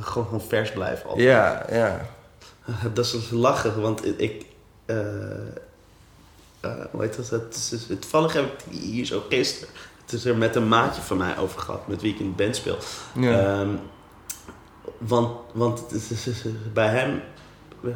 Gewoon, 0.00 0.40
vers 0.40 0.72
blijven 0.72 1.08
altijd. 1.08 1.26
ja, 1.26 1.66
ja, 1.70 2.00
Dat 2.94 3.04
is 3.04 3.10
dus 3.10 3.30
lachen, 3.30 3.80
want 3.80 4.20
ik... 4.20 4.44
hoe 6.90 7.00
heet 7.02 7.16
dat? 7.16 7.30
Het, 7.30 7.72
het, 7.88 8.00
toevallig 8.00 8.32
heb 8.32 8.44
ik 8.44 8.72
hier 8.80 9.04
zo 9.04 9.22
gisteren... 9.28 9.74
Het 10.02 10.12
is 10.12 10.24
er 10.24 10.36
met 10.36 10.56
een 10.56 10.68
maatje 10.68 11.02
van 11.02 11.16
mij 11.16 11.38
over 11.38 11.60
gehad, 11.60 11.88
met 11.88 12.02
wie 12.02 12.12
ik 12.14 12.20
in 12.20 12.34
de 12.36 12.42
band 12.42 12.56
speel. 12.56 12.78
ja, 13.14 13.38
Ehm, 13.60 13.68
want 14.98 15.30
want 15.52 15.82
bij 16.72 16.88
hem 16.88 17.20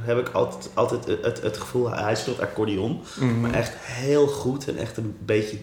heb 0.00 0.18
ik 0.18 0.28
altijd, 0.28 0.70
altijd 0.74 1.06
het, 1.22 1.42
het 1.42 1.56
gevoel... 1.56 1.90
Hij 1.90 2.14
speelt 2.16 2.40
accordeon, 2.40 3.00
Mhm. 3.20 3.40
maar 3.40 3.54
echt 3.54 3.72
heel 3.80 4.26
goed. 4.26 4.68
En 4.68 4.76
echt 4.78 4.96
een 4.96 5.16
beetje... 5.24 5.56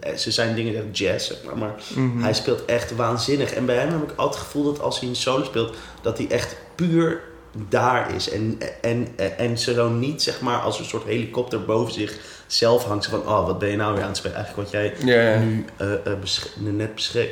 eh, 0.00 0.14
ze 0.16 0.30
zijn 0.30 0.54
dingen 0.54 0.74
echt 0.76 0.98
jazz, 0.98 1.26
zeg 1.26 1.42
maar. 1.44 1.56
Maar 1.58 1.74
Mhm. 1.94 2.22
hij 2.22 2.34
speelt 2.34 2.64
echt 2.64 2.96
waanzinnig. 2.96 3.52
En 3.52 3.66
bij 3.66 3.76
hem 3.76 3.90
heb 3.90 4.02
ik 4.02 4.16
altijd 4.16 4.34
het 4.34 4.44
gevoel 4.44 4.64
dat 4.72 4.80
als 4.80 5.00
hij 5.00 5.08
een 5.08 5.16
solo 5.16 5.44
speelt, 5.44 5.76
dat 6.02 6.18
hij 6.18 6.26
echt 6.30 6.56
puur 6.74 7.20
daar 7.68 8.14
is. 8.14 8.30
En, 8.30 8.58
en, 8.80 9.08
en 9.38 9.58
zo 9.58 9.88
niet 9.88 10.22
zeg 10.22 10.40
maar 10.40 10.58
als 10.58 10.78
een 10.78 10.84
soort 10.84 11.04
helikopter 11.04 11.64
boven 11.64 11.92
zich 11.92 12.18
zelf 12.46 12.84
hangt. 12.84 13.06
Van, 13.06 13.20
oh, 13.20 13.46
wat 13.46 13.58
ben 13.58 13.68
je 13.68 13.76
nou 13.76 13.92
weer 13.94 14.02
aan 14.02 14.08
het 14.08 14.16
spelen? 14.16 14.36
Eigenlijk 14.36 14.70
wat 14.70 14.80
jij 14.80 14.94
nu 15.38 15.64
eh, 15.76 15.92
eh, 15.92 16.18
besch- 16.20 16.46
net 16.56 16.94
beschreef. 16.94 17.28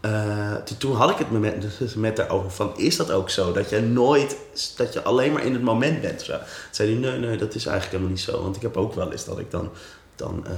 Eh, 0.00 0.54
toen- 0.78 0.94
had 0.96 1.10
ik 1.10 1.18
het 1.18 1.30
me 1.30 1.38
met, 1.38 1.66
dus 1.78 1.94
met 1.94 2.16
daarover 2.16 2.50
van, 2.50 2.72
is 2.76 2.96
dat 2.96 3.10
ook 3.10 3.30
zo? 3.30 3.52
Dat 3.52 3.70
je 3.70 3.80
nooit, 3.80 4.36
dat 4.76 4.92
je 4.92 5.02
alleen 5.02 5.32
maar 5.32 5.44
in 5.44 5.52
het 5.52 5.62
moment 5.62 6.00
bent 6.00 6.22
zo. 6.22 6.32
Toen 6.32 6.40
zei 6.70 6.90
hij, 7.00 7.10
nee, 7.10 7.18
nee, 7.18 7.36
dat 7.36 7.54
is 7.54 7.66
eigenlijk 7.66 7.90
helemaal 7.90 8.10
niet 8.10 8.20
zo. 8.20 8.42
Want 8.42 8.56
ik 8.56 8.62
heb 8.62 8.76
ook 8.76 8.94
wel 8.94 9.12
eens 9.12 9.24
dat 9.24 9.38
ik 9.38 9.50
dan, 9.50 9.70
dan 10.16 10.46
eh, 10.46 10.52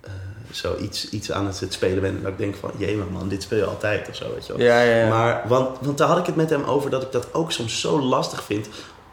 eh, 0.00 0.10
zo 0.52 0.76
iets, 0.80 1.08
iets 1.10 1.32
aan 1.32 1.46
het 1.46 1.66
spelen 1.68 2.00
ben. 2.00 2.16
En 2.16 2.22
dat 2.22 2.32
ik 2.32 2.38
denk 2.38 2.54
van, 2.56 2.70
jee 2.76 2.96
man, 2.96 3.28
dit 3.28 3.42
speel 3.42 3.58
je 3.58 3.64
altijd 3.64 4.08
of 4.08 4.16
zo, 4.16 4.32
weet 4.34 4.46
je 4.46 4.52
wel. 4.56 4.66
Ja, 4.66 4.82
ja, 4.82 4.96
ja. 4.96 5.08
Maar, 5.08 5.42
want, 5.48 5.78
want 5.80 5.98
daar 5.98 6.08
had 6.08 6.18
ik 6.18 6.26
het 6.26 6.36
met 6.36 6.50
hem 6.50 6.62
over 6.64 6.90
dat 6.90 7.02
ik 7.02 7.12
dat 7.12 7.26
ook 7.34 7.52
soms 7.52 7.80
zo 7.80 8.00
lastig 8.00 8.42
vind. 8.42 8.66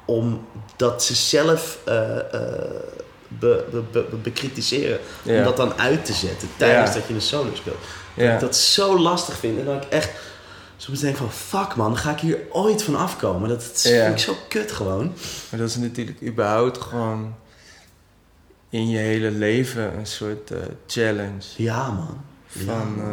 Omdat 0.06 1.04
ze 1.04 1.16
zelf 1.16 1.78
eh, 1.86 2.18
eh, 2.34 2.72
be, 3.28 3.64
be, 3.72 3.82
be- 3.92 4.16
bekritiseren. 4.24 5.00
Om 5.26 5.44
dat 5.44 5.58
dan 5.58 5.74
uit 5.80 6.06
te 6.06 6.14
zetten 6.14 6.48
tijdens 6.58 6.90
Ja. 6.90 6.96
dat 7.00 7.08
je 7.08 7.14
een 7.14 7.22
solo 7.22 7.50
speelt. 7.56 7.78
Dat 8.26 8.34
ik 8.34 8.40
dat 8.40 8.56
zo 8.56 9.00
lastig 9.00 9.38
vind. 9.38 9.60
En 9.60 9.66
dat 9.66 9.84
ik 9.84 9.90
echt 9.90 10.10
soms 10.78 11.00
denk 11.00 11.16
van... 11.18 11.32
Fuck 11.32 11.76
man, 11.76 11.98
ga 11.98 12.12
ik 12.12 12.20
hier 12.20 12.38
ooit 12.52 12.84
van 12.84 12.96
afkomen? 12.96 13.50
Dat, 13.50 13.62
dat 13.62 13.82
Ja. 13.84 14.04
vind 14.04 14.14
ik 14.20 14.24
zo 14.24 14.36
kut 14.50 14.72
gewoon. 14.72 15.14
Maar 15.50 15.60
dat 15.60 15.70
is 15.70 15.76
natuurlijk 15.76 16.22
überhaupt 16.22 16.78
gewoon 16.82 17.36
in 18.70 18.90
je 18.90 18.98
hele 18.98 19.32
leven 19.32 19.98
een 19.98 20.06
soort 20.08 20.52
eh, 20.52 20.58
challenge. 20.88 21.44
Ja 21.56 21.92
man. 21.92 22.22
Van, 22.48 22.94
ja. 22.98 23.04
eh, 23.04 23.10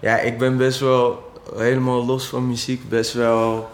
ja, 0.00 0.18
ik 0.18 0.38
ben 0.38 0.56
best 0.56 0.80
wel 0.80 1.30
helemaal 1.56 2.04
los 2.06 2.26
van 2.26 2.46
muziek, 2.48 2.88
best 2.88 3.12
wel 3.12 3.70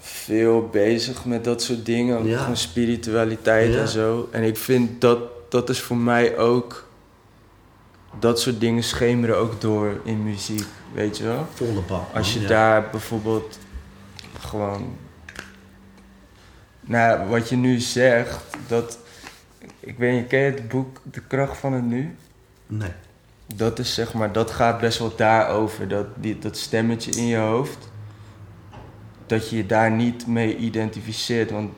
veel 0.00 0.68
bezig 0.72 1.24
met 1.24 1.44
dat 1.44 1.62
soort 1.62 1.86
dingen. 1.86 2.26
Ja. 2.26 2.38
Gewoon 2.38 2.56
spiritualiteit 2.56 3.72
Ja. 3.74 3.80
en 3.80 3.88
zo. 3.88 4.28
En 4.30 4.42
ik 4.42 4.56
vind 4.56 5.00
dat 5.00 5.18
dat 5.48 5.68
is 5.68 5.80
voor 5.80 5.96
mij 5.96 6.36
ook. 6.38 6.85
Dat 8.18 8.40
soort 8.40 8.60
dingen 8.60 8.82
schemeren 8.82 9.36
ook 9.36 9.60
door 9.60 10.00
in 10.04 10.22
muziek, 10.22 10.66
weet 10.92 11.18
je 11.18 11.24
wel? 11.24 11.46
Volle 11.54 11.80
bak. 11.80 12.14
Als 12.14 12.34
je. 12.34 12.40
Ja. 12.40 12.48
daar 12.48 12.90
bijvoorbeeld 12.90 13.58
gewoon. 14.40 14.96
Nou, 16.80 17.28
wat 17.28 17.48
je 17.48 17.56
nu 17.56 17.78
zegt, 17.78 18.44
dat. 18.66 18.98
Ik 19.80 19.98
weet 19.98 20.20
niet, 20.20 20.26
ken 20.26 20.38
je 20.38 20.50
het 20.50 20.68
boek 20.68 21.00
De 21.02 21.20
Kracht 21.20 21.56
van 21.56 21.72
het 21.72 21.84
Nu? 21.84 22.16
Nee. 22.66 22.90
Dat 23.54 23.78
is 23.78 23.94
zeg 23.94 24.14
maar, 24.14 24.32
dat 24.32 24.50
gaat 24.50 24.80
best 24.80 24.98
wel 24.98 25.16
daarover. 25.16 25.88
Dat, 25.88 26.06
die, 26.14 26.38
dat 26.38 26.56
stemmetje 26.56 27.10
in 27.10 27.26
je 27.26 27.36
hoofd. 27.36 27.90
Dat 29.26 29.50
je 29.50 29.56
je 29.56 29.66
daar 29.66 29.90
niet 29.90 30.26
mee 30.26 30.56
identificeert. 30.56 31.50
Want 31.50 31.72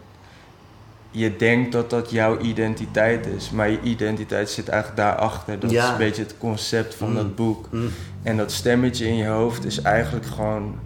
je 1.19 1.37
denkt 1.37 1.73
dat 1.73 1.91
dat 1.91 2.11
jouw 2.11 2.39
identiteit 2.39 3.27
is. 3.27 3.51
Maar 3.51 3.71
je 3.71 3.81
identiteit 3.83 4.51
zit 4.51 4.69
eigenlijk 4.69 5.01
daarachter. 5.01 5.59
Dat 5.59 5.71
Ja. 5.71 5.85
is 5.85 5.91
een 5.91 5.97
beetje 5.97 6.23
het 6.23 6.35
concept 6.39 6.95
van 6.95 7.09
Mm. 7.09 7.15
dat 7.15 7.35
boek. 7.37 7.67
Mm. 7.71 7.89
En 8.23 8.37
dat 8.37 8.53
stemmetje 8.53 9.07
in 9.07 9.17
je 9.17 9.27
hoofd 9.27 9.65
is 9.65 9.83
eigenlijk 9.83 10.27
gewoon 10.27 10.79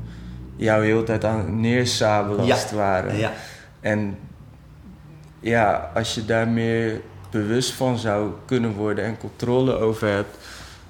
jou 0.56 0.84
heel 0.84 1.04
tijd 1.04 1.24
aan 1.24 1.38
het 1.38 1.48
neersabelen 1.52 2.44
Ja. 2.46 2.52
als 2.52 2.62
het 2.62 2.72
ware. 2.72 3.16
Ja. 3.16 3.32
En 3.80 4.18
ja, 5.40 5.90
als 5.94 6.14
je 6.14 6.24
daar 6.24 6.48
meer 6.48 7.00
bewust 7.30 7.72
van 7.72 7.98
zou 7.98 8.30
kunnen 8.46 8.72
worden 8.74 9.04
en 9.04 9.18
controle 9.18 9.78
over 9.78 10.08
hebt, 10.08 10.36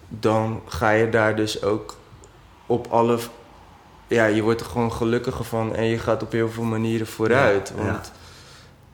dan 0.09 0.60
ga 0.66 0.90
je 0.90 1.09
daar 1.09 1.36
dus 1.36 1.62
ook 1.62 1.97
op 2.66 2.86
alle. 2.90 3.19
Ja, 4.06 4.24
je 4.24 4.43
wordt 4.43 4.60
er 4.60 4.66
gewoon 4.66 4.93
gelukkiger 4.93 5.44
van 5.44 5.74
en 5.74 5.85
je 5.85 5.98
gaat 5.98 6.23
op 6.23 6.32
heel 6.32 6.48
veel 6.51 6.62
manieren 6.64 7.06
vooruit. 7.06 7.73
Want 7.77 8.12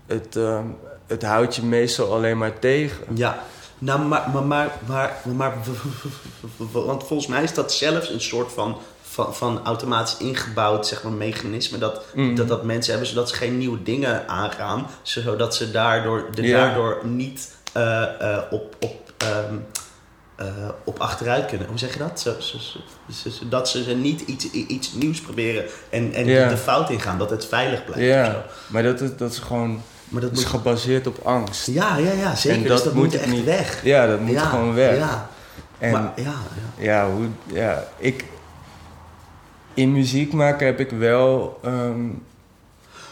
Het, 0.08 0.36
ehm, 0.36 0.64
het 1.06 1.22
houdt 1.22 1.56
je 1.56 1.62
meestal 1.62 2.12
alleen 2.14 2.38
maar 2.38 2.58
tegen. 2.58 3.04
Ja, 3.14 3.42
nou, 3.78 4.00
maar, 4.00 4.30
maar, 4.30 4.42
maar, 4.46 4.70
maar, 4.86 5.12
maar, 5.36 5.52
want 6.72 7.04
volgens 7.06 7.28
mij 7.28 7.42
is 7.42 7.54
dat 7.54 7.72
zelfs 7.72 8.10
een 8.10 8.20
soort 8.20 8.52
van, 8.52 8.76
van, 9.02 9.34
van 9.34 9.64
automatisch 9.64 10.16
ingebouwd 10.16 10.86
zeg 10.86 11.02
maar, 11.02 11.12
mechanisme 11.12 11.78
dat, 11.78 12.04
Mhm. 12.14 12.34
dat, 12.34 12.48
dat 12.48 12.62
mensen 12.64 12.90
hebben 12.92 13.08
zodat 13.10 13.28
ze 13.28 13.34
geen 13.34 13.58
nieuwe 13.58 13.82
dingen 13.82 14.28
aangaan, 14.28 14.86
zodat 15.02 15.54
ze 15.54 15.70
daardoor, 15.70 16.24
de, 16.34 16.42
Ja. 16.42 16.58
daardoor 16.58 17.00
niet 17.04 17.56
eh, 17.72 18.02
eh, 18.34 18.42
op, 18.50 18.76
op, 18.80 19.12
ehm, 19.18 19.54
eh, 20.36 20.46
op 20.84 20.98
achteruit 20.98 21.46
kunnen. 21.46 21.68
Hoe 21.68 21.78
zeg 21.78 21.92
je 21.92 21.98
dat? 21.98 22.20
Zo, 22.20 22.34
zo, 22.38 22.58
zo- 22.58 22.80
zo- 23.12 23.30
zodat 23.30 23.68
ze 23.68 23.78
niet 23.96 24.20
iets, 24.20 24.50
iets 24.50 24.92
nieuws 24.92 25.20
proberen 25.20 25.64
en, 25.90 26.12
en 26.14 26.26
de 26.48 26.56
fout 26.56 26.90
ingaan, 26.90 27.18
dat 27.18 27.30
het 27.30 27.46
veilig 27.46 27.84
blijft. 27.84 28.04
Ja, 28.04 28.44
maar 28.66 28.82
dat 28.82 29.18
dat 29.18 29.32
is 29.32 29.38
gewoon 29.38 29.82
Maar 30.08 30.20
dat 30.20 30.30
dat 30.30 30.38
is 30.38 30.44
moet, 30.44 30.54
gebaseerd 30.54 31.06
op 31.06 31.18
angst. 31.24 31.66
ja, 31.66 31.96
ja, 31.96 32.12
ja, 32.12 32.34
zeker. 32.34 32.56
En 32.58 32.62
dus 32.62 32.70
dat 32.72 32.84
dat 32.84 32.94
moet 32.94 33.04
moet 33.04 33.14
echt 33.14 33.26
niet. 33.26 33.44
weg. 33.44 33.84
Ja, 33.84 34.06
dat 34.06 34.20
moet 34.20 34.30
ja, 34.34 34.44
gewoon 34.44 34.74
weg. 34.74 34.96
Ja, 34.96 35.28
En 35.78 35.90
maar, 35.92 36.12
ja, 36.16 36.22
ja. 36.76 36.82
ja, 36.84 37.10
hoe, 37.10 37.26
ja, 37.46 37.88
ik. 37.96 38.24
In 39.74 39.92
muziek 39.92 40.32
maken 40.32 40.66
heb 40.66 40.80
ik 40.80 40.90
wel. 40.90 41.58
ehm, 41.62 42.06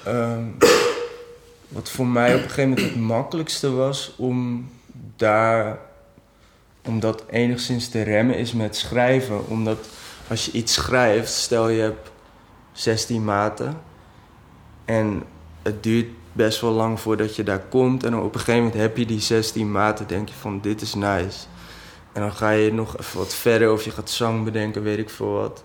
ehm, 0.04 0.44
wat 1.68 1.90
voor 1.90 2.06
mij 2.06 2.34
op 2.34 2.42
een 2.42 2.48
gegeven 2.48 2.68
moment 2.68 2.88
het 2.88 3.00
makkelijkste 3.00 3.70
was 3.70 4.14
om 4.16 4.68
daar. 5.16 5.78
Om 6.84 7.00
dat 7.00 7.24
enigszins 7.30 7.88
te 7.88 8.02
remmen 8.02 8.36
is 8.38 8.52
met 8.52 8.76
schrijven. 8.76 9.48
Omdat 9.48 9.78
als 10.28 10.44
je 10.44 10.52
iets 10.52 10.72
schrijft, 10.74 11.32
stel 11.32 11.68
je 11.68 11.80
hebt 11.80 12.10
16 12.72 13.24
maten. 13.24 13.80
En 14.84 15.22
het 15.62 15.82
duurt 15.82 16.08
best 16.36 16.60
wel 16.60 16.70
lang 16.72 17.00
voordat 17.00 17.36
je 17.36 17.42
daar 17.42 17.62
komt. 17.68 18.04
En 18.04 18.16
op 18.16 18.34
een 18.34 18.40
gegeven 18.40 18.62
moment 18.62 18.80
heb 18.80 18.96
je 18.96 19.06
die 19.06 19.20
16 19.20 19.70
maten. 19.72 20.06
Denk 20.06 20.28
je 20.28 20.34
van 20.34 20.60
dit 20.60 20.80
is 20.80 20.94
nice. 20.94 21.38
En 22.12 22.20
dan 22.22 22.32
ga 22.32 22.50
je 22.50 22.72
nog 22.72 22.98
even 22.98 23.18
wat 23.18 23.34
verder 23.34 23.72
of 23.72 23.84
je 23.84 23.90
gaat 23.90 24.10
zang 24.10 24.44
bedenken, 24.44 24.82
weet 24.82 24.98
ik 24.98 25.10
veel 25.10 25.32
wat. 25.32 25.64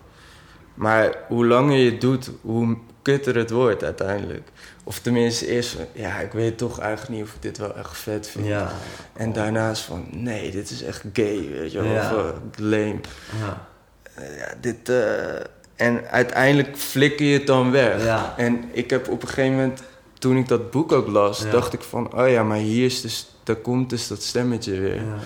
Maar 0.73 1.15
hoe 1.27 1.45
langer 1.45 1.77
je 1.77 1.91
het 1.91 2.01
doet, 2.01 2.31
hoe 2.41 2.77
kutter 3.01 3.35
het 3.35 3.49
wordt 3.49 3.83
uiteindelijk. 3.83 4.47
Of 4.83 4.99
tenminste 4.99 5.47
eerst, 5.47 5.69
van, 5.69 5.85
ja, 5.93 6.19
ik 6.19 6.31
weet 6.31 6.57
toch 6.57 6.79
eigenlijk 6.79 7.11
niet 7.11 7.23
of 7.23 7.33
ik 7.35 7.41
dit 7.41 7.57
wel 7.57 7.75
echt 7.75 7.97
vet 7.97 8.27
vind. 8.27 8.45
Ja, 8.47 8.71
En 9.13 9.33
daarnaast 9.33 9.81
van, 9.81 10.05
nee, 10.11 10.51
dit 10.51 10.69
is 10.69 10.83
echt 10.83 11.03
gay, 11.13 11.49
weet 11.51 11.71
je 11.71 11.81
wel. 11.81 11.91
Ja. 11.91 12.15
Of 12.15 12.25
eh, 12.25 12.31
lame. 12.55 12.99
ja, 13.39 13.67
Eh, 14.13 14.37
ja, 14.37 14.53
dit... 14.61 14.89
eh, 14.89 15.35
en 15.75 16.07
uiteindelijk 16.09 16.77
flikker 16.77 17.25
je 17.25 17.37
het 17.37 17.47
dan 17.47 17.71
weg. 17.71 18.03
ja. 18.03 18.33
En 18.37 18.63
ik 18.71 18.89
heb 18.89 19.07
op 19.09 19.21
een 19.21 19.27
gegeven 19.27 19.51
moment, 19.51 19.83
toen 20.21 20.37
ik 20.37 20.47
dat 20.47 20.71
boek 20.71 20.91
ook 20.91 21.07
las, 21.07 21.41
Ja. 21.43 21.51
dacht 21.51 21.73
ik 21.73 21.81
van, 21.81 22.13
oh 22.19 22.29
ja, 22.29 22.43
maar 22.43 22.57
hier 22.57 22.85
is 22.85 23.01
dus, 23.01 23.35
daar 23.43 23.55
komt 23.55 23.89
dus 23.89 24.07
dat 24.07 24.21
stemmetje 24.21 24.79
weer. 24.79 24.95
ja. 24.95 25.17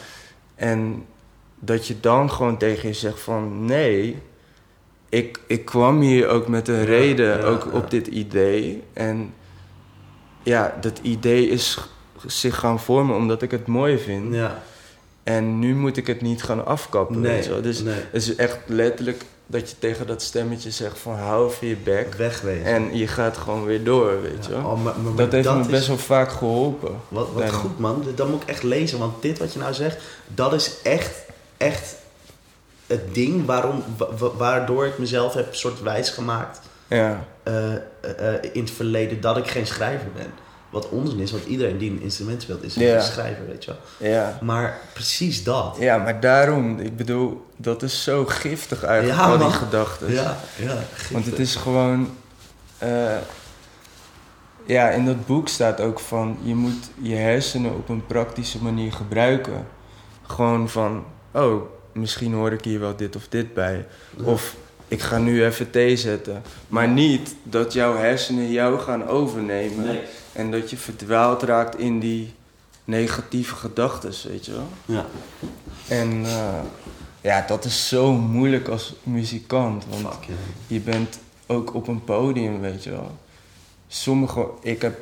En 0.55 1.05
dat 1.59 1.87
je 1.87 1.99
dan 1.99 2.31
gewoon 2.31 2.57
tegen 2.57 2.87
je 2.87 2.93
zegt 2.95 3.19
van 3.19 3.65
nee, 3.65 4.17
ik, 5.09 5.39
ik 5.47 5.65
kwam 5.65 6.01
hier 6.01 6.27
ook 6.27 6.47
met 6.47 6.67
een 6.67 6.75
Ja, 6.75 6.83
reden, 6.83 7.43
ook 7.43 7.73
op 7.73 7.89
dit 7.91 8.07
idee. 8.07 8.83
En 8.93 9.33
ja, 10.43 10.77
dat 10.81 10.99
idee 11.01 11.47
is 11.49 11.77
zich 12.25 12.55
gaan 12.55 12.79
vormen 12.79 13.15
omdat 13.15 13.41
ik 13.41 13.51
het 13.51 13.67
mooi 13.67 13.97
vind. 13.97 14.33
ja. 14.33 14.63
En 15.23 15.59
nu 15.59 15.75
moet 15.75 15.97
ik 15.97 16.07
het 16.07 16.21
niet 16.21 16.43
gaan 16.43 16.65
afkappen. 16.65 17.21
Nee. 17.21 17.61
Dus 17.61 17.79
nee. 17.81 17.93
het 17.93 18.21
is 18.21 18.35
echt 18.35 18.59
letterlijk 18.65 19.23
dat 19.47 19.69
je 19.69 19.75
tegen 19.79 20.07
dat 20.07 20.21
stemmetje 20.21 20.71
zegt 20.71 20.97
van 20.99 21.15
hou 21.15 21.49
even 21.49 21.67
je 21.67 21.75
bek. 21.75 22.13
Wegwezen. 22.13 22.65
En 22.65 22.97
je 22.97 23.07
gaat 23.07 23.37
gewoon 23.37 23.65
weer 23.65 23.83
door, 23.83 24.21
weet 24.21 24.45
je 24.45 24.51
Ja, 24.51 24.61
wel. 24.61 24.71
oh, 24.71 24.83
maar- 24.83 24.93
maar- 24.99 25.11
maar 25.13 25.15
dat 25.23 25.31
heeft 25.31 25.53
me 25.53 25.59
is- 25.59 25.67
best 25.67 25.87
wel 25.87 25.97
vaak 25.97 26.31
geholpen. 26.31 26.95
Wat, 27.07 27.27
wat 27.33 27.51
goed 27.51 27.79
man, 27.79 28.03
dat 28.15 28.27
moet 28.29 28.41
ik 28.41 28.47
echt 28.49 28.63
lezen. 28.63 28.99
Want 28.99 29.21
dit 29.21 29.39
wat 29.39 29.53
je 29.53 29.59
nou 29.59 29.73
zegt, 29.73 29.97
dat 30.27 30.53
is 30.53 30.81
echt, 30.83 31.11
echt 31.57 31.95
het 32.87 33.13
ding 33.13 33.45
waarom, 33.45 33.83
wa- 33.97 34.15
wa- 34.17 34.33
waardoor 34.37 34.85
ik 34.85 34.97
mezelf 34.97 35.33
heb 35.33 35.55
soort 35.55 35.81
wijs 35.81 36.09
gemaakt 36.09 36.59
Ja, 36.87 37.25
eh, 37.43 37.73
eh, 37.73 37.79
eh, 38.17 38.43
in 38.51 38.61
het 38.61 38.71
verleden 38.71 39.21
dat 39.21 39.37
ik 39.37 39.47
geen 39.47 39.67
schrijver 39.67 40.07
ben. 40.15 40.31
Wat 40.75 40.89
onzin 40.89 41.19
is, 41.19 41.31
want 41.31 41.45
iedereen 41.45 41.77
die 41.77 41.89
een 41.91 42.01
instrument 42.01 42.41
speelt 42.41 42.63
is 42.63 42.73
Ja. 42.75 42.95
een 42.95 43.01
schrijver, 43.01 43.47
weet 43.47 43.63
je 43.65 43.71
wel. 43.97 44.09
ja. 44.11 44.37
Maar 44.41 44.77
precies 44.93 45.43
dat. 45.43 45.75
Ja, 45.79 45.97
maar 45.97 46.19
daarom, 46.19 46.79
ik 46.79 46.97
bedoel, 46.97 47.45
dat 47.57 47.83
is 47.83 48.03
zo 48.03 48.25
giftig 48.25 48.83
eigenlijk, 48.83 49.19
Ja, 49.19 49.25
al 49.31 49.37
die 49.37 49.49
gedachten. 49.51 50.11
Ja, 50.13 50.37
ja. 50.59 50.73
Want 50.73 50.85
giftig. 50.95 51.25
het 51.25 51.39
is 51.39 51.55
gewoon. 51.55 52.09
eh, 52.77 53.15
ja, 54.65 54.89
in 54.89 55.05
dat 55.05 55.25
boek 55.25 55.47
staat 55.47 55.79
ook 55.81 55.99
van 55.99 56.37
je 56.41 56.55
moet 56.55 56.89
je 57.01 57.15
hersenen 57.15 57.71
op 57.75 57.89
een 57.89 58.05
praktische 58.05 58.63
manier 58.63 58.91
gebruiken. 58.93 59.67
Gewoon 60.27 60.69
van, 60.69 61.03
oh, 61.31 61.61
misschien 61.91 62.33
hoor 62.33 62.51
ik 62.51 62.63
hier 62.63 62.79
wel 62.79 62.95
dit 62.95 63.15
of 63.15 63.27
dit 63.29 63.53
bij. 63.53 63.85
Of 64.23 64.55
ik 64.87 65.01
ga 65.01 65.17
nu 65.17 65.45
even 65.45 65.69
thee 65.71 65.97
zetten. 65.97 66.41
Maar 66.67 66.87
niet 66.87 67.35
dat 67.43 67.73
jouw 67.73 67.95
hersenen 67.97 68.51
jou 68.51 68.79
gaan 68.79 69.07
overnemen. 69.07 69.85
Nee. 69.85 69.99
En 70.35 70.51
dat 70.51 70.69
je 70.69 70.77
verdwaald 70.77 71.43
raakt 71.43 71.79
in 71.79 71.99
die 71.99 72.33
negatieve 72.83 73.55
gedachten, 73.55 74.13
weet 74.29 74.45
je 74.45 74.51
wel. 74.51 74.67
Ja. 74.85 75.05
En 75.87 76.25
eh, 76.25 76.59
ja, 77.21 77.43
dat 77.47 77.65
is 77.65 77.87
zo 77.87 78.11
moeilijk 78.11 78.67
als 78.67 78.95
muzikant. 79.03 79.85
Want 79.89 80.13
Fuck, 80.13 80.35
je 80.67 80.79
bent 80.79 81.19
ook 81.45 81.73
op 81.73 81.87
een 81.87 82.03
podium, 82.03 82.59
weet 82.59 82.83
je 82.83 82.89
wel. 82.89 83.11
Sommige, 83.87 84.47
ik 84.61 84.81
heb 84.81 84.99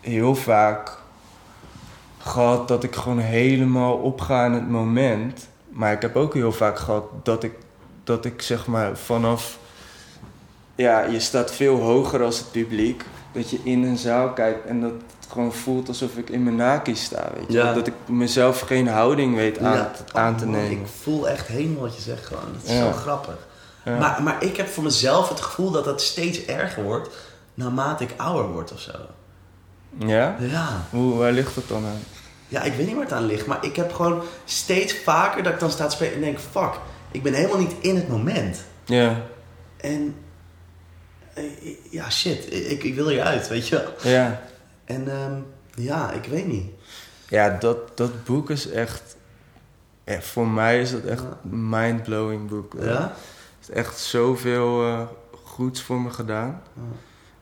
heel 0.00 0.34
vaak 0.34 0.98
gehad 2.18 2.68
dat 2.68 2.84
ik 2.84 2.94
gewoon 2.94 3.18
helemaal 3.18 3.94
opga 3.96 4.44
in 4.44 4.52
het 4.52 4.68
moment. 4.68 5.48
Maar 5.68 5.92
ik 5.92 6.02
heb 6.02 6.16
ook 6.16 6.34
heel 6.34 6.52
vaak 6.52 6.78
gehad 6.78 7.04
dat 7.22 7.42
ik, 7.42 7.52
dat 8.04 8.24
ik 8.24 8.42
zeg 8.42 8.66
maar 8.66 8.96
vanaf... 8.96 9.58
Ja, 10.74 11.04
je 11.04 11.20
staat 11.20 11.52
veel 11.52 11.76
hoger 11.80 12.22
als 12.22 12.38
het 12.38 12.50
publiek. 12.50 13.04
Dat 13.32 13.50
je 13.50 13.58
in 13.62 13.82
een 13.82 13.96
zaal 13.98 14.32
kijkt 14.32 14.66
en 14.66 14.80
dat 14.80 14.90
het 14.90 15.32
gewoon 15.32 15.52
voelt 15.52 15.88
alsof 15.88 16.16
ik 16.16 16.30
in 16.30 16.42
mijn 16.42 16.56
naki 16.56 16.94
sta, 16.96 17.28
weet 17.34 17.46
je. 17.46 17.52
Ja. 17.52 17.72
Dat 17.72 17.86
ik 17.86 17.94
mezelf 18.06 18.60
geen 18.60 18.88
houding 18.88 19.34
weet 19.34 19.58
aan, 19.58 19.72
Ja. 19.76 19.90
aan 20.12 20.36
te 20.36 20.44
Oh, 20.44 20.50
nemen. 20.50 20.70
Ik 20.70 20.86
voel 21.02 21.28
echt 21.28 21.46
helemaal 21.46 21.80
wat 21.82 21.96
je 21.96 22.02
zegt 22.02 22.26
gewoon. 22.26 22.44
Dat 22.52 22.62
is 22.64 22.70
Ja. 22.72 22.84
zo 22.84 22.92
grappig. 22.92 23.46
Ja. 23.84 23.98
Maar, 23.98 24.22
maar 24.22 24.42
ik 24.44 24.56
heb 24.56 24.68
voor 24.68 24.84
mezelf 24.84 25.28
het 25.28 25.40
gevoel 25.40 25.70
dat 25.70 25.84
dat 25.84 26.02
steeds 26.02 26.44
erger 26.44 26.82
wordt 26.82 27.08
naarmate 27.54 28.04
ik 28.04 28.14
ouder 28.16 28.52
word 28.52 28.72
of 28.72 28.80
zo. 28.80 28.92
Ja? 29.98 30.36
Ja. 30.38 30.68
Hoe, 30.90 31.14
waar 31.14 31.32
ligt 31.32 31.54
dat 31.54 31.68
dan 31.68 31.84
aan? 31.84 32.00
Ja, 32.48 32.62
ik 32.62 32.72
weet 32.74 32.86
niet 32.86 32.94
waar 32.94 33.04
het 33.04 33.12
aan 33.12 33.26
ligt, 33.26 33.46
maar 33.46 33.64
ik 33.64 33.76
heb 33.76 33.92
gewoon 33.92 34.22
steeds 34.44 34.94
vaker 35.04 35.42
dat 35.42 35.52
ik 35.52 35.60
dan 35.60 35.70
sta 35.70 35.86
te 35.86 35.94
spelen 35.96 36.14
en 36.14 36.20
denk: 36.20 36.38
fuck, 36.50 36.70
ik 37.10 37.22
ben 37.22 37.32
helemaal 37.32 37.58
niet 37.58 37.74
in 37.80 37.96
het 37.96 38.08
moment. 38.08 38.60
Ja, 38.84 39.16
En 39.76 40.14
ja, 41.90 42.10
shit, 42.10 42.52
ik, 42.70 42.82
ik 42.84 42.94
wil 42.94 43.08
hieruit, 43.08 43.48
weet 43.48 43.68
je 43.68 43.76
wel. 43.76 44.12
ja. 44.12 44.40
En 44.84 45.10
ehm, 45.10 45.40
ja, 45.74 46.12
ik 46.12 46.24
weet 46.24 46.46
niet. 46.46 46.66
Ja, 47.28 47.56
dat, 47.60 47.96
dat 47.96 48.24
boek 48.24 48.50
is 48.50 48.70
echt... 48.70 49.16
Ja, 50.04 50.20
voor 50.20 50.46
mij 50.48 50.80
is 50.80 50.90
dat 50.90 51.04
echt 51.04 51.22
een 51.22 51.68
mindblowing 51.68 52.48
boek. 52.48 52.72
Ja? 52.80 52.84
Het 52.84 53.12
heeft 53.58 53.70
echt 53.70 53.98
zoveel 53.98 54.82
eh, 54.86 55.00
goeds 55.44 55.82
voor 55.82 56.00
me 56.00 56.10
gedaan. 56.10 56.62
Ja. 56.74 56.82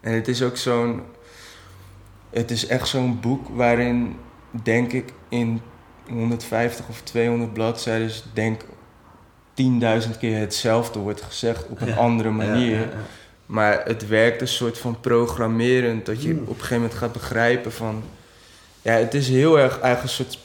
En 0.01 0.12
het 0.12 0.28
is 0.28 0.43
ook 0.43 0.56
zo'n... 0.56 1.02
Het 2.31 2.51
is 2.51 2.66
echt 2.66 2.89
zo'n 2.89 3.20
boek 3.20 3.48
waarin, 3.48 4.16
denk 4.62 4.93
ik, 4.93 5.12
in 5.28 5.60
150 6.09 6.89
of 6.89 7.01
200 7.02 7.52
bladzijden... 7.52 8.10
denk 8.32 8.60
10.000 10.05 10.18
keer 10.18 10.39
hetzelfde 10.39 10.98
wordt 10.98 11.23
gezegd 11.23 11.66
op 11.68 11.81
een 11.81 11.86
Ja. 11.89 11.94
andere 11.97 12.31
manier. 12.31 12.89
Maar 13.47 13.85
het 13.85 14.09
werkt 14.09 14.40
een 14.40 14.48
soort 14.48 14.78
van 14.78 15.01
programmerend. 15.01 16.06
Dat 16.06 16.23
je 16.23 16.28
Hmm. 16.31 16.39
op 16.43 16.48
een 16.48 16.55
gegeven 16.55 16.77
moment 16.77 16.94
gaat 16.94 17.12
begrijpen 17.12 17.73
van... 17.73 18.02
Ja, 18.82 18.93
het 18.93 19.14
is 19.14 19.28
heel 19.28 19.59
erg 19.59 19.81
eigenlijk 19.81 20.02
een 20.02 20.09
soort 20.24 20.39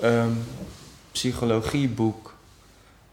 ehm, 0.00 0.32
psychologieboek. 1.12 2.34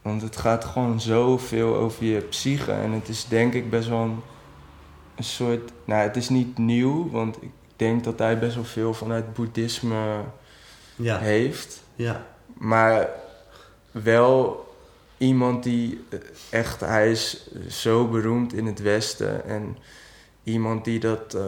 Want 0.01 0.21
het 0.21 0.37
gaat 0.37 0.65
gewoon 0.65 1.01
zoveel 1.01 1.75
over 1.75 2.05
je 2.05 2.19
psyche. 2.19 2.71
En 2.71 2.91
het 2.91 3.09
is 3.09 3.25
denk 3.27 3.53
ik 3.53 3.69
best 3.69 3.87
wel 3.89 3.99
een, 4.01 4.19
een 5.15 5.23
soort... 5.23 5.71
Nou, 5.85 6.01
het 6.01 6.15
is 6.15 6.29
niet 6.29 6.57
nieuw. 6.57 7.09
Want 7.11 7.41
ik 7.41 7.51
denk 7.75 8.03
dat 8.03 8.19
hij 8.19 8.39
best 8.39 8.55
wel 8.55 8.63
veel 8.63 8.93
vanuit 8.93 9.33
boeddhisme 9.33 10.21
Ja, 10.95 11.17
heeft. 11.17 11.83
ja. 11.95 12.25
Maar 12.57 13.09
wel 13.91 14.67
iemand 15.19 15.63
die 15.63 16.03
eh, 16.09 16.19
echt, 16.49 16.79
hij 16.79 17.11
is 17.11 17.49
zo 17.67 18.07
beroemd 18.07 18.53
in 18.53 18.65
het 18.65 18.81
Westen. 18.81 19.45
En 19.45 19.77
iemand 20.43 20.85
die 20.85 20.99
dat 20.99 21.33
eh, 21.33 21.41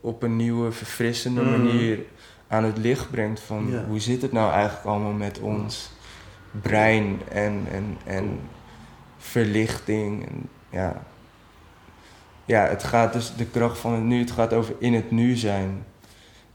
op 0.00 0.22
een 0.22 0.36
nieuwe, 0.36 0.72
verfrissende 0.72 1.40
Mm. 1.42 1.50
manier 1.50 1.98
aan 2.48 2.64
het 2.64 2.78
licht 2.78 3.10
brengt. 3.10 3.40
Van 3.40 3.74
hoe 3.88 4.00
zit 4.00 4.22
het 4.22 4.32
nou 4.32 4.52
eigenlijk 4.52 4.86
allemaal 4.86 5.12
met 5.12 5.38
ons 5.40 5.90
brein 6.62 7.20
en, 7.30 7.66
en, 7.70 7.96
en 8.04 8.40
verlichting. 9.18 10.26
En, 10.26 10.48
ja. 10.70 11.02
ja, 12.44 12.62
het 12.66 12.84
gaat 12.84 13.12
dus 13.12 13.34
de 13.36 13.46
kracht 13.46 13.78
van 13.78 13.92
het 13.92 14.02
nu, 14.04 14.18
het 14.18 14.30
gaat 14.30 14.52
over 14.52 14.74
in 14.78 14.94
het 14.94 15.10
nu 15.10 15.36
zijn. 15.36 15.84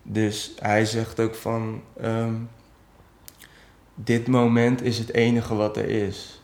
Dus 0.03 0.53
hij 0.60 0.85
zegt 0.85 1.19
ook 1.19 1.35
van. 1.35 1.81
ehm, 2.02 2.34
dit 3.95 4.27
moment 4.27 4.81
is 4.81 4.98
het 4.98 5.14
enige 5.14 5.56
wat 5.56 5.77
er 5.77 5.89
is. 5.89 6.41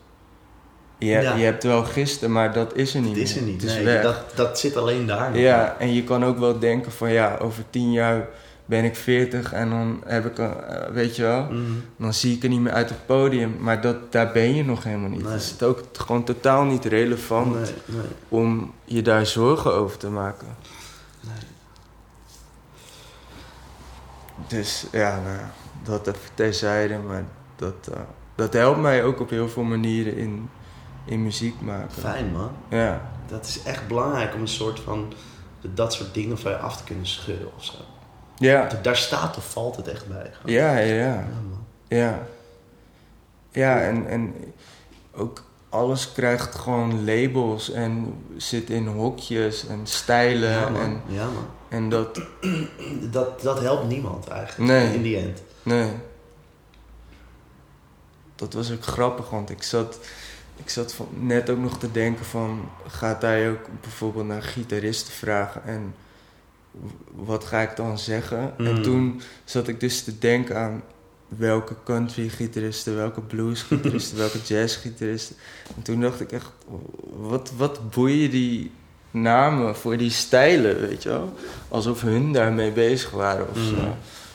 Je, 0.97 1.05
Ja. 1.05 1.35
je 1.35 1.43
hebt 1.43 1.63
wel 1.63 1.83
gisteren, 1.83 2.31
maar 2.31 2.53
dat 2.53 2.75
is 2.75 2.93
er 2.95 3.01
niet 3.01 3.09
Het 3.15 3.23
is 3.23 3.35
er 3.35 3.41
niet. 3.41 3.63
Is 3.63 3.73
nee, 3.73 4.01
dat, 4.01 4.15
dat 4.35 4.59
zit 4.59 4.75
alleen 4.77 5.05
daar. 5.05 5.37
Ja, 5.37 5.75
en 5.79 5.93
je 5.93 6.03
kan 6.03 6.25
ook 6.25 6.37
wel 6.39 6.59
denken 6.59 6.91
van 6.91 7.11
ja, 7.11 7.37
over 7.41 7.63
tien 7.69 7.91
jaar 7.91 8.27
ben 8.65 8.83
ik 8.83 8.95
veertig 8.95 9.53
en 9.53 9.69
dan 9.69 10.01
heb 10.05 10.25
ik 10.25 10.37
een, 10.37 10.63
eh, 10.63 10.89
weet 10.91 11.15
je 11.15 11.21
wel, 11.21 11.41
Mhm. 11.43 11.61
dan 11.97 12.13
zie 12.13 12.35
ik 12.35 12.43
er 12.43 12.49
niet 12.49 12.59
meer 12.59 12.71
uit 12.73 12.89
het 12.89 13.05
podium. 13.05 13.55
Maar 13.59 13.81
dat, 13.81 14.11
daar 14.11 14.31
ben 14.31 14.55
je 14.55 14.63
nog 14.65 14.83
helemaal 14.83 15.09
niet. 15.09 15.23
Nee. 15.23 15.31
Het 15.31 15.41
is 15.41 15.61
ook 15.63 15.83
gewoon 15.93 16.23
totaal 16.23 16.63
niet 16.63 16.85
relevant 16.85 17.53
Nee, 17.53 17.71
nee. 17.85 18.01
om 18.29 18.73
je 18.85 19.01
daar 19.01 19.25
zorgen 19.25 19.73
over 19.73 19.97
te 19.97 20.09
maken. 20.09 20.47
Nee. 21.21 21.33
Dus 24.47 24.85
ja, 24.91 25.19
nou, 25.25 25.37
dat 25.83 26.07
even 26.07 26.29
terzijde, 26.33 26.97
maar 26.97 27.23
dat, 27.55 27.73
eh, 27.93 27.99
dat 28.35 28.53
helpt 28.53 28.79
mij 28.81 29.03
ook 29.03 29.19
op 29.19 29.29
heel 29.29 29.49
veel 29.49 29.63
manieren 29.63 30.17
in, 30.17 30.49
in 31.07 31.23
muziek 31.23 31.61
maken. 31.61 31.91
Fijn 32.01 32.31
man. 32.31 32.51
Ja, 32.69 33.11
Dat 33.27 33.45
is 33.45 33.63
echt 33.63 33.87
belangrijk 33.87 34.33
om 34.33 34.41
een 34.41 34.47
soort 34.47 34.79
van 34.79 35.13
dat 35.61 35.93
soort 35.93 36.13
dingen 36.13 36.37
van 36.39 36.51
je 36.51 36.57
af 36.57 36.77
te 36.77 36.83
kunnen 36.83 37.07
schudden 37.07 37.55
of 37.57 37.63
zo. 37.63 37.73
ja, 38.35 38.67
Daar 38.81 38.97
staat 38.97 39.37
of 39.37 39.51
valt 39.51 39.75
het 39.75 39.87
echt 39.87 40.07
bij. 40.07 40.31
gewoon. 40.33 40.55
ja, 40.55 40.77
Ja, 40.77 40.93
ja. 41.05 41.15
man. 41.15 41.65
Ja, 41.87 42.19
ja 43.51 43.81
en, 43.81 44.07
en 44.07 44.33
ook 45.15 45.43
alles 45.69 46.11
krijgt 46.11 46.55
gewoon 46.55 47.05
labels 47.05 47.71
en 47.71 48.13
zit 48.37 48.69
in 48.69 48.87
hokjes 48.87 49.67
en 49.67 49.79
stijlen. 49.83 50.49
Ja, 50.51 50.69
man. 50.69 50.81
en, 50.81 51.01
Ja, 51.07 51.23
man. 51.25 51.45
en 51.69 51.89
dat, 51.89 52.21
Dat, 53.11 53.41
dat 53.41 53.59
helpt 53.61 53.87
niemand 53.87 54.27
eigenlijk. 54.27 54.71
Nee. 54.71 54.93
In 54.93 55.01
die 55.01 55.17
end. 55.17 55.41
nee. 55.63 55.91
Dat 58.35 58.53
was 58.53 58.71
ook 58.71 58.83
grappig, 58.83 59.29
want 59.29 59.49
ik 59.49 59.63
zat, 59.63 59.99
ik 60.57 60.69
zat 60.69 60.93
van, 60.93 61.07
net 61.19 61.49
ook 61.49 61.57
nog 61.59 61.77
te 61.79 61.91
denken 61.91 62.25
van... 62.25 62.69
Gaat 62.87 63.21
hij 63.21 63.49
ook 63.49 63.65
bijvoorbeeld 63.81 64.27
naar 64.27 64.41
gitaristen 64.41 65.13
vragen 65.13 65.63
en 65.63 65.95
wat 67.15 67.43
ga 67.45 67.61
ik 67.61 67.75
dan 67.75 67.99
zeggen? 67.99 68.53
En 68.57 68.75
Mm. 68.75 68.81
toen 68.83 69.21
zat 69.43 69.67
ik 69.67 69.79
dus 69.79 70.03
te 70.03 70.17
denken 70.17 70.57
aan 70.57 70.83
welke 71.27 71.75
country 71.83 72.29
gitaristen, 72.29 72.95
welke 72.95 73.21
blues 73.21 73.61
gitaristen, 73.61 74.17
welke 74.23 74.39
jazz 74.45 74.77
gitaristen. 74.81 75.35
En 75.75 75.81
toen 75.81 76.01
dacht 76.01 76.19
ik 76.21 76.31
echt, 76.31 76.51
wat, 77.17 77.51
wat 77.57 77.89
boeien 77.91 78.29
die 78.29 78.71
namen 79.11 79.75
voor 79.75 79.97
die 79.97 80.09
stijlen, 80.11 80.79
weet 80.79 81.03
je 81.03 81.09
wel? 81.09 81.33
Alsof 81.67 82.01
hun 82.01 82.31
daarmee 82.33 82.71
bezig 82.71 83.09
waren 83.11 83.49
of 83.49 83.57
zo. 83.57 83.75
Mm. 83.75 83.93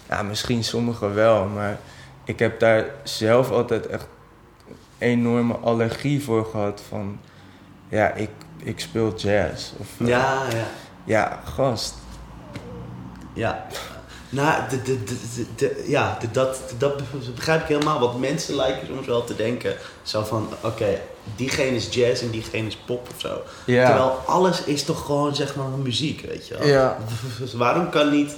Ja, 0.08 0.22
misschien 0.22 0.64
sommigen 0.64 1.14
wel, 1.14 1.44
maar 1.48 1.78
ik 2.24 2.38
heb 2.38 2.60
daar 2.60 2.84
zelf 3.04 3.50
altijd 3.50 3.86
echt 3.86 4.06
enorme 5.02 5.54
allergie 5.54 6.22
voor 6.22 6.44
gehad 6.44 6.82
van... 6.88 7.20
Ja, 7.88 8.12
ik, 8.14 8.30
ik 8.62 8.80
speel 8.80 9.14
jazz. 9.16 9.70
Of, 9.78 9.86
eh, 10.00 10.06
Ja, 10.06 10.42
ja. 10.50 10.66
ja, 11.04 11.40
gast. 11.44 11.94
Ja. 13.32 13.66
Nou, 14.28 14.62
de, 14.70 14.82
de, 14.82 14.96
de, 15.56 15.84
ja, 15.86 16.18
dat, 16.32 16.60
dat 16.78 17.02
begrijp 17.34 17.60
ik 17.62 17.68
helemaal. 17.68 18.00
Want 18.00 18.20
mensen 18.20 18.54
lijken 18.54 18.86
soms 18.86 19.06
wel 19.06 19.24
te 19.24 19.36
denken: 19.36 19.74
zo 20.02 20.22
van, 20.22 20.48
oké, 20.60 21.00
diegene 21.36 21.76
is 21.76 21.94
jazz 21.94 22.22
en 22.22 22.30
diegene 22.30 22.66
is 22.66 22.76
pop 22.76 23.08
of 23.14 23.20
zo. 23.20 23.42
Ja. 23.66 23.86
Terwijl 23.86 24.22
alles 24.26 24.64
is 24.64 24.84
toch 24.84 25.04
gewoon, 25.04 25.34
zeg 25.34 25.56
maar, 25.56 25.68
muziek, 25.68 26.20
weet 26.20 26.48
je 26.48 26.58
wel. 26.58 26.66
Ja. 26.66 26.96
Waarom 27.54 27.90
kan 27.90 28.10
niet 28.10 28.34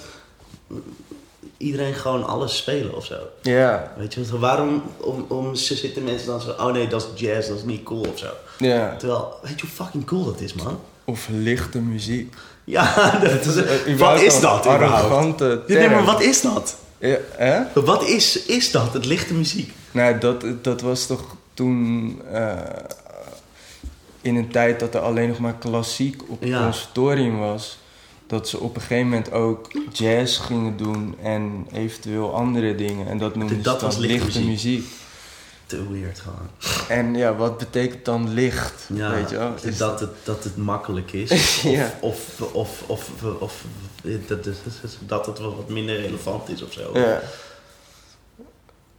iedereen 1.65 1.95
gewoon 1.95 2.27
alles 2.27 2.57
spelen 2.57 2.97
of 2.97 3.05
zo? 3.05 3.16
Ja, 3.43 3.93
Weet 3.97 4.15
je, 4.15 4.39
waarom 4.39 4.82
om, 5.01 5.24
om, 5.28 5.55
ze 5.55 5.74
zitten 5.74 6.05
mensen 6.05 6.27
dan 6.27 6.41
zo, 6.41 6.51
oh 6.51 6.73
nee, 6.73 6.89
dat 6.89 7.03
is 7.15 7.20
jazz, 7.20 7.49
dat 7.49 7.57
is 7.57 7.62
niet 7.65 7.82
cool 7.82 8.01
of 8.12 8.19
zo. 8.19 8.27
ja. 8.59 8.97
Terwijl, 8.97 9.35
weet 9.43 9.61
je 9.61 9.66
hoe 9.66 9.74
fucking 9.85 10.05
cool 10.07 10.24
dat 10.24 10.41
is, 10.41 10.53
man? 10.55 10.81
Of 11.05 11.28
lichte 11.31 11.78
muziek. 11.78 12.35
Ja, 12.65 12.95
dat 13.23 13.45
is, 13.45 13.57
Eh, 13.57 13.97
wat 13.99 14.20
is 14.20 14.41
dat? 14.41 14.66
Arrogante 14.66 15.62
Ja, 15.66 15.78
nee, 15.78 15.89
maar 15.89 16.05
wat 16.05 16.23
is 16.23 16.41
dat? 16.43 16.77
Ja, 16.99 17.16
hè? 17.36 17.82
Wat 17.85 18.03
is, 18.05 18.45
is 18.45 18.70
dat, 18.70 18.93
het 18.93 19.05
lichte 19.05 19.35
muziek? 19.35 19.73
Nou, 19.91 20.19
dat, 20.19 20.45
dat 20.62 20.81
was 20.81 21.07
toch 21.07 21.23
toen... 21.55 22.20
eh, 22.32 22.53
in 24.20 24.36
een 24.36 24.49
tijd 24.51 24.81
dat 24.81 24.95
er 24.95 25.01
alleen 25.01 25.28
nog 25.28 25.39
maar 25.39 25.55
klassiek 25.59 26.23
op 26.28 26.41
het 26.41 26.49
Ja. 26.49 26.62
conservatorium 26.65 27.39
was... 27.39 27.78
dat 28.27 28.49
ze 28.49 28.59
op 28.59 28.75
een 28.75 28.81
gegeven 28.81 29.09
moment 29.09 29.33
ook 29.33 29.71
jazz 29.93 30.41
gingen 30.41 30.77
doen 30.77 31.17
en 31.23 31.67
eventueel 31.73 32.35
andere 32.35 32.75
dingen. 32.75 33.09
En 33.09 33.19
dat 33.19 33.35
noemden 33.37 33.63
Dat 33.63 33.81
ze 33.81 33.87
dan 33.89 34.01
lichte 34.01 34.25
lichte 34.25 34.43
muziek. 34.45 34.87
Te 35.67 35.91
weird 35.93 36.21
gewoon. 36.21 36.49
En 36.89 37.15
ja, 37.15 37.35
wat 37.37 37.59
betekent 37.59 38.05
dan 38.05 38.33
licht? 38.35 38.89
Ja, 38.95 39.11
weet 39.11 39.31
je 39.31 39.37
wel? 39.39 39.55
Is 39.63 39.77
dat, 39.77 40.01
het, 40.01 40.11
dat 40.23 40.45
het 40.45 40.57
makkelijk 40.57 41.13
is. 41.13 41.31
Of, 41.33 41.63
Ja. 41.63 41.95
of, 42.01 42.41
of, 42.53 42.83
of, 42.87 43.11
of, 43.23 43.41
of 43.41 43.65
dat, 44.27 44.45
het- 44.45 44.59
dat 45.07 45.27
het 45.27 45.39
wat 45.39 45.69
minder 45.69 46.01
relevant 46.01 46.49
is 46.49 46.63
of 46.63 46.73
zo. 46.73 46.91
Ja. 46.99 47.21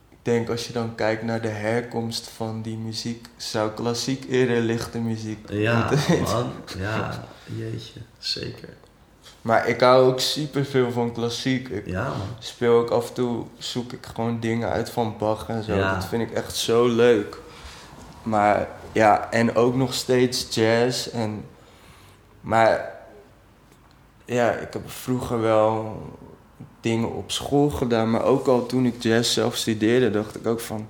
Ik 0.10 0.32
denk 0.34 0.50
als 0.50 0.68
je 0.68 0.74
dan 0.74 0.96
kijkt 0.96 1.24
naar 1.24 1.42
de 1.42 1.48
herkomst 1.48 2.28
van 2.36 2.62
die 2.62 2.78
muziek, 2.78 3.28
zou 3.38 3.72
klassiek 3.72 4.26
eerder 4.30 4.62
lichte 4.62 5.00
muziek 5.00 5.50
Ja, 5.50 5.90
moeten. 5.90 6.24
Ja, 6.82 7.28
jeetje. 7.56 8.00
Zeker. 8.20 8.70
Maar 9.46 9.68
ik 9.68 9.82
hou 9.82 10.12
ook 10.12 10.20
super 10.20 10.66
veel 10.66 10.92
van 10.92 11.12
klassiek. 11.12 11.70
Ik 11.70 11.86
Ja, 11.86 12.14
speel 12.40 12.74
ook 12.74 12.90
af 12.90 13.08
en 13.08 13.14
toe, 13.14 13.44
zoek 13.58 13.92
ik 13.92 14.06
gewoon 14.06 14.40
dingen 14.40 14.70
uit 14.70 14.90
van 14.90 15.16
Bach 15.18 15.50
en 15.50 15.64
zo. 15.64 15.76
Ja. 15.76 15.94
Dat 15.94 16.06
vind 16.06 16.22
ik 16.22 16.32
echt 16.32 16.56
zo 16.56 16.88
leuk. 16.88 17.38
Maar 18.24 18.68
ja, 18.92 19.32
en 19.32 19.56
ook 19.56 19.76
nog 19.76 19.94
steeds 19.94 20.56
jazz. 20.56 21.08
En, 21.08 21.46
maar 22.42 22.92
ja, 24.26 24.52
ik 24.52 24.74
heb 24.74 24.92
vroeger 24.92 25.42
wel 25.42 26.02
dingen 26.82 27.14
op 27.14 27.32
school 27.32 27.70
gedaan. 27.70 28.12
Maar 28.12 28.24
ook 28.24 28.48
al 28.48 28.66
toen 28.66 28.86
ik 28.86 29.04
jazz 29.04 29.34
zelf 29.34 29.56
studeerde, 29.56 30.12
dacht 30.12 30.36
ik 30.36 30.48
ook 30.48 30.60
van... 30.60 30.88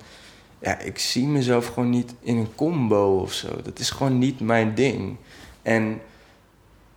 Ja, 0.58 0.78
ik 0.78 0.98
zie 0.98 1.26
mezelf 1.26 1.66
gewoon 1.66 1.90
niet 1.90 2.14
in 2.20 2.36
een 2.36 2.54
combo 2.54 3.20
of 3.20 3.32
zo. 3.32 3.48
Dat 3.62 3.78
is 3.78 3.90
gewoon 3.90 4.18
niet 4.18 4.40
mijn 4.40 4.74
ding. 4.74 5.16
En 5.62 6.00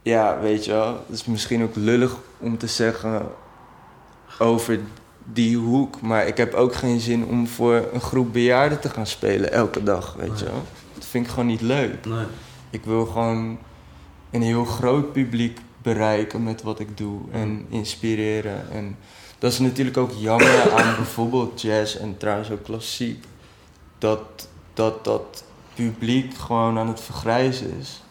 ja, 0.01 0.39
weet 0.39 0.65
je 0.65 0.71
wel, 0.71 1.03
het 1.07 1.15
is 1.15 1.25
misschien 1.25 1.63
ook 1.63 1.75
lullig 1.75 2.15
om 2.37 2.57
te 2.57 2.67
zeggen 2.67 3.27
over 4.39 4.79
die 5.23 5.57
hoek. 5.57 6.01
Maar 6.01 6.27
ik 6.27 6.37
heb 6.37 6.53
ook 6.53 6.73
geen 6.75 6.99
zin 6.99 7.25
om 7.25 7.47
voor 7.47 7.87
een 7.93 8.01
groep 8.01 8.33
bejaarden 8.33 8.79
te 8.79 8.89
gaan 8.89 9.07
spelen 9.07 9.51
elke 9.51 9.83
dag, 9.83 10.13
weet 10.13 10.39
je 10.39 10.45
wel. 10.45 10.63
Dat 10.93 11.05
vind 11.05 11.25
ik 11.25 11.31
gewoon 11.31 11.47
niet 11.47 11.61
leuk. 11.61 12.05
Nee. 12.05 12.25
Ik 12.69 12.83
wil 12.83 13.05
gewoon 13.05 13.57
een 14.31 14.41
heel 14.41 14.65
groot 14.65 15.11
publiek 15.11 15.59
bereiken 15.81 16.43
met 16.43 16.61
wat 16.61 16.79
ik 16.79 16.97
doe 16.97 17.21
en 17.31 17.65
inspireren. 17.69 18.71
En 18.71 18.97
dat 19.39 19.51
is 19.51 19.59
natuurlijk 19.59 19.97
ook 19.97 20.11
jammer 20.11 20.71
aan 20.77 20.95
bijvoorbeeld 20.95 21.61
jazz 21.61 21.95
en 21.95 22.17
trouwens 22.17 22.51
ook 22.51 22.63
klassiek. 22.63 23.25
Dat 23.97 24.47
dat, 24.79 25.03
dat 25.03 25.43
publiek 25.75 26.33
gewoon 26.37 26.77
aan 26.77 26.87
het 26.87 27.01
vergrijzen 27.01 27.77
is. 27.79 28.01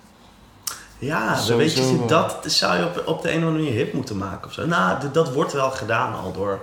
Ja, 0.99 1.37
Sowieso 1.37 1.57
weet 1.81 1.91
je, 1.91 1.99
wel. 1.99 2.07
dat 2.07 2.45
zou 2.47 2.79
je 2.79 2.85
op, 2.85 3.03
op 3.07 3.23
de 3.23 3.31
een 3.31 3.37
of 3.39 3.45
andere 3.45 3.63
manier 3.63 3.73
hip 3.79 3.93
moeten 3.93 4.17
maken 4.17 4.47
of 4.47 4.53
zo. 4.53 4.67
Nou, 4.67 5.11
dat 5.13 5.33
wordt 5.33 5.53
wel 5.53 5.71
gedaan 5.71 6.15
al 6.15 6.33
door, 6.33 6.61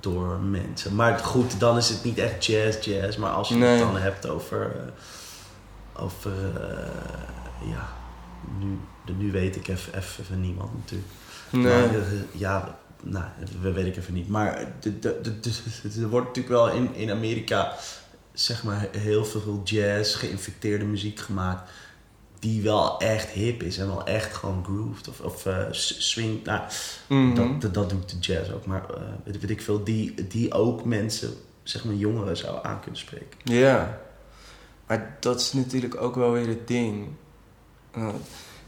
door 0.00 0.38
mensen. 0.38 0.94
Maar 0.94 1.18
goed, 1.18 1.60
dan 1.60 1.76
is 1.76 1.88
het 1.88 2.04
niet 2.04 2.18
echt 2.18 2.44
jazz, 2.44 2.84
jazz. 2.84 3.16
Maar 3.16 3.30
als 3.30 3.48
je 3.48 3.54
Nee. 3.54 3.68
het 3.68 3.78
dan 3.78 3.96
hebt 3.96 4.28
over... 4.28 4.60
eh, 4.76 6.02
over 6.04 6.32
eh, 6.54 7.70
ja, 7.70 7.88
nu, 8.58 8.78
de- 9.04 9.12
nu 9.12 9.32
weet 9.32 9.56
ik 9.56 9.68
even, 9.68 9.94
even 9.98 10.24
van 10.24 10.40
niemand 10.40 10.70
natuurlijk. 10.74 11.10
Nee. 11.50 11.62
Maar, 11.62 11.94
eh, 11.94 12.02
ja, 12.32 12.78
nou, 13.02 13.24
dat 13.62 13.72
weet 13.74 13.86
ik 13.86 13.96
even 13.96 14.14
niet. 14.14 14.28
Maar 14.28 14.54
er 16.00 16.08
wordt 16.08 16.26
natuurlijk 16.26 16.54
wel 16.54 16.70
in, 16.70 16.94
in 16.94 17.10
Amerika, 17.10 17.72
zeg 18.32 18.62
maar, 18.62 18.88
heel 18.96 19.24
veel 19.24 19.60
jazz, 19.64 20.16
geïnfecteerde 20.16 20.84
muziek 20.84 21.20
gemaakt. 21.20 21.70
Die 22.40 22.62
wel 22.62 23.00
echt 23.00 23.28
hip 23.28 23.62
is 23.62 23.78
en 23.78 23.86
wel 23.86 24.04
echt 24.06 24.34
gewoon 24.36 24.64
grooved 24.64 25.08
of, 25.08 25.20
of 25.20 25.46
eh, 25.46 25.56
swing. 25.70 26.44
Nou, 26.44 26.60
Mhm. 27.08 27.34
dat, 27.34 27.60
dat, 27.60 27.74
dat 27.74 27.90
doet 27.90 28.10
de 28.10 28.18
jazz 28.18 28.50
ook. 28.50 28.66
Maar 28.66 28.82
eh, 28.94 29.00
weet, 29.24 29.40
weet 29.40 29.50
ik 29.50 29.62
veel, 29.62 29.84
die, 29.84 30.26
die 30.28 30.52
ook 30.54 30.84
mensen, 30.84 31.34
zeg 31.62 31.84
maar 31.84 31.94
jongeren, 31.94 32.36
zou 32.36 32.58
aan 32.62 32.80
kunnen 32.80 33.00
spreken. 33.00 33.38
Ja, 33.44 33.98
maar 34.86 35.16
dat 35.20 35.40
is 35.40 35.52
natuurlijk 35.52 36.00
ook 36.00 36.14
wel 36.14 36.32
weer 36.32 36.46
het 36.48 36.68
ding. 36.68 37.08
Uh, 37.98 38.08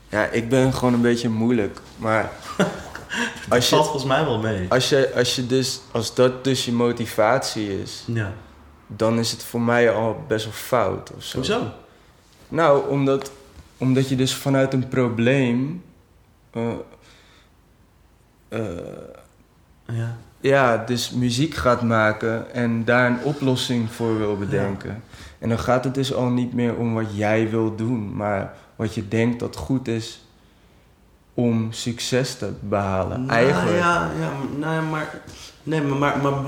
ja, 0.08 0.24
ik 0.26 0.48
ben 0.48 0.72
gewoon 0.74 0.94
een 0.94 1.00
beetje 1.02 1.28
moeilijk. 1.28 1.80
Maar 1.96 2.30
als 3.48 3.68
valt 3.68 3.84
je, 3.84 3.90
volgens 3.90 4.04
mij 4.04 4.24
wel 4.24 4.38
mee. 4.38 4.66
als, 4.68 4.88
je, 4.88 5.12
als, 5.14 5.34
je 5.36 5.46
dus, 5.46 5.80
als 5.92 6.14
dat 6.14 6.44
dus 6.44 6.64
je 6.64 6.72
motivatie 6.72 7.82
is, 7.82 8.02
Ja. 8.06 8.32
dan 8.86 9.18
is 9.18 9.30
het 9.30 9.42
voor 9.42 9.60
mij 9.60 9.92
al 9.92 10.24
best 10.28 10.44
wel 10.44 10.54
fout. 10.54 11.10
Of 11.16 11.24
zo. 11.24 11.36
Hoezo? 11.36 11.62
Nou, 12.48 12.88
omdat, 12.88 13.30
omdat 13.80 14.08
je 14.08 14.16
dus 14.16 14.34
vanuit 14.34 14.72
een 14.72 14.88
probleem. 14.88 15.82
eh, 16.50 16.72
eh, 18.48 18.60
Ja. 19.86 20.16
ja, 20.40 20.76
dus 20.76 21.10
muziek 21.10 21.54
gaat 21.54 21.82
maken 21.82 22.52
en 22.54 22.84
daar 22.84 23.10
een 23.10 23.22
oplossing 23.22 23.90
voor 23.92 24.18
wil 24.18 24.36
bedenken. 24.36 25.02
En 25.38 25.48
dan 25.48 25.58
gaat 25.58 25.84
het 25.84 25.94
dus 25.94 26.14
al 26.14 26.26
niet 26.28 26.54
meer 26.54 26.76
om 26.76 26.94
wat 26.94 27.16
jij 27.16 27.50
wil 27.50 27.76
doen, 27.76 28.16
maar 28.16 28.54
wat 28.76 28.94
je 28.94 29.08
denkt 29.08 29.40
dat 29.40 29.56
goed 29.56 29.88
is 29.88 30.24
om 31.34 31.72
succes 31.72 32.34
te 32.38 32.52
behalen. 32.60 33.24
Nou, 33.26 33.38
Eigenlijk. 33.38 33.78
Ja, 33.78 34.10
ja, 34.20 34.30
nou, 34.58 34.74
ja, 34.74 34.80
maar, 34.80 35.20
nee, 35.62 35.82
maar, 35.82 35.98
maar, 35.98 36.18
maar, 36.18 36.42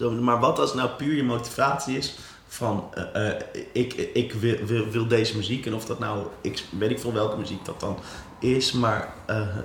maar, 0.00 0.12
maar 0.12 0.38
wat 0.40 0.58
als 0.58 0.74
nou 0.74 0.88
puur 0.90 1.14
je 1.16 1.22
motivatie 1.24 1.96
is 1.96 2.18
van 2.54 2.90
eh, 2.94 3.28
eh, 3.30 3.36
ik, 3.72 3.92
ik 3.94 4.32
wil, 4.32 4.56
wil, 4.64 4.90
wil 4.90 5.06
deze 5.08 5.36
muziek 5.36 5.66
en 5.66 5.74
of 5.74 5.84
dat 5.84 5.98
nou, 5.98 6.26
ik 6.40 6.62
weet 6.78 6.90
ik 6.90 6.98
veel 6.98 7.12
welke 7.12 7.36
muziek 7.36 7.64
dat 7.64 7.80
dan 7.80 7.98
is, 8.40 8.72
maar 8.72 9.14
eh, 9.26 9.56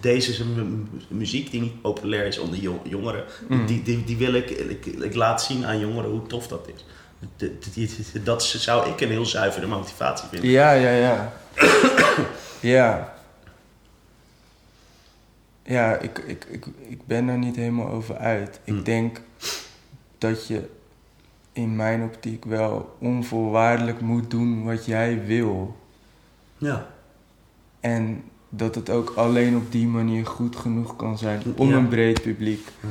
deze 0.00 0.30
is 0.30 0.38
een 0.38 0.52
mu- 0.54 1.00
muziek 1.16 1.50
die 1.50 1.60
niet 1.60 1.80
populair 1.80 2.26
is 2.26 2.38
onder 2.38 2.58
jo- 2.58 2.82
jongeren. 2.84 3.24
Mm. 3.48 3.66
Die, 3.66 3.82
die, 3.82 4.04
die 4.04 4.16
wil 4.16 4.34
ik, 4.34 4.50
ik, 4.50 4.86
ik 4.86 5.14
laat 5.14 5.42
zien 5.42 5.66
aan 5.66 5.78
jongeren 5.78 6.10
hoe 6.10 6.26
tof 6.26 6.48
dat 6.48 6.68
is. 6.74 6.84
De- 7.36 7.58
die- 7.74 8.22
Dat 8.22 8.42
zou 8.42 8.90
ik 8.90 9.00
een 9.00 9.08
heel 9.10 9.26
zuivere 9.26 9.66
motivatie 9.66 10.28
vinden. 10.28 10.50
Ja, 10.50 10.72
ja, 10.72 10.90
ja. 10.90 11.32
ja. 12.60 13.14
Ja, 15.64 15.96
ik, 15.96 16.18
ik, 16.18 16.44
ik, 16.50 16.66
ik 16.88 17.06
ben 17.06 17.28
er 17.28 17.38
niet 17.38 17.56
helemaal 17.56 17.88
over 17.88 18.16
uit. 18.16 18.60
Ik 18.64 18.74
Hm. 18.74 18.82
denk 18.82 19.20
dat 20.18 20.46
je 20.46 20.68
in 21.52 21.76
mijn 21.76 22.02
optiek 22.02 22.44
wel 22.44 22.96
onvoorwaardelijk 22.98 24.00
moet 24.00 24.30
doen 24.30 24.64
wat 24.64 24.84
jij 24.86 25.22
wil. 25.26 25.76
Ja. 26.58 26.86
En 27.80 28.22
dat 28.48 28.74
het 28.74 28.90
ook 28.90 29.12
alleen 29.16 29.56
op 29.56 29.72
die 29.72 29.86
manier 29.86 30.26
goed 30.26 30.56
genoeg 30.56 30.96
kan 30.96 31.18
zijn 31.18 31.42
om 31.56 31.68
Ja. 31.68 31.76
een 31.76 31.88
breed 31.88 32.22
publiek. 32.22 32.68
Ja. 32.80 32.88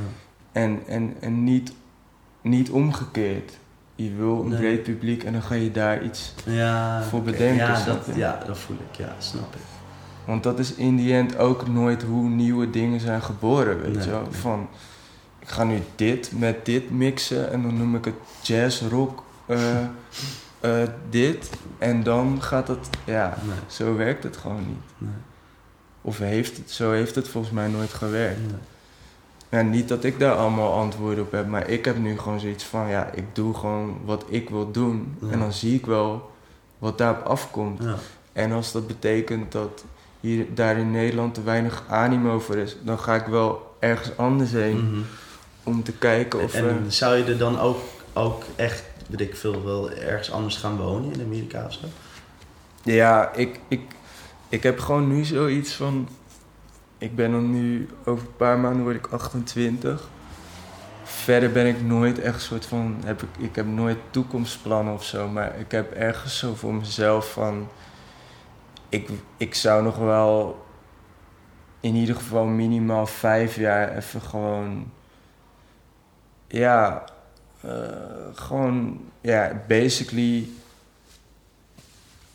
En, 0.52 0.80
en, 0.88 1.16
en 1.20 1.44
niet, 1.44 1.74
niet 2.42 2.70
omgekeerd. 2.70 3.60
Je 3.96 4.16
wil 4.16 4.42
een 4.42 4.48
Nee. 4.50 4.58
breed 4.60 4.84
publiek 4.84 5.24
en 5.24 5.34
dan 5.34 5.42
ga 5.42 5.56
je 5.56 5.72
daar 5.72 6.04
iets 6.04 6.34
Ja, 6.46 7.02
Voor 7.04 7.22
bedenken, 7.22 7.56
Ja 7.68 7.86
dat, 7.86 8.08
ja, 8.16 8.44
dat 8.48 8.58
voel 8.60 8.78
ik. 8.90 8.96
Ja, 8.98 9.16
snap 9.20 9.56
ik. 9.56 9.62
Want 10.26 10.44
dat 10.44 10.60
is 10.60 10.76
in 10.76 10.96
die 10.96 11.14
end 11.14 11.38
ook 11.38 11.68
nooit 11.68 12.04
hoe 12.04 12.30
nieuwe 12.30 12.70
dingen 12.70 13.00
zijn 13.00 13.22
geboren, 13.22 13.82
weet 13.82 13.94
Nee. 13.96 14.04
je 14.06 14.10
wel. 14.10 14.28
Van, 14.32 14.68
ik 15.42 15.48
ga 15.48 15.64
nu 15.64 15.80
dit 15.96 16.32
met 16.40 16.66
dit 16.66 16.92
mixen 16.92 17.52
en 17.52 17.62
dan 17.62 17.78
noem 17.78 17.96
ik 17.96 18.06
het 18.06 18.14
jazz, 18.42 18.82
rock, 18.82 19.24
eh, 19.46 19.78
eh, 20.60 20.88
dit. 21.10 21.50
En 21.78 22.04
dan 22.04 22.42
gaat 22.42 22.68
het, 22.68 22.90
ja, 23.04 23.38
Nee. 23.44 23.56
zo 23.68 23.96
werkt 23.96 24.24
het 24.24 24.38
gewoon 24.38 24.66
niet. 24.68 24.84
Nee. 24.98 25.10
Of 26.02 26.18
heeft 26.18 26.58
het, 26.58 26.72
zo 26.72 26.92
heeft 26.92 27.16
het 27.16 27.28
volgens 27.28 27.54
mij 27.54 27.68
nooit 27.68 27.94
gewerkt. 27.94 28.40
Nee. 28.40 28.60
Ja, 29.50 29.62
niet 29.62 29.88
dat 29.88 30.04
ik 30.04 30.20
daar 30.20 30.36
allemaal 30.36 30.74
antwoorden 30.74 31.24
op 31.24 31.32
heb, 31.32 31.48
maar 31.48 31.70
ik 31.70 31.86
heb 31.86 31.98
nu 31.98 32.18
gewoon 32.18 32.40
zoiets 32.40 32.64
van, 32.64 32.90
ja, 32.90 33.10
ik 33.14 33.24
doe 33.34 33.54
gewoon 33.54 33.98
wat 34.06 34.26
ik 34.28 34.50
wil 34.50 34.72
doen. 34.72 35.18
En 35.32 35.40
dan 35.40 35.54
zie 35.54 35.76
ik 35.76 35.86
wel 35.86 36.32
wat 36.78 36.98
daarop 36.98 37.26
afkomt. 37.26 37.84
Ja. 37.84 37.96
En 38.34 38.52
als 38.52 38.72
dat 38.72 38.88
betekent 38.88 39.52
dat 39.52 39.84
hier, 40.20 40.46
daar 40.56 40.78
in 40.78 40.92
Nederland 40.92 41.34
te 41.34 41.44
weinig 41.44 41.84
animo 41.88 42.40
voor 42.40 42.56
is, 42.58 42.78
dan 42.84 43.00
ga 43.00 43.16
ik 43.16 43.26
wel 43.26 43.76
ergens 43.80 44.18
anders 44.18 44.52
heen 44.52 44.86
Mhm. 44.92 45.02
Om 45.64 45.84
te 45.84 45.92
kijken 45.92 46.44
of... 46.44 46.54
En 46.54 46.68
eh, 46.68 46.76
zou 46.88 47.18
je 47.18 47.24
er 47.24 47.38
dan 47.38 47.60
ook, 47.60 47.80
ook 48.14 48.44
echt, 48.56 48.84
weet 49.08 49.22
ik 49.22 49.36
veel, 49.36 49.64
wel 49.64 49.92
ergens 49.92 50.32
anders 50.32 50.58
gaan 50.58 50.78
wonen 50.78 51.14
in 51.14 51.22
Amerika 51.22 51.66
of 51.66 51.74
zo? 51.74 51.86
ja, 52.84 53.34
ik, 53.34 53.60
ik, 53.68 53.82
ik 54.50 54.64
heb 54.64 54.80
gewoon 54.80 55.08
nu 55.08 55.24
zoiets 55.24 55.74
van... 55.74 56.10
Ik 56.98 57.16
ben 57.16 57.32
dan 57.32 57.52
nu, 57.52 57.90
over 58.06 58.28
een 58.28 58.36
paar 58.36 58.60
maanden 58.60 58.84
word 58.84 58.96
ik 58.96 59.08
28. 59.08 60.10
Verder 61.04 61.52
ben 61.52 61.66
ik 61.66 61.82
nooit 61.82 62.20
echt 62.20 62.42
soort 62.42 62.66
van... 62.66 62.96
Heb 63.06 63.22
ik, 63.22 63.30
ik 63.38 63.56
heb 63.56 63.66
nooit 63.66 63.98
toekomstplannen 64.10 64.94
of 64.94 65.04
zo, 65.04 65.28
maar 65.28 65.60
ik 65.60 65.72
heb 65.72 65.92
ergens 65.92 66.38
zo 66.38 66.56
voor 66.56 66.74
mezelf 66.74 67.32
van... 67.32 67.68
Ik, 68.90 69.10
ik 69.38 69.56
zou 69.56 69.84
nog 69.84 69.98
wel 69.98 70.66
in 71.80 71.96
ieder 71.96 72.16
geval 72.16 72.46
minimaal 72.46 73.06
vijf 73.06 73.56
jaar 73.56 73.98
even 73.98 74.22
gewoon... 74.22 74.92
Ja, 76.52 77.04
eh, 77.62 77.72
gewoon, 78.34 79.00
ja, 79.22 79.62
basically 79.68 80.48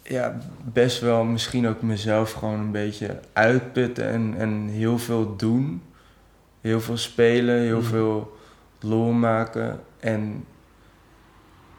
ja, 0.02 0.36
best 0.64 1.00
wel 1.00 1.24
misschien 1.24 1.66
ook 1.68 1.82
mezelf 1.82 2.32
gewoon 2.32 2.60
een 2.60 2.70
beetje 2.70 3.20
uitputten 3.32 4.08
en, 4.08 4.34
en 4.38 4.68
heel 4.68 4.98
veel 4.98 5.36
doen. 5.36 5.82
Heel 6.60 6.80
veel 6.80 6.96
spelen, 6.96 7.60
heel 7.60 7.80
Mhm. 7.80 7.88
veel 7.88 8.36
lol 8.80 9.12
maken 9.12 9.80
en 10.00 10.44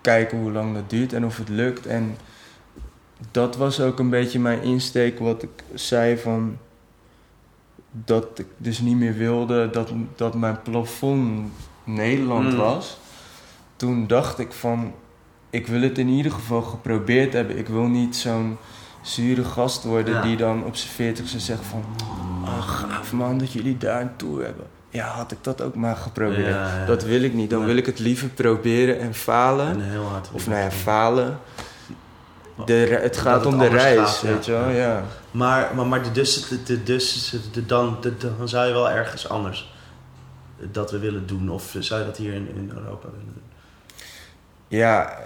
kijken 0.02 0.38
hoe 0.38 0.52
lang 0.52 0.74
dat 0.74 0.90
duurt 0.90 1.14
en 1.14 1.26
of 1.26 1.38
het 1.38 1.50
lukt. 1.50 1.86
En 1.86 2.18
dat 3.32 3.56
was 3.56 3.80
ook 3.82 4.00
een 4.00 4.10
beetje 4.10 4.40
mijn 4.40 4.62
insteek 4.62 5.20
wat 5.20 5.44
ik 5.44 5.64
zei 5.74 6.18
van 6.18 6.58
dat 7.92 8.40
ik 8.40 8.46
dus 8.58 8.80
niet 8.80 8.98
meer 8.98 9.14
wilde 9.14 9.70
dat, 9.70 9.92
dat 10.16 10.36
mijn 10.36 10.62
plafond 10.62 11.52
Nederland 11.88 12.52
Mm. 12.52 12.58
was. 12.58 12.98
Toen 13.76 14.08
dacht 14.08 14.40
ik 14.40 14.52
van 14.52 14.94
ik 15.50 15.68
wil 15.68 15.82
het 15.82 15.98
in 15.98 16.08
ieder 16.08 16.32
geval 16.32 16.62
geprobeerd 16.62 17.34
hebben. 17.34 17.58
Ik 17.58 17.68
wil 17.68 17.84
niet 17.88 18.16
zo'n 18.16 18.58
zure 19.02 19.44
gast 19.44 19.84
worden 19.84 20.14
Ja. 20.14 20.22
die 20.22 20.38
dan 20.38 20.64
op 20.66 20.76
zijn 20.76 20.94
veertigste 20.94 21.40
zegt 21.40 21.66
van... 21.70 21.84
oh, 22.44 22.62
gaaf 22.68 23.14
man 23.14 23.38
dat 23.38 23.52
jullie 23.52 23.78
daar 23.78 24.02
een 24.02 24.16
tour 24.16 24.44
hebben. 24.46 24.66
Ja, 24.90 25.08
had 25.08 25.32
ik 25.32 25.38
dat 25.42 25.62
ook 25.62 25.76
maar 25.76 25.96
geprobeerd. 25.96 26.48
Ja, 26.54 26.78
ja. 26.80 26.86
Dat 26.86 27.04
wil 27.04 27.22
ik 27.22 27.34
niet. 27.34 27.50
Dan 27.50 27.66
wil 27.66 27.76
ik 27.78 27.86
het 27.86 28.00
liever 28.00 28.28
proberen 28.28 29.00
en 29.00 29.14
falen. 29.14 29.68
En 29.68 29.82
heel 29.82 30.04
hard. 30.06 30.30
Of 30.32 30.48
nou 30.48 30.62
ja, 30.62 30.72
falen. 30.72 31.40
De, 32.66 32.98
het 33.02 33.18
gaat 33.18 33.36
het 33.44 33.54
om 33.54 33.60
de 33.60 33.68
reis, 33.68 34.00
gaat, 34.00 34.22
weet 34.22 34.46
je 34.46 34.52
wel. 34.52 34.70
Ja. 34.70 35.04
Maar, 35.32 35.72
maar, 35.76 35.86
maar 35.86 36.04
de, 36.04 36.12
dus, 36.12 36.48
de, 36.48 36.64
de, 36.64 36.84
dus 36.84 37.36
de, 37.52 37.66
dan, 37.66 37.98
de, 38.02 38.14
dan 38.18 38.50
zou 38.50 38.68
je 38.68 38.74
wel 38.74 38.90
ergens 38.90 39.30
anders 39.30 39.76
dat 40.72 40.92
we 40.92 41.00
willen 41.00 41.28
doen. 41.28 41.50
Of 41.50 41.76
zou 41.80 42.00
je 42.00 42.06
dat 42.06 42.18
hier 42.18 42.34
in, 42.34 42.48
in 42.56 42.72
Europa 42.76 43.08
willen 43.10 43.34
doen? 43.34 43.44
ja, 44.68 45.18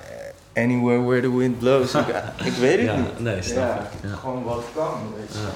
anywhere 0.56 1.02
where 1.02 1.22
the 1.22 1.38
wind 1.38 1.60
blows. 1.60 1.94
ik, 1.96 2.08
ik 2.44 2.54
weet 2.54 2.78
het 2.78 2.86
Ja, 2.86 2.96
niet. 2.96 3.20
nee, 3.20 3.42
snap 3.42 3.56
ja, 3.58 3.76
ik. 4.04 4.10
Ja. 4.10 4.16
Gewoon 4.16 4.44
wat 4.44 4.64
kan, 4.76 5.14
weet 5.18 5.34
je. 5.34 5.40
Ja. 5.40 5.50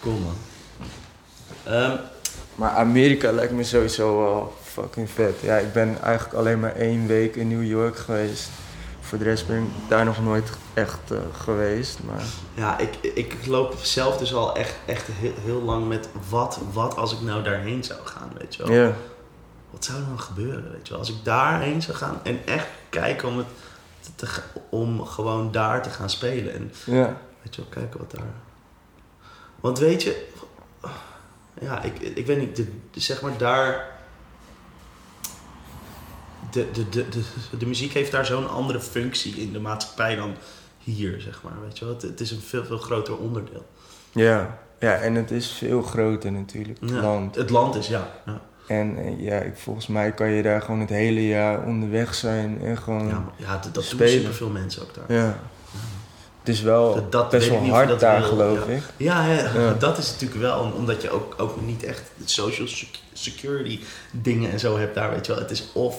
Cool 0.00 0.18
man. 0.18 0.36
Ehm, 1.64 1.96
Maar 2.54 2.70
Amerika 2.70 3.32
lijkt 3.32 3.52
me 3.52 3.64
sowieso 3.64 4.18
wel 4.18 4.54
fucking 4.62 5.10
vet. 5.10 5.40
Ja, 5.40 5.56
ik 5.56 5.72
ben 5.72 6.02
eigenlijk 6.02 6.34
alleen 6.36 6.60
maar 6.60 6.74
één 6.76 7.06
week 7.06 7.36
in 7.36 7.48
New 7.48 7.64
York 7.64 7.96
geweest. 7.96 8.48
Voor 9.14 9.22
de 9.24 9.28
rest 9.30 9.46
ben 9.46 9.62
ik 9.62 9.68
daar 9.88 10.04
nog 10.04 10.22
nooit 10.22 10.50
echt 10.74 11.10
eh, 11.10 11.18
geweest. 11.32 11.98
Maar 12.04 12.22
ja, 12.54 12.78
ik, 12.78 12.94
ik 13.02 13.46
loop 13.46 13.74
zelf 13.82 14.16
dus 14.16 14.34
al 14.34 14.56
echt, 14.56 14.74
echt 14.86 15.06
heel, 15.06 15.32
heel 15.40 15.62
lang 15.62 15.88
met 15.88 16.08
wat, 16.28 16.58
wat 16.72 16.96
als 16.96 17.12
ik 17.12 17.20
nou 17.20 17.42
daarheen 17.42 17.84
zou 17.84 17.98
gaan, 18.04 18.30
weet 18.38 18.54
je 18.54 18.62
wel. 18.66 18.72
Wat 19.70 19.84
zou 19.84 19.98
er 19.98 20.06
dan 20.08 20.20
gebeuren, 20.20 20.70
weet 20.72 20.82
je 20.86 20.90
wel? 20.90 20.98
Als 20.98 21.10
ik 21.10 21.16
daarheen 21.22 21.82
zou 21.82 21.96
gaan 21.96 22.20
en 22.22 22.46
echt 22.46 22.66
kijken 22.88 23.28
om, 23.28 23.38
het 23.38 23.46
te, 24.14 24.26
om 24.70 25.04
gewoon 25.06 25.52
daar 25.52 25.82
te 25.82 25.90
gaan 25.90 26.10
spelen. 26.10 26.54
En 26.54 26.72
Weet 27.42 27.54
je 27.54 27.60
wel, 27.60 27.70
kijken 27.70 27.98
wat 28.00 28.10
daar. 28.10 28.32
Want 29.60 29.78
weet 29.78 30.02
je, 30.02 30.28
ja, 31.60 31.82
ik, 31.82 31.98
ik 31.98 32.26
weet 32.26 32.38
niet, 32.38 32.56
de- 32.56 33.00
zeg 33.00 33.22
maar 33.22 33.36
daar. 33.38 33.92
De, 36.54 36.66
de, 36.72 36.88
de, 36.88 37.08
de, 37.08 37.22
de 37.58 37.66
muziek 37.66 37.92
heeft 37.92 38.10
daar 38.10 38.26
zo'n 38.26 38.48
andere 38.50 38.80
functie 38.80 39.34
in 39.34 39.52
de 39.52 39.60
maatschappij 39.60 40.16
dan 40.16 40.34
hier, 40.78 41.20
zeg 41.20 41.40
maar. 41.42 41.52
Weet 41.66 41.78
je 41.78 41.84
wel, 41.84 41.94
het, 41.94 42.02
het 42.02 42.20
is 42.20 42.30
een 42.30 42.40
veel, 42.40 42.64
veel 42.64 42.78
groter 42.78 43.16
onderdeel. 43.16 43.66
ja. 44.12 44.62
Ja, 44.78 44.94
en 44.94 45.14
het 45.14 45.30
is 45.30 45.50
veel 45.50 45.82
groter 45.82 46.32
natuurlijk, 46.32 46.80
het 46.80 46.90
Ja, 46.90 47.00
land. 47.00 47.34
Het 47.34 47.50
land 47.50 47.74
is, 47.74 47.86
ja. 47.88 48.10
Ja, 48.26 48.40
En 48.66 48.96
eh, 48.98 49.20
ja, 49.24 49.36
ik, 49.38 49.56
volgens 49.56 49.86
mij 49.86 50.12
kan 50.12 50.28
je 50.30 50.42
daar 50.42 50.62
gewoon 50.62 50.80
het 50.80 50.88
hele 50.88 51.26
jaar 51.26 51.62
onderweg 51.64 52.14
zijn 52.14 52.60
en 52.62 52.78
gewoon... 52.78 53.08
ja, 53.36 53.52
dat, 53.52 53.62
dat 53.62 53.72
doen 53.74 53.82
Spelen. 53.84 54.12
superveel 54.12 54.48
mensen 54.48 54.82
ook 54.82 54.94
daar. 54.94 55.18
Ja. 55.18 55.38
Het 56.38 56.48
is 56.54 56.60
wel 56.62 56.94
Dat- 56.94 57.12
dat 57.12 57.30
best 57.30 57.48
wel 57.48 57.66
hard 57.68 58.00
daar, 58.00 58.20
wil, 58.20 58.28
geloof 58.28 58.66
ja. 58.66 58.72
ik. 58.74 58.82
Ja, 58.96 59.74
dat 59.78 59.98
is 59.98 60.10
natuurlijk 60.10 60.40
wel, 60.40 60.58
om- 60.60 60.72
omdat 60.72 61.02
je 61.02 61.10
ook, 61.10 61.34
ook 61.38 61.60
niet 61.60 61.82
echt 61.84 62.02
social 62.24 62.66
sec- 62.68 62.98
security 63.12 63.80
dingen 64.10 64.50
en 64.50 64.58
zo 64.60 64.78
hebt 64.78 64.94
daar, 64.94 65.10
weet 65.10 65.26
je 65.26 65.32
wel. 65.32 65.40
Het 65.42 65.50
is 65.50 65.68
of, 65.72 65.94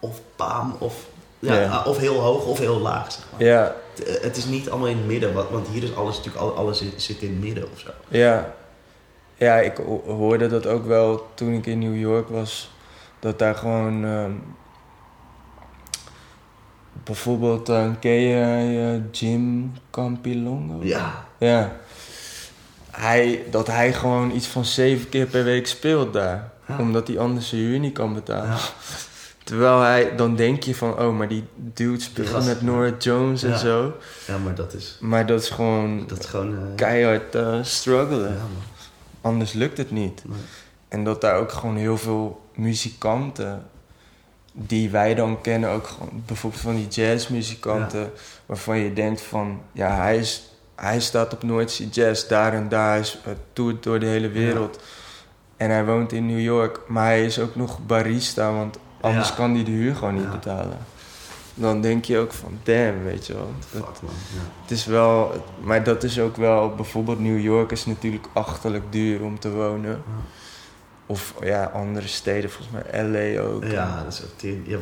of 0.00 0.20
paam, 0.36 0.74
of, 0.78 0.94
ja, 1.38 1.60
Ja. 1.60 1.82
of 1.82 1.96
heel 1.98 2.20
hoog 2.20 2.44
of 2.46 2.58
heel 2.58 2.78
laag, 2.78 3.12
zeg 3.12 3.22
maar. 3.32 3.42
Ja, 3.46 3.74
Het, 3.94 4.04
eh, 4.16 4.22
het 4.22 4.36
is 4.36 4.44
niet 4.44 4.70
allemaal 4.70 4.88
in 4.88 4.96
het 4.96 5.06
midden, 5.06 5.34
want, 5.50 5.68
hier 5.68 5.82
is 5.82 5.94
alles 5.94 6.16
natuurlijk, 6.16 6.44
al- 6.44 6.56
alles 6.56 6.82
zit, 6.96 7.22
in 7.22 7.28
het 7.30 7.40
midden 7.40 7.64
of 7.72 7.78
zo. 7.78 7.90
ja. 8.08 8.54
Ja, 9.36 9.56
ik 9.58 9.76
ho- 9.76 10.02
hoorde 10.06 10.46
dat 10.48 10.66
ook 10.66 10.86
wel 10.86 11.26
toen 11.34 11.52
ik 11.52 11.66
in 11.66 11.78
New 11.78 11.98
York 12.00 12.28
was. 12.28 12.70
Dat 13.18 13.38
daar 13.38 13.54
gewoon... 13.54 14.04
ehm, 14.04 14.30
bijvoorbeeld, 17.04 17.68
eh, 17.68 17.86
ken 18.00 18.10
je 18.12 18.92
eh, 18.94 19.20
Jim 19.20 19.72
Campilongo? 19.90 20.78
Ja, 20.82 21.26
Ja. 21.38 21.76
Hij, 22.90 23.42
dat 23.50 23.66
hij 23.66 23.92
gewoon 23.92 24.30
iets 24.30 24.46
van 24.46 24.64
zeven 24.64 25.08
keer 25.08 25.26
per 25.26 25.44
week 25.44 25.66
speelt 25.66 26.12
daar. 26.12 26.50
Ja. 26.68 26.78
Omdat 26.78 27.08
hij 27.08 27.18
anders 27.18 27.48
zijn 27.48 27.60
huur 27.60 27.78
niet 27.78 27.92
kan 27.94 28.14
betalen. 28.14 28.48
ja. 28.50 28.56
Terwijl 29.48 29.80
hij, 29.80 30.16
dan 30.16 30.36
denk 30.36 30.62
je 30.62 30.74
van, 30.74 30.98
oh, 30.98 31.16
maar 31.16 31.28
die 31.28 31.44
dude 31.54 32.00
speelt 32.00 32.44
met 32.46 32.62
Nora 32.62 32.92
Jones 32.98 33.42
en 33.42 33.50
Ja. 33.50 33.56
zo. 33.56 33.94
ja 34.26 34.38
maar 34.38 34.54
dat 34.54 34.74
is, 34.74 34.96
Maar 35.00 35.26
dat 35.26 35.42
is 35.42 35.48
gewoon 35.50 36.04
dat 36.06 36.18
is 36.18 36.26
gewoon... 36.26 36.52
eh, 36.54 36.62
keihard 36.76 37.34
eh, 37.34 37.58
struggelen. 37.62 38.28
ja. 38.30 38.42
Anders 39.20 39.52
lukt 39.52 39.78
het 39.78 39.90
niet. 39.90 40.22
Nee. 40.26 40.38
En 40.88 41.04
dat 41.04 41.20
daar 41.20 41.36
ook 41.36 41.52
gewoon 41.52 41.76
heel 41.76 41.98
veel 41.98 42.40
muzikanten 42.54 43.62
die 44.52 44.90
wij 44.90 45.14
dan 45.14 45.40
kennen, 45.40 45.70
ook 45.70 45.86
gewoon 45.86 46.22
bijvoorbeeld 46.26 46.62
van 46.62 46.74
die 46.76 46.88
jazzmuzikanten, 46.88 48.10
waarvan 48.46 48.78
je 48.78 48.92
denkt 48.92 49.20
van, 49.20 49.60
ja, 49.72 49.96
hij, 49.96 50.16
is, 50.18 50.42
hij 50.74 51.00
staat 51.00 51.32
op 51.32 51.42
Noordzee 51.42 51.88
Jazz 51.88 52.26
daar 52.26 52.52
en 52.54 52.68
daar, 52.68 52.90
hij 52.90 53.00
is, 53.00 53.18
eh, 53.24 53.32
toert 53.52 53.82
door 53.82 53.98
de 54.00 54.06
hele 54.06 54.28
wereld. 54.28 54.80
En 55.56 55.70
hij 55.70 55.84
woont 55.84 56.12
in 56.12 56.26
New 56.26 56.40
York, 56.40 56.80
maar 56.88 57.04
hij 57.04 57.24
is 57.24 57.38
ook 57.38 57.56
nog 57.56 57.78
barista, 57.86 58.52
want 58.52 58.78
anders 59.00 59.34
kan 59.34 59.54
hij 59.54 59.64
de 59.64 59.70
huur 59.70 59.94
gewoon 59.94 60.14
niet 60.14 60.30
betalen. 60.30 60.78
Dan 61.54 61.80
denk 61.80 62.04
je 62.04 62.18
ook 62.18 62.32
van, 62.32 62.58
damn, 62.62 63.04
weet 63.04 63.26
je 63.26 63.32
wel. 63.34 63.50
Dat, 63.72 63.82
Fuck 63.84 64.02
man, 64.02 64.12
ja. 64.34 64.40
het 64.62 64.70
is 64.70 64.86
wel, 64.86 65.44
maar 65.60 65.84
dat 65.84 66.02
is 66.02 66.20
ook 66.20 66.36
wel, 66.36 66.74
bijvoorbeeld 66.74 67.18
New 67.20 67.40
York 67.40 67.70
is 67.70 67.86
natuurlijk 67.86 68.26
achterlijk 68.32 68.84
duur 68.92 69.22
om 69.22 69.38
te 69.38 69.50
wonen. 69.50 70.02
Of 71.06 71.34
ja, 71.42 71.64
andere 71.64 72.06
steden, 72.06 72.50
volgens 72.50 72.82
mij 72.92 73.04
LA 73.36 73.40
ook. 73.42 73.64
Ja, 73.64 74.02
dat 74.04 74.12
is 74.12 74.22
ook... 74.22 74.50
Ja, 74.66 74.78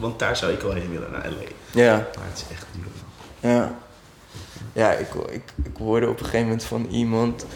want 0.00 0.18
daar 0.18 0.36
zou 0.36 0.52
ik 0.52 0.60
wel 0.60 0.72
heen 0.72 0.90
willen, 0.90 1.10
naar 1.10 1.28
L.A. 1.30 1.48
Ja, 1.80 1.94
Maar 1.96 2.26
het 2.28 2.44
is 2.48 2.56
echt 2.56 2.66
duur. 2.72 3.50
ja. 3.52 3.74
Ja, 4.72 4.92
ik, 4.92 5.14
ik, 5.14 5.42
ik 5.64 5.76
hoorde 5.78 6.08
op 6.08 6.18
een 6.18 6.24
gegeven 6.24 6.46
moment 6.46 6.64
van 6.64 6.86
iemand. 6.90 7.46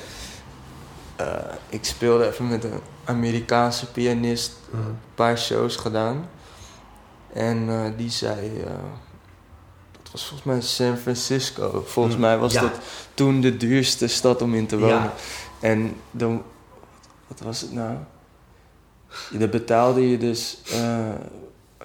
eh, 1.17 1.27
ik 1.69 1.85
speelde 1.85 2.27
even 2.27 2.49
met 2.49 2.65
een 2.65 2.81
Amerikaanse 3.05 3.87
pianist 3.91 4.53
een 4.73 4.99
paar 5.15 5.39
shows 5.39 5.77
gedaan. 5.77 6.29
En 7.33 7.65
eh, 7.69 7.81
die 7.97 8.11
zei. 8.11 8.61
eh, 8.61 8.67
dat 10.03 10.13
was 10.13 10.25
volgens 10.27 10.43
mij 10.43 10.61
San 10.61 10.97
Francisco. 10.97 11.85
Volgens 11.87 12.15
Mm, 12.15 12.21
mij 12.21 12.39
was 12.39 12.53
ja. 12.53 12.61
dat 12.61 12.73
toen 13.15 13.41
de 13.41 13.57
duurste 13.57 14.07
stad 14.07 14.43
om 14.43 14.55
in 14.55 14.67
te 14.67 14.79
wonen. 14.79 14.97
Ja. 14.97 15.13
En 15.61 15.97
dan. 16.11 16.43
Wat 17.27 17.41
was 17.41 17.61
het 17.61 17.73
nou? 17.73 17.97
Dan 19.31 19.51
betaalde 19.51 20.11
je 20.11 20.19
dus. 20.19 20.59
eh 20.73 21.09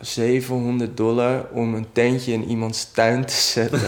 700 0.02 0.98
dollar 0.98 1.46
om 1.52 1.76
een 1.76 1.88
tentje 1.92 2.34
in 2.34 2.44
iemands 2.44 2.92
tuin 2.92 3.26
te 3.26 3.34
zetten. 3.34 3.82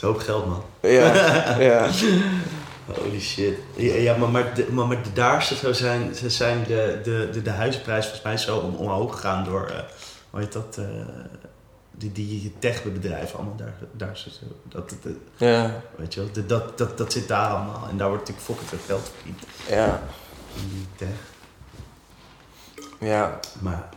Hoop 0.00 0.18
geld, 0.18 0.46
man. 0.46 0.62
ja, 0.80 1.14
ja. 1.58 1.88
Holy 2.86 3.20
shit. 3.20 3.58
Ja, 3.76 3.94
ja 3.94 4.16
maar, 4.16 4.28
maar, 4.28 4.54
de, 4.54 4.66
maar, 4.72 4.86
maar 4.86 5.02
de- 5.02 5.12
daar 5.12 5.42
zo 5.42 5.72
zijn, 5.72 6.14
ze 6.14 6.30
zijn 6.30 6.64
de, 6.64 7.00
de, 7.04 7.28
de, 7.32 7.42
de 7.42 7.50
huizenprijs 7.50 8.02
volgens 8.04 8.24
mij 8.24 8.36
zo 8.36 8.58
om, 8.58 8.74
omhoog 8.74 9.14
gegaan 9.14 9.44
door, 9.44 9.66
eh 9.66 9.78
hoe 10.30 10.40
heet 10.40 10.52
dat, 10.52 10.76
eh, 10.78 10.84
die, 11.96 12.12
die 12.12 12.52
techbedrijven 12.58 13.38
allemaal 13.38 13.56
daar. 13.56 13.74
daar 13.92 14.16
zo, 14.16 14.28
dat, 14.64 14.88
dat, 15.02 15.12
Ja, 15.36 15.82
weet 15.96 16.14
je 16.14 16.20
wel, 16.20 16.28
dat, 16.32 16.48
dat, 16.48 16.78
dat, 16.78 16.98
dat 16.98 17.12
zit 17.12 17.28
daar 17.28 17.48
allemaal. 17.50 17.88
En 17.90 17.96
daar 17.96 18.08
wordt 18.08 18.28
natuurlijk 18.28 18.46
fucking 18.60 18.68
veel 18.68 18.78
geld 18.96 19.10
verdiend 19.16 19.38
ja, 19.68 20.02
in 20.56 20.68
die 20.68 20.86
tech. 20.96 21.18
ja. 23.00 23.40
Maar 23.60 23.88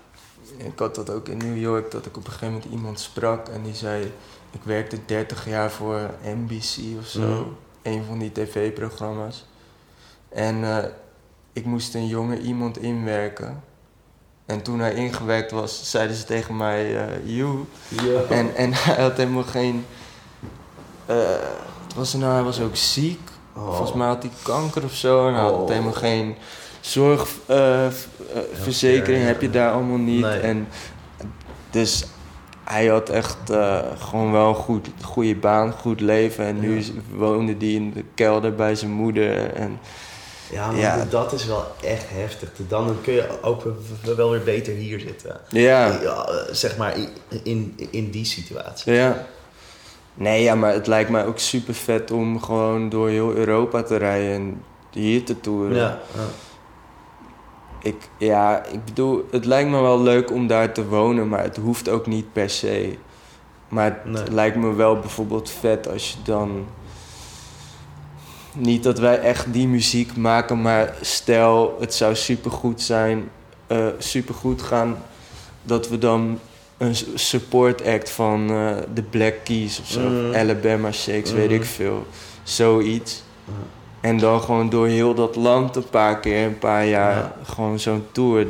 Ik 0.58 0.80
had 0.80 0.96
dat 0.96 1.10
ook 1.10 1.28
in 1.28 1.38
New 1.38 1.58
York, 1.58 1.92
dat 1.92 2.06
ik 2.06 2.18
op 2.18 2.26
een 2.26 2.32
gegeven 2.32 2.54
moment 2.54 2.72
iemand 2.72 3.00
sprak 3.00 3.48
en 3.48 3.64
die 3.64 3.76
zei... 3.76 4.12
Ik 4.52 4.64
werkte 4.64 4.98
30 5.06 5.46
jaar 5.48 5.72
voor 5.72 6.10
NBC 6.24 7.00
of 7.00 7.06
zo, 7.08 7.20
Mhm. 7.22 7.44
Een 7.86 8.04
van 8.08 8.20
die 8.20 8.32
tv-programma's. 8.32 9.46
En 10.30 10.64
eh, 10.64 10.78
ik 11.54 11.66
moest 11.66 11.96
een 11.96 12.08
jonge 12.08 12.40
iemand 12.40 12.78
inwerken. 12.82 13.64
En 14.46 14.62
toen 14.62 14.80
hij 14.80 14.94
ingewerkt 14.94 15.52
was, 15.52 15.90
zeiden 15.92 16.16
ze 16.16 16.24
tegen 16.24 16.58
mij, 16.58 16.98
eh 16.98 17.04
you. 17.24 17.66
En, 18.30 18.56
en 18.56 18.74
hij 18.84 19.04
had 19.04 19.18
helemaal 19.18 19.44
geen... 19.44 19.86
eh, 21.06 21.16
wat 21.86 21.94
was 21.96 22.14
er 22.14 22.20
nou? 22.20 22.34
Hij 22.34 22.44
was 22.44 22.60
ook 22.60 22.76
ziek. 22.76 23.20
Oh. 23.56 23.66
Volgens 23.68 23.94
mij 23.94 24.08
had 24.08 24.24
hij 24.24 24.32
kanker 24.44 24.84
of 24.84 24.94
zo. 24.94 25.28
En 25.28 25.34
hij 25.34 25.44
had 25.44 25.54
Oh. 25.54 25.70
helemaal 25.70 25.94
geen 25.94 26.36
zorgverzekering. 26.82 29.26
heb 29.26 29.42
je 29.42 29.50
daar 29.50 29.72
allemaal 29.72 29.98
niet. 29.98 30.22
Nee. 30.22 30.40
En 30.40 30.68
dus 31.70 32.06
hij 32.66 32.86
had 32.88 33.10
echt 33.10 33.50
eh, 33.50 33.80
gewoon 33.98 34.32
wel 34.32 34.50
een 34.50 34.56
goed, 34.56 34.88
goede 35.02 35.36
baan, 35.36 35.72
goed 35.72 36.00
leven. 36.02 36.46
En 36.46 36.60
nu 36.60 36.76
Ja. 36.80 36.84
woonde 37.14 37.56
hij 37.60 37.68
in 37.74 37.92
de 37.94 38.04
kelder 38.14 38.56
bij 38.56 38.76
zijn 38.76 38.92
moeder. 38.92 39.54
En 39.54 39.80
Ja, 40.52 40.68
maar 40.72 40.80
Ja. 40.80 41.06
dat 41.10 41.34
is 41.34 41.46
wel 41.46 41.66
echt 41.84 42.06
heftig. 42.10 42.50
Dan 42.68 42.96
kun 43.04 43.14
je 43.14 43.28
ook 43.42 43.64
wel 44.16 44.30
weer 44.32 44.44
beter 44.44 44.74
hier 44.74 45.00
zitten. 45.00 45.40
ja, 45.50 46.00
Ja, 46.02 46.28
zeg 46.52 46.78
maar 46.78 46.98
in, 46.98 47.08
in, 47.44 47.78
in 47.92 48.10
die 48.10 48.26
situatie. 48.26 48.94
ja. 48.94 49.26
Nee, 50.18 50.44
ja, 50.44 50.56
maar 50.56 50.74
het 50.74 50.88
lijkt 50.88 51.10
mij 51.10 51.26
ook 51.26 51.40
super 51.40 51.74
vet 51.74 52.12
om 52.12 52.42
gewoon 52.42 52.90
door 52.90 53.10
heel 53.10 53.34
Europa 53.34 53.84
te 53.84 53.96
rijden 53.98 54.32
en 54.36 54.62
hier 54.92 55.24
te 55.24 55.40
toeren. 55.40 55.76
Ja, 55.78 56.00
ja. 56.16 56.22
Ik, 57.86 58.10
ja, 58.18 58.64
ik 58.66 58.86
bedoel, 58.86 59.26
het 59.32 59.46
lijkt 59.46 59.70
me 59.70 59.82
wel 59.82 60.02
leuk 60.02 60.32
om 60.32 60.48
daar 60.48 60.74
te 60.74 60.86
wonen, 60.88 61.28
maar 61.30 61.44
het 61.44 61.58
hoeft 61.58 61.90
ook 61.90 62.08
niet 62.08 62.34
per 62.34 62.50
se. 62.50 62.96
Maar 63.68 63.86
het 63.86 64.06
Nee. 64.26 64.32
lijkt 64.34 64.56
me 64.58 64.74
wel 64.74 65.00
bijvoorbeeld 65.00 65.50
vet 65.50 65.90
als 65.90 66.10
je 66.12 66.16
dan. 66.24 66.66
Niet 68.54 68.84
dat 68.84 69.00
wij 69.00 69.20
echt 69.20 69.54
die 69.54 69.68
muziek 69.68 70.16
maken, 70.18 70.62
maar 70.62 70.94
stel 71.02 71.78
het 71.80 71.94
zou 71.94 72.16
supergoed 72.16 72.82
zijn, 72.82 73.30
eh 73.68 73.88
supergoed 73.98 74.62
gaan, 74.62 74.98
dat 75.64 75.90
we 75.90 75.98
dan 75.98 76.40
een 76.78 76.96
support 77.16 77.86
act 77.86 78.10
van 78.10 78.50
eh 78.50 78.76
de 78.94 79.02
Black 79.04 79.34
Keys 79.44 79.80
of 79.80 79.88
zo, 79.88 80.00
Mm. 80.00 80.34
Alabama 80.34 80.92
Shakes, 80.92 81.32
weet 81.32 81.46
Mhm. 81.50 81.56
ik 81.56 81.66
veel, 81.66 82.06
zoiets. 82.44 83.24
En 84.06 84.18
dan 84.18 84.42
gewoon 84.42 84.70
door 84.70 84.88
heel 84.88 85.14
dat 85.14 85.36
land 85.36 85.76
een 85.76 85.90
paar 85.90 86.20
keer, 86.20 86.46
een 86.46 86.58
paar 86.60 86.86
jaar, 86.86 87.16
Ja. 87.16 87.36
gewoon 87.44 87.80
zo'n 87.80 88.06
tour. 88.12 88.48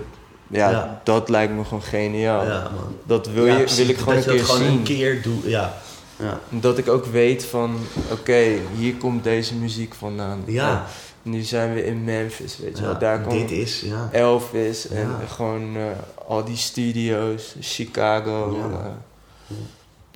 Ja, 0.48 0.69
Ja. 0.69 1.02
dat 1.03 1.30
lijkt 1.30 1.53
me 1.53 1.64
gewoon 1.64 1.84
geniaal. 1.84 2.45
Ja. 2.45 2.72
Dat 3.03 3.27
wil, 3.27 3.45
je, 3.45 3.73
wil 3.76 3.90
ik 3.90 3.98
gewoon 3.98 4.15
dat 4.15 4.26
een 4.26 4.34
keer 4.36 4.44
gewoon 4.45 4.61
zien. 4.61 4.72
een 4.72 4.84
keer 4.84 5.22
doet. 5.22 5.44
Ja. 5.44 5.73
Ja. 6.19 6.40
Dat 6.49 6.77
ik 6.77 6.88
ook 6.90 7.06
weet 7.06 7.45
van, 7.45 7.77
oké, 8.11 8.44
hier 8.76 8.95
komt 8.95 9.23
deze 9.23 9.56
muziek 9.56 9.94
vandaan. 9.94 10.44
Ja. 10.45 10.86
Nu 11.22 11.41
zijn 11.41 11.73
we 11.73 11.86
in 11.86 12.03
Memphis, 12.03 12.57
weet 12.57 12.77
je 12.77 12.84
wel. 12.84 12.98
Daar 12.99 13.22
komt 13.22 13.40
dit 13.48 13.52
is, 13.52 13.82
ja. 13.82 14.10
Elvis 14.11 14.88
en 14.88 15.10
gewoon 15.30 15.76
eh, 15.76 15.84
al 16.27 16.44
die 16.44 16.57
studio's, 16.57 17.56
Chicago. 17.60 18.57
Eh, 18.72 19.56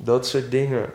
dat 0.04 0.28
soort 0.28 0.52
dingen. 0.52 0.86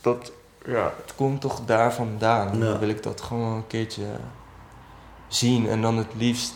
Dat, 0.00 0.32
ja, 0.66 0.92
het 1.02 1.14
komt 1.14 1.40
toch 1.40 1.60
daar 1.66 1.92
vandaan. 1.94 2.58
Ja. 2.58 2.64
Dan 2.64 2.78
wil 2.78 2.88
ik 2.88 3.02
dat 3.02 3.20
gewoon 3.20 3.52
een 3.56 3.66
keertje 3.66 4.04
zien. 5.28 5.68
En 5.68 5.82
dan 5.82 5.96
het 5.96 6.06
liefst 6.16 6.54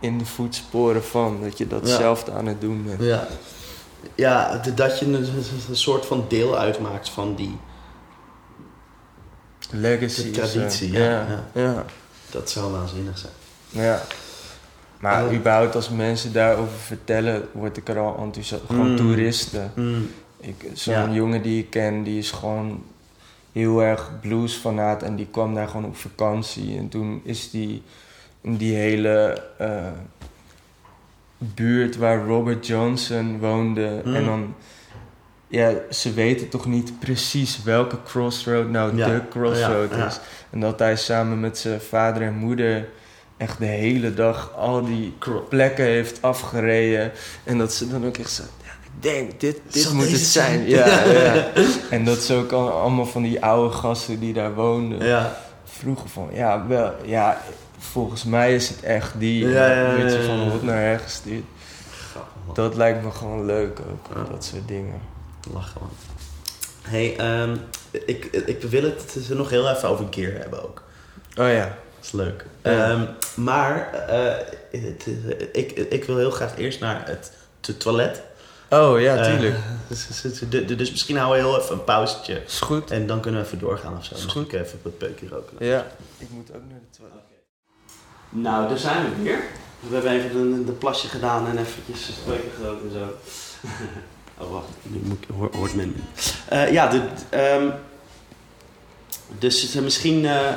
in 0.00 0.18
de 0.18 0.26
voetsporen 0.26 1.04
van. 1.04 1.40
Dat 1.42 1.58
je 1.58 1.66
dat 1.66 1.88
Ja. 1.88 1.96
zelf 1.96 2.28
aan 2.28 2.46
het 2.46 2.60
doen 2.60 2.84
bent. 2.84 3.02
Ja, 3.02 3.26
ja 4.14 4.62
dat 4.74 4.98
je 4.98 5.06
een, 5.06 5.14
een 5.68 5.76
soort 5.76 6.06
van 6.06 6.24
deel 6.28 6.58
uitmaakt 6.58 7.08
van 7.08 7.34
die. 7.34 7.56
Legacy. 9.70 10.22
De 10.22 10.28
is, 10.30 10.36
eh, 10.38 10.44
traditie, 10.52 10.92
ja, 10.92 11.00
ja. 11.10 11.26
ja. 11.52 11.62
ja. 11.62 11.84
Dat 12.30 12.50
zou 12.50 12.72
waanzinnig 12.72 13.18
zijn. 13.18 13.32
Ja. 13.68 14.02
Maar 15.00 15.24
Ja. 15.32 15.38
überhaupt 15.38 15.74
als 15.74 15.88
mensen 15.88 16.32
daarover 16.32 16.78
vertellen, 16.78 17.48
word 17.52 17.76
ik 17.76 17.88
er 17.88 17.98
al 17.98 18.16
enthousiast. 18.18 18.62
Gewoon 18.66 18.90
Mm. 18.90 18.96
toeristen. 18.96 19.72
Ik, 20.40 20.70
zo'n 20.74 20.94
Ja. 20.94 21.08
jongen 21.10 21.42
die 21.42 21.58
ik 21.62 21.70
ken, 21.70 22.02
die 22.02 22.18
is 22.18 22.30
gewoon 22.30 22.84
heel 23.56 23.82
erg 23.82 24.10
bluesfanaat. 24.20 25.02
En 25.02 25.16
die 25.16 25.26
kwam 25.30 25.54
daar 25.54 25.68
gewoon 25.68 25.84
op 25.86 25.96
vakantie. 25.96 26.78
En 26.78 26.88
toen 26.88 27.20
is 27.24 27.50
die 27.50 27.82
in 28.40 28.56
die 28.56 28.74
hele 28.74 29.42
eh, 29.58 29.86
buurt 31.38 31.96
waar 31.96 32.26
Robert 32.26 32.66
Johnson 32.66 33.38
woonde. 33.38 34.00
Mm. 34.04 34.14
En 34.14 34.24
dan, 34.24 34.54
ja, 35.48 35.72
ze 35.90 36.12
weten 36.12 36.48
toch 36.48 36.66
niet 36.66 36.98
precies 36.98 37.62
welke 37.62 38.02
crossroad 38.02 38.68
nou 38.70 38.96
Ja. 38.96 39.06
de 39.06 39.22
crossroad 39.30 39.90
Ja, 39.90 39.96
ja. 39.96 40.06
is. 40.06 40.20
En 40.50 40.60
dat 40.60 40.78
hij 40.78 40.96
samen 40.96 41.40
met 41.40 41.58
zijn 41.58 41.80
vader 41.80 42.22
en 42.22 42.34
moeder 42.34 42.88
echt 43.36 43.58
de 43.58 43.66
hele 43.66 44.14
dag 44.14 44.52
al 44.56 44.84
die 44.84 45.14
plekken 45.48 45.84
heeft 45.84 46.22
afgereden. 46.22 47.12
En 47.44 47.58
dat 47.58 47.72
ze 47.72 47.88
dan 47.88 48.06
ook 48.06 48.16
echt 48.16 48.30
zo... 48.30 48.42
Denk, 49.00 49.40
dit, 49.40 49.60
dit 49.70 49.82
Zal 49.82 49.94
moet 49.94 50.10
het 50.10 50.20
zijn. 50.20 50.68
zijn? 50.68 50.68
Ja, 50.68 51.04
ja. 51.34 51.46
En 51.90 52.04
dat 52.04 52.18
ze 52.18 52.34
ook 52.34 52.52
al- 52.52 52.70
allemaal 52.70 53.06
van 53.06 53.22
die 53.22 53.44
oude 53.44 53.74
gasten 53.74 54.20
die 54.20 54.32
daar 54.32 54.54
woonden. 54.54 55.06
Ja, 55.06 55.36
Vroegen 55.64 56.08
van, 56.08 56.28
ja, 56.32 56.66
wel, 56.66 56.92
ja, 57.04 57.42
volgens 57.78 58.24
mij 58.24 58.54
is 58.54 58.68
het 58.68 58.80
echt 58.82 59.12
die. 59.18 59.48
Ja, 59.48 59.66
ja, 59.70 59.80
ja, 59.90 59.94
Weet 60.02 60.12
je, 60.12 60.18
ja, 60.18 60.24
van 60.24 60.50
wat 60.50 60.62
naar 60.62 60.80
her 60.80 60.98
gestuurd. 60.98 61.44
Dat 62.54 62.76
lijkt 62.76 63.02
me 63.04 63.10
gewoon 63.10 63.44
leuk 63.44 63.78
ook, 63.90 64.16
Ja. 64.16 64.30
dat 64.32 64.44
soort 64.44 64.68
dingen. 64.68 65.00
Lachen 65.52 65.80
man. 65.80 65.90
hey, 66.82 67.16
ehm, 67.16 67.56
ik, 67.90 68.24
ik 68.24 68.62
wil 68.62 68.82
het 68.82 69.26
er 69.30 69.36
nog 69.36 69.50
heel 69.50 69.70
even 69.70 69.88
over 69.88 70.06
gear 70.10 70.32
hebben 70.32 70.64
ook. 70.64 70.82
Oh 71.38 71.48
ja. 71.52 71.64
Dat 71.96 72.04
is 72.04 72.12
leuk. 72.12 72.44
Ja. 72.62 72.90
Ehm, 72.90 73.04
maar 73.34 73.92
eh, 74.08 74.34
het, 74.80 75.06
ik, 75.52 75.70
ik 75.72 76.04
wil 76.04 76.16
heel 76.16 76.30
graag 76.30 76.58
eerst 76.58 76.80
naar 76.80 77.02
het 77.06 77.32
to- 77.60 77.76
toilet. 77.76 78.22
Oh 78.70 79.00
ja, 79.00 79.16
Eh, 79.16 79.24
tuurlijk. 79.30 79.56
dus, 79.88 80.06
dus- 80.22 80.38
dus- 80.48 80.66
dus 80.76 80.90
misschien 80.90 81.16
houden 81.16 81.42
we 81.44 81.48
heel 81.50 81.60
even 81.62 81.74
een 81.74 81.84
pauzetje. 81.84 82.42
is 82.46 82.60
goed. 82.60 82.90
En 82.90 83.06
dan 83.06 83.20
kunnen 83.20 83.40
we 83.40 83.46
even 83.46 83.58
doorgaan 83.58 83.96
of 83.96 84.04
zo. 84.04 84.14
Is 84.14 84.22
Misschien 84.22 84.42
goed. 84.44 84.52
even 84.52 84.78
wat 84.82 84.98
peukje 84.98 85.28
roken. 85.28 85.66
Ja. 85.66 85.86
Ik 86.18 86.28
moet 86.30 86.48
ook 86.54 86.62
naar 86.68 86.80
de 86.90 86.96
toilet. 86.98 87.24
Nou, 88.28 88.68
daar 88.68 88.78
zijn 88.78 89.02
we 89.04 89.22
weer. 89.22 89.38
We 89.80 89.94
hebben 89.94 90.12
even 90.12 90.52
de, 90.54 90.64
de 90.64 90.72
plasje 90.72 91.08
gedaan 91.08 91.46
en 91.46 91.58
eventjes 91.58 92.08
een 92.08 92.14
peukje 92.26 92.50
gerookt 92.56 92.82
en 92.82 92.90
zo. 92.92 93.04
oh, 94.44 94.50
wacht. 94.52 94.68
Nu 94.82 95.00
moet 95.04 95.18
ik, 95.22 95.28
hoor- 95.36 95.54
hoort 95.56 95.74
men. 95.74 95.94
Eh, 96.48 96.72
ja, 96.72 96.86
de, 96.88 97.02
ehm, 97.28 97.68
dus 99.38 99.74
eh, 99.74 99.82
misschien, 99.82 100.24
eh, 100.26 100.52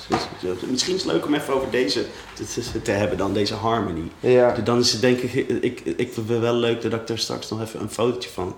misschien 0.70 0.94
is 0.94 1.02
het 1.02 1.12
leuk 1.12 1.26
om 1.26 1.34
even 1.34 1.54
over 1.54 1.70
deze 1.70 2.04
te, 2.34 2.80
te- 2.82 2.90
hebben 2.90 3.18
dan, 3.18 3.32
deze 3.32 3.54
harmony. 3.54 4.10
Ja. 4.20 4.52
Dan 4.64 4.78
is 4.78 4.92
het 4.92 5.00
denk 5.00 5.18
ik, 5.18 5.32
ik, 5.48 5.80
ik 5.80 6.12
vind 6.12 6.28
het 6.28 6.38
wel 6.40 6.54
leuk 6.54 6.82
dat 6.82 6.92
ik 6.92 7.08
er 7.08 7.18
straks 7.18 7.48
nog 7.50 7.60
even 7.62 7.80
een 7.80 7.90
fotootje 7.90 8.30
van, 8.30 8.56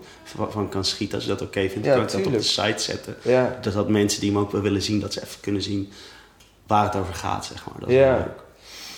van, 0.51 0.69
kan 0.69 0.85
schieten. 0.85 1.15
Als 1.17 1.25
je 1.27 1.31
dat 1.31 1.43
oké 1.43 1.69
vindt, 1.69 1.87
Ja, 1.87 1.95
kan 1.95 2.03
ik 2.03 2.11
dat 2.11 2.27
op 2.27 2.33
de 2.33 2.43
site 2.43 2.83
zetten. 2.83 3.17
Ja. 3.23 3.59
Dat 3.63 3.73
dat 3.73 3.89
mensen 3.89 4.21
die 4.21 4.31
hem 4.31 4.41
ook 4.41 4.53
wel 4.53 4.61
willen 4.61 4.83
zien, 4.83 5.01
dat 5.01 5.13
ze 5.13 5.23
even 5.23 5.41
kunnen 5.41 5.63
zien 5.63 5.93
waar 6.67 6.85
het 6.85 6.97
over 6.97 7.15
gaat, 7.15 7.45
zeg 7.45 7.67
maar. 7.67 7.81
Dat 7.81 7.89
is 7.89 7.95
Ja. 7.95 8.35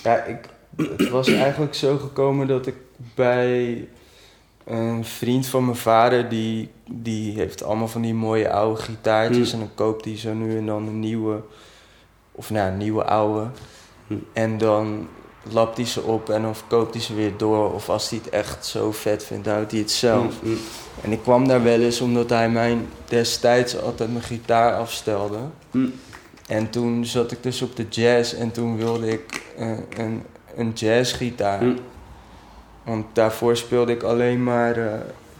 Ja, 0.04 0.24
ik, 0.24 0.38
het 0.96 1.08
was 1.08 1.28
eigenlijk 1.28 1.74
zo 1.74 1.98
gekomen 1.98 2.46
dat 2.46 2.66
ik 2.66 2.74
bij 3.14 3.88
een 4.64 5.04
vriend 5.04 5.46
van 5.46 5.64
mijn 5.64 5.76
vader, 5.76 6.28
die, 6.28 6.70
die 6.90 7.34
heeft 7.34 7.62
allemaal 7.62 7.88
van 7.88 8.02
die 8.02 8.14
mooie 8.14 8.50
oude 8.50 8.80
gitaartjes. 8.80 9.48
Hm. 9.50 9.54
En 9.54 9.60
dan 9.60 9.74
koopt 9.74 10.04
hij 10.04 10.18
zo 10.18 10.34
nu 10.34 10.56
en 10.56 10.66
dan 10.66 10.86
een 10.86 11.00
nieuwe, 11.00 11.42
of 12.32 12.50
nou, 12.50 12.70
een 12.70 12.78
nieuwe 12.78 13.04
oude. 13.04 13.46
Hm. 14.06 14.14
En 14.32 14.58
dan 14.58 15.08
lapt 15.50 15.76
hij 15.76 15.86
ze 15.86 16.02
op 16.02 16.30
en 16.30 16.42
dan 16.42 16.56
verkoopt 16.56 16.94
hij 16.94 17.02
ze 17.02 17.14
weer 17.14 17.32
door. 17.36 17.72
Of 17.72 17.88
als 17.88 18.10
hij 18.10 18.20
het 18.24 18.32
echt 18.32 18.66
zo 18.66 18.92
vet 18.92 19.24
vindt, 19.24 19.46
houdt 19.46 19.70
hij 19.70 19.80
het 19.80 19.90
zelf. 19.90 20.42
Mm, 20.42 20.50
mm. 20.50 20.58
En 21.00 21.12
ik 21.12 21.22
kwam 21.22 21.48
daar 21.48 21.62
wel 21.62 21.80
eens 21.80 22.00
omdat 22.00 22.30
hij 22.30 22.50
mijn 22.50 22.88
destijds 23.04 23.80
altijd 23.80 24.12
mijn 24.12 24.24
gitaar 24.24 24.74
afstelde. 24.74 25.38
Mm. 25.70 25.92
En 26.46 26.70
toen 26.70 27.04
zat 27.04 27.32
ik 27.32 27.42
dus 27.42 27.62
op 27.62 27.76
de 27.76 27.86
jazz 27.88 28.34
en 28.34 28.52
toen 28.52 28.76
wilde 28.76 29.08
ik 29.08 29.42
eh, 29.58 29.70
een, 29.96 30.22
een 30.56 30.70
jazzgitaar. 30.74 31.62
Want 32.84 33.06
daarvoor 33.12 33.56
speelde 33.56 33.92
ik 33.92 34.02
alleen 34.02 34.42
maar 34.42 34.76
eh, 34.76 34.92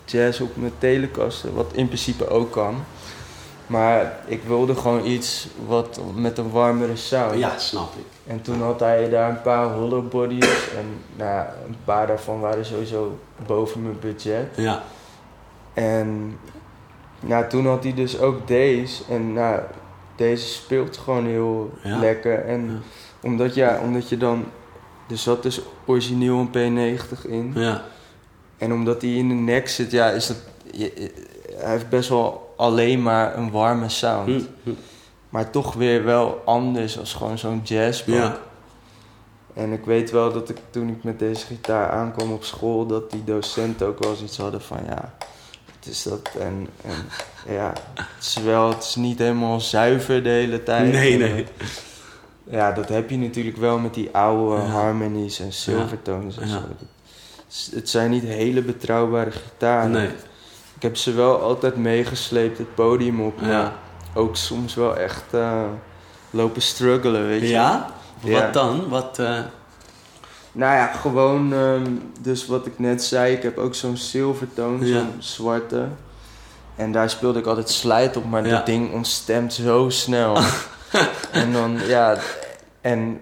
jazz 0.05 0.41
op 0.41 0.57
mijn 0.57 0.73
telecaster, 0.79 1.55
wat 1.55 1.71
in 1.73 1.87
principe 1.87 2.29
ook 2.29 2.51
kan. 2.53 2.75
Maar 3.67 4.17
ik 4.27 4.43
wilde 4.43 4.75
gewoon 4.75 5.07
iets 5.07 5.49
wat 5.67 6.01
met 6.15 6.39
een 6.39 6.51
warmere 6.51 6.97
sound. 6.97 7.39
Ja, 7.39 7.59
snap 7.59 7.95
ik. 7.97 8.05
En 8.27 8.43
toen 8.43 8.63
had 8.63 8.81
hij 8.81 9.09
daar 9.09 9.31
een 9.31 9.43
paar 9.43 9.67
hollow 9.73 10.09
bodies 10.09 10.69
en 10.77 10.87
nou, 11.17 11.47
een 11.67 11.77
paar 11.85 12.07
daarvan 12.07 12.41
waren 12.41 12.65
sowieso 12.65 13.19
boven 13.47 13.83
mijn 13.83 13.99
budget. 14.01 14.47
Ja. 14.57 14.83
En 15.73 16.39
nou, 17.21 17.49
toen 17.49 17.67
had 17.67 17.83
hij 17.83 17.95
dus 17.95 18.19
ook 18.21 18.47
deze. 18.47 19.03
En 19.09 19.33
nou, 19.33 19.61
deze 20.17 20.47
speelt 20.49 20.97
gewoon 20.97 21.27
heel 21.27 21.71
Ja. 21.83 21.99
lekker. 21.99 22.45
En 22.45 22.65
Ja. 22.71 22.79
omdat, 23.29 23.55
ja, 23.55 23.79
omdat 23.83 24.09
je 24.09 24.17
dan... 24.17 24.45
Er 25.13 25.19
zat 25.19 25.43
dus 25.43 25.61
origineel 25.87 26.39
een 26.39 26.49
P90 26.99 27.29
in. 27.29 27.53
Ja. 27.55 27.85
En 28.59 28.73
omdat 28.73 29.03
hij 29.03 29.11
in 29.15 29.29
de 29.29 29.35
nek 29.35 29.69
zit, 29.69 29.91
ja, 29.91 30.11
is 30.11 30.27
dat... 30.27 30.37
je- 30.73 30.93
je- 30.95 31.13
hij 31.57 31.71
heeft 31.71 31.89
best 31.89 32.09
wel 32.09 32.55
alleen 32.57 33.03
maar 33.03 33.37
een 33.39 33.51
warme 33.51 33.89
sound. 33.89 34.29
Mm, 34.29 34.47
mm. 34.63 34.77
Maar 35.29 35.51
toch 35.51 35.75
weer 35.75 36.05
wel 36.05 36.43
anders 36.45 36.99
als 36.99 37.15
gewoon 37.15 37.39
zo'n 37.39 37.61
jazzbak. 37.65 38.15
Ja. 38.17 38.39
En 39.55 39.73
ik 39.73 39.85
weet 39.85 40.11
wel 40.11 40.33
dat 40.33 40.49
ik 40.49 40.57
toen 40.71 40.89
ik 40.89 41.05
met 41.05 41.19
deze 41.19 41.47
gitaar 41.47 41.91
aankwam 41.91 42.33
op 42.33 42.45
school, 42.45 42.87
dat 42.87 43.11
die 43.11 43.25
docenten 43.25 43.87
ook 43.87 44.05
wel 44.05 44.15
zoiets 44.15 44.37
hadden 44.39 44.63
van 44.63 44.79
ja, 44.87 45.15
het 45.79 45.87
is 45.91 46.03
dat 46.03 46.31
en, 46.39 46.69
en 46.83 46.95
ja, 47.55 47.73
het 47.95 48.07
is 48.21 48.37
wel, 48.45 48.69
het 48.69 48.83
is 48.83 48.95
niet 48.95 49.19
helemaal 49.19 49.61
zuiver 49.61 50.23
de 50.23 50.29
hele 50.29 50.63
tijd. 50.63 50.93
Nee, 50.93 51.17
nee. 51.19 51.47
Ja, 52.51 52.73
dat 52.73 52.89
heb 52.89 53.11
je 53.11 53.19
natuurlijk 53.19 53.57
wel 53.57 53.79
met 53.79 53.95
die 53.95 54.09
oude 54.13 54.63
Ja. 54.63 54.69
harmonies 54.69 55.41
en 55.41 55.53
silvertones 55.53 56.39
en 56.39 56.49
zo. 56.49 56.59
Het, 57.75 57.89
zijn 57.89 58.11
niet 58.11 58.23
hele 58.23 58.63
betrouwbare 58.63 59.31
gitaren. 59.31 59.91
Nee. 59.91 60.09
Ik 60.77 60.83
heb 60.83 60.97
ze 60.97 61.13
wel 61.13 61.41
altijd 61.41 61.77
meegesleept 61.77 62.59
het 62.59 62.75
podium 62.75 63.21
op, 63.21 63.41
maar 63.41 63.51
Ja. 63.51 63.73
ook 64.15 64.37
soms 64.37 64.75
wel 64.75 64.97
echt 64.97 65.25
eh, 65.35 65.63
lopen 66.31 66.63
struggelen, 66.63 67.27
weet 67.27 67.41
je. 67.41 67.49
Ja? 67.49 67.91
Wat 68.21 68.53
dan? 68.53 68.89
Wat, 68.89 69.19
eh, 69.19 69.39
Nou 70.55 70.75
ja, 70.77 70.87
gewoon, 70.87 71.53
ehm, 71.53 71.87
dus 72.21 72.47
wat 72.47 72.67
ik 72.67 72.79
net 72.79 73.05
zei, 73.05 73.35
ik 73.35 73.43
heb 73.43 73.59
ook 73.59 73.75
zo'n 73.75 73.97
silvertoon, 73.97 74.87
Ja. 74.87 74.99
zo'n 74.99 75.15
zwarte. 75.19 75.87
En 76.77 76.93
daar 76.93 77.11
speelde 77.11 77.39
ik 77.39 77.47
altijd 77.47 77.71
slijt 77.71 78.17
op, 78.17 78.25
maar 78.25 78.47
Ja. 78.47 78.51
dat 78.57 78.67
ding 78.67 78.93
ontstemt 78.93 79.53
zo 79.53 79.89
snel. 79.89 80.37
en 81.33 81.53
dan, 81.53 81.79
ja, 81.87 82.19
en, 82.81 83.21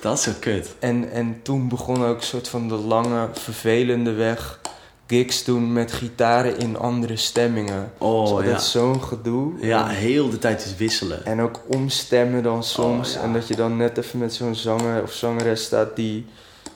dat 0.00 0.16
is 0.18 0.22
zo 0.22 0.32
kut. 0.40 0.74
en, 0.78 1.10
en 1.10 1.40
toen 1.42 1.68
begon 1.68 2.04
ook 2.04 2.16
een 2.16 2.22
soort 2.22 2.48
van 2.48 2.68
de 2.68 2.74
lange, 2.74 3.28
vervelende 3.32 4.12
weg 4.12 4.60
gigs 5.08 5.44
doen 5.44 5.72
met 5.72 5.92
gitaren 5.92 6.58
in 6.58 6.76
andere 6.78 7.16
stemmingen. 7.16 7.92
Oh, 7.98 8.36
dat 8.36 8.44
ja. 8.44 8.56
is 8.56 8.70
zo'n 8.70 9.02
gedoe. 9.02 9.52
Ja, 9.60 9.86
heel 9.86 10.30
de 10.30 10.38
tijd 10.38 10.64
is 10.64 10.76
wisselen. 10.76 11.24
En 11.24 11.40
ook 11.40 11.60
omstemmen 11.66 12.42
dan 12.42 12.64
soms. 12.64 13.08
Oh, 13.08 13.14
ja. 13.14 13.22
En 13.22 13.32
dat 13.32 13.48
je 13.48 13.56
dan 13.56 13.76
net 13.76 13.98
even 13.98 14.18
met 14.18 14.34
zo'n 14.34 14.54
zanger 14.54 15.02
of 15.02 15.12
zangeres 15.12 15.62
staat 15.62 15.96
die 15.96 16.26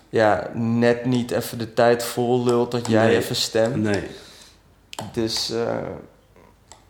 ja, 0.09 0.51
net 0.55 1.05
niet 1.05 1.31
even 1.31 1.59
de 1.59 1.73
tijd 1.73 2.05
vol 2.05 2.45
lult 2.45 2.71
dat 2.71 2.87
jij 2.89 3.07
Nee. 3.07 3.17
even 3.17 3.37
stemt. 3.37 3.77
Nee. 3.77 4.03
Dus, 5.13 5.51
eh, 5.51 5.77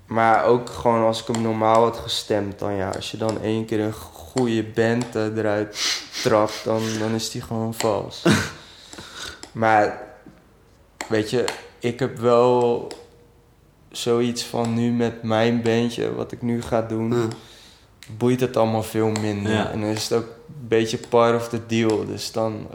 maar 0.06 0.44
ook 0.44 0.70
gewoon 0.70 1.04
als 1.04 1.20
ik 1.20 1.34
hem 1.34 1.42
normaal 1.42 1.82
had 1.82 1.96
gestemd, 1.96 2.58
dan 2.58 2.74
ja, 2.74 2.90
als 2.90 3.10
je 3.10 3.16
dan 3.16 3.40
één 3.42 3.64
keer 3.64 3.80
een 3.80 3.92
goede 3.92 4.64
band 4.64 5.14
eruit 5.14 6.02
trapt, 6.22 6.64
dan, 6.64 6.82
dan 6.98 7.14
is 7.14 7.30
die 7.30 7.42
gewoon 7.42 7.74
vals. 7.74 8.22
maar 9.52 10.02
weet 11.08 11.30
je, 11.30 11.44
ik 11.78 11.98
heb 11.98 12.18
wel 12.18 12.88
zoiets 13.90 14.44
van 14.44 14.74
nu 14.74 14.90
met 14.90 15.22
mijn 15.22 15.62
bandje, 15.62 16.14
wat 16.14 16.32
ik 16.32 16.42
nu 16.42 16.62
ga 16.62 16.82
doen, 16.82 17.32
boeit 18.16 18.40
het 18.40 18.56
allemaal 18.56 18.82
veel 18.82 19.10
minder. 19.10 19.52
Ja. 19.52 19.70
En 19.70 19.80
dan 19.80 19.90
is 19.90 20.08
het 20.08 20.18
ook 20.18 20.26
een 20.26 20.68
beetje 20.68 20.98
part 21.08 21.36
of 21.36 21.48
the 21.48 21.66
deal. 21.66 22.06
Dus 22.06 22.32
dan 22.32 22.66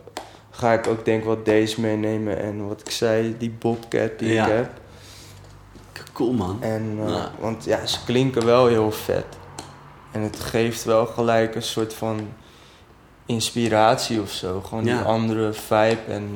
ga 0.50 0.74
ik 0.74 0.88
ook 0.88 1.06
denk 1.06 1.20
ik 1.20 1.28
wat 1.28 1.46
deze 1.46 1.82
meenemen 1.82 2.40
en 2.40 2.68
wat 2.68 2.82
ik 2.82 2.90
zei, 2.90 3.36
die 3.38 3.56
Bobcat 3.60 4.20
die 4.20 4.34
Ja. 4.34 4.46
ik 4.46 4.52
heb. 4.52 4.70
Cool 6.14 6.34
man. 6.34 6.58
En, 6.62 6.98
eh, 7.06 7.10
Ja. 7.10 7.32
Want 7.40 7.64
ja, 7.64 7.86
ze 7.86 7.98
klinken 8.06 8.46
wel 8.46 8.68
heel 8.68 8.92
vet. 8.92 9.26
En 10.12 10.22
het 10.22 10.40
geeft 10.40 10.84
wel 10.84 11.06
gelijk 11.06 11.56
een 11.56 11.62
soort 11.64 11.94
van 11.94 12.20
inspiratie 13.26 14.22
of 14.22 14.32
zo. 14.32 14.62
Gewoon 14.62 14.86
Ja. 14.86 14.98
die 14.98 15.06
andere 15.06 15.54
vibe 15.54 15.98
en, 16.08 16.30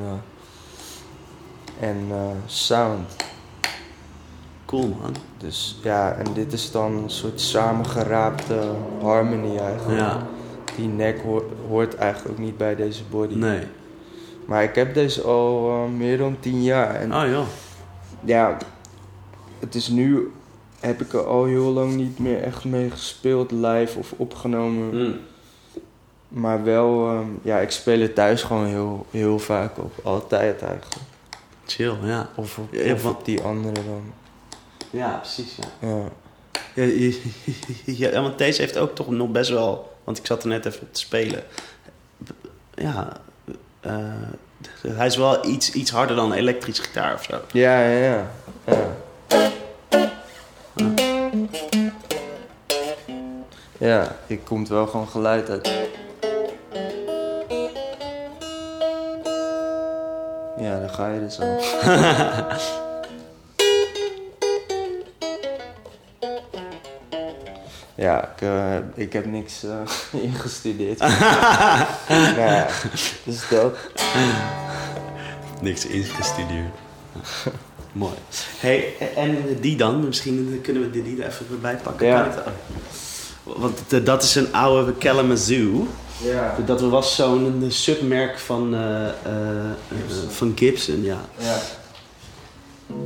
eh, 1.79 1.87
en 1.87 2.05
eh, 2.09 2.17
sound. 2.45 3.15
Cool 4.65 4.87
man. 5.01 5.15
Dus 5.37 5.79
ja, 5.83 6.13
en 6.13 6.33
dit 6.33 6.53
is 6.53 6.71
dan 6.71 6.91
een 7.03 7.09
soort 7.09 7.41
samengeraapte 7.41 8.71
harmony 9.01 9.57
eigenlijk. 9.57 9.99
Ja. 9.99 10.27
Die 10.75 10.87
nek 10.87 11.21
hoort, 11.21 11.43
hoort 11.67 11.95
eigenlijk 11.95 12.31
ook 12.39 12.45
niet 12.45 12.57
bij 12.57 12.75
deze 12.75 13.03
body. 13.09 13.35
Nee. 13.35 13.67
Maar 14.45 14.63
ik 14.63 14.75
heb 14.75 14.93
deze 14.93 15.21
al 15.21 15.69
meer 15.97 16.17
dan 16.17 16.37
tien 16.39 16.63
jaar. 16.63 16.95
En 16.95 17.15
Oh 17.15 17.27
joh. 17.29 17.45
ja, 18.23 18.57
het 19.61 19.75
is 19.75 19.87
nu, 19.87 20.31
heb 20.79 21.01
ik 21.01 21.13
er 21.13 21.25
al 21.25 21.45
heel 21.45 21.71
lang 21.71 21.93
niet 21.95 22.19
meer 22.19 22.41
echt 22.43 22.63
mee 22.65 22.89
gespeeld, 22.89 23.51
live 23.51 23.99
of 23.99 24.13
opgenomen. 24.17 24.89
Hm. 24.89 25.11
Maar 26.27 26.63
wel, 26.63 27.07
ehm, 27.09 27.27
ja, 27.41 27.59
ik 27.59 27.71
speel 27.71 27.99
het 27.99 28.15
thuis 28.15 28.43
gewoon 28.43 28.65
heel, 28.65 29.05
heel 29.11 29.39
vaak 29.39 29.77
op. 29.77 29.93
Altijd 30.03 30.61
eigenlijk. 30.61 30.93
Chill, 31.65 31.93
ja. 32.03 32.29
Of 32.35 32.57
op, 32.57 32.73
Ja, 32.73 32.93
of 32.93 33.05
op 33.05 33.25
die 33.25 33.41
andere 33.41 33.73
dan. 33.85 34.01
Ja, 34.89 35.09
precies 35.21 35.55
ja. 35.55 35.87
Ja. 35.87 36.03
Ja, 36.75 36.83
je- 36.83 37.21
ja, 38.11 38.21
want 38.21 38.37
deze 38.37 38.61
heeft 38.61 38.77
ook 38.77 38.95
toch 38.95 39.09
nog 39.09 39.29
best 39.29 39.49
wel... 39.49 39.95
Want 40.03 40.17
ik 40.17 40.25
zat 40.25 40.43
er 40.43 40.49
net 40.49 40.65
even 40.65 40.81
op 40.81 40.93
te 40.93 40.99
spelen. 40.99 41.43
Ja, 42.75 43.17
eh, 43.79 43.93
hij 44.87 45.05
is 45.07 45.15
wel 45.17 45.45
iets, 45.47 45.71
iets 45.71 45.91
harder 45.91 46.15
dan 46.15 46.31
een 46.31 46.37
elektrische 46.37 46.81
gitaar 46.83 47.13
of 47.13 47.23
zo. 47.23 47.35
Ja, 47.51 47.81
ja, 47.81 47.97
ja. 47.97 48.31
Ja, 48.65 48.95
ja 53.77 54.15
hier 54.27 54.39
komt 54.39 54.69
wel 54.69 54.87
gewoon 54.87 55.07
geluid 55.07 55.49
uit. 55.49 55.71
Ja, 60.57 60.79
daar 60.79 60.89
ga 60.89 61.07
je 61.07 61.19
dus 61.19 61.39
al. 61.39 61.59
Ja, 68.01 68.31
ik, 68.35 68.41
eh, 68.41 68.75
ik 68.93 69.13
heb 69.13 69.25
niks 69.25 69.63
eh, 69.63 69.79
ingestudeerd. 70.27 70.99
nou 70.99 72.39
ja, 72.49 72.67
dus 73.23 73.47
dat. 73.49 73.77
Niks 75.61 75.85
ingestudeerd. 75.85 76.73
Mooi. 77.91 78.13
Hey, 78.59 78.93
en 79.15 79.37
die 79.61 79.75
dan? 79.75 80.05
Misschien 80.05 80.59
kunnen 80.63 80.91
we 80.91 81.03
die 81.03 81.21
er 81.21 81.27
even 81.29 81.45
bij 81.61 81.75
pakken. 81.83 82.07
Ja. 82.07 82.43
Want 83.43 83.79
eh, 83.89 84.05
dat 84.05 84.23
is 84.23 84.35
een 84.35 84.53
oude 84.53 84.93
Kalamazoo. 84.93 85.87
Ja. 86.23 86.55
Dat 86.65 86.81
was 86.81 87.15
zo'n 87.15 87.63
submerk 87.67 88.39
van, 88.39 88.73
eh, 88.75 89.07
eh, 89.07 89.11
Gibson. 90.07 90.29
van 90.29 90.51
Gibson, 90.55 91.03
ja. 91.03 91.17
Ja. 91.37 91.57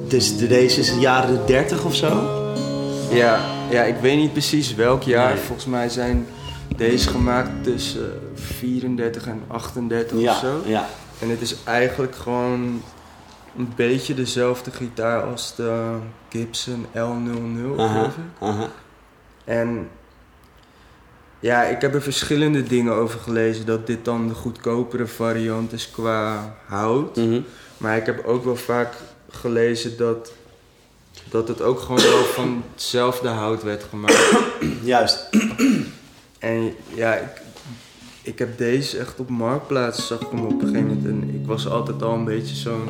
Dus 0.07 0.37
de- 0.37 0.47
deze 0.47 0.79
is 0.79 0.93
de 0.93 0.99
jaren 0.99 1.39
30 1.45 1.83
of 1.83 1.95
zo? 1.95 2.41
Ja, 3.11 3.39
ja, 3.69 3.83
ik 3.83 3.95
weet 4.01 4.17
niet 4.17 4.31
precies 4.31 4.75
welk 4.75 5.03
jaar. 5.03 5.33
Nee. 5.33 5.43
Volgens 5.43 5.65
mij 5.67 5.89
zijn 5.89 6.27
deze 6.75 7.09
gemaakt 7.09 7.63
tussen 7.63 8.19
34 8.35 9.27
en 9.27 9.41
38 9.47 10.19
ja, 10.19 10.31
of 10.31 10.37
zo. 10.39 10.61
ja. 10.65 10.87
En 11.19 11.29
het 11.29 11.41
is 11.41 11.55
eigenlijk 11.63 12.15
gewoon 12.15 12.81
een 13.57 13.72
beetje 13.76 14.14
dezelfde 14.14 14.72
gitaar 14.72 15.23
als 15.23 15.56
de 15.56 15.98
Gibson 16.30 16.86
L00, 16.94 16.98
Aha, 16.98 17.94
geloof 17.94 18.15
ik. 18.15 18.23
aha. 18.40 18.69
En 19.44 19.90
ja, 21.40 21.64
ik 21.64 21.82
heb 21.82 21.94
er 21.94 22.02
verschillende 22.02 22.64
dingen 22.64 22.94
over 22.94 23.19
gelezen. 23.19 23.65
Dat 23.65 23.88
dit 23.88 24.06
dan 24.06 24.27
de 24.27 24.34
goedkopere 24.34 25.07
variant 25.07 25.73
is 25.73 25.91
qua 25.91 26.56
hout. 26.65 27.15
Mhm. 27.15 27.41
Maar 27.77 27.98
ik 27.98 28.06
heb 28.06 28.26
ook 28.26 28.44
wel 28.44 28.56
vaak 28.56 28.94
gelezen 29.30 29.98
dat, 29.98 30.34
dat 31.30 31.48
het 31.48 31.61
ook 31.61 31.80
gewoon 31.80 32.02
wel 32.02 32.23
van 32.23 32.64
hetzelfde 32.73 33.27
hout 33.27 33.64
werd 33.64 33.84
gemaakt. 33.90 34.36
Juist. 34.84 35.30
En 36.40 36.73
ja, 36.94 37.14
ik, 37.15 37.41
ik 38.22 38.40
heb 38.40 38.57
deze 38.57 38.98
echt 38.98 39.19
op 39.19 39.30
Marktplaats, 39.30 40.07
zag 40.07 40.19
ik 40.22 40.27
hem 40.32 40.45
op 40.45 40.52
een 40.61 40.68
gegeven 40.68 40.88
moment. 40.88 41.06
En 41.06 41.36
ik 41.41 41.45
was 41.48 41.68
altijd 41.69 42.02
al 42.02 42.14
een 42.14 42.26
beetje 42.26 42.56
zo'n 42.56 42.90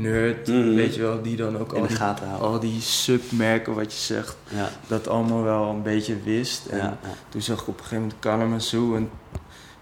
nerd, 0.00 0.48
Mhm. 0.48 0.74
weet 0.74 0.94
je 0.94 1.00
wel, 1.00 1.22
die 1.22 1.36
dan 1.36 1.58
ook 1.58 1.72
al 1.72 1.86
die, 1.86 1.98
al 2.40 2.60
die 2.60 2.80
submerken, 2.80 3.74
wat 3.74 3.92
je 3.92 3.98
zegt, 3.98 4.36
Ja, 4.48 4.68
dat 4.86 5.08
allemaal 5.08 5.42
wel 5.42 5.68
een 5.70 5.82
beetje 5.82 6.16
wist. 6.24 6.66
En 6.66 6.76
ja, 6.78 6.84
ja. 7.02 7.08
toen 7.28 7.42
zag 7.42 7.60
ik 7.60 7.68
op 7.68 7.74
een 7.74 7.82
gegeven 7.82 8.02
moment 8.02 8.18
Kalamazoo, 8.20 8.96
en 8.96 9.10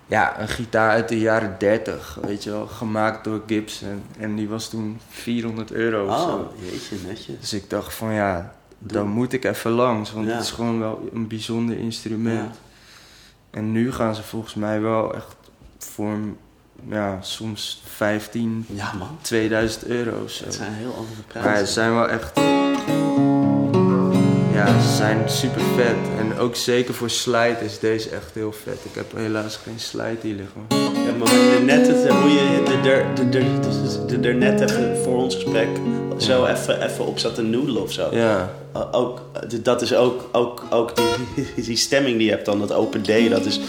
ja, 0.06 0.40
een 0.40 0.48
gitaar 0.48 0.90
uit 0.90 1.09
de 1.09 1.18
jaren 1.18 1.55
30, 1.59 2.18
weet 2.22 2.44
je 2.44 2.51
wel, 2.51 2.66
gemaakt 2.66 3.24
door 3.24 3.43
Gibson. 3.47 4.02
En 4.18 4.34
die 4.34 4.48
was 4.48 4.68
toen 4.68 4.98
400 5.09 5.72
euro 5.72 6.06
of 6.09 6.18
zo. 6.20 6.36
Oh, 6.36 6.70
jeetje, 6.70 6.97
netjes. 7.06 7.40
Dus 7.40 7.52
ik 7.52 7.70
dacht 7.70 7.94
van 7.94 8.12
ja, 8.12 8.55
Doe. 8.78 8.93
dan 8.93 9.09
moet 9.09 9.32
ik 9.32 9.44
even 9.44 9.70
langs, 9.70 10.12
want 10.12 10.26
het 10.30 10.40
is 10.43 10.51
gewoon 10.51 10.78
wel 10.78 11.09
een 11.12 11.26
bijzonder 11.28 11.78
instrument. 11.78 12.55
En 13.51 13.72
nu 13.72 13.93
gaan 13.93 14.14
ze 14.14 14.22
volgens 14.22 14.55
mij 14.55 14.80
wel 14.80 15.14
echt 15.14 15.36
voor 15.78 16.16
ja, 16.90 17.18
soms 17.22 17.82
15, 17.96 18.66
Ja, 18.68 18.92
man. 18.98 19.18
2000 19.20 19.84
euro 19.86 20.28
zo. 20.28 20.44
Het 20.44 20.54
zijn 20.54 20.72
heel 20.72 20.94
andere 20.96 21.20
Maar 21.34 21.42
prijzen. 21.42 21.66
ze 21.66 21.72
zijn 21.72 21.94
wel 21.94 22.08
echt. 22.08 22.30
Ja, 24.52 24.80
ze 24.80 24.94
zijn 24.96 25.28
super 25.30 25.60
vet. 25.76 25.96
En 26.18 26.38
ook 26.38 26.56
zeker 26.56 26.94
voor 26.94 27.10
slide 27.10 27.56
is 27.64 27.78
deze 27.78 28.08
echt 28.08 28.30
heel 28.32 28.52
vet. 28.52 28.78
Ik 28.82 28.94
heb 28.94 29.12
helaas 29.16 29.56
geen 29.56 29.78
slide 29.80 30.16
hier 30.20 30.34
liggen. 30.34 30.60
Ja, 31.06 31.12
maar 31.18 31.26
we- 31.28 31.62
net 31.64 31.86
het, 31.86 32.08
hoe 32.08 32.30
je 32.30 32.62
er- 32.66 32.90
er- 32.90 32.96
er- 33.30 33.36
er- 33.36 34.20
er- 34.20 34.26
er 34.28 34.34
net 34.34 34.60
even 34.60 34.96
voor 35.02 35.16
ons 35.22 35.34
gesprek 35.34 35.68
zo 36.18 36.44
even, 36.46 36.82
even 36.88 37.06
op 37.06 37.18
zat 37.18 37.34
te 37.34 37.42
noedelen 37.42 37.82
of 37.82 37.92
zo. 37.92 38.08
Ja, 38.14 38.50
Ook, 38.90 39.20
dat 39.62 39.82
is 39.82 39.94
ook, 39.94 40.28
ook, 40.32 40.62
ook 40.70 40.92
die, 40.96 41.64
die 41.64 41.76
stemming 41.76 42.16
die 42.16 42.26
je 42.26 42.32
hebt 42.32 42.44
dan, 42.46 42.58
dat 42.58 42.72
open 42.72 43.02
D, 43.02 43.30
dat 43.30 43.44
is, 43.44 43.60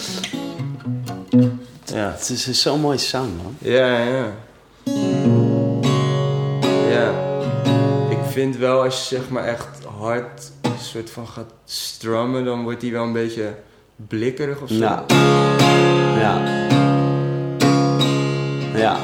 ja. 1.93 2.11
het 2.11 2.29
is 2.29 2.61
zo'n 2.61 2.79
mooie 2.79 2.97
sound 2.97 3.43
man. 3.43 3.55
Ja, 3.59 3.97
ja. 3.99 4.31
Ja. 6.89 7.11
Ik 8.09 8.17
vind 8.29 8.57
wel 8.57 8.81
als 8.83 9.09
je 9.09 9.15
zeg 9.15 9.29
maar 9.29 9.43
echt 9.43 9.67
hard 9.99 10.51
een 10.61 10.71
soort 10.81 11.09
van 11.09 11.27
gaat 11.27 11.53
strummen, 11.65 12.45
dan 12.45 12.63
wordt 12.63 12.81
die 12.81 12.91
wel 12.91 13.03
een 13.03 13.13
beetje 13.13 13.55
blikkerig 13.95 14.61
of 14.61 14.69
zo. 14.69 14.75
Ja. 14.75 15.05
Ja. 16.17 16.65
Ja. 18.75 18.97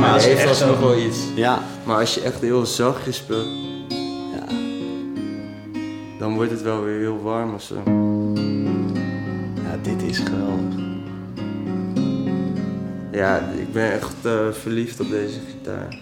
Maar 0.00 0.12
als 0.12 0.22
je 0.24 0.28
heeft 0.30 0.44
echt 0.44 0.56
zo... 0.56 0.80
wel 0.80 0.98
iets. 0.98 1.18
Ja. 1.34 1.62
Maar 1.84 1.98
als 1.98 2.14
je 2.14 2.20
echt 2.20 2.40
heel 2.40 2.66
zachtjes 2.66 3.16
speelt, 3.16 3.46
Ja. 4.34 4.54
dan 6.18 6.34
wordt 6.34 6.50
het 6.50 6.62
wel 6.62 6.82
weer 6.82 6.98
heel 6.98 7.22
warm 7.22 7.54
of 7.54 7.62
zo. 7.62 7.74
Dit 9.82 10.02
is 10.02 10.18
geweldig. 10.18 10.80
Ja, 13.12 13.38
ik 13.58 13.72
ben 13.72 13.92
echt 13.92 14.14
eh, 14.22 14.50
verliefd 14.50 15.00
op 15.00 15.10
deze 15.10 15.38
gitaar. 15.50 15.98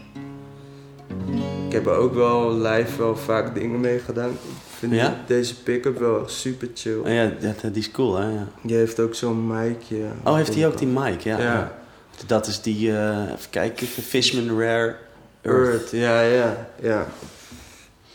Ik 1.66 1.72
heb 1.76 1.86
er 1.86 1.92
ook 1.94 2.14
wel 2.14 2.58
live 2.58 2.98
wel 2.98 3.16
vaak 3.16 3.54
dingen 3.54 3.80
mee 3.80 3.98
gedaan. 3.98 4.30
Ik 4.30 4.36
vind 4.78 4.92
Ja? 4.92 5.16
deze 5.26 5.62
pick-up 5.62 5.98
wel 5.98 6.22
echt 6.22 6.30
super 6.30 6.68
chill. 6.74 6.98
Oh 6.98 7.12
ja, 7.12 7.32
dat, 7.40 7.60
die 7.74 7.82
is 7.82 7.90
cool 7.90 8.16
hè. 8.16 8.28
Ja. 8.28 8.46
Die 8.62 8.76
heeft 8.76 9.00
ook 9.00 9.14
zo'n 9.14 9.46
micje. 9.46 10.04
Oh, 10.24 10.34
heeft 10.34 10.54
hij 10.54 10.66
ook 10.66 10.78
die 10.78 10.88
mic? 10.88 11.20
Ja. 11.20 11.38
Ja. 11.40 11.78
Dat 12.26 12.46
is 12.46 12.60
die, 12.62 12.96
eh, 12.96 13.22
even 13.22 13.50
kijken, 13.50 13.86
Fishman 13.86 14.58
Rare 14.60 14.96
Earth. 15.42 15.68
Earth, 15.68 15.90
ja, 15.90 16.20
ja, 16.22 16.68
ja. 16.82 17.06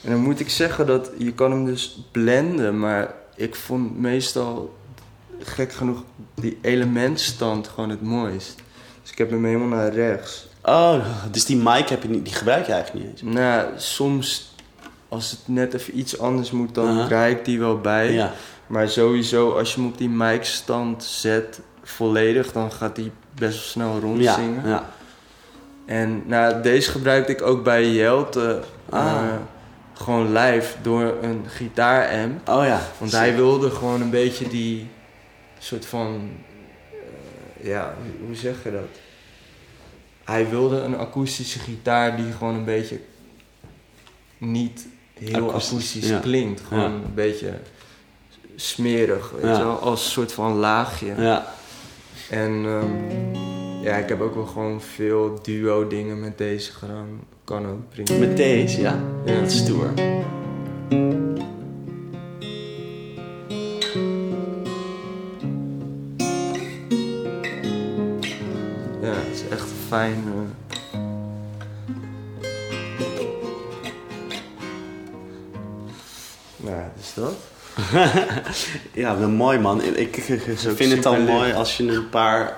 En 0.03 0.11
dan 0.11 0.19
moet 0.19 0.39
ik 0.39 0.49
zeggen 0.49 0.85
dat 0.85 1.11
je 1.17 1.33
kan 1.33 1.51
hem 1.51 1.65
dus 1.65 2.05
blenden, 2.11 2.79
maar 2.79 3.13
ik 3.35 3.55
vond 3.55 3.99
meestal, 3.99 4.73
gek 5.47 5.73
genoeg, 5.73 6.03
die 6.35 6.57
elementstand 6.61 7.67
gewoon 7.67 7.89
het 7.89 8.01
mooist. 8.01 8.55
Dus 9.01 9.11
ik 9.11 9.17
heb 9.17 9.29
hem 9.29 9.45
helemaal 9.45 9.67
naar 9.67 9.93
rechts. 9.93 10.47
Oh, 10.63 11.05
dus 11.31 11.45
die 11.45 11.57
mic 11.57 11.89
heb 11.89 12.03
je 12.03 12.09
niet, 12.09 12.25
die 12.25 12.33
gebruik 12.33 12.65
je 12.65 12.71
eigenlijk 12.71 13.05
niet 13.05 13.21
eens. 13.21 13.33
Nou, 13.33 13.67
soms 13.77 14.53
als 15.09 15.31
het 15.31 15.39
net 15.45 15.73
even 15.73 15.99
iets 15.99 16.19
anders 16.19 16.51
moet, 16.51 16.75
dan 16.75 17.11
ik 17.11 17.45
die 17.45 17.59
wel 17.59 17.81
bij. 17.81 18.13
Ja. 18.13 18.33
Maar 18.67 18.89
sowieso, 18.89 19.51
als 19.51 19.73
je 19.73 19.79
hem 19.79 19.89
op 19.89 19.97
die 19.97 20.09
mic-stand 20.09 21.03
zet 21.03 21.59
volledig, 21.83 22.51
dan 22.51 22.71
gaat 22.71 22.97
hij 22.97 23.11
best 23.33 23.53
wel 23.53 23.63
snel 23.63 23.99
rondzingen. 23.99 24.61
Ja, 24.63 24.69
ja. 24.69 24.89
En 25.85 26.23
nou, 26.25 26.61
deze 26.61 26.91
gebruikte 26.91 27.31
ik 27.31 27.41
ook 27.41 27.63
bij 27.63 27.91
Jelte. 27.91 28.61
Ah. 28.89 29.05
eh, 29.05 29.35
gewoon 29.93 30.33
live 30.33 30.75
door 30.81 31.13
een 31.21 31.45
gitaaramp. 31.47 32.49
Oh 32.49 32.65
ja. 32.65 32.81
Want 32.97 33.11
hij 33.11 33.35
wilde 33.35 33.71
gewoon 33.71 34.01
een 34.01 34.09
beetje 34.09 34.47
die 34.47 34.89
soort 35.59 35.85
van. 35.85 36.29
eh, 36.91 37.67
ja, 37.67 37.95
hoe- 38.25 38.35
zeg 38.35 38.55
je 38.63 38.71
dat? 38.71 38.99
Hij 40.23 40.49
wilde 40.49 40.79
een 40.79 40.97
akoestische 40.97 41.59
gitaar 41.59 42.15
die 42.17 42.31
gewoon 42.31 42.55
een 42.55 42.65
beetje 42.65 42.99
niet 44.37 44.87
heel 45.19 45.35
Akoestisch, 45.47 45.69
akoestisch, 45.71 46.09
ja. 46.09 46.19
klinkt. 46.19 46.61
Gewoon 46.67 46.83
Ja. 46.83 46.95
een 47.05 47.13
beetje 47.13 47.53
smerig, 48.55 49.31
weet 49.31 49.43
Ja. 49.43 49.57
je 49.57 49.63
wel? 49.63 49.79
Als 49.79 50.05
een 50.05 50.11
soort 50.11 50.31
van 50.33 50.53
laagje. 50.53 51.13
Ja. 51.17 51.53
En 52.29 52.51
ehm, 52.65 53.83
ja, 53.83 53.95
ik 53.95 54.09
heb 54.09 54.21
ook 54.21 54.35
wel 54.35 54.45
gewoon 54.45 54.81
veel 54.81 55.39
duo 55.41 55.87
dingen 55.87 56.19
met 56.19 56.37
deze 56.37 56.71
gedaan. 56.71 57.19
Kan 57.43 57.67
ook 57.67 57.89
prima. 57.89 58.19
Met 58.27 58.37
deze, 58.37 58.81
ja? 58.81 58.99
Ja. 59.25 59.39
Dat 59.39 59.51
is 59.51 59.57
stoer. 59.57 59.93
Fijn. 69.87 70.23
Nou, 76.57 76.81
dus 76.97 77.13
dat. 77.13 77.33
Ja, 78.93 79.17
wel 79.19 79.29
mooi 79.29 79.59
man. 79.59 79.83
Ik, 79.83 80.23
vind 80.75 80.91
het 80.91 81.05
al 81.05 81.19
mooi 81.19 81.53
als 81.53 81.77
je 81.77 81.87
een 81.91 82.09
paar, 82.09 82.53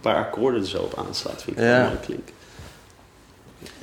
paar 0.00 0.16
akkoorden 0.16 0.60
er 0.60 0.66
zo 0.66 0.78
op 0.82 1.02
aanslaat. 1.08 1.42
Vind 1.42 1.56
ik 1.58 1.62
Ja. 1.64 1.82
mooi 1.86 1.98
klinken. 2.04 2.34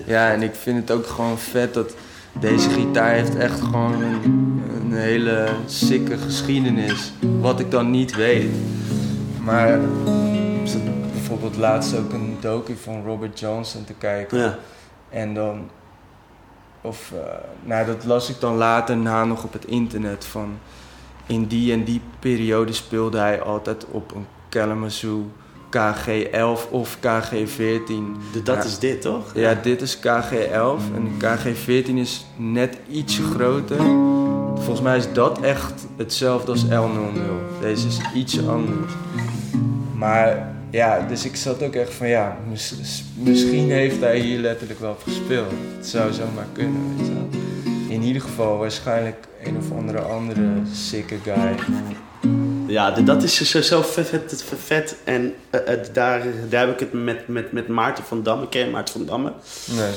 Ja, 0.05 0.31
en 0.31 0.41
ik 0.41 0.55
vind 0.55 0.77
het 0.77 0.97
ook 0.97 1.07
gewoon 1.07 1.37
vet 1.39 1.73
dat 1.73 1.93
deze 2.39 2.69
gitaar 2.69 3.11
heeft 3.11 3.35
echt 3.35 3.59
gewoon 3.61 4.01
een, 4.03 4.63
een 4.81 4.93
hele 4.93 5.47
sikke 5.65 6.17
geschiedenis. 6.17 7.11
Wat 7.39 7.59
ik 7.59 7.71
dan 7.71 7.91
niet 7.91 8.15
weet. 8.15 8.51
Maar 9.43 9.79
bijvoorbeeld 11.27 11.57
laatst 11.61 11.97
ook 11.97 12.13
een 12.13 12.37
docu 12.39 12.75
van 12.83 13.03
Robert 13.05 13.39
Johnson 13.39 13.83
te 13.85 13.93
kijken. 13.93 14.37
Ja. 14.37 14.57
En 15.09 15.33
dan, 15.33 15.69
of, 16.81 17.11
eh, 17.13 17.19
nou 17.63 17.85
dat 17.85 18.05
las 18.05 18.29
ik 18.29 18.39
dan 18.39 18.55
later 18.55 18.97
na 18.97 19.25
nog 19.25 19.43
op 19.43 19.53
het 19.53 19.65
internet 19.65 20.25
van, 20.25 20.57
in 21.25 21.45
die 21.45 21.73
en 21.73 21.83
die 21.83 22.01
periode 22.19 22.73
speelde 22.73 23.17
hij 23.17 23.41
altijd 23.41 23.85
op 23.91 24.15
een 24.15 24.25
Kalamazoo 24.49 25.25
KG11 25.69 26.69
of 26.69 26.97
KG14. 26.99 28.17
De- 28.31 28.43
Dat 28.43 28.55
Ja. 28.55 28.63
is 28.63 28.79
dit, 28.79 29.01
toch? 29.01 29.31
Ja, 29.33 29.53
dit 29.53 29.81
is 29.81 29.99
KG11 29.99 30.81
en 30.95 31.17
KG14 31.17 31.97
is 31.97 32.25
net 32.35 32.77
ietsje 32.89 33.23
groter. 33.23 33.77
Volgens 34.55 34.81
mij 34.81 34.97
is 34.97 35.13
dat 35.13 35.39
echt 35.39 35.85
hetzelfde 35.97 36.51
als 36.51 36.65
L00. 36.65 37.59
Deze 37.61 37.87
is 37.87 37.99
iets 38.13 38.47
anders. 38.47 38.91
Maar 39.95 40.54
ja, 40.75 41.05
dus 41.07 41.25
ik 41.25 41.35
zat 41.35 41.63
ook 41.63 41.75
echt 41.75 41.93
van 41.93 42.07
ja, 42.07 42.37
mis- 42.49 43.03
misschien 43.17 43.69
heeft 43.71 43.99
hij 43.99 44.19
hier 44.19 44.39
letterlijk 44.39 44.79
wel 44.79 44.91
op 44.91 45.03
gespeeld. 45.03 45.51
Het 45.77 45.87
zou 45.87 46.13
zomaar 46.13 46.47
kunnen, 46.53 46.97
weet 46.97 47.07
je 47.07 47.13
wel. 47.13 47.29
In 47.89 48.01
ieder 48.01 48.21
geval 48.21 48.57
waarschijnlijk 48.57 49.27
een 49.43 49.57
of 49.57 49.71
andere 49.71 49.99
andere 49.99 50.47
sikke 50.73 51.15
guy. 51.23 51.55
Ja, 52.67 52.91
dat 52.91 53.23
is 53.23 53.49
zo, 53.49 53.61
zo 53.61 53.81
vet, 53.81 54.07
vet, 54.09 54.43
vet, 54.43 54.59
vet. 54.59 54.95
En 55.03 55.33
eh, 55.49 55.59
het- 55.65 55.89
daar, 55.93 56.23
daar 56.49 56.65
heb 56.67 56.73
ik 56.73 56.79
het 56.79 56.93
met, 56.93 57.27
met, 57.27 57.51
met 57.51 57.67
Maarten 57.67 58.03
van 58.03 58.23
Damme. 58.23 58.49
Ken 58.49 58.65
je 58.65 58.71
Maarten 58.71 58.93
van 58.93 59.05
Damme? 59.05 59.33
Nee. 59.77 59.91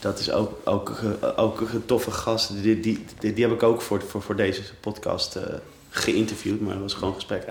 Dat 0.00 0.18
is 0.18 0.30
ook, 0.30 0.60
ook, 0.64 1.00
ook 1.36 1.60
een 1.60 1.84
toffe 1.86 2.10
gast. 2.10 2.62
Die, 2.62 2.80
die, 2.80 3.04
die, 3.18 3.32
die 3.32 3.44
heb 3.44 3.54
ik 3.54 3.62
ook 3.62 3.82
voor, 3.82 4.02
voor, 4.08 4.22
voor 4.22 4.36
deze 4.36 4.60
podcast 4.80 5.36
eh, 5.36 5.42
geïnterviewd. 5.90 6.60
Maar 6.60 6.72
dat 6.72 6.82
was 6.82 6.94
gewoon 6.94 7.08
een 7.08 7.14
gesprek. 7.14 7.44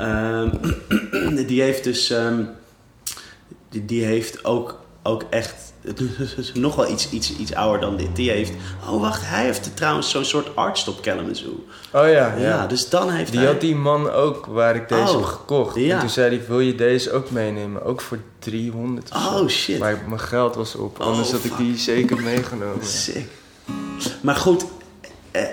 Ehm, 0.00 1.44
die 1.46 1.62
heeft 1.62 1.84
dus... 1.84 2.10
ehm, 2.10 2.42
die, 3.68 3.84
die 3.84 4.04
heeft 4.04 4.44
ook, 4.44 4.80
ook 5.02 5.24
echt... 5.30 5.54
nog 6.54 6.76
wel 6.76 6.90
iets, 6.90 7.10
iets, 7.10 7.36
iets 7.36 7.54
ouder 7.54 7.80
dan 7.80 7.96
dit. 7.96 8.16
Die 8.16 8.30
heeft... 8.30 8.52
Oh, 8.88 9.00
wacht. 9.00 9.22
Hij 9.24 9.44
heeft 9.44 9.76
trouwens 9.76 10.10
zo'n 10.10 10.24
soort 10.24 10.56
artstop 10.56 11.02
Kalamazoo. 11.02 11.64
Oh 11.92 12.02
ja, 12.08 12.08
Ja, 12.08 12.36
ja. 12.36 12.66
dus 12.66 12.88
dan 12.88 13.10
heeft 13.10 13.30
Die 13.30 13.40
hij... 13.40 13.48
had 13.48 13.60
die 13.60 13.74
man 13.76 14.10
ook 14.10 14.46
waar 14.46 14.76
ik 14.76 14.88
deze 14.88 15.02
Oh, 15.02 15.12
heb 15.14 15.22
gekocht. 15.24 15.76
ja. 15.76 15.94
En 15.94 16.00
toen 16.00 16.08
zei 16.10 16.36
hij, 16.36 16.46
wil 16.46 16.60
je 16.60 16.74
deze 16.74 17.12
ook 17.12 17.30
meenemen? 17.30 17.84
Ook 17.84 18.00
voor 18.00 18.18
300 18.38 19.10
of 19.12 19.22
zo. 19.22 19.38
Oh, 19.42 19.48
shit. 19.48 19.78
Maar 19.78 20.02
mijn 20.08 20.20
geld 20.20 20.54
was 20.54 20.74
op, 20.74 20.98
anders 21.00 21.28
Oh, 21.28 21.34
had 21.34 21.44
ik 21.44 21.56
die 21.56 21.76
zeker 21.78 22.20
meegenomen. 22.22 22.86
Sick. 22.86 23.26
Maar 24.20 24.36
goed, 24.36 24.64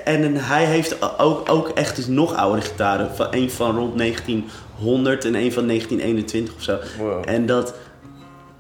en 0.04 0.24
een- 0.24 0.38
hij 0.38 0.66
heeft 0.66 1.20
ook, 1.20 1.50
ook 1.50 1.68
echt 1.70 1.96
dus 1.96 2.08
nog 2.08 2.36
oudere 2.36 2.62
gitaren. 2.68 3.16
Van, 3.16 3.28
een 3.32 3.52
van 3.52 3.76
rond 3.76 3.96
1900 3.98 5.26
en 5.26 5.36
een 5.36 5.54
van 5.54 5.66
1921 5.66 6.54
of 6.56 6.62
zo. 6.62 6.78
Wow. 7.00 7.24
En 7.30 7.46
dat, 7.46 7.74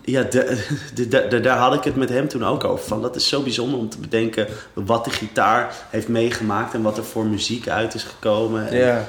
ja, 0.01 0.21
de, 0.23 0.63
de, 0.93 1.07
de- 1.07 1.27
de- 1.29 1.39
daar 1.39 1.57
had 1.57 1.73
ik 1.73 1.83
het 1.83 1.95
met 1.95 2.09
hem 2.09 2.27
toen 2.27 2.45
ook 2.45 2.63
over. 2.63 2.85
Van, 2.85 3.01
dat 3.01 3.15
is 3.15 3.27
zo 3.29 3.41
bijzonder 3.41 3.79
om 3.79 3.89
te 3.89 3.99
bedenken 3.99 4.47
wat 4.73 5.03
de 5.05 5.09
gitaar 5.11 5.75
heeft 5.89 6.07
meegemaakt 6.07 6.73
en 6.73 6.81
wat 6.81 6.97
er 6.97 7.03
voor 7.05 7.25
muziek 7.25 7.67
uit 7.67 7.93
is 7.93 8.03
gekomen. 8.03 8.67
En 8.69 8.77
Ja, 8.77 8.95
Dat 8.95 9.05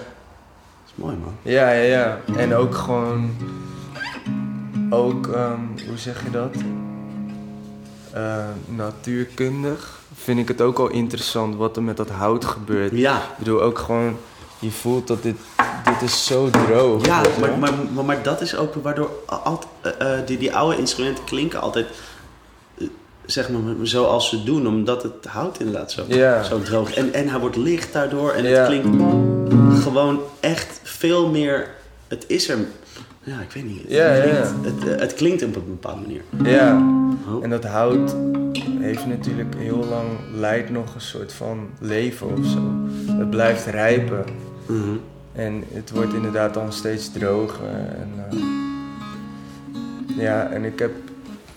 is 0.86 0.92
mooi 0.94 1.16
man. 1.16 1.34
ja, 1.42 1.70
ja, 1.70 1.82
ja. 1.82 2.18
En 2.36 2.54
ook 2.54 2.74
gewoon, 2.74 3.30
ook, 4.90 5.26
ehm, 5.28 5.60
hoe 5.88 5.98
zeg 5.98 6.24
je 6.24 6.30
dat? 6.30 6.54
Eh, 8.12 8.44
natuurkundig 8.68 9.97
vind 10.28 10.40
ik 10.40 10.48
het 10.48 10.60
ook 10.60 10.78
al 10.78 10.88
interessant 10.88 11.56
wat 11.56 11.76
er 11.76 11.82
met 11.82 11.96
dat 11.96 12.08
hout 12.08 12.44
gebeurt. 12.44 12.92
Ja, 12.92 13.16
Ik 13.16 13.38
bedoel, 13.38 13.62
ook 13.62 13.78
gewoon, 13.78 14.16
je 14.58 14.70
voelt 14.70 15.06
dat 15.06 15.22
dit, 15.22 15.36
dit 15.84 16.02
is 16.02 16.24
zo 16.24 16.50
droog. 16.50 17.06
Ja, 17.06 17.22
maar, 17.40 17.58
maar, 17.58 17.72
maar, 17.92 18.04
maar 18.04 18.22
dat 18.22 18.40
is 18.40 18.56
ook 18.56 18.74
waardoor 18.74 19.10
eh, 19.28 19.56
eh, 19.98 20.26
die, 20.26 20.38
die 20.38 20.54
oude 20.56 20.78
instrumenten 20.78 21.24
klinken 21.24 21.60
altijd 21.60 21.86
eh, 22.78 22.86
zeg 23.26 23.48
maar 23.48 23.60
zoals 23.82 24.28
ze 24.28 24.44
doen, 24.44 24.66
omdat 24.66 25.02
het 25.02 25.26
hout 25.28 25.58
inderdaad 25.58 25.92
zo, 25.92 26.04
zo 26.44 26.62
droog 26.62 26.92
En, 26.94 27.12
en 27.14 27.28
hij 27.28 27.38
wordt 27.38 27.56
licht 27.56 27.92
daardoor 27.92 28.32
en 28.32 28.44
het 28.44 28.66
klinkt 28.66 29.02
gewoon 29.82 30.20
echt 30.40 30.80
veel 30.82 31.28
meer. 31.28 31.68
Het 32.08 32.24
is 32.26 32.48
er. 32.48 32.58
Ja, 33.28 33.40
ik 33.40 33.50
weet 33.52 33.64
niet. 33.64 33.82
Het, 33.82 33.90
Ja, 33.90 34.20
klinkt, 34.20 34.36
ja. 34.48 34.54
Het, 34.70 34.88
eh, 34.94 35.00
het 35.00 35.14
klinkt 35.14 35.42
op 35.42 35.56
een 35.56 35.62
bepaalde 35.66 36.00
manier. 36.00 36.22
Ja, 36.52 36.96
Oh. 37.28 37.44
en 37.44 37.50
dat 37.50 37.64
hout 37.64 38.16
heeft 38.80 39.06
natuurlijk 39.06 39.54
heel 39.56 39.84
lang, 39.84 40.08
leidt 40.34 40.70
nog 40.70 40.94
een 40.94 41.00
soort 41.00 41.32
van 41.32 41.68
leven 41.80 42.26
of 42.38 42.46
zo. 42.46 42.60
Het 43.12 43.30
blijft 43.30 43.66
rijpen 43.66 44.24
Mhm. 44.66 44.96
en 45.32 45.64
het 45.72 45.90
wordt 45.90 46.14
inderdaad 46.14 46.54
dan 46.54 46.72
steeds 46.72 47.12
droger. 47.12 47.64
En, 47.74 48.10
eh, 48.30 48.38
ja, 50.22 50.46
en 50.50 50.64
ik 50.64 50.78
heb 50.78 50.92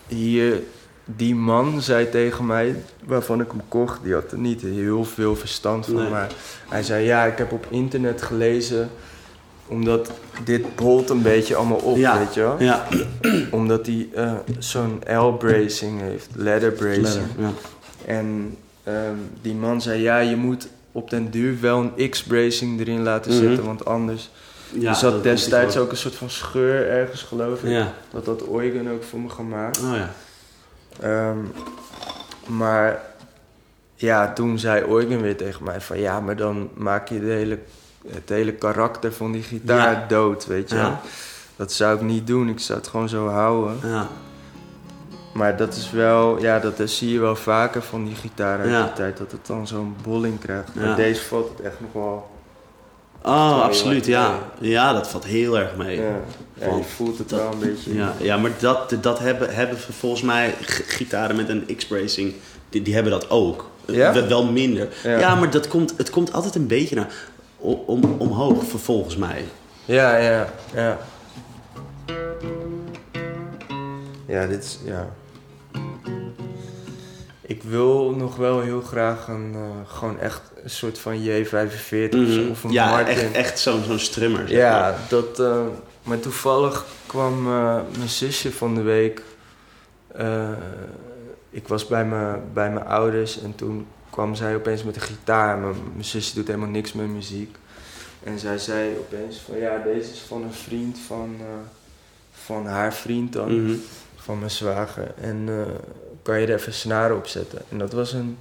hier, 0.06 0.60
die 1.04 1.34
man 1.34 1.80
zei 1.82 2.08
tegen 2.08 2.46
mij, 2.46 2.76
waarvan 3.04 3.40
ik 3.40 3.50
hem 3.50 3.60
kocht, 3.68 4.00
die 4.02 4.12
had 4.14 4.32
er 4.32 4.38
niet 4.38 4.60
heel 4.62 5.04
veel 5.04 5.36
verstand 5.36 5.84
van, 5.86 5.94
Nee. 5.94 6.10
maar 6.10 6.30
hij 6.68 6.82
zei 6.82 7.04
ja, 7.04 7.24
ik 7.24 7.38
heb 7.38 7.52
op 7.52 7.66
internet 7.70 8.22
gelezen, 8.22 8.88
omdat 9.66 10.10
dit 10.44 10.76
bolt 10.76 11.10
een 11.10 11.22
beetje 11.22 11.54
allemaal 11.54 11.78
op, 11.78 11.96
Ja. 11.96 12.18
weet 12.18 12.34
je 12.34 12.40
wel 12.40 12.56
Ja, 12.62 12.86
omdat 13.50 13.86
hij 13.86 14.08
eh, 14.14 14.32
zo'n 14.58 15.02
L-bracing 15.16 16.00
heeft, 16.00 16.28
leather 16.34 16.72
bracing. 16.72 17.24
ja. 17.38 17.50
En 18.06 18.56
ehm, 18.84 19.14
die 19.42 19.54
man 19.54 19.80
zei, 19.82 20.02
ja, 20.02 20.18
je 20.18 20.36
moet 20.36 20.68
op 20.92 21.10
den 21.10 21.30
duur 21.30 21.60
wel 21.60 21.90
een 21.96 22.10
X-bracing 22.10 22.80
erin 22.80 23.02
laten 23.02 23.32
Mhm. 23.32 23.40
zitten, 23.40 23.64
want 23.64 23.84
anders... 23.84 24.30
Ja, 24.74 24.88
er 24.88 24.94
zat 24.94 25.22
destijds 25.22 25.76
ook 25.76 25.90
een 25.90 25.96
soort 25.96 26.14
van 26.14 26.30
scheur 26.30 26.88
ergens, 26.88 27.22
geloof 27.22 27.62
ik. 27.62 27.70
Ja. 27.70 27.92
Dat 28.10 28.26
had 28.26 28.42
Eugen 28.52 28.88
ook 28.92 29.02
voor 29.02 29.20
me 29.20 29.28
gemaakt. 29.28 29.80
Oh 29.82 29.94
ja. 29.94 30.10
Ehm, 31.00 31.38
maar 32.56 33.00
ja, 33.94 34.32
toen 34.32 34.58
zei 34.58 34.84
Eugen 34.84 35.20
weer 35.22 35.36
tegen 35.36 35.64
mij 35.64 35.80
van... 35.80 35.98
Ja, 35.98 36.20
maar 36.20 36.36
dan 36.36 36.68
maak 36.74 37.08
je 37.08 37.20
de 37.20 37.26
hele, 37.32 37.58
het 38.08 38.28
hele 38.28 38.52
karakter 38.52 39.12
van 39.12 39.32
die 39.32 39.42
gitaar 39.42 39.92
Ja. 39.92 40.04
dood, 40.08 40.46
weet 40.46 40.70
je. 40.70 40.76
Ja. 40.76 41.00
dat 41.56 41.72
zou 41.72 41.94
ik 41.96 42.02
niet 42.02 42.26
doen. 42.26 42.48
Ik 42.48 42.60
zou 42.60 42.78
het 42.78 42.88
gewoon 42.88 43.08
zo 43.08 43.28
houden. 43.28 43.78
Ja. 43.90 44.06
Maar 45.34 45.56
dat 45.56 45.74
is 45.74 45.90
wel, 45.90 46.40
ja, 46.40 46.58
dat 46.58 46.90
zie 46.90 47.12
je 47.12 47.18
wel 47.20 47.36
vaker 47.36 47.82
van 47.82 48.04
die 48.04 48.14
gitaar 48.14 48.58
uit 48.60 48.84
die 48.84 48.92
tijd. 48.92 49.16
Dat 49.18 49.32
het 49.32 49.46
dan 49.46 49.66
zo'n 49.66 49.96
bolling 50.02 50.38
krijgt. 50.40 50.74
Maar 50.74 50.96
deze 50.96 51.22
valt 51.22 51.48
het 51.48 51.60
echt 51.66 51.80
nog 51.80 51.92
wel. 51.92 52.30
Oh, 53.22 53.62
absoluut, 53.62 54.06
ja. 54.06 54.38
Ja, 54.60 54.92
dat 54.92 55.08
valt 55.08 55.24
heel 55.24 55.58
erg 55.58 55.76
mee. 55.76 55.96
Ja, 56.00 56.14
je 56.76 56.82
voelt 56.96 57.18
het 57.18 57.28
dat- 57.28 57.40
wel 57.40 57.52
een 57.52 57.58
beetje. 57.58 57.94
Ja, 57.94 58.12
ja 58.18 58.36
maar 58.36 58.50
dat, 58.58 58.96
dat 59.00 59.18
hebben, 59.18 59.54
hebben 59.54 59.78
volgens 59.78 60.22
mij 60.22 60.54
gitaren 60.86 61.36
met 61.36 61.48
een 61.48 61.76
X-bracing, 61.76 62.34
die, 62.68 62.82
die 62.82 62.94
hebben 62.94 63.12
dat 63.12 63.30
ook. 63.30 63.70
Ja? 63.86 64.12
Wel- 64.12 64.26
Wel 64.26 64.44
minder. 64.44 64.88
Ja, 65.02 65.18
Ja. 65.18 65.34
maar 65.34 65.50
dat 65.50 65.68
komt, 65.68 65.94
het 65.96 66.10
komt 66.10 66.32
altijd 66.32 66.54
een 66.54 66.66
beetje 66.66 66.94
naar, 66.96 67.08
om, 67.62 67.82
om, 67.86 68.04
omhoog, 68.18 68.64
volgens 68.66 69.16
mij. 69.16 69.44
Ja, 69.84 70.16
ja, 70.16 70.48
ja. 70.74 70.98
Ja, 74.26 74.46
dit 74.46 74.64
is, 74.64 74.78
ja. 74.84 75.08
Ik 77.40 77.62
wil 77.62 78.10
nog 78.16 78.36
wel 78.36 78.60
heel 78.60 78.80
graag 78.80 79.28
een, 79.28 79.52
eh, 79.54 79.94
gewoon 79.96 80.18
echt 80.18 80.40
een 80.62 80.70
soort 80.70 80.98
van 80.98 81.22
J45 81.22 82.14
of, 82.14 82.30
zo, 82.30 82.40
Mhm. 82.40 82.50
of 82.50 82.64
een 82.64 82.70
ja, 82.70 82.90
Martin. 82.90 83.14
echt, 83.14 83.32
echt 83.32 83.58
zo'n 83.58 83.82
zo'n 83.86 83.98
strummer. 83.98 84.48
zeg 84.48 84.56
Ja, 84.58 84.80
maar. 84.80 84.98
dat, 85.08 85.40
eh, 85.40 85.60
maar 86.02 86.20
toevallig 86.20 86.84
kwam 87.06 87.46
eh, 87.46 87.80
mijn 87.96 88.08
zusje 88.08 88.52
van 88.52 88.74
de 88.74 88.82
week. 88.82 89.22
ik 91.50 91.68
was 91.68 91.86
bij 91.86 92.04
mijn, 92.04 92.40
bij 92.52 92.70
mijn 92.70 92.86
ouders 92.86 93.40
en 93.42 93.54
toen 93.54 93.86
kwam 94.12 94.34
zij 94.34 94.54
opeens 94.54 94.82
met 94.82 94.96
een 94.96 95.02
gitaar. 95.02 95.58
Mijn, 95.58 95.74
mijn 95.92 96.04
zusje 96.04 96.34
doet 96.34 96.46
helemaal 96.46 96.68
niks 96.68 96.92
met 96.92 97.06
muziek. 97.06 97.56
En 98.22 98.38
zij 98.38 98.58
zei 98.58 98.96
opeens 98.98 99.36
van 99.36 99.56
ja, 99.58 99.78
deze 99.84 100.10
is 100.10 100.18
van 100.26 100.42
een 100.42 100.52
vriend 100.52 100.98
van, 101.06 101.36
eh, 101.40 101.46
van 102.32 102.66
haar 102.66 102.94
vriend 102.94 103.32
dan, 103.32 103.64
Mhm. 103.64 103.76
van 104.16 104.38
mijn 104.38 104.50
zwager. 104.50 105.14
En 105.20 105.44
eh, 105.48 105.74
kan 106.22 106.40
je 106.40 106.46
er 106.46 106.54
even 106.54 106.72
snaren 106.74 107.16
op 107.16 107.26
zetten? 107.26 107.62
En 107.68 107.78
dat 107.78 107.92
was 107.92 108.12
een 108.12 108.38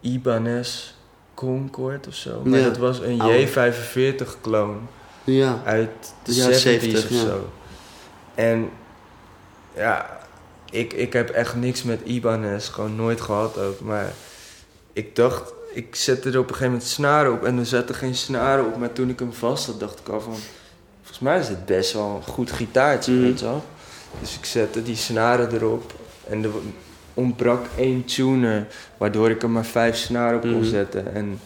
Ibanez 0.00 0.92
Concord 1.34 2.06
of 2.06 2.14
zo. 2.14 2.42
Maar 2.44 2.58
Ja, 2.58 2.64
dat 2.64 2.76
was 2.76 2.98
een 3.00 3.20
oude. 3.20 3.46
J45 3.46 4.40
clone 4.40 4.76
ja. 5.24 5.62
uit 5.64 5.90
de 6.22 6.34
Ja, 6.34 6.46
70s 6.46 6.60
70, 6.60 7.04
of 7.04 7.10
ja. 7.10 7.16
zo. 7.20 7.48
En 8.34 8.70
ja, 9.76 10.18
ik, 10.70 10.92
ik 10.92 11.12
heb 11.12 11.28
echt 11.30 11.54
niks 11.54 11.82
met 11.82 12.00
Ibanez, 12.04 12.70
gewoon 12.70 12.96
nooit 12.96 13.20
gehad 13.20 13.58
ook. 13.58 13.80
Maar 13.80 14.12
ik 14.98 15.16
dacht, 15.16 15.52
ik 15.72 15.94
zette 15.94 16.30
er 16.30 16.38
op 16.38 16.42
een 16.42 16.48
gegeven 16.54 16.70
moment 16.72 16.88
snaren 16.90 17.32
op 17.32 17.44
en 17.44 17.58
er 17.58 17.66
zaten 17.66 17.94
geen 17.94 18.14
snaren 18.14 18.66
op. 18.66 18.76
Maar 18.76 18.92
toen 18.92 19.08
ik 19.08 19.18
hem 19.18 19.32
vast 19.32 19.66
had, 19.66 19.80
dacht 19.80 19.98
ik 19.98 20.08
al 20.08 20.20
van, 20.20 20.34
volgens 20.98 21.18
mij 21.18 21.38
is 21.38 21.46
dit 21.48 21.66
best 21.66 21.92
wel 21.92 22.14
een 22.16 22.32
goed 22.32 22.52
gitaartje, 22.52 23.12
Mhm. 23.12 23.22
weet 23.22 23.38
je 23.38 23.44
wel. 23.44 23.62
Dus 24.20 24.36
ik 24.36 24.44
zette 24.44 24.82
die 24.82 24.96
snaren 24.96 25.52
erop 25.54 25.92
en 26.28 26.44
er 26.44 26.50
ontbrak 27.14 27.64
één 27.76 28.04
tuner, 28.04 28.66
waardoor 28.96 29.30
ik 29.30 29.42
er 29.42 29.50
maar 29.50 29.64
vijf 29.64 29.96
snaren 29.96 30.34
op 30.36 30.40
kon 30.40 30.50
Mhm. 30.50 30.64
zetten. 30.64 31.14
En 31.14 31.40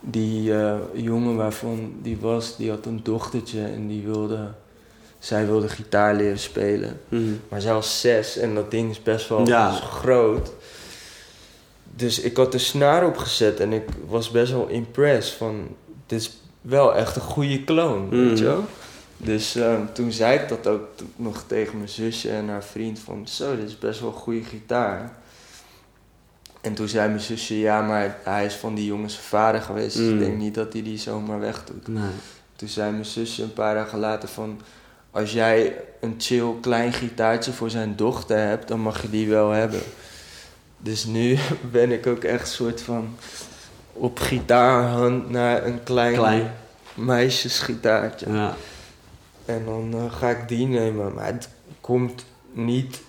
die 0.00 0.54
eh, 0.54 0.74
jongen 0.94 1.36
waarvan 1.36 1.92
die 2.02 2.16
was, 2.20 2.56
die 2.56 2.70
had 2.70 2.86
een 2.86 3.00
dochtertje 3.02 3.60
en 3.64 3.86
die 3.88 4.02
wilde, 4.04 4.48
zij 5.18 5.46
wilde 5.46 5.68
gitaar 5.68 6.14
leren 6.14 6.38
spelen. 6.38 7.00
Mhm. 7.08 7.22
Maar 7.48 7.60
zij 7.60 7.72
was 7.72 8.00
zes 8.00 8.36
en 8.38 8.54
dat 8.54 8.70
ding 8.70 8.90
is 8.90 9.02
best 9.02 9.28
wel 9.28 9.46
Ja. 9.46 9.70
groot. 9.70 10.52
Dus 11.96 12.20
ik 12.20 12.36
had 12.36 12.52
de 12.52 12.58
snaar 12.58 13.06
opgezet 13.06 13.60
en 13.60 13.72
ik 13.72 13.88
was 14.08 14.30
best 14.30 14.52
wel 14.52 14.66
impressed 14.66 15.34
van, 15.36 15.68
dit 16.06 16.20
is 16.20 16.40
wel 16.60 16.94
echt 16.94 17.16
een 17.16 17.22
goede 17.22 17.64
kloon, 17.64 18.08
weet 18.08 18.20
Mhm. 18.26 18.36
je 18.36 18.44
wel. 18.44 18.64
Dus 19.16 19.54
ehm, 19.56 19.80
toen 19.92 20.12
zei 20.12 20.38
ik 20.38 20.48
dat 20.48 20.66
ook 20.66 20.86
nog 21.16 21.44
tegen 21.46 21.76
mijn 21.76 21.88
zusje 21.88 22.30
en 22.30 22.48
haar 22.48 22.64
vriend 22.64 22.98
van, 22.98 23.28
zo, 23.28 23.56
dit 23.56 23.68
is 23.68 23.78
best 23.78 24.00
wel 24.00 24.08
een 24.08 24.14
goede 24.14 24.42
gitaar. 24.44 25.16
En 26.60 26.74
toen 26.74 26.88
zei 26.88 27.08
mijn 27.08 27.20
zusje, 27.20 27.58
ja, 27.58 27.80
maar 27.82 28.18
hij 28.22 28.44
is 28.44 28.54
van 28.54 28.74
die 28.74 28.86
jongens 28.86 29.18
vader 29.18 29.60
geweest, 29.62 29.96
dus 29.96 30.06
ik 30.06 30.12
Mm. 30.12 30.18
denk 30.18 30.36
niet 30.36 30.54
dat 30.54 30.72
hij 30.72 30.82
die 30.82 30.98
zomaar 30.98 31.40
wegdoet. 31.40 31.88
Nee. 31.88 32.02
Toen 32.56 32.68
zei 32.68 32.90
mijn 32.92 33.04
zusje 33.04 33.42
een 33.42 33.52
paar 33.52 33.74
dagen 33.74 33.98
later 33.98 34.28
van... 34.28 34.60
Als 35.10 35.32
jij 35.32 35.76
een 36.00 36.14
chill 36.18 36.52
klein 36.60 36.92
gitaartje 36.92 37.52
voor 37.52 37.70
zijn 37.70 37.96
dochter 37.96 38.38
hebt, 38.38 38.68
dan 38.68 38.80
mag 38.80 39.02
je 39.02 39.10
die 39.10 39.28
wel 39.28 39.50
hebben. 39.50 39.80
Dus 40.78 41.04
nu 41.04 41.38
ben 41.72 41.92
ik 41.92 42.06
ook 42.06 42.24
echt 42.24 42.48
soort 42.48 42.82
van 42.82 43.16
op 43.92 44.18
gitaarhand 44.18 45.30
naar 45.30 45.66
een 45.66 45.82
klein, 45.82 46.14
Klein. 46.14 46.52
meisjesgitaartje. 46.94 48.32
Ja. 48.32 48.54
En 49.44 49.64
dan 49.64 49.94
eh, 49.94 50.12
ga 50.12 50.28
ik 50.30 50.48
die 50.48 50.66
nemen. 50.66 51.14
Maar 51.14 51.26
het 51.26 51.48
komt 51.80 52.24
niet 52.52 53.02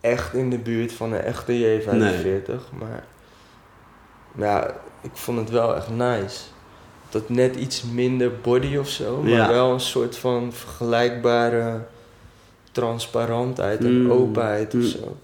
echt 0.00 0.34
in 0.34 0.50
de 0.50 0.58
buurt 0.58 0.92
van 0.92 1.12
een 1.12 1.20
echte 1.20 1.52
J45. 1.82 2.52
Maar 2.78 3.04
ja, 4.38 4.74
ik 5.02 5.10
vond 5.12 5.38
het 5.38 5.50
wel 5.50 5.76
echt 5.76 5.88
nice. 5.90 6.40
Dat 7.08 7.28
net 7.28 7.56
iets 7.56 7.82
minder 7.82 8.32
body 8.40 8.76
of 8.76 8.88
zo. 8.88 9.20
Maar 9.22 9.30
Ja. 9.30 9.48
wel 9.48 9.72
een 9.72 9.80
soort 9.80 10.16
van 10.16 10.52
vergelijkbare 10.52 11.80
transparantheid 12.72 13.78
en 13.84 14.02
Mm. 14.02 14.10
openheid 14.10 14.74
of 14.74 14.80
Mm. 14.80 14.86
zo. 14.86 15.16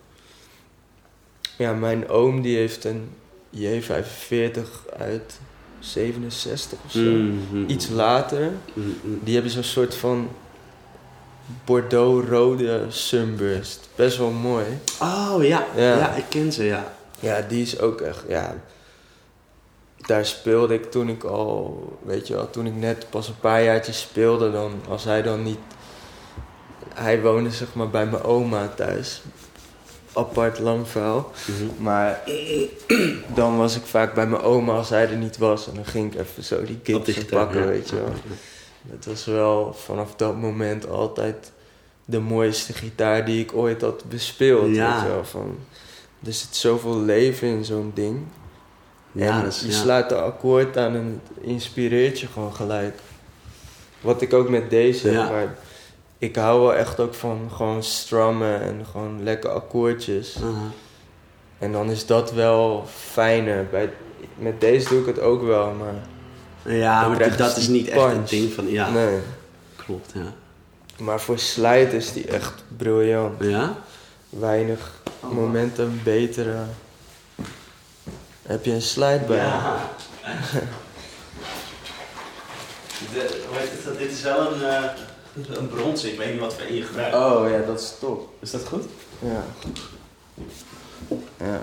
Ja, 1.63 1.73
mijn 1.73 2.09
oom 2.09 2.43
die 2.43 2.57
heeft 2.57 2.85
een 2.85 3.11
J45 3.57 4.61
uit 4.99 5.41
67 5.79 6.79
of 6.85 6.91
zo. 6.91 7.01
Mhm. 7.01 7.65
Iets 7.67 7.89
later. 7.89 8.51
Mhm. 8.73 8.89
Die 9.25 9.35
hebben 9.35 9.53
zo'n 9.53 9.63
soort 9.63 9.95
van 9.95 10.29
Bordeaux-rode 11.65 12.85
sunburst. 12.89 13.89
Best 13.95 14.17
wel 14.17 14.31
mooi. 14.31 14.65
Oh 15.01 15.37
ja. 15.39 15.67
Ja. 15.77 15.97
ja, 15.99 16.15
ik 16.15 16.25
ken 16.29 16.53
ze, 16.53 16.65
ja. 16.65 16.95
Ja, 17.21 17.41
die 17.41 17.63
is 17.63 17.81
ook 17.81 18.01
echt, 18.01 18.25
ja... 18.29 18.55
Daar 20.07 20.27
speelde 20.27 20.75
ik 20.75 20.91
toen 20.91 21.09
ik 21.09 21.25
al, 21.25 21.99
weet 22.05 22.27
je 22.27 22.35
wel, 22.35 22.51
toen 22.51 22.67
ik 22.67 22.75
net 22.75 23.07
pas 23.11 23.29
een 23.29 23.39
paar 23.41 23.63
jaartjes 23.63 24.01
speelde, 24.01 24.53
dan 24.53 24.73
als 24.89 25.05
hij 25.05 25.23
dan 25.23 25.43
niet... 25.43 25.59
Hij 26.95 27.21
woonde 27.21 27.51
zeg 27.51 27.75
maar 27.75 27.91
bij 27.91 28.07
mijn 28.07 28.23
oma 28.23 28.69
thuis. 28.69 29.23
Apart 30.13 30.59
lang 30.59 30.89
verhaal. 30.89 31.31
Mhm. 31.47 31.83
Maar 31.83 32.21
dan 33.35 33.57
was 33.57 33.77
ik 33.77 33.83
vaak 33.85 34.15
bij 34.15 34.27
mijn 34.27 34.43
oma 34.43 34.73
als 34.77 34.89
hij 34.89 35.09
er 35.11 35.17
niet 35.17 35.39
was. 35.39 35.69
En 35.69 35.75
dan 35.75 35.85
ging 35.87 36.13
ik 36.15 36.21
even 36.21 36.45
zo 36.45 36.65
die 36.65 36.79
gitaar, 36.85 37.25
pakken, 37.45 37.61
ja. 37.61 37.67
weet 37.67 37.89
je 37.89 37.97
wel. 37.97 38.13
Het 38.91 39.07
was 39.07 39.25
wel 39.25 39.75
vanaf 39.85 40.15
dat 40.17 40.37
moment 40.37 40.89
altijd 40.89 41.53
de 42.05 42.19
mooiste 42.21 42.73
gitaar 42.73 43.25
die 43.25 43.41
ik 43.43 43.53
ooit 43.55 43.81
had 43.81 44.05
bespeeld. 44.09 44.75
Ja. 44.75 44.93
Weet 44.95 45.03
je 45.03 45.09
wel, 45.15 45.25
van, 45.25 45.57
er 46.27 46.33
zit 46.33 46.57
zoveel 46.57 47.01
leven 47.01 47.49
in 47.49 47.65
zo'n 47.65 47.91
ding. 47.95 48.21
Ja, 49.13 49.37
en 49.37 49.43
dat 49.45 49.53
is- 49.53 49.61
je 49.61 49.67
ja. 49.67 49.73
slaat 49.73 50.09
de 50.09 50.15
akkoord 50.17 50.77
aan 50.77 50.95
en 50.95 51.21
het 51.37 51.45
inspireert 51.47 52.21
je 52.21 52.27
gewoon 52.27 52.55
gelijk. 52.55 52.99
Wat 54.01 54.23
ik 54.23 54.33
ook 54.33 54.49
met 54.49 54.71
deze 54.71 55.07
heb, 55.07 55.17
Ja. 55.17 55.31
maar 55.31 55.57
ik 56.23 56.37
hou 56.37 56.61
wel 56.61 56.75
echt 56.75 57.01
ook 57.01 57.15
van 57.15 57.51
gewoon 57.55 57.83
strummen 57.83 58.61
en 58.61 58.87
gewoon 58.91 59.23
lekker 59.23 59.51
akkoordjes. 59.51 60.37
Aha. 60.43 60.71
En 61.59 61.73
dan 61.73 61.91
is 61.91 62.07
dat 62.07 62.33
wel 62.33 62.87
fijner. 63.11 63.67
Bij, 63.71 63.93
met 64.35 64.61
deze 64.61 64.89
doe 64.89 65.01
ik 65.01 65.07
het 65.07 65.21
ook 65.21 65.43
wel, 65.43 65.71
maar 65.71 65.95
Ja, 66.75 67.09
maar 67.09 67.37
dat 67.37 67.57
is 67.57 67.69
niet 67.69 67.89
echt 67.89 68.05
een 68.05 68.25
ding 68.25 68.53
van... 68.53 68.69
Ja, 68.71 68.91
nee. 68.91 69.19
klopt, 69.77 70.11
ja. 70.15 70.33
Maar 70.99 71.21
voor 71.21 71.39
slide 71.39 71.97
is 71.97 72.13
die 72.13 72.27
echt 72.27 72.65
briljant. 72.77 73.43
Ja? 73.45 73.77
Weinig 74.29 75.01
Oh. 75.21 75.31
momenten 75.31 76.01
betere. 76.05 76.57
Heb 78.43 78.65
je 78.65 78.73
een 78.73 78.83
slide 78.83 79.25
bij? 79.27 79.37
Ja. 79.37 79.77
De, 83.13 83.45
hoe 83.49 83.59
heet 83.59 83.71
het? 83.85 83.99
Dit 83.99 84.11
is 84.13 84.23
wel 84.23 84.53
een, 84.53 84.63
eh 84.63 84.85
een 85.35 85.69
brons. 85.69 86.05
Ik 86.05 86.19
weet 86.19 86.33
niet 86.33 86.41
wat 86.41 86.55
voor 86.55 86.73
je 86.73 86.83
gebruikt. 86.83 87.15
Oh 87.15 87.51
ja, 87.51 87.67
dat 87.67 87.81
is 87.81 87.95
top. 88.01 88.29
Is 88.41 88.51
dat 88.51 88.67
goed? 88.67 88.85
Ja. 89.19 89.45
Ja. 91.37 91.61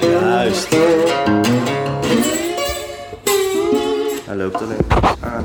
Juist. 0.00 0.68
Hij 4.24 4.36
loopt 4.36 4.62
alleen 4.62 4.86
aan. 5.20 5.44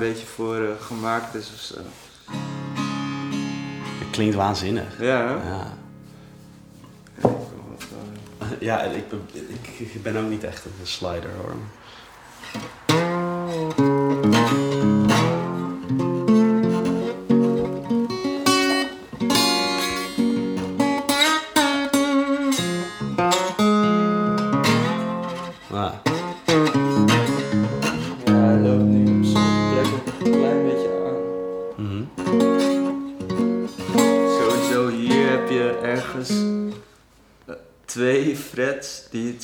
Beetje 0.00 0.26
voor 0.26 0.56
eh, 0.56 0.70
gemaakt 0.80 1.34
is 1.34 1.50
of 1.54 1.60
zo. 1.60 1.74
Het 3.98 4.10
klinkt 4.10 4.34
waanzinnig. 4.34 5.00
Ja, 5.00 5.26
hè? 5.26 5.34
Ja, 5.48 5.76
ja 8.70 8.80
ik, 8.82 9.08
ben, 9.08 9.28
ik 9.78 10.02
ben 10.02 10.16
ook 10.16 10.28
niet 10.28 10.44
echt 10.44 10.64
een 10.64 10.86
slider 10.86 11.30
hoor. 11.36 11.54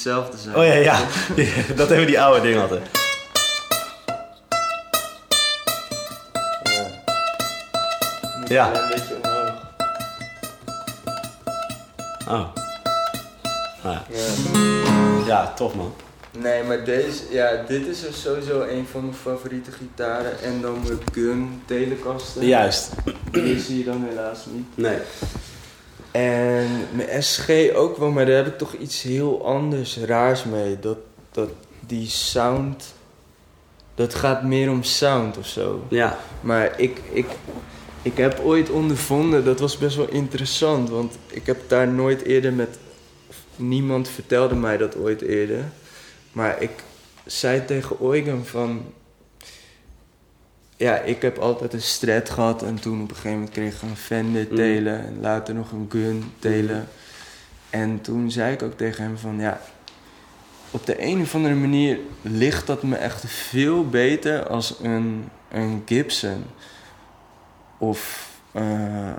Hetzelfde 0.06 0.38
zijn. 0.38 0.56
Oh 0.56 0.64
ja, 0.64 0.74
ja. 0.74 0.98
dat 1.80 1.88
hebben 1.88 2.06
die 2.06 2.20
oude 2.20 2.40
dingen 2.40 2.62
altijd. 2.62 2.88
Ja. 8.48 8.74
Een 8.74 8.88
beetje 8.88 9.14
omhoog. 9.22 9.52
Oh. 12.28 12.54
Ah, 13.82 13.98
ja. 14.08 14.28
Ja. 14.52 15.26
ja, 15.26 15.52
tof 15.52 15.74
man. 15.74 15.94
Nee, 16.30 16.62
maar 16.62 16.84
deze, 16.84 17.22
ja, 17.30 17.64
dit 17.68 17.86
is 17.86 18.00
dus 18.00 18.22
sowieso 18.22 18.60
een 18.60 18.86
van 18.86 19.00
mijn 19.00 19.14
favoriete 19.14 19.70
gitaren. 19.70 20.40
En 20.40 20.60
dan 20.60 20.82
mijn 20.82 20.98
Gun 21.12 21.62
Telecaster. 21.66 22.42
Juist. 22.42 22.90
Die 23.30 23.60
zie 23.60 23.78
je 23.78 23.84
dan 23.84 24.06
helaas 24.08 24.46
niet. 24.46 24.66
Nee. 24.74 24.98
En 26.16 26.88
mijn 26.92 27.22
SG 27.22 27.48
ook 27.74 27.96
wel, 27.96 28.10
maar 28.10 28.26
daar 28.26 28.36
heb 28.36 28.46
ik 28.46 28.58
toch 28.58 28.72
iets 28.72 29.02
heel 29.02 29.46
anders, 29.46 29.98
raars 29.98 30.44
mee. 30.44 30.78
Dat, 30.80 30.98
dat 31.30 31.48
die 31.80 32.08
sound, 32.08 32.94
dat 33.94 34.14
gaat 34.14 34.42
meer 34.42 34.70
om 34.70 34.82
sound 34.82 35.38
of 35.38 35.46
zo. 35.46 35.84
Ja. 35.88 36.18
Maar 36.40 36.80
ik, 36.80 37.00
ik, 37.12 37.26
ik 38.02 38.16
heb 38.16 38.40
ooit 38.44 38.70
ondervonden, 38.70 39.44
dat 39.44 39.60
was 39.60 39.78
best 39.78 39.96
wel 39.96 40.08
interessant, 40.08 40.88
want 40.88 41.18
ik 41.26 41.46
heb 41.46 41.68
daar 41.68 41.88
nooit 41.88 42.22
eerder 42.22 42.52
met, 42.52 42.78
niemand 43.56 44.08
vertelde 44.08 44.54
mij 44.54 44.76
dat 44.76 44.96
ooit 44.96 45.22
eerder. 45.22 45.64
Maar 46.32 46.62
ik 46.62 46.70
zei 47.24 47.64
tegen 47.64 47.96
Eugen 48.00 48.46
van, 48.46 48.84
ja, 50.76 50.96
ik 50.98 51.22
heb 51.22 51.38
altijd 51.38 51.72
een 51.72 51.82
Strat 51.82 52.30
gehad 52.30 52.62
en 52.62 52.74
toen 52.80 53.02
op 53.02 53.08
een 53.08 53.14
gegeven 53.14 53.30
moment 53.30 53.50
kreeg 53.50 53.74
ik 53.74 53.82
een 53.82 53.96
Fender 53.96 54.46
Mm. 54.50 54.56
telen 54.56 54.98
en 55.06 55.20
later 55.20 55.54
nog 55.54 55.72
een 55.72 55.86
Gun 55.88 56.32
telen. 56.38 56.88
En 57.70 58.00
toen 58.00 58.30
zei 58.30 58.52
ik 58.52 58.62
ook 58.62 58.76
tegen 58.76 59.04
hem 59.04 59.18
van, 59.18 59.40
ja, 59.40 59.60
op 60.70 60.86
de 60.86 61.02
een 61.02 61.20
of 61.20 61.34
andere 61.34 61.54
manier 61.54 61.98
ligt 62.22 62.66
dat 62.66 62.82
me 62.82 62.96
echt 62.96 63.24
veel 63.26 63.88
beter 63.88 64.48
als 64.48 64.74
een, 64.82 65.28
een 65.50 65.82
Gibson. 65.86 66.44
Of 67.78 68.30
eh, 68.52 69.12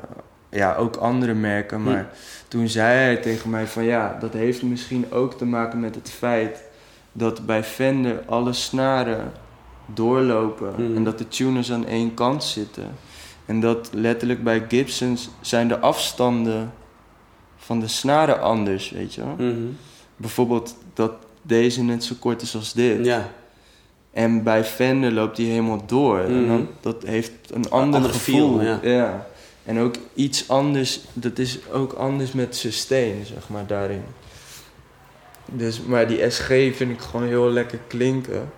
ja, 0.49 0.75
ook 0.75 0.95
andere 0.95 1.33
merken. 1.33 1.83
Maar 1.83 2.09
toen 2.47 2.67
zei 2.67 2.97
hij 2.97 3.15
tegen 3.17 3.49
mij 3.49 3.67
van 3.67 3.83
ja, 3.83 4.17
dat 4.19 4.33
heeft 4.33 4.61
misschien 4.61 5.11
ook 5.11 5.37
te 5.37 5.45
maken 5.45 5.79
met 5.79 5.95
het 5.95 6.09
feit 6.09 6.63
dat 7.11 7.45
bij 7.45 7.63
Fender 7.63 8.23
alle 8.25 8.53
snaren 8.53 9.31
doorlopen 9.93 10.73
Hm. 10.75 10.95
en 10.95 11.03
dat 11.03 11.17
de 11.17 11.27
tuners 11.27 11.71
aan 11.71 11.85
één 11.85 12.13
kant 12.13 12.43
zitten. 12.43 12.95
En 13.45 13.59
dat 13.59 13.89
letterlijk 13.93 14.43
bij 14.43 14.65
Gibsons 14.67 15.29
zijn 15.41 15.67
de 15.67 15.79
afstanden 15.79 16.73
van 17.57 17.79
de 17.79 17.87
snaren 17.87 18.41
anders, 18.41 18.89
weet 18.89 19.13
je 19.13 19.21
wel. 19.21 19.35
Mhm. 19.47 19.65
Bijvoorbeeld 20.15 20.75
dat 20.93 21.11
deze 21.41 21.83
net 21.83 22.03
zo 22.03 22.15
kort 22.19 22.41
is 22.41 22.55
als 22.55 22.73
dit. 22.73 23.05
Ja. 23.05 23.31
En 24.11 24.43
bij 24.43 24.63
Fender 24.63 25.11
loopt 25.11 25.35
die 25.35 25.49
helemaal 25.49 25.85
door. 25.85 26.19
En 26.19 26.47
dan, 26.47 26.67
dat 26.81 27.03
heeft 27.03 27.31
een 27.53 27.69
ander 27.69 27.95
ander 27.95 28.11
gevoel. 28.13 28.59
feel, 28.59 28.89
ja. 28.91 29.27
En 29.65 29.79
ook 29.79 29.95
iets 30.13 30.49
anders, 30.49 30.99
dat 31.13 31.39
is 31.39 31.59
ook 31.71 31.93
anders 31.93 32.31
met 32.31 32.55
sustain, 32.55 33.25
zeg 33.25 33.49
maar, 33.49 33.67
daarin. 33.67 34.03
Dus, 35.45 35.81
maar 35.81 36.07
die 36.07 36.29
SG 36.29 36.47
vind 36.47 36.79
ik 36.79 36.99
gewoon 36.99 37.27
heel 37.27 37.49
lekker 37.49 37.79
klinken. 37.87 38.49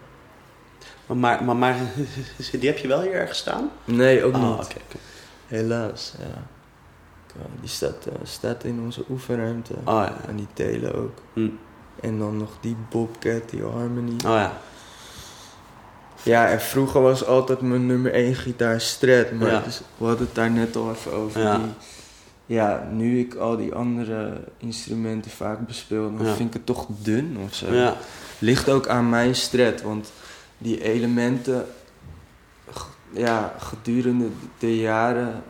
Maar, 1.18 1.44
maar, 1.44 1.56
maar, 1.56 1.76
die 2.60 2.69
heb 2.69 2.77
je 2.77 2.88
wel 2.88 3.02
hier 3.02 3.14
ergens 3.14 3.38
staan? 3.38 3.69
Nee, 3.86 4.23
ook 4.23 4.36
Oh, 4.36 4.57
niet. 4.60 4.76
Helaas, 5.48 6.14
ja. 6.19 6.41
Die 7.60 7.69
staat, 7.69 8.06
eh, 8.06 8.14
staat 8.23 8.64
in 8.64 8.80
onze 8.84 9.03
oefenruimte. 9.10 9.73
Oh 9.73 9.84
ja. 9.86 10.15
En 10.27 10.36
die 10.36 10.48
telen 10.53 10.95
ook. 10.95 11.18
Hm. 11.34 11.48
En 12.02 12.18
dan 12.19 12.38
nog 12.38 12.49
die 12.61 12.76
Bobcat, 12.90 13.49
die 13.49 13.64
Harmony. 13.64 14.11
Oh 14.11 14.19
ja. 14.22 14.53
Ja, 16.23 16.48
en 16.48 16.61
vroeger 16.61 17.02
was 17.02 17.26
altijd 17.26 17.61
mijn 17.61 17.86
nummer 17.86 18.14
1 18.14 18.36
gitaar 18.36 18.81
Strat, 18.81 19.31
maar 19.31 19.52
Ja. 19.52 19.60
dus, 19.60 19.81
we 19.98 20.06
hadden 20.06 20.26
het 20.26 20.36
daar 20.36 20.52
net 20.52 20.76
al 20.76 20.91
even 20.91 21.14
over. 21.14 21.41
Ja. 21.41 21.57
Die, 21.57 21.65
ja, 22.45 22.88
nu 22.91 23.19
ik 23.19 23.36
al 23.36 23.57
die 23.57 23.73
andere 23.73 24.41
instrumenten 24.57 25.31
vaak 25.31 25.68
bespeel, 25.68 26.15
dan 26.18 26.26
Ja. 26.27 26.34
vind 26.34 26.48
ik 26.48 26.53
het 26.53 26.65
toch 26.65 26.86
dun 26.90 27.38
of 27.45 27.53
zo. 27.56 27.73
Ja. 27.73 27.95
Ligt 28.40 28.69
ook 28.69 28.88
aan 28.88 29.10
mijn 29.10 29.36
Strat, 29.36 29.81
want 29.81 30.11
die 30.60 30.81
elementen, 30.84 31.65
ja, 33.11 33.56
gedurende 33.60 34.27
de 34.60 34.77
jaren 34.77 35.44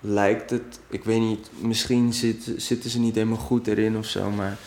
lijkt 0.00 0.50
het, 0.50 0.80
ik 0.88 1.04
weet 1.04 1.20
niet, 1.20 1.48
misschien 1.58 2.12
zit, 2.12 2.52
zitten 2.56 2.90
ze 2.90 2.98
niet 2.98 3.14
helemaal 3.14 3.36
goed 3.36 3.66
erin 3.66 3.96
of 3.96 4.06
zo, 4.06 4.30
maar 4.30 4.58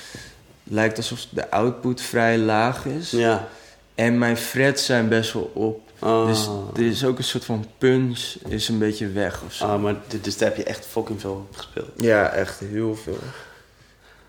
lijkt 0.63 0.97
alsof 0.97 1.25
de 1.29 1.51
output 1.51 2.01
vrij 2.01 2.37
laag 2.37 2.85
is. 2.85 3.11
Ja. 3.11 3.47
En 3.95 4.17
mijn 4.17 4.37
frets 4.37 4.85
zijn 4.85 5.07
best 5.07 5.33
wel 5.33 5.51
op. 5.53 5.81
Oh. 5.99 6.27
Dus 6.27 6.49
er 6.75 6.85
is 6.85 7.05
ook 7.05 7.17
een 7.17 7.23
soort 7.23 7.45
van 7.45 7.65
punch 7.77 8.35
is 8.47 8.69
een 8.69 8.77
beetje 8.77 9.07
weg 9.11 9.41
of 9.45 9.53
zo. 9.53 9.65
Oh, 9.65 9.81
maar 9.81 9.95
dus 10.21 10.37
daar 10.37 10.49
heb 10.49 10.57
je 10.57 10.63
echt 10.63 10.85
fucking 10.85 11.21
veel 11.21 11.45
op 11.49 11.55
gespeeld. 11.55 11.89
Ja, 11.95 12.29
echt 12.29 12.59
heel 12.59 12.95
veel. 12.95 13.19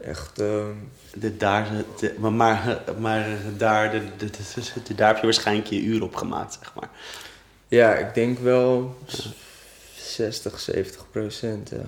Echt, 0.00 0.40
ehm, 0.40 0.72
De, 1.14 1.36
daar, 1.36 1.68
de, 2.00 2.14
maar, 2.18 2.32
maar, 2.32 2.82
maar 2.98 3.26
daar, 3.56 3.90
de, 3.90 4.02
de, 4.16 4.30
de- 4.84 4.94
daar 4.94 5.08
heb 5.08 5.16
je 5.16 5.22
waarschijnlijk 5.24 5.66
je 5.68 5.80
uur 5.82 6.02
op 6.02 6.14
gemaakt, 6.14 6.58
zeg 6.60 6.72
maar. 6.74 6.88
ja, 7.68 7.94
ik 7.94 8.14
denk 8.14 8.38
wel 8.38 8.98
60, 9.96 10.60
70 10.60 11.04
procent. 11.10 11.70
Ja. 11.70 11.82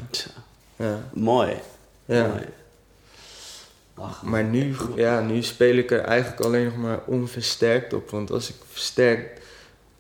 Ja. 0.76 1.00
Mooi. 1.12 1.56
ja. 2.04 2.26
Mooi. 2.26 2.44
Ach, 3.94 4.22
Maar 4.22 4.44
nu, 4.44 4.76
ja, 4.96 5.20
nu 5.20 5.42
speel 5.42 5.76
ik 5.76 5.90
er 5.90 6.00
eigenlijk 6.04 6.40
alleen 6.40 6.64
nog 6.64 6.76
maar 6.76 7.00
onversterkt 7.06 7.92
op. 7.92 8.10
Want 8.10 8.30
als 8.30 8.48
ik 8.48 8.54
versterk, 8.72 9.40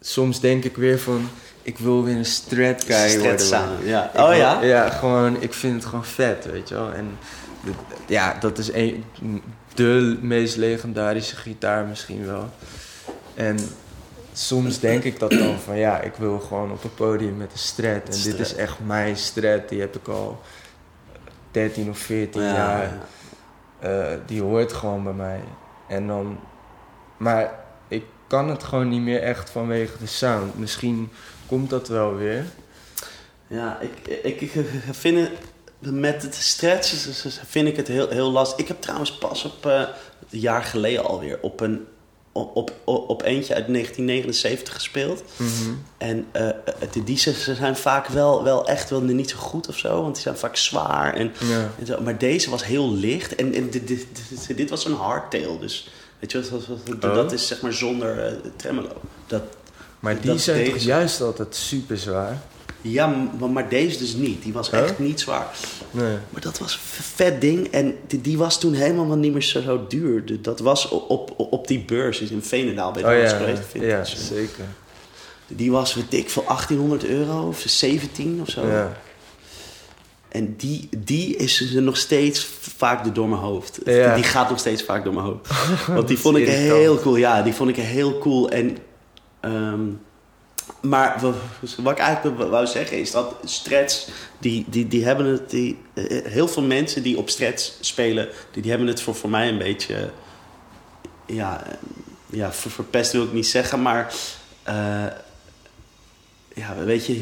soms 0.00 0.40
denk 0.40 0.64
ik 0.64 0.76
weer 0.76 0.98
van, 0.98 1.28
ik 1.62 1.78
wil 1.78 2.04
weer 2.04 2.16
een 2.16 2.24
strat 2.24 2.84
guy 2.84 3.18
worden. 3.20 3.78
ja. 3.84 4.10
Oh 4.16 4.28
wil- 4.28 4.36
ja? 4.38 4.62
Ja, 4.62 4.90
gewoon, 4.90 5.42
ik 5.42 5.54
vind 5.54 5.74
het 5.74 5.84
gewoon 5.84 6.04
vet, 6.04 6.46
weet 6.50 6.68
je 6.68 6.74
wel. 6.74 6.92
En 6.92 7.18
ja, 8.06 8.36
dat 8.40 8.58
is 8.58 8.72
een, 8.72 9.04
de 9.74 10.18
meest 10.20 10.56
legendarische 10.56 11.36
gitaar 11.36 11.84
misschien 11.84 12.26
wel. 12.26 12.48
En 13.34 13.58
soms 14.32 14.78
denk 14.80 15.02
ik 15.04 15.18
dat 15.18 15.30
dan 15.30 15.58
van, 15.64 15.76
ja, 15.78 16.00
ik 16.00 16.14
wil 16.14 16.38
gewoon 16.38 16.72
op 16.72 16.84
een 16.84 16.94
podium 16.94 17.36
met 17.36 17.52
een 17.52 17.58
strat. 17.58 18.02
En 18.16 18.22
dit 18.22 18.38
is 18.38 18.54
echt 18.54 18.76
mijn 18.86 19.16
strat, 19.16 19.68
die 19.68 19.80
heb 19.80 19.96
ik 19.96 20.08
al 20.08 20.40
13 21.50 21.88
of 21.90 21.98
14 21.98 22.42
Ja, 22.42 22.54
jaar. 22.54 22.82
ja. 22.82 22.98
Eh, 23.88 24.16
die 24.26 24.42
hoort 24.42 24.72
gewoon 24.72 25.04
bij 25.04 25.12
mij. 25.12 25.40
En 25.88 26.06
dan, 26.06 26.38
maar 27.16 27.50
ik 27.88 28.04
kan 28.26 28.48
het 28.48 28.62
gewoon 28.64 28.88
niet 28.88 29.00
meer 29.02 29.22
echt 29.22 29.50
vanwege 29.50 29.98
de 29.98 30.06
sound. 30.06 30.58
Misschien 30.58 31.10
komt 31.50 31.70
dat 31.70 31.88
wel 31.88 32.14
weer. 32.16 32.44
Ja, 33.46 33.78
ik, 33.80 34.18
ik, 34.22 34.40
ik 34.40 34.52
vind 34.90 35.18
het 35.28 35.92
met 35.92 36.22
het 36.22 36.34
stretchen 36.34 37.12
vind 37.46 37.68
ik 37.68 37.76
het 37.76 37.88
heel, 37.88 38.08
heel 38.08 38.30
lastig. 38.30 38.58
Ik 38.58 38.68
heb 38.68 38.80
trouwens 38.80 39.12
pas 39.18 39.44
op 39.44 39.66
eh, 39.66 39.72
een 40.30 40.38
jaar 40.38 40.62
geleden 40.62 41.04
alweer 41.04 41.38
op 41.42 41.60
een 41.60 41.86
op, 42.32 42.58
op, 42.58 42.72
op 42.84 43.22
eentje 43.22 43.54
uit 43.54 43.66
1979 43.66 44.74
gespeeld. 44.74 45.22
En 45.98 46.26
eh, 46.32 46.48
de 46.92 47.04
die 47.04 47.18
ze 47.18 47.32
ze 47.32 47.54
zijn 47.54 47.76
vaak 47.76 48.06
wel, 48.06 48.42
wel 48.44 48.66
echt 48.66 48.90
wel 48.90 49.00
niet 49.00 49.30
zo 49.30 49.36
goed 49.36 49.68
of 49.68 49.78
zo, 49.78 50.02
want 50.02 50.14
die 50.14 50.22
zijn 50.22 50.36
vaak 50.36 50.56
zwaar. 50.56 51.14
En, 51.14 51.32
Ja. 51.48 51.70
en 51.78 51.86
zo. 51.86 52.00
Maar 52.00 52.18
deze 52.18 52.50
was 52.50 52.64
heel 52.64 52.92
licht 52.92 53.34
en, 53.34 53.54
en 53.54 53.70
dit, 53.70 53.86
dit, 53.88 54.06
dit- 54.46 54.56
dit 54.56 54.70
was 54.70 54.84
een 54.84 54.94
hardtail. 54.94 55.58
Dus 55.58 55.88
weet 56.18 56.32
je, 56.32 56.40
wat, 56.50 56.50
wat- 56.66 56.78
wat- 56.86 57.04
Oh. 57.04 57.14
dat 57.14 57.32
is 57.32 57.46
zeg 57.46 57.60
maar 57.60 57.72
zonder 57.72 58.40
tremolo. 58.56 58.88
Dat, 59.26 59.42
Maar 60.00 60.20
die 60.20 60.30
Dat 60.30 60.40
zijn 60.40 60.64
toch 60.64 60.76
juist 60.82 61.20
altijd 61.20 61.54
super 61.56 61.98
zwaar? 61.98 62.38
Ja, 62.82 63.28
maar 63.52 63.68
deze 63.68 63.98
dus 63.98 64.14
niet. 64.14 64.42
Die 64.42 64.52
was 64.52 64.70
echt 64.70 64.98
niet 64.98 65.20
zwaar. 65.20 65.46
Nee. 65.90 66.16
Maar 66.30 66.40
dat 66.40 66.58
was 66.58 66.72
een 66.72 66.78
vet 67.14 67.40
ding. 67.40 67.66
En 67.68 67.96
die, 68.06 68.20
die 68.20 68.38
was 68.38 68.60
toen 68.60 68.72
helemaal 68.74 69.16
niet 69.16 69.32
meer 69.32 69.42
zo, 69.42 69.60
zo 69.60 69.86
duur. 69.88 70.26
De- 70.26 70.40
Dat 70.40 70.60
was 70.60 70.88
op, 70.88 71.10
op, 71.10 71.34
op 71.52 71.66
die 71.68 71.78
beurs 71.84 72.20
in 72.20 72.42
Veenendaal. 72.42 72.92
Ben 72.92 73.02
je 73.16 73.16
Oh 73.16 73.22
ja, 73.30 73.36
geweest? 73.36 73.62
Ja, 73.72 74.04
zeker. 74.04 74.64
Die 75.46 75.70
was, 75.70 75.94
weet 75.94 76.12
ik 76.14 76.30
veel, 76.30 76.44
1800 76.46 77.04
euro 77.04 77.46
of 77.48 77.62
17 77.66 78.38
of 78.42 78.48
zo. 78.50 78.66
Ja. 78.66 78.96
En 80.28 80.54
die, 80.56 80.88
die 80.98 81.36
is 81.36 81.74
er 81.74 81.82
nog 81.82 81.96
steeds 81.96 82.48
vaak 82.76 83.14
door 83.14 83.28
mijn 83.28 83.40
hoofd. 83.40 83.78
Ja. 83.84 84.14
Die 84.14 84.24
gaat 84.24 84.48
nog 84.50 84.58
steeds 84.58 84.82
vaak 84.82 85.04
door 85.04 85.14
mijn 85.14 85.26
hoofd. 85.26 85.48
Want 85.96 86.08
die 86.08 86.18
vond 86.18 86.36
ik 86.36 86.46
irritant. 86.46 86.78
heel 86.78 87.00
cool. 87.00 87.16
Ja, 87.16 87.42
die 87.42 87.52
vond 87.52 87.70
ik 87.70 87.76
heel 87.76 88.18
cool. 88.18 88.50
En, 88.50 88.76
ehm, 89.40 89.80
maar 90.80 91.18
wat, 91.20 91.34
wat 91.76 91.92
ik 91.92 91.98
eigenlijk 91.98 92.50
wou 92.50 92.66
zeggen 92.66 92.98
is 92.98 93.10
dat 93.10 93.34
strats, 93.44 94.08
die, 94.38 94.64
die, 94.68 94.88
die 94.88 95.04
hebben 95.04 95.26
het... 95.26 95.50
Die, 95.50 95.78
eh, 95.94 96.24
heel 96.24 96.48
veel 96.48 96.62
mensen 96.62 97.02
die 97.02 97.18
op 97.18 97.28
strats 97.30 97.76
spelen, 97.80 98.28
die, 98.52 98.62
die 98.62 98.70
hebben 98.70 98.88
het 98.88 99.02
voor, 99.02 99.14
voor 99.14 99.30
mij 99.30 99.48
een 99.48 99.58
beetje... 99.58 100.10
Ja, 101.26 101.62
ja 102.26 102.52
ver- 102.52 102.70
verpest 102.70 103.12
wil 103.12 103.24
ik 103.24 103.32
niet 103.32 103.46
zeggen, 103.46 103.82
maar... 103.82 104.14
eh, 104.62 105.06
ja, 106.54 106.74
weet 106.84 107.06
je, 107.06 107.12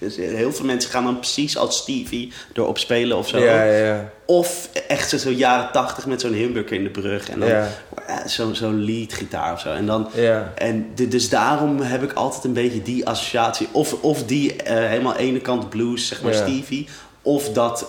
eh, 0.00 0.08
heel 0.16 0.52
veel 0.52 0.64
mensen 0.64 0.90
gaan 0.90 1.04
dan 1.04 1.18
precies 1.18 1.56
als 1.56 1.76
Stevie 1.76 2.32
erop 2.54 2.78
spelen 2.78 3.16
of 3.16 3.28
zo. 3.28 3.38
Ja, 3.38 3.64
ja, 3.64 3.84
ja. 3.86 4.10
Of 4.26 4.68
echt 4.88 5.08
zo, 5.08 5.16
zo 5.16 5.30
jaren 5.30 5.72
tachtig 5.72 6.06
met 6.06 6.20
zo'n 6.20 6.32
Humbucker 6.32 6.76
in 6.76 6.82
de 6.84 6.90
brug. 6.90 7.30
En 7.30 7.40
dan 7.40 7.48
Ja. 7.48 7.68
eh, 8.06 8.16
zo'n 8.26 8.54
zo'n 8.54 8.84
leadgitaar 8.84 9.52
of 9.52 9.60
zo. 9.60 9.72
En, 9.72 9.86
dan, 9.86 10.08
en 10.54 10.86
dus 11.08 11.28
daarom 11.28 11.80
heb 11.80 12.02
ik 12.02 12.12
altijd 12.12 12.44
een 12.44 12.52
beetje 12.52 12.82
die 12.82 13.06
associatie. 13.06 13.68
Of, 13.72 13.92
of 14.02 14.24
die 14.24 14.56
eh, 14.62 14.88
helemaal 14.88 15.16
ene 15.16 15.40
kant 15.40 15.68
blues, 15.68 16.06
zeg 16.06 16.22
maar. 16.22 16.34
Stevie. 16.34 16.88
Of 17.22 17.52
dat, 17.52 17.86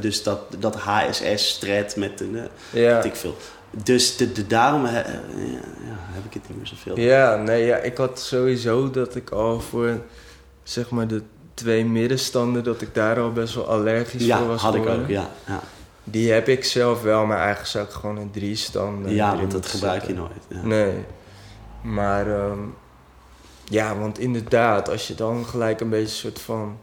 dus 0.00 0.22
dat, 0.22 0.40
dat 0.58 0.74
HSS 0.76 1.48
strat 1.48 1.96
met 1.96 2.20
een, 2.20 2.38
Ja. 2.70 2.94
weet 2.94 3.04
ik 3.04 3.16
veel. 3.16 3.36
Dus 3.70 4.16
de, 4.16 4.32
de, 4.32 4.46
daarom 4.46 4.84
eh, 4.84 4.98
eh, 4.98 5.04
ja, 5.04 5.12
ja, 5.86 5.96
heb 5.96 6.24
ik 6.24 6.32
het 6.32 6.48
niet 6.48 6.56
meer 6.56 6.66
zoveel. 6.66 6.98
Ja, 6.98 7.36
nee, 7.36 7.66
ja, 7.66 7.76
ik 7.76 7.96
had 7.96 8.20
sowieso 8.20 8.90
dat 8.90 9.14
ik 9.14 9.30
al 9.30 9.60
voor, 9.60 10.00
zeg 10.62 10.90
maar, 10.90 11.06
de 11.06 11.22
twee 11.54 11.84
middenstanden, 11.84 12.64
dat 12.64 12.80
ik 12.82 12.94
daar 12.94 13.20
al 13.20 13.32
best 13.32 13.54
wel 13.54 13.68
allergisch 13.68 14.24
Ja, 14.24 14.38
voor 14.38 14.46
was 14.46 14.62
had 14.62 14.74
ik 14.74 14.86
ook, 14.86 15.08
ja. 15.08 15.30
Ja, 15.46 15.60
Die 16.04 16.32
heb 16.32 16.48
ik 16.48 16.64
zelf 16.64 17.02
wel, 17.02 17.26
maar 17.26 17.38
eigenlijk 17.38 17.68
zou 17.68 17.84
ik 17.84 17.90
gewoon 17.90 18.16
een 18.16 18.30
drie 18.30 18.56
standen 18.56 19.14
ja 19.14 19.36
want 19.36 19.50
dat 19.50 19.66
gebruik 19.66 20.06
je 20.06 20.14
nooit. 20.14 20.44
Ja. 20.48 20.62
Nee. 20.62 21.04
Maar, 21.82 22.26
ehm, 22.26 22.58
ja, 23.64 23.98
want 23.98 24.18
inderdaad, 24.18 24.90
als 24.90 25.08
je 25.08 25.14
dan 25.14 25.46
gelijk 25.46 25.80
een 25.80 25.88
beetje 25.88 26.04
een 26.04 26.32
soort 26.32 26.40
van, 26.40 26.78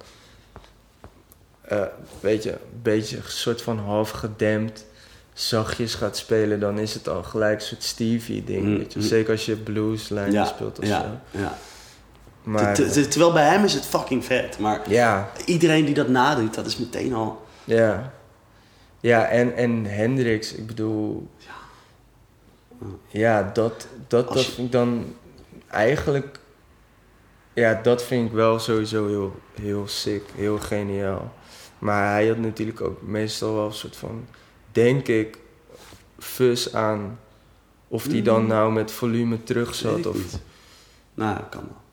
eh, 1.61 1.81
weet 2.19 2.43
je, 2.43 2.51
een 2.51 2.81
beetje 2.81 3.17
een 3.17 3.23
soort 3.25 3.61
van 3.61 3.79
half 3.79 4.09
gedempt, 4.09 4.85
zachtjes 5.35 5.93
gaat 5.95 6.17
spelen, 6.17 6.59
dan 6.59 6.79
is 6.79 6.93
het 6.93 7.07
al 7.09 7.23
gelijk 7.23 7.55
een 7.59 7.65
soort 7.65 7.83
Stevie-ding, 7.83 8.63
Mm, 8.65 8.73
mm. 8.95 9.01
Zeker 9.01 9.31
als 9.31 9.45
je 9.45 9.55
blueslijnen 9.55 10.33
Ja, 10.33 10.45
speelt 10.45 10.79
of 10.79 10.85
ja, 10.87 11.01
zo. 11.01 11.39
ja. 11.39 11.57
Maar, 12.43 12.73
Ter- 12.75 12.91
ter- 12.91 13.09
terwijl 13.09 13.33
bij 13.33 13.47
hem 13.49 13.63
is 13.63 13.73
het 13.73 13.85
fucking 13.85 14.25
vet. 14.25 14.59
Maar 14.59 14.89
ja, 14.89 15.29
iedereen 15.45 15.85
die 15.85 15.93
dat 15.93 16.07
nadoet, 16.07 16.53
dat 16.53 16.65
is 16.65 16.77
meteen 16.77 17.13
al... 17.13 17.45
ja. 17.63 18.13
Ja, 18.99 19.25
en, 19.27 19.55
en 19.55 19.85
Hendrix, 19.85 20.53
ik 20.53 20.67
bedoel... 20.67 21.27
Ja, 23.07 23.51
dat, 23.53 23.87
dat, 24.07 24.27
Als 24.27 24.35
dat 24.35 24.45
je- 24.45 24.51
vind 24.51 24.65
ik 24.67 24.71
dan 24.73 25.15
eigenlijk... 25.67 26.39
Ja, 27.53 27.79
dat 27.83 28.03
vind 28.03 28.27
ik 28.27 28.33
wel 28.35 28.59
sowieso 28.59 29.07
heel, 29.07 29.35
heel 29.61 29.87
sick, 29.87 30.23
heel 30.35 30.57
geniaal. 30.57 31.33
Maar 31.79 32.11
hij 32.11 32.27
had 32.27 32.37
natuurlijk 32.37 32.81
ook 32.81 33.01
meestal 33.01 33.55
wel 33.55 33.65
een 33.65 33.73
soort 33.73 33.95
van, 33.95 34.25
denk 34.75 35.07
ik, 35.07 35.37
fuzz 36.19 36.73
aan. 36.73 37.19
Of 37.87 38.03
die 38.03 38.21
dan 38.21 38.41
Mm. 38.41 38.47
nou 38.47 38.71
met 38.71 38.91
volume 38.91 39.43
terug 39.43 39.75
zat. 39.75 40.05
Of, 40.05 40.15
niet. 40.15 40.39
Nou, 41.13 41.39
kan 41.49 41.61
wel. 41.61 41.83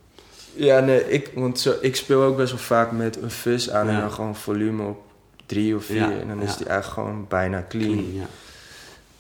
Ja, 0.66 0.80
nee, 0.80 1.10
ik, 1.10 1.30
want 1.34 1.60
zo, 1.60 1.74
ik 1.80 1.96
speel 1.96 2.22
ook 2.22 2.36
best 2.36 2.50
wel 2.50 2.60
vaak 2.60 2.92
met 2.92 3.22
een 3.22 3.30
fuzz 3.30 3.68
aan 3.68 3.88
en 3.88 4.00
dan 4.00 4.12
gewoon 4.12 4.36
volume 4.36 4.86
op 4.86 5.02
drie 5.46 5.76
of 5.76 5.84
vier. 5.84 5.96
Ja, 5.96 6.10
en 6.10 6.28
dan 6.28 6.38
ja. 6.38 6.44
is 6.44 6.56
die 6.56 6.66
eigenlijk 6.66 7.08
gewoon 7.08 7.26
bijna 7.28 7.64
clean. 7.68 7.92
Clean, 7.92 8.14
ja. 8.14 8.26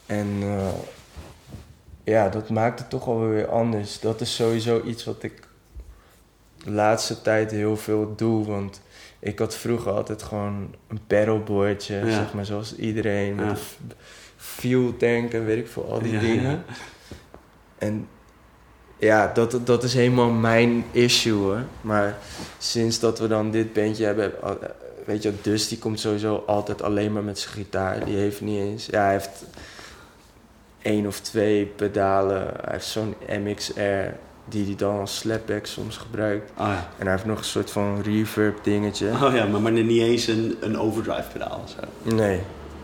En 0.06 0.36
eh, 0.40 0.68
ja, 2.04 2.28
dat 2.28 2.48
maakt 2.48 2.78
het 2.78 2.90
toch 2.90 3.04
wel 3.04 3.28
weer 3.28 3.48
anders. 3.48 4.00
Dat 4.00 4.20
is 4.20 4.34
sowieso 4.34 4.82
iets 4.84 5.04
wat 5.04 5.22
ik 5.22 5.40
de 6.64 6.70
laatste 6.70 7.22
tijd 7.22 7.50
heel 7.50 7.76
veel 7.76 8.14
doe. 8.16 8.46
Want 8.46 8.80
ik 9.24 9.38
had 9.38 9.56
vroeger 9.56 9.92
altijd 9.92 10.22
gewoon 10.22 10.74
een 10.88 11.00
pedalboardje, 11.06 11.94
Ja. 11.96 12.10
zeg 12.10 12.32
maar, 12.34 12.44
zoals 12.46 12.76
iedereen. 12.76 13.34
Met 13.34 13.46
een 13.48 13.56
fuel 14.36 14.96
tank 14.96 15.32
en 15.32 15.44
weet 15.44 15.58
ik 15.58 15.68
veel, 15.68 15.90
al 15.90 16.00
die 16.02 16.18
dingen. 16.18 16.64
En 17.78 18.08
ja, 18.98 19.30
dat, 19.34 19.60
dat 19.66 19.82
is 19.82 19.94
helemaal 19.94 20.30
mijn 20.30 20.84
issue 20.90 21.32
hoor. 21.32 21.62
Maar 21.80 22.16
sinds 22.58 22.98
dat 22.98 23.18
we 23.18 23.26
dan 23.28 23.50
dit 23.50 23.72
bandje 23.72 24.04
hebben, 24.04 24.32
al- 24.42 24.58
weet 25.04 25.22
je, 25.22 25.32
Dus 25.42 25.68
die 25.68 25.78
komt 25.78 26.00
sowieso 26.00 26.44
altijd 26.46 26.82
alleen 26.82 27.12
maar 27.12 27.22
met 27.22 27.38
zijn 27.38 27.54
gitaar. 27.54 28.04
Die 28.04 28.16
heeft 28.16 28.40
niet 28.40 28.58
eens, 28.58 28.86
ja, 28.86 29.02
hij 29.02 29.12
heeft 29.12 29.44
één 30.82 31.06
of 31.06 31.20
twee 31.20 31.66
pedalen. 31.66 32.42
Hij 32.42 32.72
heeft 32.72 32.86
zo'n 32.86 33.14
MXR 33.42 34.08
die 34.44 34.64
hij 34.64 34.74
dan 34.76 35.00
als 35.00 35.18
slapback 35.18 35.66
soms 35.66 35.96
gebruikt. 35.96 36.50
Oh 36.50 36.66
ja. 36.66 36.88
En 36.98 37.02
hij 37.02 37.10
heeft 37.10 37.24
nog 37.24 37.38
een 37.38 37.44
soort 37.44 37.70
van 37.70 38.02
reverb 38.02 38.64
dingetje. 38.64 39.08
Oh 39.22 39.34
ja, 39.34 39.46
maar, 39.46 39.60
maar 39.60 39.72
niet 39.72 40.02
eens 40.02 40.26
een, 40.26 40.56
een 40.60 40.78
overdrive 40.78 41.30
pedaal 41.32 41.60
of 41.64 41.70
zo. 41.70 42.14
Nee, 42.14 42.40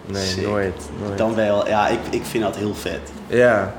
nee, 0.07 0.27
Sick. 0.27 0.47
nooit. 0.47 0.89
nooit. 1.03 1.19
Dan 1.19 1.35
wel, 1.35 1.69
ja, 1.69 1.89
ik, 1.89 1.99
ik 2.11 2.25
vind 2.25 2.45
dat 2.45 2.57
heel 2.57 2.75
vet. 2.75 3.01
Ja. 3.27 3.75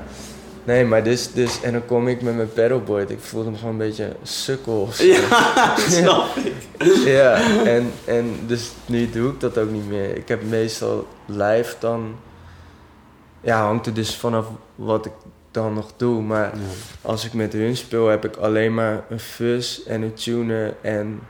Nee, 0.64 0.84
maar 0.84 1.04
dus, 1.04 1.32
dus... 1.32 1.60
En 1.60 1.72
dan 1.72 1.84
kom 1.84 2.08
ik 2.08 2.22
met 2.22 2.36
mijn 2.36 2.52
pedalboard. 2.52 3.10
Ik 3.10 3.20
voelde 3.20 3.50
me 3.50 3.56
gewoon 3.56 3.72
een 3.72 3.78
beetje 3.78 4.16
sukkel. 4.22 4.88
Ja, 4.98 5.76
snap 5.88 6.36
ik. 6.36 6.54
Ja, 7.04 7.34
en, 7.64 7.92
en 8.04 8.34
dus 8.46 8.70
nu 8.86 9.10
doe 9.10 9.32
ik 9.32 9.40
dat 9.40 9.58
ook 9.58 9.70
niet 9.70 9.88
meer. 9.88 10.16
Ik 10.16 10.28
heb 10.28 10.42
meestal 10.48 11.06
live 11.26 11.74
dan... 11.78 12.14
Ja, 13.40 13.64
hangt 13.64 13.86
er 13.86 13.94
dus 13.94 14.16
vanaf 14.16 14.46
wat 14.74 15.06
ik 15.06 15.12
dan 15.50 15.74
nog 15.74 15.90
doe. 15.96 16.22
Maar 16.22 16.52
als 17.02 17.24
ik 17.24 17.32
met 17.32 17.52
hun 17.52 17.76
speel, 17.76 18.08
heb 18.08 18.24
ik 18.24 18.36
alleen 18.36 18.74
maar 18.74 19.04
een 19.08 19.20
fuzz 19.20 19.80
en 19.86 20.02
een 20.02 20.14
tuner 20.14 20.74
en 20.80 21.20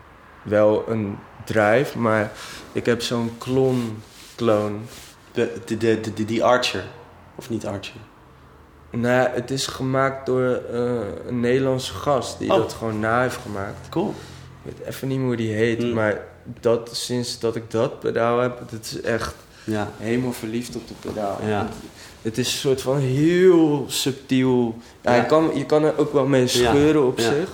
wel 0.42 0.84
een 0.88 1.16
drive. 1.44 1.98
Maar 1.98 2.32
ik 2.72 2.86
heb 2.86 3.02
zo'n 3.02 3.30
klon 3.38 4.02
kloon. 4.34 4.80
De, 5.32 5.52
de, 5.64 5.76
de, 5.76 6.00
de, 6.14 6.24
die 6.24 6.44
Archer. 6.44 6.84
Of 7.34 7.50
niet 7.50 7.66
Archer? 7.66 7.94
Nou, 8.90 9.28
het 9.30 9.50
is 9.50 9.66
gemaakt 9.66 10.26
door 10.26 10.60
eh, 10.72 11.00
een 11.26 11.40
Nederlandse 11.40 11.92
gast 11.92 12.38
die 12.38 12.50
Oh. 12.52 12.56
dat 12.56 12.72
gewoon 12.72 13.00
na 13.00 13.22
heeft 13.22 13.36
gemaakt. 13.42 13.88
Cool. 13.88 14.14
Ik 14.64 14.72
weet 14.76 14.86
even 14.86 15.08
niet 15.08 15.18
meer 15.18 15.26
hoe 15.26 15.36
die 15.36 15.52
heet, 15.52 15.82
Hmm. 15.82 15.92
maar 15.92 16.20
dat, 16.60 16.90
sinds 16.96 17.38
dat 17.38 17.56
ik 17.56 17.70
dat 17.70 18.00
pedaal 18.00 18.38
heb, 18.38 18.70
het 18.70 18.84
is 18.86 19.00
echt 19.00 19.34
Ja. 19.64 19.88
helemaal 19.98 20.32
verliefd 20.32 20.76
op 20.76 20.88
de 20.88 20.94
pedaal. 21.08 21.38
Ja. 21.46 21.68
Het, 22.22 22.38
is 22.38 22.52
een 22.52 22.58
soort 22.58 22.80
van 22.80 22.98
heel 22.98 23.84
subtiel. 23.88 24.74
Ja, 25.02 25.14
Ja. 25.14 25.20
Je, 25.20 25.26
kan, 25.26 25.50
je 25.54 25.66
kan 25.66 25.84
er 25.84 25.98
ook 25.98 26.12
wel 26.12 26.26
mee 26.26 26.46
scheuren 26.46 27.06
op 27.06 27.20
zich. 27.20 27.48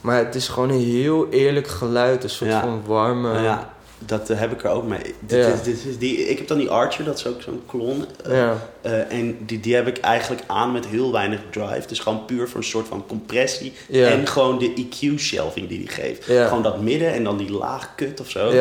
Maar 0.00 0.18
het 0.18 0.34
is 0.34 0.48
gewoon 0.48 0.70
een 0.70 0.84
heel 0.84 1.28
eerlijk 1.30 1.68
geluid. 1.68 2.24
Een 2.24 2.30
soort 2.30 2.50
van 2.50 2.82
warme... 2.86 3.40
Ja, 3.40 3.72
dat 4.06 4.30
eh, 4.30 4.38
heb 4.38 4.52
ik 4.52 4.64
er 4.64 4.70
ook 4.70 4.84
mee. 4.86 5.14
Dit 5.20 5.46
is, 5.46 5.62
dit 5.62 5.84
is 5.88 5.98
die, 5.98 6.28
ik 6.28 6.38
heb 6.38 6.48
dan 6.48 6.58
die 6.58 6.68
Archer, 6.68 7.04
dat 7.04 7.18
is 7.18 7.26
ook 7.26 7.42
zo'n 7.42 7.62
klon. 7.66 8.04
ja. 8.28 8.56
eh, 8.80 9.12
en 9.12 9.38
die, 9.46 9.60
die 9.60 9.74
heb 9.74 9.86
ik 9.86 9.98
eigenlijk 9.98 10.42
aan 10.46 10.72
met 10.72 10.86
heel 10.86 11.12
weinig 11.12 11.40
drive. 11.50 11.86
Dus 11.86 11.98
gewoon 11.98 12.24
puur 12.24 12.48
voor 12.48 12.58
een 12.58 12.66
soort 12.66 12.88
van 12.88 13.04
compressie. 13.06 13.72
En 13.90 14.26
gewoon 14.26 14.58
de 14.58 14.72
EQ-shelving 14.74 15.68
die 15.68 15.78
die 15.78 15.88
geeft. 15.88 16.24
Ja. 16.26 16.46
Gewoon 16.46 16.62
dat 16.62 16.80
midden 16.80 17.12
en 17.12 17.24
dan 17.24 17.36
die 17.36 17.50
laag 17.52 17.94
kut 17.94 18.20
of 18.20 18.30
zo. 18.30 18.52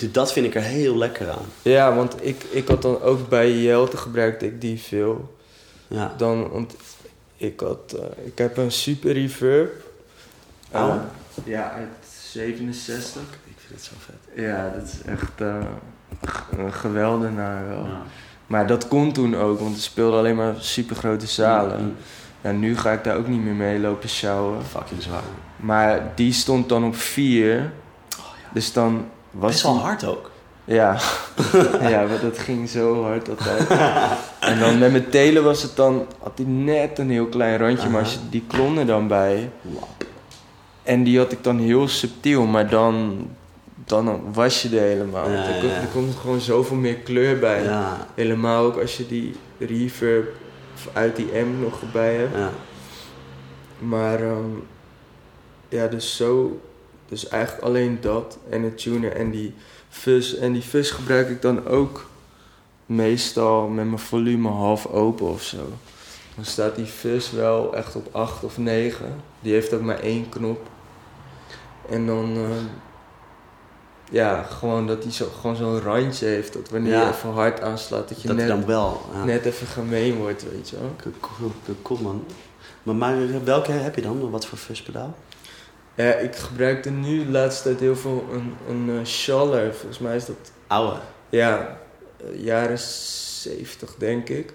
Ja. 0.00 0.04
Dus 0.06 0.12
dat 0.12 0.32
vind 0.32 0.46
ik 0.46 0.54
er 0.54 0.62
heel 0.62 0.96
lekker 0.96 1.30
aan. 1.30 1.44
ja, 1.62 1.94
want 1.94 2.14
ik, 2.20 2.42
ik 2.50 2.68
had 2.68 2.82
dan 2.82 3.00
ook 3.02 3.28
bij 3.28 3.52
Jelte 3.58 3.96
gebruikte 3.96 4.46
ik 4.46 4.60
die 4.60 4.80
veel. 4.80 5.36
Ja. 5.88 6.14
Dan, 6.16 6.48
want 6.50 6.74
ik 7.36 7.60
had, 7.60 7.92
eh, 7.96 8.26
ik 8.26 8.38
heb 8.38 8.56
een 8.56 8.72
super 8.72 9.12
reverb. 9.12 9.72
Oh. 10.72 10.88
Eh, 10.88 10.94
ja, 11.44 11.70
uit 11.70 11.88
67. 12.32 13.22
Ik 13.22 13.54
vind 13.56 13.80
het 13.80 13.82
zo 13.82 13.92
vet. 13.98 14.44
Ja, 14.44 14.72
dat 14.78 14.82
is 14.88 15.02
echt 15.06 15.30
eh, 15.40 15.56
g- 16.28 16.46
een 16.58 16.72
geweldenaar 16.72 17.68
wel. 17.68 17.84
Ja. 17.84 18.02
Maar 18.46 18.66
dat 18.66 18.88
kon 18.88 19.12
toen 19.12 19.36
ook, 19.36 19.60
want 19.60 19.76
er 19.76 19.82
speelden 19.82 20.18
alleen 20.18 20.36
maar 20.36 20.54
super 20.58 20.96
grote 20.96 21.26
zalen. 21.26 21.80
Mm, 21.84 21.94
Ja, 22.40 22.50
nu 22.52 22.76
ga 22.76 22.92
ik 22.92 23.04
daar 23.04 23.16
ook 23.16 23.28
niet 23.28 23.42
meer 23.44 23.54
mee 23.54 23.78
lopen 23.78 24.08
sjouwen. 24.08 24.64
Fucking 24.64 25.02
zwaar. 25.02 25.22
Maar 25.56 26.12
die 26.14 26.32
stond 26.32 26.68
dan 26.68 26.84
op 26.84 26.96
4. 26.96 27.72
Dus 28.52 28.72
dan 28.72 29.08
was 29.30 29.50
Best 29.50 29.62
wel 29.62 29.72
die- 29.72 29.82
hard 29.82 30.04
ook. 30.04 30.30
Ja. 30.64 30.96
ja, 31.92 32.04
maar 32.06 32.20
dat 32.22 32.38
ging 32.38 32.68
zo 32.68 33.02
hard 33.02 33.28
altijd. 33.28 33.68
en 34.40 34.58
dan 34.58 34.78
met 34.78 34.90
mijn 34.90 35.08
telen 35.10 35.44
was 35.44 35.62
het 35.62 35.76
dan, 35.76 36.06
had 36.22 36.32
hij 36.34 36.46
net 36.46 36.98
een 36.98 37.10
heel 37.10 37.26
klein 37.26 37.58
randje, 37.58 37.88
maar 37.88 38.00
als 38.00 38.12
je 38.12 38.18
die 38.30 38.44
klon 38.48 38.78
er 38.78 38.86
dan 38.86 39.08
bij. 39.08 39.50
En 40.82 41.02
die 41.02 41.18
had 41.18 41.32
ik 41.32 41.44
dan 41.44 41.58
heel 41.58 41.88
subtiel, 41.88 42.44
maar 42.46 42.68
dan, 42.68 43.26
dan 43.84 44.20
was 44.32 44.62
je 44.62 44.68
er 44.78 44.82
helemaal. 44.86 45.30
Ja, 45.30 45.44
er, 45.44 45.64
ja. 45.66 45.72
er 45.80 45.86
komt 45.92 46.16
gewoon 46.16 46.40
zoveel 46.40 46.76
meer 46.76 46.94
kleur 46.96 47.38
bij. 47.38 47.62
Ja, 47.64 48.06
Helemaal 48.14 48.64
ook 48.64 48.76
als 48.80 48.96
je 48.96 49.06
die 49.06 49.34
reverb 49.58 50.28
uit 50.92 51.16
die 51.16 51.28
M 51.34 51.60
nog 51.60 51.80
erbij 51.80 52.14
hebt. 52.14 52.36
ja. 52.36 52.50
Maar 53.78 54.20
ehm, 54.22 54.50
ja, 55.68 55.86
dus 55.86 56.16
zo. 56.16 56.60
Dus 57.08 57.28
eigenlijk 57.28 57.64
alleen 57.64 57.98
dat 58.00 58.38
en 58.50 58.62
het 58.62 58.78
tunen 58.78 59.14
en 59.16 59.30
die 59.30 59.54
fuzz. 59.88 60.34
En 60.34 60.52
die 60.52 60.62
fuzz 60.62 60.92
gebruik 60.94 61.28
ik 61.28 61.42
dan 61.42 61.66
ook 61.66 62.06
meestal 62.86 63.66
met 63.68 63.84
mijn 63.86 63.98
volume 63.98 64.48
half 64.48 64.86
open 64.86 65.26
of 65.28 65.42
zo. 65.42 65.72
Dan 66.34 66.44
staat 66.44 66.76
die 66.76 66.86
fuzz 66.86 67.30
wel 67.30 67.74
echt 67.76 67.96
op 67.96 68.08
8 68.14 68.44
of 68.44 68.58
9. 68.58 69.14
Die 69.40 69.52
heeft 69.52 69.72
ook 69.74 69.80
maar 69.82 70.00
één 70.00 70.28
knop. 70.28 70.68
En 71.90 72.06
dan. 72.06 72.36
ehm, 72.36 72.64
ja, 74.10 74.42
gewoon 74.42 74.86
dat 74.86 75.02
hij 75.02 75.12
zo, 75.12 75.26
gewoon 75.40 75.56
zo'n 75.56 75.80
randje 75.80 76.26
heeft. 76.26 76.52
Dat 76.52 76.68
wanneer 76.70 76.92
Ja. 76.92 77.02
je 77.02 77.08
even 77.14 77.30
hard 77.32 77.60
aanslaat, 77.60 78.08
dat 78.08 78.22
je 78.22 78.28
Dat 78.28 78.36
net, 78.36 78.48
dan 78.48 78.66
wel. 78.66 79.00
Ja. 79.12 79.24
net 79.24 79.44
even 79.44 79.66
gemeen 79.66 80.16
wordt, 80.16 80.50
weet 80.50 80.68
je 80.68 80.76
wel. 80.80 80.90
Cool, 81.02 81.14
cool, 81.64 81.76
cool, 81.82 81.98
man. 82.00 82.24
Maar, 82.82 82.94
maar 82.94 83.44
welke 83.44 83.72
heb 83.72 83.94
je 83.94 84.02
dan? 84.02 84.30
Wat 84.30 84.46
voor 84.46 84.58
fuzzpedaal? 84.58 85.14
Ja, 85.98 86.14
ik 86.14 86.36
gebruikte 86.36 86.90
nu 86.90 87.24
de 87.24 87.30
laatste 87.30 87.62
tijd 87.62 87.80
heel 87.80 87.96
veel 87.96 88.28
een, 88.32 88.54
een 88.68 88.98
eh, 88.98 89.04
Schaller. 89.04 89.74
Volgens 89.74 89.98
mij 89.98 90.16
is 90.16 90.26
dat, 90.26 90.36
Oude. 90.66 91.00
ja, 91.30 91.78
eh, 92.16 92.44
jaren 92.44 92.78
70 92.78 93.94
denk 93.94 94.28
ik. 94.28 94.46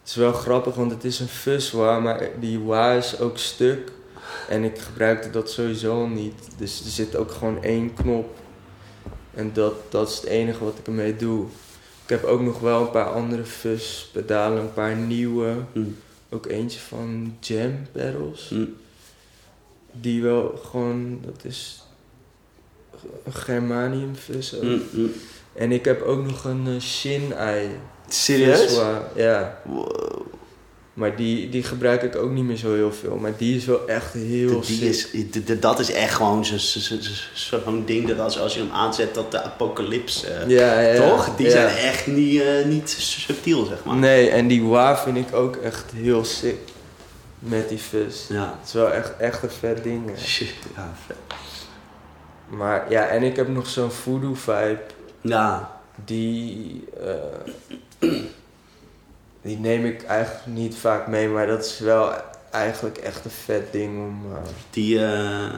Het 0.00 0.08
is 0.08 0.14
wel 0.14 0.32
grappig, 0.32 0.74
want 0.74 0.90
het 0.90 1.04
is 1.04 1.20
een 1.20 1.28
fuzzwa, 1.28 2.00
maar 2.00 2.28
die 2.40 2.60
wa 2.60 2.92
is 2.92 3.20
ook 3.20 3.38
stuk. 3.38 3.92
En 4.48 4.64
ik 4.64 4.78
gebruikte 4.78 5.30
dat 5.30 5.50
sowieso 5.50 6.06
niet. 6.06 6.34
Dus 6.58 6.84
er 6.84 6.90
zit 6.90 7.16
ook 7.16 7.30
gewoon 7.30 7.62
één 7.62 7.94
knop. 7.94 8.36
En 9.34 9.50
dat, 9.52 9.74
dat 9.88 10.08
is 10.08 10.16
het 10.16 10.24
enige 10.24 10.64
wat 10.64 10.78
ik 10.78 10.86
ermee 10.86 11.16
doe. 11.16 11.46
Ik 12.02 12.08
heb 12.08 12.24
ook 12.24 12.40
nog 12.40 12.60
wel 12.60 12.80
een 12.80 12.90
paar 12.90 13.10
andere 13.10 13.44
fuzz 13.44 14.04
pedalen, 14.04 14.62
een 14.62 14.72
paar 14.72 14.96
nieuwe. 14.96 15.54
Mm. 15.72 15.96
Ook 16.28 16.46
eentje 16.46 16.80
van 16.80 17.36
Jam 17.40 17.86
Pedals. 17.92 18.50
Mm. 18.50 18.74
Die 20.00 20.22
wel 20.22 20.60
gewoon, 20.70 21.18
dat 21.24 21.44
is 21.44 21.80
germanium 23.30 24.14
ook. 24.16 24.62
Mm, 24.62 24.82
mm. 24.92 25.12
En 25.54 25.72
ik 25.72 25.84
heb 25.84 26.02
ook 26.02 26.24
nog 26.26 26.44
een 26.44 26.66
uh, 26.68 26.80
Shin-ei. 26.80 27.68
Serieus? 28.08 28.80
Ja, 29.14 29.60
Wow. 29.64 30.26
maar 30.94 31.16
die, 31.16 31.48
die 31.48 31.62
gebruik 31.62 32.02
ik 32.02 32.16
ook 32.16 32.30
niet 32.30 32.44
meer 32.44 32.56
zo 32.56 32.74
heel 32.74 32.92
veel. 32.92 33.16
Maar 33.16 33.32
die 33.36 33.56
is 33.56 33.64
wel 33.64 33.88
echt 33.88 34.12
heel 34.12 34.60
Die 34.60 34.76
sick. 34.76 34.88
is, 34.88 35.10
die- 35.10 35.44
die- 35.44 35.58
dat 35.58 35.78
is 35.78 35.92
echt 35.92 36.14
gewoon 36.14 36.44
zo- 36.44 36.56
zo- 36.58 36.80
zo- 36.80 36.96
zo- 37.34 37.58
zo'n 37.64 37.82
ding 37.84 38.08
dat 38.08 38.18
als, 38.18 38.38
als 38.38 38.54
je 38.54 38.60
hem 38.60 38.70
aanzet, 38.70 39.14
dat 39.14 39.30
de 39.30 39.42
apocalypse. 39.42 40.26
eh, 40.26 40.48
Ja, 40.48 40.80
ja. 40.80 41.08
toch? 41.08 41.36
Die 41.36 41.46
ja. 41.46 41.52
zijn 41.52 41.76
echt 41.76 42.06
niet, 42.06 42.40
eh, 42.40 42.64
niet 42.64 42.90
subtiel, 42.98 43.64
zeg 43.64 43.84
maar. 43.84 43.96
Nee, 43.96 44.28
en 44.30 44.48
die 44.48 44.62
wa 44.64 44.98
vind 44.98 45.16
ik 45.16 45.34
ook 45.34 45.56
echt 45.56 45.84
heel 45.94 46.24
sick. 46.24 46.56
Met 47.48 47.68
die 47.68 47.78
fuzz. 47.78 48.28
Ja. 48.28 48.54
Het 48.58 48.66
is 48.66 48.72
wel 48.72 48.92
echt, 48.92 49.16
echt 49.16 49.42
een 49.42 49.50
vet 49.50 49.82
ding. 49.82 50.10
hè. 50.10 50.16
Shit, 50.18 50.54
ja, 50.76 50.92
vet. 51.06 51.16
Maar 52.48 52.90
ja, 52.90 53.06
en 53.06 53.22
ik 53.22 53.36
heb 53.36 53.48
nog 53.48 53.66
zo'n 53.68 53.90
voodoo 53.90 54.34
vibe. 54.34 54.80
Ja, 55.20 55.78
Die, 56.04 56.84
eh, 57.02 58.10
die 59.42 59.58
neem 59.58 59.84
ik 59.84 60.02
eigenlijk 60.02 60.46
niet 60.46 60.76
vaak 60.76 61.06
mee, 61.06 61.28
maar 61.28 61.46
dat 61.46 61.64
is 61.64 61.78
wel 61.78 62.12
eigenlijk 62.50 62.98
echt 62.98 63.24
een 63.24 63.30
vet 63.30 63.72
ding 63.72 63.98
om. 63.98 64.32
eh, 64.32 64.38
die, 64.70 65.04
eh 65.04 65.54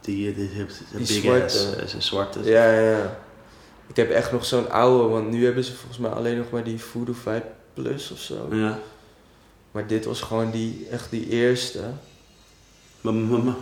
die, 0.00 0.34
die, 0.34 0.48
die, 0.50 0.66
Die 0.90 0.98
big 0.98 1.06
zwarte. 1.50 1.82
ass, 1.84 1.96
zwarte. 1.98 2.44
ja, 2.44 2.72
ja, 2.72 2.90
ja. 2.90 3.16
Ik 3.86 3.96
heb 3.96 4.10
echt 4.10 4.32
nog 4.32 4.44
zo'n 4.44 4.70
oude, 4.70 5.08
want 5.08 5.30
nu 5.30 5.44
hebben 5.44 5.64
ze 5.64 5.74
volgens 5.74 5.98
mij 5.98 6.10
alleen 6.10 6.36
nog 6.36 6.50
maar 6.50 6.64
die 6.64 6.80
Voodoo 6.82 7.14
5 7.14 7.42
Plus 7.74 8.10
of 8.10 8.18
zo. 8.18 8.48
Ja. 8.50 8.78
Maar 9.70 9.86
dit 9.86 10.04
was 10.04 10.20
gewoon 10.20 10.50
die, 10.50 10.86
echt 10.90 11.10
die 11.10 11.28
eerste. 11.28 11.80
Maar, 13.00 13.14
maar, 13.14 13.38
maar- 13.42 13.54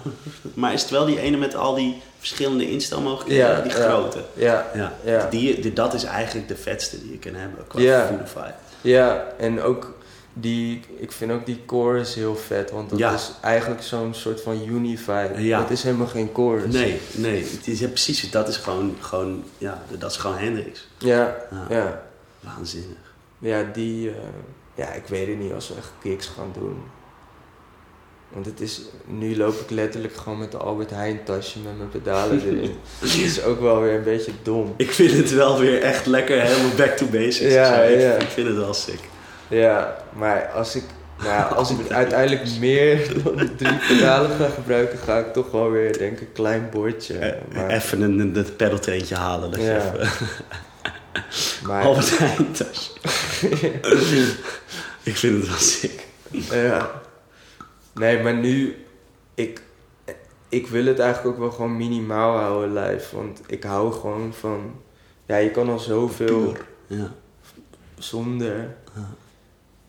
maar 0.54 0.72
is 0.72 0.82
het 0.82 0.90
wel 0.90 1.06
die 1.06 1.20
ene 1.20 1.36
met 1.36 1.54
al 1.54 1.74
die 1.74 2.02
verschillende 2.18 2.70
instelmogelijkheden? 2.70 3.46
Ja, 3.56 3.60
die 3.60 3.70
grote. 3.72 4.24
Ja, 4.34 4.70
Ja. 4.74 4.92
Ja. 5.04 5.26
Die, 5.30 5.60
die, 5.60 5.72
dat 5.72 5.94
is 5.94 6.04
eigenlijk 6.04 6.48
de 6.48 6.56
vetste 6.56 7.00
die 7.02 7.10
je 7.12 7.18
kan 7.18 7.34
hebben 7.34 7.66
qua 7.66 7.80
Ja. 7.80 8.06
Foodify. 8.06 8.50
ja. 8.80 9.26
En 9.38 9.62
ook 9.62 9.94
die, 10.32 10.80
ik 10.98 11.12
vind 11.12 11.32
ook 11.32 11.46
die 11.46 11.62
chorus 11.66 12.14
heel 12.14 12.36
vet, 12.36 12.70
want 12.70 12.90
dat 12.90 12.98
Ja. 12.98 13.14
is 13.14 13.30
eigenlijk 13.42 13.82
zo'n 13.82 14.14
soort 14.14 14.40
van 14.40 14.62
unify. 14.68 15.28
Ja. 15.36 15.60
Het 15.60 15.70
is 15.70 15.82
helemaal 15.82 16.06
geen 16.06 16.30
chorus. 16.34 16.72
Nee, 16.74 17.00
nee. 17.12 17.42
Het 17.44 17.66
is, 17.66 17.78
ja, 17.80 17.88
precies. 17.88 18.30
Dat 18.30 18.48
is 18.48 18.56
gewoon, 18.56 18.96
gewoon, 19.00 19.44
ja, 19.58 19.82
dat 19.98 20.10
is 20.10 20.16
gewoon 20.16 20.36
Hendrix. 20.38 20.86
Ja, 20.98 21.36
Ja. 21.50 21.66
ja. 21.76 22.02
Waanzinnig. 22.40 22.96
Ja, 23.38 23.62
die... 23.72 24.08
eh, 24.10 24.14
ja, 24.76 24.92
ik 24.92 25.06
weet 25.06 25.26
het 25.28 25.38
niet 25.38 25.52
als 25.52 25.68
we 25.68 25.74
echt 25.74 25.92
gigs 26.02 26.26
gaan 26.26 26.50
doen. 26.58 26.76
Want 28.28 28.46
het 28.46 28.60
is... 28.60 28.80
Nu 29.06 29.36
loop 29.36 29.60
ik 29.60 29.70
letterlijk 29.70 30.14
gewoon 30.16 30.38
met 30.38 30.50
de 30.50 30.56
Albert 30.56 30.90
Heijn 30.90 31.24
tasje 31.24 31.58
met 31.58 31.76
mijn 31.76 31.88
pedalen 31.88 32.40
erin. 32.46 32.76
Dat 33.00 33.08
is 33.14 33.42
ook 33.42 33.60
wel 33.60 33.80
weer 33.80 33.94
een 33.94 34.02
beetje 34.02 34.32
dom. 34.42 34.74
Ik 34.76 34.90
vind 34.92 35.12
het 35.12 35.30
wel 35.32 35.58
weer 35.58 35.82
echt 35.82 36.06
lekker 36.06 36.40
helemaal 36.42 36.76
back 36.76 36.90
to 36.96 37.06
basics. 37.06 37.52
Ja, 37.52 37.74
ik, 37.82 38.00
ja. 38.00 38.12
ik 38.14 38.28
vind 38.28 38.46
het 38.48 38.56
wel 38.56 38.74
sick. 38.74 39.00
Ja, 39.48 39.96
maar 40.12 40.50
als 40.54 40.74
ik... 40.76 40.82
Nou 41.24 41.54
als 41.54 41.70
ik 41.70 41.90
uiteindelijk 41.90 42.58
meer 42.60 43.22
dan 43.24 43.56
drie 43.56 43.78
pedalen 43.88 44.30
ga 44.30 44.48
gebruiken, 44.48 44.98
ga 44.98 45.18
ik 45.18 45.32
toch 45.32 45.50
wel 45.50 45.70
weer, 45.70 45.98
denk 45.98 46.12
ik, 46.12 46.20
een 46.20 46.32
klein 46.32 46.68
bordje. 46.70 47.18
Eh, 47.18 47.54
Maar, 47.54 47.68
Even 47.70 48.00
een, 48.00 48.18
een, 48.18 48.36
een 48.36 48.56
pedaltreintje 48.56 49.14
halen. 49.14 49.50
Dat 49.50 49.60
je 49.60 49.66
Ja. 49.66 49.76
even, 49.76 50.08
maar 51.62 51.84
Albert 51.84 52.18
Heijn 52.18 52.52
tas. 52.52 52.92
ik 55.02 55.16
vind 55.16 55.40
het 55.40 55.48
wel 55.48 55.58
sick. 55.58 56.06
Ja. 56.30 56.90
Nee, 57.94 58.22
maar 58.22 58.34
nu... 58.34 58.84
Ik, 59.34 59.62
ik 60.48 60.66
wil 60.66 60.84
het 60.84 60.98
eigenlijk 60.98 61.34
ook 61.34 61.40
wel 61.40 61.50
gewoon 61.50 61.76
minimaal 61.76 62.38
houden 62.38 62.72
live. 62.72 63.16
Want 63.16 63.40
ik 63.46 63.62
hou 63.62 63.92
gewoon 63.92 64.34
van... 64.34 64.74
Ja, 65.26 65.36
je 65.36 65.50
kan 65.50 65.68
al 65.68 65.78
zoveel 65.78 66.40
Puur. 66.42 66.66
Ja. 66.86 67.12
zonder. 67.98 68.76
Ja. 68.94 69.08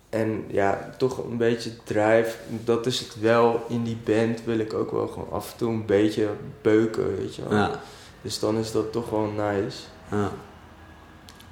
En 0.09 0.43
ja, 0.47 0.89
toch 0.97 1.23
een 1.23 1.37
beetje 1.37 1.71
drive. 1.83 2.35
Dat 2.63 2.85
is 2.85 2.99
het 2.99 3.19
wel. 3.19 3.65
In 3.67 3.83
die 3.83 3.97
band 4.03 4.43
wil 4.43 4.59
ik 4.59 4.73
ook 4.73 4.91
wel 4.91 5.07
gewoon 5.07 5.31
af 5.31 5.51
en 5.51 5.57
toe 5.57 5.71
een 5.71 5.85
beetje 5.85 6.29
beuken, 6.61 7.17
weet 7.17 7.35
je 7.35 7.41
wel. 7.47 7.57
Ja. 7.57 7.81
Dus 8.21 8.39
dan 8.39 8.57
is 8.57 8.71
dat 8.71 8.91
toch 8.91 9.09
wel 9.09 9.31
nice. 9.37 9.77
Ja. 10.11 10.31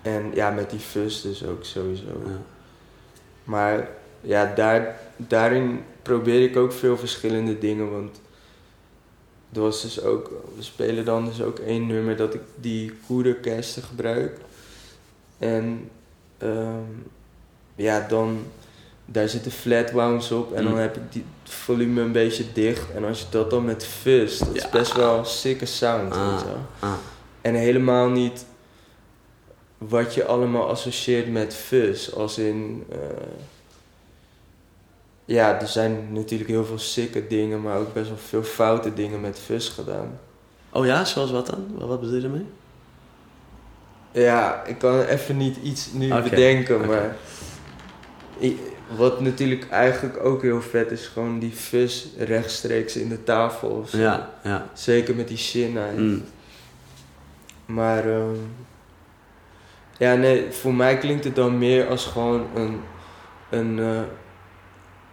En 0.05 0.31
ja, 0.33 0.49
met 0.49 0.69
die 0.69 0.79
fuzz 0.79 1.21
dus 1.21 1.45
ook 1.45 1.63
sowieso. 1.63 2.21
Ja. 2.25 2.41
Maar 3.43 3.87
ja, 4.21 4.53
daar, 4.55 4.99
daarin 5.17 5.83
probeer 6.01 6.43
ik 6.43 6.57
ook 6.57 6.71
veel 6.71 6.97
verschillende 6.97 7.57
dingen. 7.57 7.91
Want 7.91 8.21
er 9.53 9.61
was 9.61 9.81
dus 9.81 10.01
ook, 10.01 10.31
we 10.55 10.63
spelen 10.63 11.05
dan 11.05 11.25
dus 11.25 11.41
ook 11.41 11.59
één 11.59 11.87
nummer 11.87 12.15
dat 12.15 12.33
ik 12.33 12.41
die 12.55 12.93
koederkersten 13.07 13.83
gebruik. 13.83 14.37
En 15.37 15.89
ehm, 16.37 16.91
ja, 17.75 18.05
dan 18.09 18.43
daar 19.05 19.29
zitten 19.29 19.51
flat 19.51 19.91
wounds 19.91 20.31
op 20.31 20.53
en 20.53 20.63
dan 20.63 20.73
Mm. 20.73 20.79
heb 20.79 20.95
ik 20.95 21.11
die 21.11 21.25
het 21.43 21.53
volume 21.53 22.01
een 22.01 22.11
beetje 22.11 22.43
dicht. 22.53 22.91
En 22.91 23.03
als 23.03 23.19
je 23.19 23.25
dat 23.29 23.49
dan 23.49 23.65
met 23.65 23.85
fuzz, 23.85 24.39
dat 24.39 24.55
is 24.55 24.69
best 24.69 24.93
wel 24.95 25.17
een 25.17 25.25
sikke 25.25 25.65
sound. 25.65 26.13
Ah. 26.13 26.41
Ah. 26.79 26.93
En 27.41 27.53
helemaal 27.53 28.09
niet 28.09 28.45
wat 29.77 30.13
je 30.13 30.25
allemaal 30.25 30.69
associeert 30.69 31.31
met 31.31 31.55
fuzz. 31.55 32.09
Als 32.09 32.37
in. 32.37 32.85
eh, 32.91 32.97
ja, 35.25 35.61
er 35.61 35.67
zijn 35.67 36.13
natuurlijk 36.13 36.49
heel 36.49 36.65
veel 36.65 36.79
sikke 36.79 37.27
dingen, 37.27 37.61
maar 37.61 37.77
ook 37.77 37.93
best 37.93 38.07
wel 38.07 38.17
veel 38.17 38.43
foute 38.43 38.93
dingen 38.93 39.21
met 39.21 39.39
fuzz 39.39 39.73
gedaan. 39.73 40.19
Oh 40.69 40.85
ja, 40.85 41.05
zoals 41.05 41.31
wat 41.31 41.45
dan? 41.45 41.67
Wat 41.77 41.99
bedoel 41.99 42.15
je 42.15 42.21
daarmee? 42.21 42.45
Ja, 44.11 44.63
ik 44.63 44.77
kan 44.77 45.01
even 45.01 45.37
niet 45.37 45.57
iets 45.63 45.91
nu 45.91 46.21
bedenken, 46.21 46.85
maar. 46.85 47.15
wat 48.95 49.19
natuurlijk 49.19 49.69
eigenlijk 49.69 50.25
ook 50.25 50.41
heel 50.41 50.61
vet 50.61 50.91
is, 50.91 51.07
gewoon 51.07 51.39
die 51.39 51.51
fuzz 51.51 52.05
rechtstreeks 52.17 52.95
in 52.95 53.09
de 53.09 53.23
tafel. 53.23 53.69
of 53.69 53.89
zo. 53.89 53.97
Ja, 53.97 54.29
ja. 54.43 54.69
Zeker 54.73 55.15
met 55.15 55.27
die 55.27 55.37
shin 55.37 55.77
Mm. 55.95 56.23
Maar 57.65 58.09
ehm, 58.09 58.35
ja, 59.97 60.15
nee, 60.15 60.51
voor 60.51 60.73
mij 60.73 60.97
klinkt 60.97 61.23
het 61.23 61.35
dan 61.35 61.57
meer 61.57 61.87
als 61.87 62.05
gewoon 62.05 62.45
een, 62.55 62.79
een, 63.49 63.79
eh, 63.79 64.01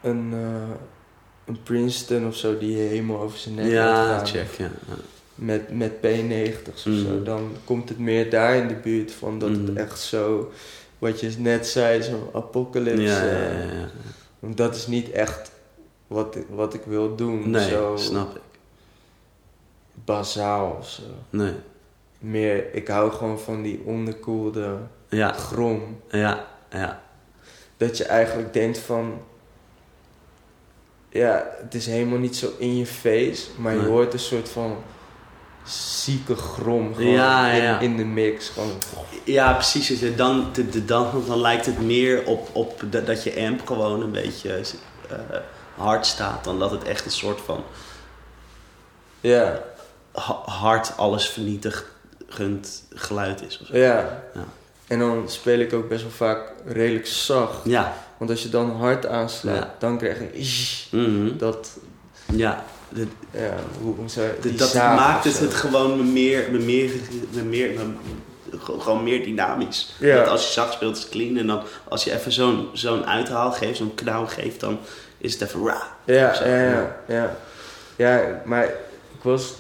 een, 0.03 0.31
eh, 0.33 0.75
een 1.45 1.63
Princeton 1.63 2.27
of 2.27 2.37
zo 2.37 2.59
die 2.59 2.77
helemaal 2.77 3.21
over 3.21 3.39
zijn 3.39 3.55
nek 3.55 3.71
Ja, 3.71 4.17
gaan. 4.17 4.27
check. 4.27 4.51
Ja. 4.59 4.65
ja. 4.89 4.95
Met, 5.35 5.77
met 5.77 5.93
P90's 5.93 6.69
of 6.69 6.79
zo. 6.79 6.91
Mhm. 6.91 7.25
Dan 7.25 7.53
komt 7.65 7.89
het 7.89 7.99
meer 7.99 8.31
daar 8.31 8.55
in 8.57 8.69
de 8.69 8.75
buurt 8.75 9.13
van 9.13 9.39
dat 9.39 9.51
het 9.51 9.73
echt 9.75 10.01
zo, 10.01 10.53
wat 10.99 11.21
je 11.21 11.35
net 11.39 11.67
zei, 11.67 12.03
zo'n 12.03 12.29
apocalypse. 12.33 13.03
Ja, 13.03 13.25
ja, 13.25 13.31
eh, 13.31 13.59
ja, 13.69 13.73
ja. 13.75 13.89
Want 14.39 14.57
dat 14.57 14.75
is 14.77 14.87
niet 14.87 15.11
echt 15.11 15.51
wat, 16.07 16.37
ik- 16.37 16.47
wat 16.51 16.75
ik 16.75 16.83
wil 16.87 17.15
doen. 17.17 17.51
Nee, 17.51 17.69
zo. 17.69 17.97
snap 17.97 18.35
ik. 18.37 18.41
bazaal 20.05 20.77
of 20.81 20.89
zo. 20.91 21.03
Nee. 21.31 21.53
Meer, 22.23 22.75
ik 22.75 22.89
hou 22.89 23.13
gewoon 23.13 23.41
van 23.41 23.63
die 23.63 23.81
onderkoelde 23.85 24.77
Ja, 25.09 25.33
grom. 25.33 26.01
ja, 26.11 26.47
ja. 26.71 27.03
Dat 27.77 27.97
je 27.97 28.05
eigenlijk 28.05 28.53
denkt 28.53 28.79
van... 28.79 29.21
Ja, 31.09 31.47
het 31.63 31.75
is 31.75 31.87
helemaal 31.87 32.19
niet 32.19 32.37
zo 32.37 32.51
in 32.59 32.77
je 32.77 32.87
face, 32.87 33.47
maar 33.59 33.75
je 33.75 33.81
hoort 33.87 34.13
een 34.13 34.19
soort 34.19 34.49
van 34.49 34.77
zieke 35.65 36.35
grom 36.37 36.95
gewoon 36.95 37.11
Ja, 37.13 37.47
ja, 37.53 37.63
ja. 37.63 37.79
In, 37.79 37.91
in 37.91 37.97
de 37.97 38.05
mix. 38.05 38.49
Gewoon, 38.49 38.71
Ja, 39.25 39.53
precies. 39.53 39.99
Dus 40.01 40.17
Dan, 40.17 40.49
de, 40.53 40.85
dan, 40.85 41.25
dan 41.27 41.41
lijkt 41.41 41.67
het 41.67 41.81
meer 41.81 42.27
op, 42.27 42.49
op 42.53 42.83
dat, 42.91 43.23
je 43.25 43.47
amp 43.47 43.67
gewoon 43.67 44.03
een 44.03 44.11
beetje 44.13 44.61
eh, 45.09 45.17
hard 45.77 46.07
staat. 46.07 46.45
Dan 46.45 46.59
dat 46.59 46.71
het 46.71 46.85
echt 46.85 47.05
een 47.05 47.11
soort 47.11 47.41
van 47.41 47.65
ja, 49.21 49.63
ha- 50.13 50.43
hard 50.45 50.97
alles 50.97 51.29
vernietigend 52.37 52.83
geluid 52.95 53.43
is. 53.47 53.59
Of 53.61 53.67
zo. 53.67 53.77
ja. 53.77 54.23
Ja. 54.35 54.45
En 54.87 54.99
dan 54.99 55.23
speel 55.29 55.59
ik 55.59 55.73
ook 55.73 55.89
best 55.89 56.03
wel 56.03 56.11
vaak 56.11 56.53
redelijk 56.67 57.07
zacht. 57.07 57.65
Ja. 57.65 57.95
Want 58.19 58.31
als 58.31 58.43
je 58.43 58.49
dan 58.49 58.71
hard 58.71 59.07
aanslaat, 59.07 59.57
Ja. 59.57 59.75
dan 59.79 59.99
krijg 59.99 60.19
je 60.19 60.97
Mhm. 60.97 61.37
dat, 61.39 61.69
Ja. 62.35 62.65
De- 62.89 63.07
ja, 63.31 63.55
hoe, 63.81 63.95
hoe 63.95 64.09
zou 64.09 64.27
de- 64.41 64.55
dat 64.55 64.75
maakt 64.75 65.25
het, 65.25 65.39
het 65.39 65.55
gewoon 65.55 66.13
meer, 66.13 66.45
meer, 66.51 66.61
meer, 66.65 67.45
meer, 67.45 67.71
gewoon 68.69 69.03
meer 69.03 69.25
dynamisch. 69.25 69.95
Ja. 69.99 70.17
Dat 70.17 70.29
als 70.29 70.47
je 70.47 70.53
zacht 70.53 70.73
speelt 70.73 70.97
is 70.97 71.03
het 71.03 71.11
clean. 71.13 71.37
En 71.37 71.47
dan 71.47 71.63
als 71.89 72.05
je 72.05 72.13
even 72.13 72.33
zo'n 72.33 72.69
zo'n 72.73 73.07
uithaal 73.07 73.53
geeft, 73.53 73.77
zo'n 73.77 73.95
knauw 73.95 74.27
geeft, 74.27 74.61
dan 74.61 74.79
is 75.19 75.33
het 75.33 75.43
even 75.43 75.67
ra. 75.67 75.83
Ja. 76.05 76.45
ja, 76.45 76.97
ja. 77.09 77.37
Ja, 77.97 78.43
maar 78.45 78.65
ik 78.65 79.23
was 79.23 79.55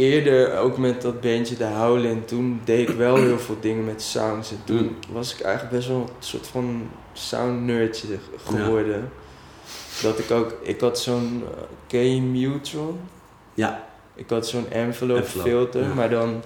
eerder 0.00 0.58
ook 0.58 0.78
met 0.78 1.02
dat 1.02 1.20
bandje 1.20 1.56
De 1.56 1.64
Howlin. 1.64 2.24
Toen 2.24 2.60
deed 2.64 2.88
ik 2.88 2.96
wel 2.96 3.16
heel 3.16 3.38
veel 3.38 3.56
dingen 3.60 3.84
met 3.84 4.02
sounds. 4.02 4.50
En 4.50 4.60
toen 4.64 4.76
Mm. 4.82 4.96
was 5.12 5.34
ik 5.34 5.40
eigenlijk 5.40 5.74
best 5.76 5.88
wel 5.88 6.00
een 6.00 6.08
soort 6.18 6.46
van 6.46 6.88
sound 7.12 7.62
nerdje 7.64 8.06
geworden. 8.44 9.12
Dat 10.02 10.18
ik 10.18 10.30
ook, 10.30 10.54
ik 10.62 10.80
had 10.80 10.98
zo'n 11.00 11.42
uh, 11.44 12.18
K-Mutron. 12.18 12.98
Ja. 13.54 13.88
Ik 14.14 14.30
had 14.30 14.46
zo'n 14.48 14.70
envelope, 14.70 15.20
Envelope, 15.20 15.48
filter, 15.48 15.82
ja. 15.82 15.94
maar 15.94 16.10
dan 16.10 16.42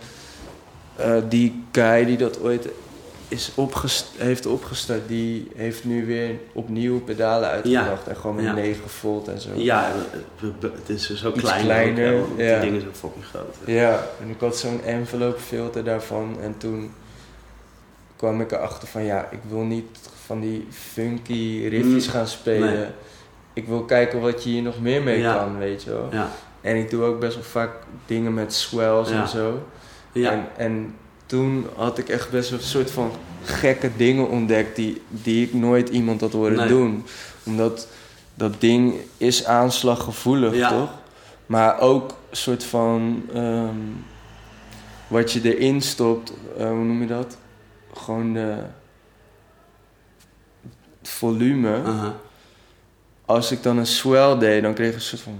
eh, 0.96 1.16
die 1.28 1.64
guy 1.72 2.04
die 2.04 2.16
dat 2.16 2.40
ooit 2.40 2.68
is 3.28 3.52
opgest 3.54 4.06
heeft 4.16 4.46
opgestart, 4.46 5.08
die 5.08 5.50
heeft 5.54 5.84
nu 5.84 6.06
weer 6.06 6.30
opnieuw 6.52 7.00
pedalen 7.00 7.48
uitgebracht. 7.48 8.06
En 8.08 8.16
gewoon 8.16 8.36
met 8.36 8.44
Ja. 8.44 8.52
9 8.52 8.88
volt 8.90 9.28
en 9.28 9.40
zo. 9.40 9.48
Ja, 9.54 9.92
het 10.60 10.88
is 10.88 11.14
zo 11.14 11.28
Iets 11.32 11.40
klein. 11.40 11.64
kleiner, 11.64 12.14
ook, 12.20 12.28
ja. 12.36 12.52
Die 12.52 12.60
dingen 12.60 12.80
zijn 12.80 12.94
fucking 12.94 13.24
groot. 13.24 13.56
Ja, 13.66 14.06
en 14.22 14.28
ik 14.30 14.40
had 14.40 14.58
zo'n 14.58 14.82
envelope 14.84 15.40
filter 15.40 15.84
daarvan. 15.84 16.36
En 16.42 16.54
toen 16.58 16.92
kwam 18.16 18.40
ik 18.40 18.52
erachter 18.52 18.88
van 18.88 19.04
ja, 19.04 19.28
ik 19.30 19.40
wil 19.48 19.60
niet 19.62 19.98
van 20.26 20.40
die 20.40 20.66
funky 20.70 21.66
riffjes 21.68 22.06
Mm, 22.06 22.12
gaan 22.12 22.26
spelen. 22.26 22.72
nee. 22.74 22.86
Ik 23.52 23.66
wil 23.68 23.84
kijken 23.84 24.20
wat 24.20 24.44
je 24.44 24.50
hier 24.50 24.62
nog 24.62 24.80
meer 24.80 25.02
mee 25.02 25.18
Ja. 25.18 25.34
kan, 25.36 25.58
weet 25.58 25.82
je 25.82 25.90
wel. 25.90 26.08
Ja. 26.12 26.28
En 26.60 26.76
ik 26.76 26.90
doe 26.90 27.04
ook 27.04 27.20
best 27.20 27.34
wel 27.34 27.44
vaak 27.44 27.70
dingen 28.06 28.34
met 28.34 28.52
swells 28.54 29.10
en 29.10 29.28
zo. 29.28 29.62
Ja. 30.12 30.30
En, 30.30 30.46
en 30.56 30.94
toen 31.26 31.66
had 31.76 31.98
ik 31.98 32.08
echt 32.08 32.30
best 32.30 32.50
wel 32.50 32.58
een 32.58 32.64
soort 32.64 32.90
van 32.90 33.10
gekke 33.42 33.90
dingen 33.96 34.28
ontdekt 34.28 34.76
die, 34.76 35.02
die 35.08 35.46
ik 35.46 35.54
nooit 35.54 35.88
iemand 35.88 36.20
had 36.20 36.32
horen 36.32 36.56
Nee. 36.56 36.68
doen. 36.68 37.04
Omdat 37.44 37.88
dat 38.34 38.60
ding 38.60 38.94
is 39.16 39.44
aanslaggevoelig, 39.44 40.54
Ja. 40.54 40.68
toch? 40.68 40.90
Maar 41.46 41.80
ook 41.80 42.10
een 42.30 42.36
soort 42.36 42.64
van 42.64 43.22
ehm, 43.34 43.76
wat 45.08 45.32
je 45.32 45.56
erin 45.56 45.80
stopt, 45.82 46.32
eh, 46.58 46.66
hoe 46.68 46.84
noem 46.84 47.00
je 47.00 47.06
dat? 47.06 47.36
Gewoon 47.94 48.32
de 48.32 48.56
het 50.98 51.08
volume. 51.08 51.80
Als 53.26 53.50
ik 53.50 53.62
dan 53.62 53.78
een 53.78 53.86
swell 53.86 54.38
deed, 54.38 54.62
dan 54.62 54.74
kreeg 54.74 54.88
ik 54.88 54.94
een 54.94 55.00
soort 55.00 55.22
van 55.22 55.38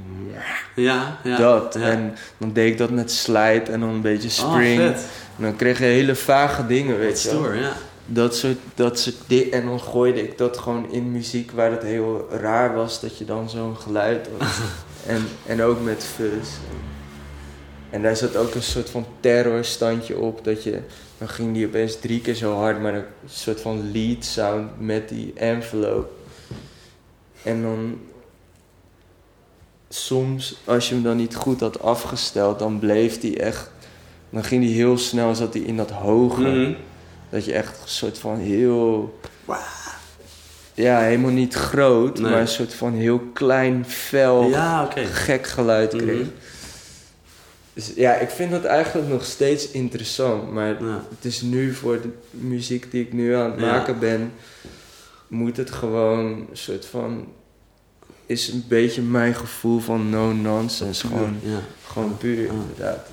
ja, 0.75 1.19
ja. 1.25 1.37
dat. 1.37 1.75
Ja. 1.79 1.81
En 1.81 2.15
dan 2.39 2.53
deed 2.53 2.73
ik 2.73 2.79
dat 2.79 2.91
met 2.91 3.11
slide 3.13 3.63
en 3.71 3.81
dan 3.81 3.89
een 3.89 4.01
beetje 4.01 4.45
Oh, 4.45 4.53
spring. 4.53 4.81
vet. 4.81 5.05
En 5.37 5.43
dan 5.43 5.57
kreeg 5.57 5.79
je 5.79 5.85
hele 5.85 6.15
vage 6.15 6.67
dingen, 6.67 6.99
weet 6.99 7.23
je 7.23 7.29
wel. 7.31 7.39
stoer, 7.39 7.57
ja. 7.57 7.73
Dat 8.07 8.37
soort, 8.37 8.57
dat 8.75 8.99
soort 8.99 9.17
dingen. 9.27 9.53
En 9.53 9.65
dan 9.67 9.81
gooide 9.81 10.23
ik 10.23 10.39
dat 10.39 10.59
gewoon 10.59 10.93
in 10.93 11.13
muziek 11.13 11.51
waar 11.51 11.71
het 11.71 11.83
heel 11.83 12.29
raar 12.31 12.75
was 12.75 13.01
dat 13.01 13.19
je 13.19 13.25
dan 13.25 13.51
zo'n 13.51 13.77
geluid 13.77 14.29
had. 14.39 14.49
en, 15.15 15.27
en 15.47 15.63
ook 15.63 15.81
met 15.81 16.05
fuzz. 16.15 16.51
En 17.91 18.03
daar 18.03 18.17
zat 18.17 18.37
ook 18.37 18.55
een 18.55 18.63
soort 18.63 18.91
van 18.91 19.07
terrorstandje 19.21 20.19
op. 20.19 20.45
Dat 20.45 20.63
je, 20.63 20.81
dan 21.19 21.29
ging 21.29 21.55
die 21.55 21.67
opeens 21.67 21.99
drie 22.01 22.21
keer 22.21 22.35
zo 22.35 22.55
hard, 22.55 22.81
maar 22.81 22.95
een 22.95 23.05
soort 23.27 23.61
van 23.61 23.93
lead 23.93 24.25
sound 24.25 24.71
met 24.81 25.09
die 25.09 25.33
envelope. 25.35 26.09
En 27.45 27.63
dan 27.63 27.99
soms, 29.89 30.57
als 30.65 30.89
je 30.89 30.95
hem 30.95 31.03
dan 31.05 31.17
niet 31.17 31.35
goed 31.35 31.61
had 31.61 31.83
afgesteld, 31.83 32.59
dan 32.59 32.79
bleef 32.79 33.21
die 33.21 33.39
echt. 33.39 33.71
Dan 34.31 34.45
ging 34.45 34.63
die 34.65 34.75
heel 34.75 34.99
snel, 34.99 35.35
zat 35.35 35.53
die 35.53 35.65
in 35.65 35.77
dat 35.77 35.91
hoge. 35.91 36.41
Mhm. 36.43 36.73
Dat 37.31 37.45
je 37.45 37.53
echt 37.53 37.83
een 37.83 37.89
soort 37.89 38.19
van 38.19 38.37
heel. 38.39 39.19
Ja, 40.75 41.01
helemaal 41.01 41.31
niet 41.31 41.55
groot, 41.55 42.19
Nee. 42.19 42.31
maar 42.31 42.41
een 42.41 42.49
soort 42.49 42.75
van 42.75 42.93
heel 42.93 43.19
klein, 43.19 43.85
fel, 43.89 44.49
Ja, 44.49 44.89
gek 44.95 45.47
geluid 45.47 45.97
kreeg. 45.97 46.21
Mhm. 46.21 46.29
Dus 47.73 47.93
ja, 47.97 48.15
ik 48.15 48.31
vind 48.31 48.51
dat 48.51 48.65
eigenlijk 48.65 49.09
nog 49.09 49.25
steeds 49.25 49.71
interessant. 49.71 50.53
Maar 50.53 50.69
Ja. 50.85 51.05
het 51.17 51.25
is 51.25 51.41
nu 51.43 51.75
voor 51.75 52.01
de 52.01 52.09
muziek 52.31 52.91
die 52.91 53.03
ik 53.03 53.13
nu 53.13 53.35
aan 53.35 53.51
het 53.51 53.61
Ja. 53.61 53.67
maken 53.67 53.99
ben, 53.99 54.33
moet 55.35 55.57
het 55.57 55.71
gewoon 55.71 56.25
een 56.27 56.49
soort 56.53 56.87
van. 56.87 57.27
Is 58.27 58.49
een 58.49 58.65
beetje 58.69 59.03
mijn 59.03 59.35
gevoel 59.35 59.79
van 59.81 60.11
no 60.11 60.33
nonsense. 60.33 61.07
Gewoon, 61.07 61.37
Ja. 61.43 61.59
gewoon 61.87 62.17
puur, 62.19 62.47
inderdaad. 62.47 63.07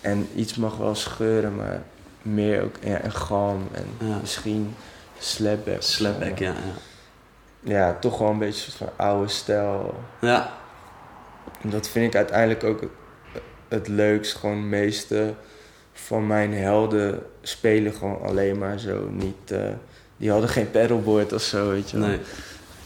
En 0.00 0.28
iets 0.34 0.56
mag 0.56 0.76
wel 0.76 0.94
scheuren, 0.94 1.56
maar 1.56 1.82
meer 2.22 2.62
ook 2.62 2.74
ja, 2.84 2.96
en 2.96 3.12
galm 3.12 3.68
en 3.72 4.06
Ja. 4.08 4.18
misschien 4.20 4.74
slapback. 5.18 5.82
Slapback, 5.82 6.38
ja. 6.38 6.48
Ja. 6.52 6.54
Ja, 7.62 7.98
toch 7.98 8.18
wel 8.18 8.28
een 8.28 8.38
beetje 8.38 8.66
een 8.66 8.72
soort 8.72 8.90
van 8.96 9.06
oude 9.06 9.28
stijl. 9.28 9.94
ja. 10.20 10.58
En 11.62 11.70
dat 11.70 11.88
vind 11.88 12.06
ik 12.06 12.14
uiteindelijk 12.16 12.64
ook 12.64 12.80
het, 12.80 12.90
het 13.68 13.88
leukst. 13.88 14.34
Gewoon 14.36 14.68
meeste 14.68 15.34
van 15.92 16.26
mijn 16.26 16.52
helden 16.54 17.22
spelen 17.42 17.92
gewoon 17.92 18.20
alleen 18.22 18.58
maar 18.58 18.78
zo. 18.78 19.08
Niet, 19.10 19.50
eh, 19.50 19.60
die 20.20 20.30
hadden 20.30 20.48
geen 20.50 20.70
paddleboard 20.70 21.32
of 21.32 21.42
zo, 21.42 21.68
weet 21.70 21.90
je 21.90 21.98
wel. 21.98 22.08
Nee. 22.08 22.18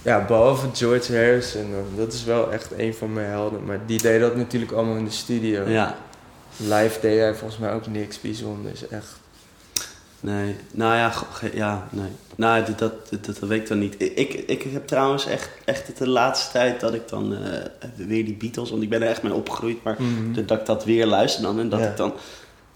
Ja, 0.03 0.25
behalve 0.25 0.67
George 0.75 1.13
Harrison. 1.17 1.75
Dat 1.97 2.13
is 2.13 2.25
wel 2.25 2.53
echt 2.53 2.71
een 2.77 2.95
van 2.95 3.13
mijn 3.13 3.27
helden. 3.31 3.65
Maar 3.65 3.79
die 3.87 4.03
deed 4.03 4.21
dat 4.21 4.37
natuurlijk 4.37 4.73
allemaal 4.73 4.97
in 4.97 5.05
de 5.05 5.11
studio. 5.11 5.69
Ja. 5.69 5.97
Live 6.57 7.01
deed 7.01 7.19
hij 7.19 7.35
volgens 7.35 7.61
mij 7.61 7.73
ook 7.73 7.87
niks 7.87 8.21
bijzonders. 8.21 8.89
Echt. 8.89 9.07
Nee. 10.21 10.57
Nou 10.71 10.95
ja, 10.97 11.13
ja, 11.53 11.89
nee. 11.91 12.09
Nou, 12.37 12.65
dat, 12.65 12.79
dat, 12.79 12.93
dat, 13.11 13.25
dat 13.25 13.49
weet 13.49 13.61
ik 13.61 13.69
dan 13.69 13.79
niet. 13.79 13.95
Ik, 13.99 14.33
ik 14.35 14.63
heb 14.63 14.87
trouwens 14.87 15.27
echt, 15.27 15.49
echt 15.65 15.99
de 15.99 16.09
laatste 16.09 16.53
tijd 16.53 16.81
dat 16.81 16.95
ik 16.95 17.09
dan 17.09 17.35
eh, 17.37 17.59
weer 17.97 18.25
die 18.25 18.35
Beatles, 18.37 18.71
want 18.71 18.83
ik 18.83 18.89
ben 18.89 19.03
er 19.03 19.09
echt 19.09 19.23
mee 19.23 19.33
opgegroeid, 19.35 19.83
maar 19.83 19.97
dat 20.33 20.49
dat 20.49 20.59
ik 20.61 20.67
dat 20.67 20.85
weer 20.85 21.07
luister 21.07 21.43
dan 21.43 21.59
en 21.61 21.69
dat 21.69 21.81
Ja. 21.81 21.87
ik 21.89 21.97
dan 21.97 22.13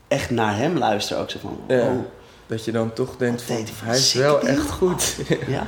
echt 0.08 0.30
naar 0.30 0.56
hem 0.56 0.78
luister 0.78 1.18
ook 1.18 1.30
zo 1.30 1.38
van, 1.38 1.58
Ja. 1.68 1.80
oh, 1.80 1.98
Dat 2.48 2.64
je 2.64 2.72
dan 2.72 2.92
toch 2.92 3.16
denkt 3.16 3.42
van, 3.42 3.56
hij 3.82 3.96
is 3.96 4.12
wel 4.12 4.40
echt 4.40 4.70
goed. 4.70 5.16
ja. 5.46 5.66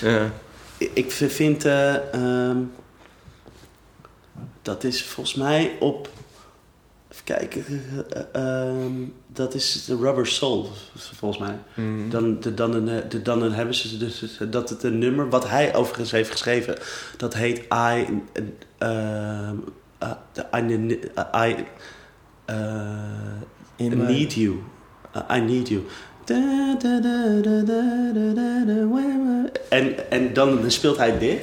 ja. 0.00 0.30
Ik- 0.78 1.10
vind, 1.12 1.64
eh, 1.64 2.14
ehm, 2.14 2.56
dat 4.62 4.84
is 4.84 5.04
volgens 5.04 5.34
mij 5.34 5.76
op, 5.80 6.08
even 7.10 7.24
kijken, 7.24 7.64
eh, 8.10 8.20
eh, 8.32 8.68
ehm, 8.68 8.92
dat 9.26 9.54
is 9.54 9.84
de 9.84 9.96
Rubber 9.96 10.26
Soul, 10.26 10.70
volgens 10.94 11.40
mij. 11.40 11.58
Mhm. 11.74 12.08
Dan, 12.10 12.40
de, 12.40 12.54
dan, 12.54 12.74
een, 12.74 12.88
eh, 12.88 13.08
de, 13.08 13.22
dan 13.22 13.42
een 13.42 13.52
hebben 13.52 13.74
ze 13.74 13.96
dus 13.96 14.38
dat 14.50 14.68
het 14.68 14.82
een 14.82 14.98
nummer, 14.98 15.30
wat 15.30 15.48
hij 15.48 15.74
overigens 15.74 16.10
heeft 16.10 16.30
geschreven, 16.30 16.78
dat 17.16 17.34
heet 17.34 17.58
I, 17.58 18.22
I, 21.42 21.56
I 23.80 23.88
Need 23.88 24.32
You. 24.32 24.62
I 25.30 25.40
Need 25.40 25.68
You. 25.68 25.82
En, 29.68 30.10
en 30.10 30.32
dan 30.32 30.70
speelt 30.70 30.96
hij 30.96 31.18
dit. 31.18 31.42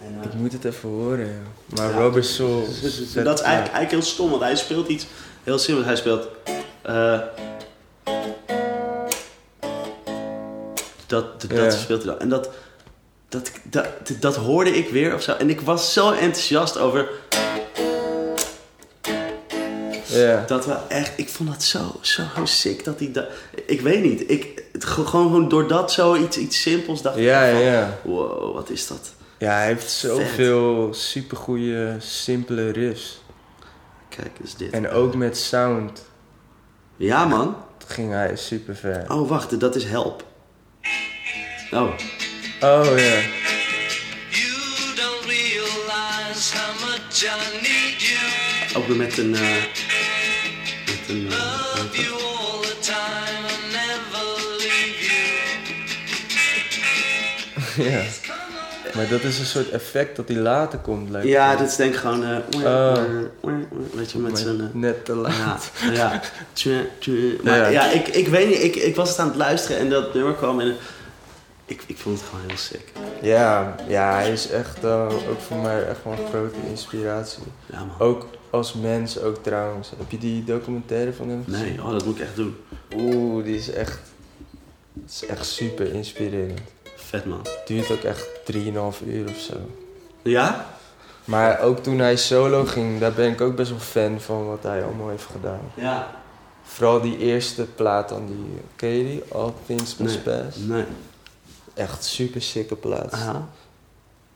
En, 0.00 0.18
eh, 0.20 0.24
Ik 0.24 0.34
moet 0.34 0.52
het 0.52 0.64
even 0.64 0.88
horen. 0.88 1.42
Maar 1.76 1.90
Ja. 1.90 1.98
Robert 1.98 2.26
Soul... 2.26 2.60
dat 3.24 3.38
is 3.38 3.44
eigenlijk, 3.44 3.46
eigenlijk 3.46 3.90
heel 3.90 4.02
stom, 4.02 4.30
want 4.30 4.42
hij 4.42 4.56
speelt 4.56 4.88
iets 4.88 5.06
heel 5.42 5.58
simpels. 5.58 5.86
Hij 5.86 5.96
speelt. 5.96 6.26
eh, 6.82 7.20
dat 11.06 11.40
dat 11.48 11.72
speelt 11.72 12.02
hij 12.02 12.12
dan. 12.12 12.20
En 12.20 12.28
dat, 12.28 12.50
dat, 13.28 13.50
dat, 13.62 13.86
dat 14.20 14.36
hoorde 14.36 14.70
ik 14.76 14.88
weer 14.88 15.14
of 15.14 15.22
zo. 15.22 15.32
En 15.32 15.50
ik 15.50 15.60
was 15.60 15.92
zo 15.92 16.10
enthousiast 16.10 16.78
over. 16.78 17.08
Ja. 20.14 20.44
Dat 20.46 20.66
we 20.66 20.76
echt, 20.88 21.12
ik 21.16 21.28
vond 21.28 21.48
dat 21.50 21.62
zo, 21.62 21.98
zo 22.00 22.22
sick 22.44 22.84
dat 22.84 22.98
hij 22.98 23.12
dat. 23.12 23.26
Ik 23.66 23.80
weet 23.80 24.02
niet, 24.02 24.30
ik, 24.30 24.62
het, 24.72 24.84
gewoon, 24.84 25.06
gewoon 25.06 25.48
door 25.48 25.68
dat 25.68 25.92
zoiets 25.92 26.36
iets 26.36 26.60
simpels 26.60 27.02
dacht 27.02 27.18
Ja, 27.18 27.42
ik 27.44 27.52
van, 27.54 27.62
ja. 27.62 27.98
wow, 28.04 28.54
wat 28.54 28.70
is 28.70 28.86
dat? 28.86 29.12
Ja, 29.38 29.54
hij 29.56 29.66
heeft 29.66 29.90
zoveel 29.90 30.88
supergoeie, 30.94 31.94
simpele 31.98 32.70
riffs. 32.70 33.20
Kijk 34.08 34.30
eens 34.40 34.56
dit. 34.56 34.70
En 34.72 34.90
ook 34.90 35.14
met 35.14 35.38
sound 35.38 36.02
Ja, 36.96 37.24
man. 37.24 37.56
ging 37.86 38.12
hij 38.12 38.36
super 38.36 38.76
ver. 38.76 39.04
Oh, 39.08 39.28
wacht, 39.28 39.60
dat 39.60 39.74
is 39.76 39.84
help. 39.84 40.24
Oh, 41.70 41.90
Oh 42.60 42.84
ja. 42.84 43.20
You 44.30 44.52
don't 44.94 45.24
realize 45.26 46.56
how 46.56 46.80
much 46.88 47.22
I 47.24 47.58
need 47.62 48.02
you. 48.02 48.76
ook 48.76 48.86
weer 48.86 48.96
met 48.96 49.18
een. 49.18 49.34
eh 49.34 49.40
ja. 57.76 58.02
Maar 58.94 59.08
dat 59.08 59.22
is 59.22 59.38
een 59.38 59.46
soort 59.46 59.70
effect 59.70 60.16
dat 60.16 60.28
hij 60.28 60.36
later 60.36 60.78
komt. 60.78 61.10
lijkt 61.10 61.28
ja, 61.28 61.52
me. 61.52 61.58
dit 61.58 61.68
is 61.68 61.76
denk 61.76 61.92
ik 61.94 62.00
gewoon. 62.00 62.24
eh, 62.24 62.36
Oh. 62.64 62.96
weet 63.92 64.10
je, 64.10 64.18
met 64.18 64.30
Maar 64.32 64.40
zijn. 64.40 64.60
eh, 64.60 64.66
Net 64.72 65.04
te 65.04 65.14
laat. 65.14 65.70
Ja, 65.92 66.20
ja. 66.54 66.82
Maar 67.42 67.56
ja, 67.58 67.66
Ja. 67.68 67.90
ik, 67.90 68.08
ik 68.08 68.28
weet 68.28 68.48
niet, 68.48 68.62
ik, 68.62 68.76
ik 68.76 68.96
was 68.96 69.08
het 69.08 69.18
aan 69.18 69.26
het 69.28 69.36
luisteren 69.36 69.78
en 69.78 69.90
dat 69.90 70.14
nummer 70.14 70.34
kwam 70.34 70.60
en 70.60 70.76
ik, 71.66 71.82
ik 71.86 71.96
vond 71.98 72.18
het 72.20 72.28
gewoon 72.28 72.44
heel 72.48 72.56
sick. 72.56 72.92
Ja, 73.22 73.74
ja, 73.88 74.14
hij 74.14 74.32
is 74.32 74.48
echt 74.50 74.84
eh, 74.84 75.06
ook 75.30 75.40
voor 75.48 75.56
mij 75.56 75.86
echt 75.86 75.98
wel 76.04 76.12
een 76.12 76.28
grote 76.30 76.54
inspiratie. 76.70 77.42
Ja 77.66 77.78
man. 77.78 77.94
Ook 77.98 78.26
als 78.52 78.72
mens 78.72 79.18
ook 79.20 79.36
trouwens. 79.42 79.90
Heb 79.90 80.10
je 80.10 80.18
die 80.18 80.44
documentaire 80.44 81.12
van 81.12 81.28
hem 81.28 81.44
gezien? 81.44 81.62
Nee, 81.62 81.82
oh, 81.82 81.90
dat 81.90 82.04
moet 82.04 82.16
ik 82.16 82.22
echt 82.22 82.36
doen. 82.36 82.56
Oeh, 82.96 83.44
die 83.44 83.56
is 83.56 83.70
echt, 83.70 83.98
is 85.06 85.26
echt 85.26 85.46
super 85.46 85.92
inspirerend. 85.92 86.60
Vet 86.96 87.24
man. 87.24 87.46
Duurt 87.66 87.90
ook 87.90 88.02
echt 88.02 88.26
3,5 88.52 89.06
uur 89.06 89.28
of 89.28 89.38
zo. 89.38 89.54
Ja? 90.22 90.66
Maar 91.24 91.60
ook 91.60 91.78
toen 91.78 91.98
hij 91.98 92.16
solo 92.16 92.64
ging, 92.64 93.00
daar 93.00 93.12
ben 93.12 93.30
ik 93.30 93.40
ook 93.40 93.56
best 93.56 93.70
wel 93.70 93.78
fan 93.78 94.20
van 94.20 94.46
wat 94.46 94.62
hij 94.62 94.84
allemaal 94.84 95.08
heeft 95.08 95.28
gedaan. 95.32 95.60
Ja. 95.74 96.20
Vooral 96.62 97.00
die 97.00 97.18
eerste 97.18 97.64
plaat 97.64 98.08
dan 98.08 98.26
die, 98.26 98.60
ken 98.76 98.88
je 98.88 99.04
die? 99.04 99.22
All 99.28 99.52
Things 99.66 99.96
Must 99.96 100.24
Nee. 100.24 100.42
Pass. 100.42 100.56
Nee. 100.56 100.84
Echt 101.74 102.04
super 102.04 102.42
sikke 102.42 102.76
plaat. 102.76 103.12
Aha. 103.12 103.48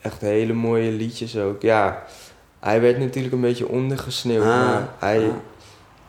Echt 0.00 0.20
hele 0.20 0.52
mooie 0.52 0.90
liedjes 0.90 1.36
ook. 1.36 1.62
Ja, 1.62 2.04
hij 2.66 2.80
werd 2.80 2.98
natuurlijk 2.98 3.34
een 3.34 3.40
beetje 3.40 3.68
ondergesneeuwd, 3.68 4.42
Ah, 4.42 4.48
maar 4.48 4.88
hij, 4.98 5.18
ah. 5.24 5.30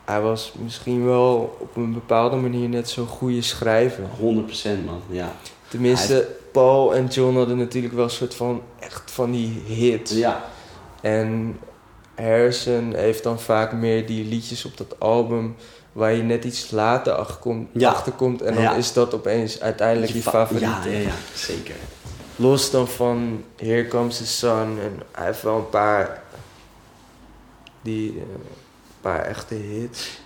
hij 0.04 0.20
was 0.20 0.52
misschien 0.62 1.04
wel 1.04 1.56
op 1.58 1.76
een 1.76 1.92
bepaalde 1.92 2.36
manier 2.36 2.68
net 2.68 2.88
zo'n 2.90 3.06
goede 3.06 3.42
schrijver. 3.42 4.04
100% 4.20 4.84
man, 4.84 5.02
ja. 5.10 5.32
Tenminste, 5.68 6.28
Paul 6.52 6.94
en 6.94 7.06
John 7.06 7.36
hadden 7.36 7.56
natuurlijk 7.58 7.94
wel 7.94 8.04
een 8.04 8.10
soort 8.10 8.34
van, 8.34 8.62
echt 8.78 9.10
van 9.10 9.30
die 9.30 9.62
hits. 9.66 10.12
Ja. 10.12 10.44
En 11.00 11.58
Harrison 12.14 12.94
heeft 12.94 13.22
dan 13.22 13.40
vaak 13.40 13.72
meer 13.72 14.06
die 14.06 14.24
liedjes 14.24 14.64
op 14.64 14.76
dat 14.76 15.00
album 15.00 15.56
waar 15.92 16.12
je 16.12 16.22
net 16.22 16.44
iets 16.44 16.70
later 16.70 17.12
achterkomt, 17.12 17.68
Ja. 17.72 17.90
achterkomt 17.90 18.42
en 18.42 18.54
dan 18.54 18.62
Ja. 18.62 18.74
is 18.74 18.92
dat 18.92 19.14
opeens 19.14 19.60
uiteindelijk 19.60 20.12
je, 20.12 20.22
fa- 20.22 20.30
favoriete. 20.30 20.90
Ja, 20.90 20.96
ja, 20.96 20.98
ja, 20.98 21.12
zeker. 21.34 21.74
Los 22.36 22.70
dan 22.70 22.88
van 22.88 23.44
Here 23.56 23.88
Comes 23.88 24.16
the 24.16 24.26
Sun 24.26 24.78
en 24.82 25.02
hij 25.12 25.26
heeft 25.26 25.42
wel 25.42 25.56
een 25.56 25.68
paar 25.68 26.22
die 27.88 28.10
eh, 28.10 28.16
een 28.20 29.00
paar 29.00 29.22
echte 29.24 29.54
hits. 29.54 30.20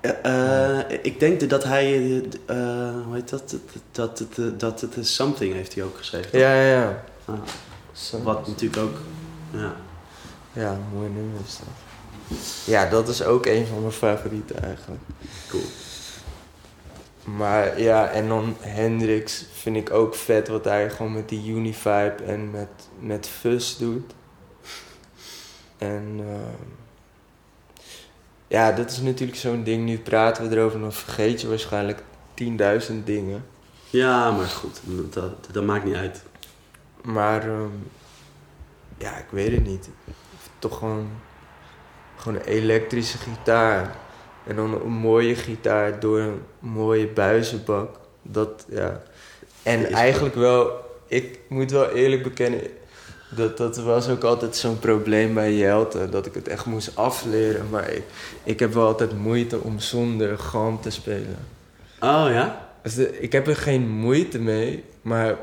Eh, 0.00 0.78
eh, 0.80 0.98
ik 1.02 1.20
denk 1.20 1.50
dat 1.50 1.64
hij, 1.64 1.84
eh, 1.94 2.16
eh, 2.46 3.04
hoe 3.04 3.14
heet 3.14 3.28
dat, 3.28 3.56
dat, 3.92 4.24
dat, 4.36 4.60
dat, 4.60 4.80
het 4.80 4.96
is 4.96 5.14
Something 5.14 5.54
heeft 5.54 5.74
hij 5.74 5.84
ook 5.84 5.96
geschreven. 5.96 6.30
toch? 6.30 6.40
Ja, 6.40 6.54
ja, 6.62 6.70
ja. 6.80 7.04
Ah, 7.24 8.22
wat 8.24 8.46
natuurlijk 8.46 8.82
ook, 8.82 8.96
ja. 9.50 9.74
Ja, 10.52 10.78
mooi 10.94 11.08
nummer 11.08 11.40
is 11.46 11.58
dat. 11.58 12.38
Ja, 12.64 12.90
dat 12.90 13.08
is 13.08 13.22
ook 13.22 13.46
een 13.46 13.66
van 13.66 13.80
mijn 13.80 13.92
favorieten 13.92 14.62
eigenlijk. 14.62 15.02
Cool. 15.48 15.62
Maar 17.36 17.80
ja, 17.80 18.08
en 18.08 18.28
dan 18.28 18.56
Hendrix 18.60 19.44
vind 19.52 19.76
ik 19.76 19.90
ook 19.92 20.14
vet 20.14 20.48
wat 20.48 20.64
hij 20.64 20.90
gewoon 20.90 21.12
met 21.12 21.28
die 21.28 21.50
Univibe 21.54 22.14
en 22.26 22.50
met, 22.50 22.68
met 23.00 23.28
Fuzz 23.28 23.76
doet. 23.76 24.12
En 25.78 26.16
ehm, 26.18 26.68
ja, 28.48 28.72
dat 28.72 28.90
is 28.90 29.00
natuurlijk 29.00 29.38
zo'n 29.38 29.64
ding. 29.64 29.84
Nu 29.84 29.98
praten 29.98 30.48
we 30.48 30.56
erover, 30.56 30.80
dan 30.80 30.92
vergeet 30.92 31.40
je 31.40 31.48
waarschijnlijk 31.48 32.02
10.000 32.90 33.04
dingen. 33.04 33.44
Ja, 33.90 34.30
maar 34.30 34.46
goed, 34.46 34.80
dat, 35.10 35.32
dat 35.52 35.64
maakt 35.64 35.84
niet 35.84 35.94
uit. 35.94 36.22
Maar 37.02 37.42
ehm, 37.42 37.70
ja, 38.98 39.16
ik 39.16 39.26
weet 39.30 39.52
het 39.52 39.66
niet. 39.66 39.88
Toch 40.58 40.78
gewoon, 40.78 41.08
gewoon 42.16 42.38
een 42.38 42.44
elektrische 42.44 43.18
gitaar. 43.18 43.96
En 44.46 44.56
dan 44.56 44.80
een 44.80 44.92
mooie 44.92 45.34
gitaar 45.34 46.00
door 46.00 46.18
een 46.18 46.42
mooie 46.58 47.06
buizenbak. 47.06 47.98
Dat, 48.22 48.66
ja. 48.68 49.02
En 49.62 49.92
eigenlijk 49.92 50.34
wel, 50.34 50.70
ik 51.06 51.40
moet 51.48 51.70
wel 51.70 51.90
eerlijk 51.90 52.22
bekennen, 52.22 52.60
dat, 53.28 53.56
dat 53.56 53.76
was 53.76 54.08
ook 54.08 54.24
altijd 54.24 54.56
zo'n 54.56 54.78
probleem 54.78 55.34
bij 55.34 55.54
Jelte. 55.56 56.08
Dat 56.08 56.26
ik 56.26 56.34
het 56.34 56.48
echt 56.48 56.64
moest 56.66 56.90
afleren. 56.96 57.70
Maar 57.70 57.90
ik, 57.92 58.02
ik 58.44 58.58
heb 58.60 58.72
wel 58.74 58.86
altijd 58.86 59.18
moeite 59.18 59.60
om 59.60 59.78
zonder 59.80 60.38
galm 60.38 60.80
te 60.80 60.90
spelen. 60.90 61.36
Oh 62.00 62.26
ja? 62.30 62.68
Dus 62.82 62.94
de- 62.94 63.20
ik 63.20 63.32
heb 63.32 63.46
er 63.46 63.56
geen 63.56 63.88
moeite 63.88 64.38
mee, 64.38 64.84
maar 65.02 65.36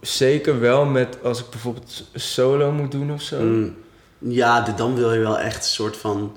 zeker 0.00 0.60
wel 0.60 0.84
met 0.84 1.16
als 1.22 1.40
ik 1.40 1.50
bijvoorbeeld 1.50 2.04
solo 2.14 2.72
moet 2.72 2.90
doen 2.90 3.12
of 3.12 3.22
zo. 3.22 3.40
Mm. 3.42 3.76
Ja, 4.18 4.60
dan 4.60 4.94
wil 4.94 5.12
je 5.12 5.20
wel 5.20 5.38
echt 5.38 5.56
een 5.56 5.62
soort 5.70 5.96
van 5.96 6.36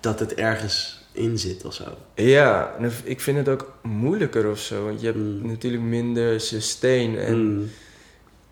dat 0.00 0.18
het 0.20 0.34
ergens 0.34 1.06
in 1.12 1.38
zit 1.38 1.64
of 1.64 1.74
zo. 1.74 1.84
Ja, 2.14 2.74
ik 3.04 3.20
vind 3.20 3.38
het 3.38 3.48
ook 3.48 3.72
moeilijker 3.82 4.50
of 4.50 4.58
zo, 4.58 4.84
want 4.84 5.00
je 5.00 5.06
hebt 5.06 5.18
Mm. 5.18 5.46
natuurlijk 5.46 5.82
minder 5.82 6.40
sustain. 6.40 7.18
En 7.18 7.54
Mm. 7.56 7.70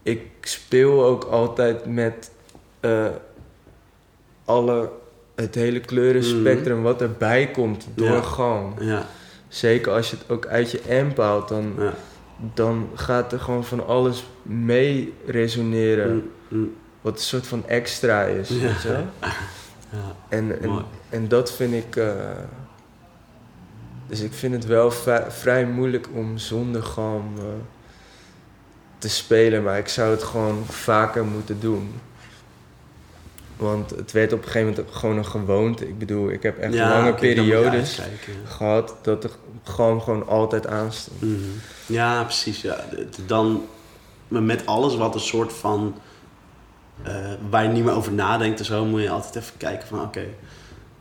Ik 0.06 0.22
speel 0.40 1.04
ook 1.04 1.24
altijd 1.24 1.86
met 1.86 2.30
eh, 2.80 3.06
alle, 4.44 4.90
het 5.34 5.54
hele 5.54 5.80
kleurenspectrum 5.80 6.82
wat 6.82 7.02
erbij 7.02 7.50
komt 7.50 7.86
door. 7.94 8.06
Ja. 8.06 8.20
galm. 8.20 8.74
Ja, 8.80 9.06
Zeker 9.48 9.92
als 9.92 10.10
je 10.10 10.16
het 10.16 10.30
ook 10.30 10.46
uit 10.46 10.70
je 10.70 10.80
amp 10.90 11.16
haalt, 11.16 11.48
dan, 11.48 11.74
ja. 11.78 11.94
dan 12.54 12.88
gaat 12.94 13.32
er 13.32 13.40
gewoon 13.40 13.64
van 13.64 13.86
alles 13.86 14.26
mee 14.42 15.14
resoneren. 15.26 16.14
Mm, 16.14 16.30
mm. 16.48 16.74
Wat 17.00 17.14
een 17.14 17.20
soort 17.20 17.46
van 17.46 17.68
extra 17.68 18.22
is, 18.22 18.50
weet 18.50 18.82
je 18.82 19.02
En, 20.28 20.58
en, 21.10 21.28
dat 21.28 21.52
vind 21.52 21.74
ik... 21.74 21.96
eh, 21.96 22.12
dus 24.06 24.20
ik 24.20 24.32
vind 24.32 24.54
het 24.54 24.66
wel 24.66 24.90
vrij 25.28 25.66
moeilijk 25.66 26.08
om 26.12 26.38
zonder 26.38 26.82
galm 26.82 27.32
eh, 27.38 27.44
te 29.06 29.14
spelen. 29.14 29.62
Maar 29.62 29.78
ik 29.78 29.88
zou 29.88 30.10
het 30.10 30.22
gewoon 30.22 30.64
vaker 30.68 31.24
moeten 31.24 31.60
doen. 31.60 32.00
Want 33.56 33.90
het 33.90 34.12
werd 34.12 34.32
op 34.32 34.38
een 34.38 34.44
gegeven 34.44 34.68
moment 34.68 34.86
ook 34.88 34.94
gewoon 34.94 35.16
een 35.16 35.26
gewoonte. 35.26 35.88
Ik 35.88 35.98
bedoel, 35.98 36.30
ik 36.30 36.42
heb 36.42 36.58
echt 36.58 36.72
Ja, 36.74 36.88
lange 36.88 37.14
periodes 37.14 38.00
uitkijken, 38.00 38.32
ja. 38.42 38.48
gehad 38.50 38.94
dat 39.02 39.22
de 39.22 39.30
galm 39.64 40.00
gewoon 40.00 40.26
altijd 40.26 40.66
aanstond. 40.66 41.20
Mhm. 41.20 41.34
Ja, 41.86 42.22
precies. 42.22 42.60
Ja. 42.62 42.84
Dan 43.26 43.62
met 44.28 44.66
alles 44.66 44.96
wat 44.96 45.14
een 45.14 45.20
soort 45.20 45.52
van. 45.52 45.94
eh, 47.02 47.14
waar 47.50 47.62
je 47.62 47.68
niet 47.68 47.84
meer 47.84 47.94
over 47.94 48.12
nadenkt 48.12 48.58
en 48.58 48.64
zo, 48.64 48.84
moet 48.84 49.02
je 49.02 49.10
altijd 49.10 49.36
even 49.36 49.56
kijken 49.56 49.88
van 49.88 50.00
oké, 50.02 50.24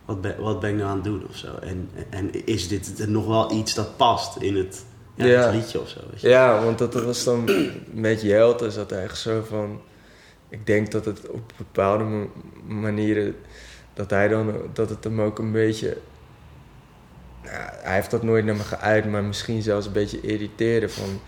wat, 0.05 0.21
ben, 0.21 0.35
wat 0.39 0.59
ben 0.59 0.69
ik 0.69 0.75
nou 0.75 0.89
aan 0.89 0.95
het 0.95 1.03
doen 1.03 1.25
of 1.29 1.35
zo. 1.35 1.47
En, 1.61 1.89
en 2.09 2.45
is 2.45 2.67
dit 2.67 3.07
nog 3.07 3.25
wel 3.25 3.51
iets 3.51 3.73
dat 3.73 3.97
past 3.97 4.35
in 4.35 4.55
het, 4.55 4.83
ja, 5.15 5.25
Ja. 5.25 5.41
het 5.45 5.55
liedje 5.55 5.81
of 5.81 5.89
zo? 5.89 5.99
Weet 6.11 6.21
je? 6.21 6.27
Ja, 6.29 6.63
want 6.63 6.77
dat 6.77 6.93
was 6.93 7.23
dan 7.23 7.49
met 7.91 8.21
Jelte 8.21 8.71
zat 8.71 8.89
hij 8.89 9.03
echt 9.03 9.17
zo 9.17 9.43
van... 9.49 9.81
Ik 10.49 10.65
denk 10.65 10.91
dat 10.91 11.05
het 11.05 11.27
op 11.29 11.51
bepaalde 11.57 12.03
ma- 12.03 12.25
manieren... 12.67 13.35
Dat 13.93 14.09
hij 14.09 14.27
dan... 14.27 14.53
Dat 14.73 14.89
het 14.89 15.03
hem 15.03 15.21
ook 15.21 15.39
een 15.39 15.51
beetje... 15.51 15.97
Nou, 17.43 17.55
hij 17.81 17.95
heeft 17.95 18.11
dat 18.11 18.23
nooit 18.23 18.45
naar 18.45 18.55
me 18.55 18.63
geuit, 18.63 19.05
maar 19.05 19.23
misschien 19.23 19.61
zelfs 19.61 19.85
een 19.85 19.91
beetje 19.91 20.21
irriteren 20.21 20.91
van... 20.91 21.19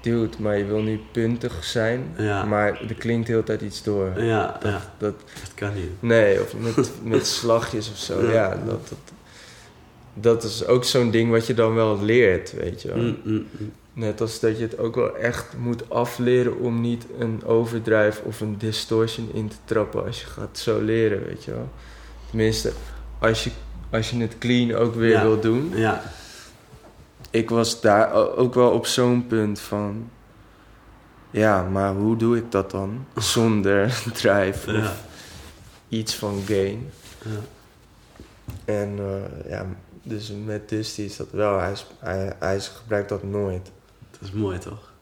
Dude, 0.00 0.36
maar 0.38 0.58
je 0.58 0.64
wil 0.64 0.80
nu 0.82 1.00
puntig 1.12 1.64
zijn, 1.64 2.14
Ja. 2.16 2.44
maar 2.44 2.80
er 2.88 2.94
klinkt 2.94 3.28
heel 3.28 3.42
tijd 3.42 3.60
iets 3.60 3.82
door. 3.82 4.22
Ja, 4.22 4.56
Dat, 4.60 4.70
ja, 4.72 4.80
dat, 4.98 5.14
dat 5.40 5.54
kan 5.54 5.74
niet. 5.74 5.90
nee, 6.02 6.40
of 6.42 6.54
met, 6.56 6.90
met 7.02 7.26
slagjes 7.36 7.90
of 7.90 7.96
zo. 7.96 8.22
Ja. 8.26 8.32
Ja, 8.32 8.48
dat, 8.48 8.88
dat, 8.88 8.98
dat 10.14 10.42
is 10.44 10.66
ook 10.66 10.84
zo'n 10.84 11.10
ding 11.10 11.30
wat 11.30 11.46
je 11.46 11.54
dan 11.54 11.74
wel 11.74 12.02
leert, 12.02 12.52
weet 12.52 12.82
je 12.82 12.88
wel. 12.88 12.96
Mm, 12.96 13.16
mm, 13.24 13.46
mm. 13.58 13.72
Net 13.92 14.20
als 14.20 14.40
dat 14.40 14.56
je 14.58 14.62
het 14.62 14.78
ook 14.78 14.94
wel 14.94 15.16
echt 15.16 15.56
moet 15.58 15.90
afleren 15.90 16.58
om 16.58 16.80
niet 16.80 17.06
een 17.18 17.44
overdrive 17.44 18.22
of 18.24 18.40
een 18.40 18.58
distortion 18.58 19.30
in 19.32 19.48
te 19.48 19.56
trappen 19.64 20.04
als 20.04 20.20
je 20.20 20.26
gaat 20.26 20.58
zo 20.58 20.80
leren, 20.80 21.24
weet 21.26 21.44
je 21.44 21.50
wel. 21.50 21.68
Tenminste, 22.28 22.72
als 23.18 23.44
je, 23.44 23.50
als 23.90 24.10
je 24.10 24.16
het 24.20 24.38
clean 24.38 24.74
ook 24.74 24.94
weer 24.94 25.10
Ja. 25.10 25.22
wil 25.22 25.40
doen. 25.40 25.72
Ja, 25.74 26.02
Ik 27.30 27.50
was 27.50 27.80
daar 27.80 28.12
ook 28.36 28.54
wel 28.54 28.70
op 28.70 28.86
zo'n 28.86 29.26
punt 29.26 29.60
van... 29.60 30.10
Ja, 31.30 31.62
maar 31.62 31.94
hoe 31.94 32.16
doe 32.16 32.36
ik 32.36 32.50
dat 32.52 32.70
dan? 32.70 33.06
Zonder 33.16 34.02
drive 34.12 34.72
ja, 34.72 34.78
of 34.78 35.02
iets 35.88 36.14
van 36.14 36.42
gain. 36.46 36.90
ja. 37.24 37.30
En 38.64 38.98
eh, 38.98 39.50
ja, 39.50 39.66
dus 40.04 40.32
met 40.44 40.68
Dusty 40.68 41.00
is 41.02 41.16
dat 41.16 41.30
wel. 41.30 41.58
Hij, 41.58 41.72
is- 41.72 41.86
hij, 41.98 42.36
hij 42.38 42.60
gebruikt 42.60 43.08
dat 43.08 43.22
nooit. 43.22 43.70
Dat 44.10 44.20
is 44.20 44.30
mooi 44.32 44.58
toch? 44.58 44.92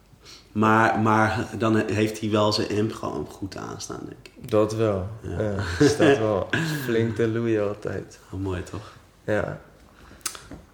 Maar, 0.53 0.99
maar 1.01 1.49
dan 1.59 1.77
heeft 1.77 2.21
hij 2.21 2.31
wel 2.31 2.53
zijn 2.53 2.69
imp 2.69 2.93
gewoon 2.93 3.27
goed 3.31 3.57
aanstaan, 3.57 4.01
denk 4.09 4.27
ik. 4.37 4.51
Dat 4.51 4.75
wel. 4.75 5.09
Ja. 5.21 5.41
Ja. 5.41 5.87
staat 5.87 6.19
wel 6.19 6.49
flink 6.85 7.17
te 7.17 7.29
loeien 7.29 7.69
altijd. 7.69 8.19
Oh, 8.31 8.41
mooi 8.41 8.63
toch? 8.63 8.93
Ja, 9.25 9.61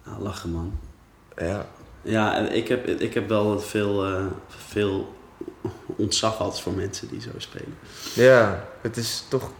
Nou, 0.05 0.21
lachen 0.21 0.49
man. 0.51 0.79
ja. 1.37 1.65
Ja, 2.01 2.35
en 2.35 2.55
ik 2.55 2.67
heb, 2.67 2.87
ik 2.87 3.13
heb 3.13 3.27
wel 3.29 3.59
veel, 3.59 4.05
eh, 4.05 4.25
veel 4.47 5.13
ontzag 5.85 6.39
altijd 6.39 6.61
voor 6.61 6.73
mensen 6.73 7.07
die 7.07 7.21
zo 7.21 7.29
spelen. 7.37 7.77
Ja, 8.13 8.65
het 8.81 8.97
is 8.97 9.25
toch 9.29 9.51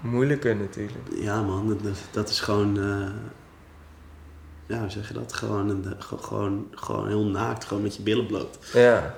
moeilijker 0.00 0.56
natuurlijk. 0.56 0.98
Ja 1.20 1.42
man, 1.42 1.78
dat, 1.82 1.96
dat 2.10 2.28
is 2.28 2.40
gewoon... 2.40 2.78
eh, 2.78 3.08
ja, 4.68 4.78
hoe 4.80 4.90
zeg 4.90 5.08
je 5.08 5.14
dat? 5.14 5.32
Gewoon, 5.32 5.68
een- 5.68 5.94
ge- 5.98 6.18
gewoon, 6.18 6.66
gewoon 6.74 7.06
heel 7.08 7.24
naakt, 7.24 7.64
gewoon 7.64 7.82
met 7.82 7.96
je 7.96 8.02
billen 8.02 8.26
bloot. 8.26 8.58
Ja, 8.72 9.14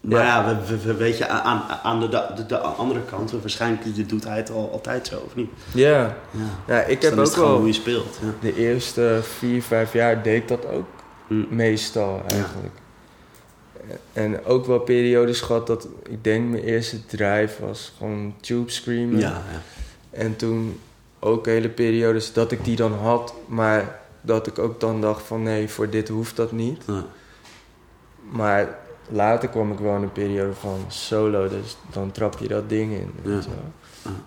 Maar 0.00 0.20
Ja. 0.24 0.26
ja, 0.26 0.46
we, 0.60 0.66
we- 0.76 0.82
we- 0.82 0.94
weet 0.94 1.18
je, 1.18 1.28
aan, 1.28 1.62
aan 1.82 2.00
de, 2.00 2.08
de, 2.08 2.46
de 2.46 2.58
andere 2.58 3.00
kant, 3.04 3.30
waarschijnlijk 3.30 4.08
doet 4.08 4.24
hij 4.24 4.36
het 4.36 4.50
al, 4.50 4.70
altijd 4.72 5.06
zo, 5.06 5.18
of 5.26 5.34
niet? 5.34 5.50
ja. 5.74 6.16
Ja. 6.30 6.40
ja 6.66 6.82
ik 6.82 7.00
Dus 7.00 7.10
heb 7.10 7.18
ook 7.18 7.34
wel... 7.34 7.56
hoe 7.56 7.66
je 7.66 7.72
speelt. 7.72 8.18
Ja. 8.22 8.28
De 8.40 8.54
eerste 8.56 9.18
vier, 9.22 9.62
vijf 9.62 9.92
jaar 9.92 10.22
deed 10.22 10.42
ik 10.42 10.48
dat 10.48 10.66
ook 10.66 10.86
Hm. 11.26 11.42
meestal 11.48 12.22
eigenlijk. 12.26 12.74
En 14.12 14.44
ook 14.44 14.66
wel 14.66 14.78
periodes 14.78 15.40
gehad 15.40 15.66
dat... 15.66 15.88
Ik 16.08 16.24
denk 16.24 16.50
mijn 16.50 16.62
eerste 16.62 17.06
drive 17.06 17.64
was 17.66 17.92
gewoon 17.98 18.34
tube 18.40 18.70
screamen. 18.70 19.18
Ja, 19.18 19.28
ja. 19.28 19.60
En 20.10 20.36
toen 20.36 20.80
ook 21.20 21.46
hele 21.46 21.68
periodes 21.68 22.32
dat 22.32 22.52
ik 22.52 22.64
die 22.64 22.76
dan 22.76 22.92
had, 22.92 23.34
maar 23.46 24.00
dat 24.22 24.46
ik 24.46 24.58
ook 24.58 24.80
dan 24.80 25.00
dacht 25.00 25.22
van 25.22 25.42
nee, 25.42 25.68
voor 25.68 25.90
dit 25.90 26.08
hoeft 26.08 26.36
dat 26.36 26.52
niet. 26.52 26.82
Ja. 26.86 27.04
Maar 28.30 28.78
later 29.08 29.48
kwam 29.48 29.72
ik 29.72 29.78
wel 29.78 29.96
in 29.96 30.02
een 30.02 30.12
periode 30.12 30.54
van 30.54 30.84
solo, 30.88 31.48
dus 31.48 31.76
dan 31.92 32.10
trap 32.10 32.38
je 32.38 32.48
dat 32.48 32.68
ding 32.68 32.92
in. 32.92 33.12
Ja. 33.24 33.40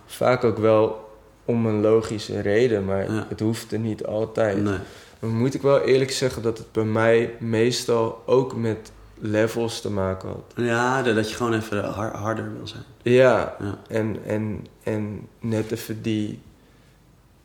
Vaak 0.06 0.44
ook 0.44 0.58
wel 0.58 1.10
om 1.46 1.66
een 1.66 1.82
logische 1.82 2.40
reden, 2.40 2.86
maar 2.86 3.06
het 3.30 3.40
hoefde 3.40 3.78
niet 3.78 4.06
altijd. 4.06 4.64
Nee. 4.64 4.78
Dan 5.20 5.30
moet 5.38 5.54
ik 5.54 5.62
wel 5.62 5.80
eerlijk 5.82 6.12
zeggen 6.12 6.42
dat 6.42 6.58
het 6.58 6.72
bij 6.72 6.84
mij 6.84 7.36
meestal 7.40 8.22
ook 8.26 8.56
met 8.56 8.92
levels 9.20 9.82
te 9.82 9.92
maken 9.92 10.30
had. 10.30 10.54
Ja, 10.56 11.02
dat 11.02 11.30
je 11.30 11.36
gewoon 11.36 11.54
even 11.54 11.84
har- 11.84 12.16
harder 12.18 12.54
wil 12.58 12.68
zijn. 12.68 12.84
Ja, 13.02 13.56
Ja. 13.60 13.80
En, 13.88 14.18
en, 14.26 14.66
en 14.84 15.28
net 15.40 15.72
even 15.72 16.02
die 16.02 16.40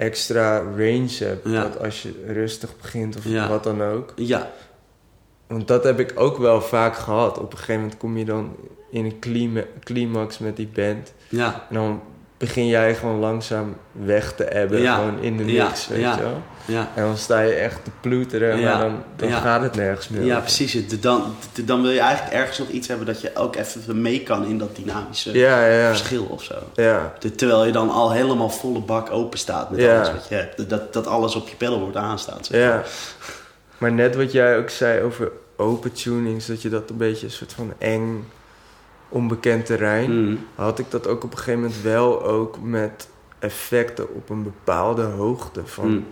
extra 0.01 0.59
range 0.59 1.17
hebt. 1.19 1.49
Ja. 1.49 1.63
Dat 1.63 1.79
als 1.83 2.03
je 2.03 2.25
rustig 2.27 2.77
begint 2.77 3.17
of 3.17 3.25
Ja. 3.25 3.49
wat 3.49 3.65
dan 3.65 3.83
ook. 3.83 4.13
Ja, 4.17 4.51
Want 5.47 5.69
dat 5.69 5.85
heb 5.85 5.99
ik 6.01 6.13
ook 6.15 6.39
wel 6.39 6.61
vaak 6.63 6.97
gehad. 6.97 7.39
Op 7.39 7.53
een 7.53 7.59
gegeven 7.59 7.81
moment 7.81 7.99
kom 7.99 8.17
je 8.17 8.25
dan 8.25 8.57
in 8.91 9.05
een 9.05 9.19
clima- 9.19 9.65
climax 9.85 10.39
met 10.39 10.57
die 10.57 10.69
band. 10.75 11.13
ja, 11.29 11.67
En 11.69 11.75
dan 11.75 12.01
begin 12.41 12.67
jij 12.67 12.95
gewoon 12.95 13.19
langzaam 13.19 13.77
weg 13.93 14.33
te 14.33 14.45
ebben. 14.45 14.81
Ja. 14.81 14.95
Gewoon 14.95 15.19
in 15.21 15.37
de 15.37 15.53
Ja. 15.53 15.67
mix, 15.67 15.89
weet 15.89 16.01
Ja. 16.01 16.17
je 16.17 16.23
wel. 16.23 16.43
ja. 16.65 16.89
En 16.95 17.03
dan 17.03 17.17
sta 17.17 17.41
je 17.41 17.53
echt 17.53 17.85
te 17.85 17.91
ploeteren. 18.01 18.63
Maar 18.63 18.79
dan, 18.79 19.03
dan 19.17 19.31
gaat 19.33 19.63
het 19.63 19.75
nergens 19.77 20.09
meer 20.09 20.23
Ja, 20.25 20.31
over. 20.31 20.43
precies. 20.43 21.01
Dan, 21.01 21.35
dan 21.65 21.83
wil 21.83 21.91
je 21.91 22.01
eigenlijk 22.01 22.35
ergens 22.37 22.59
nog 22.59 22.69
iets 22.69 22.89
hebben 22.89 23.07
dat 23.07 23.21
je 23.21 23.31
ook 23.35 23.57
even 23.57 24.01
mee 24.03 24.23
kan 24.23 24.47
in 24.47 24.59
dat 24.59 24.77
dynamische 24.77 25.39
Ja, 25.39 25.67
ja, 25.67 25.79
ja. 25.81 25.89
verschil 25.89 26.25
of 26.25 26.43
zo. 26.43 26.55
Terwijl 27.37 27.65
je 27.65 27.73
dan 27.73 27.91
al 27.91 28.13
helemaal 28.13 28.51
volle 28.51 28.81
bak 28.81 29.11
open 29.11 29.39
staat 29.39 29.71
met 29.71 29.89
alles 29.89 30.11
wat 30.13 30.27
je 30.29 30.35
hebt. 30.35 30.69
Dat, 30.71 30.93
dat 30.93 31.07
alles 31.07 31.35
op 31.35 31.49
je 31.49 31.57
pedalboard 31.57 31.97
aanstaat. 31.97 32.47
zeg. 32.47 32.81
Maar 33.79 33.93
net 33.93 34.17
wat 34.17 34.33
jij 34.33 34.57
ook 34.59 34.71
zei 34.71 35.03
over 35.03 35.31
open 35.57 35.93
tunings, 35.93 36.47
dat 36.47 36.63
je 36.63 36.69
dat 36.69 36.91
een 36.91 36.97
beetje 36.97 37.27
een 37.27 37.33
soort 37.33 37.53
van 37.53 37.73
eng, 37.79 38.27
onbekend 39.11 39.67
terrein. 39.67 40.25
Mm. 40.29 40.39
Had 40.55 40.79
ik 40.79 40.87
dat 40.89 41.07
ook 41.07 41.25
op 41.25 41.31
een 41.31 41.39
gegeven 41.39 41.61
moment 41.61 41.83
wel 41.83 42.25
ook 42.25 42.61
met 42.63 43.09
effecten 43.39 44.15
op 44.15 44.31
een 44.31 44.43
bepaalde 44.43 45.03
hoogte. 45.03 45.61
Van, 45.65 45.89
Mm. 45.89 46.07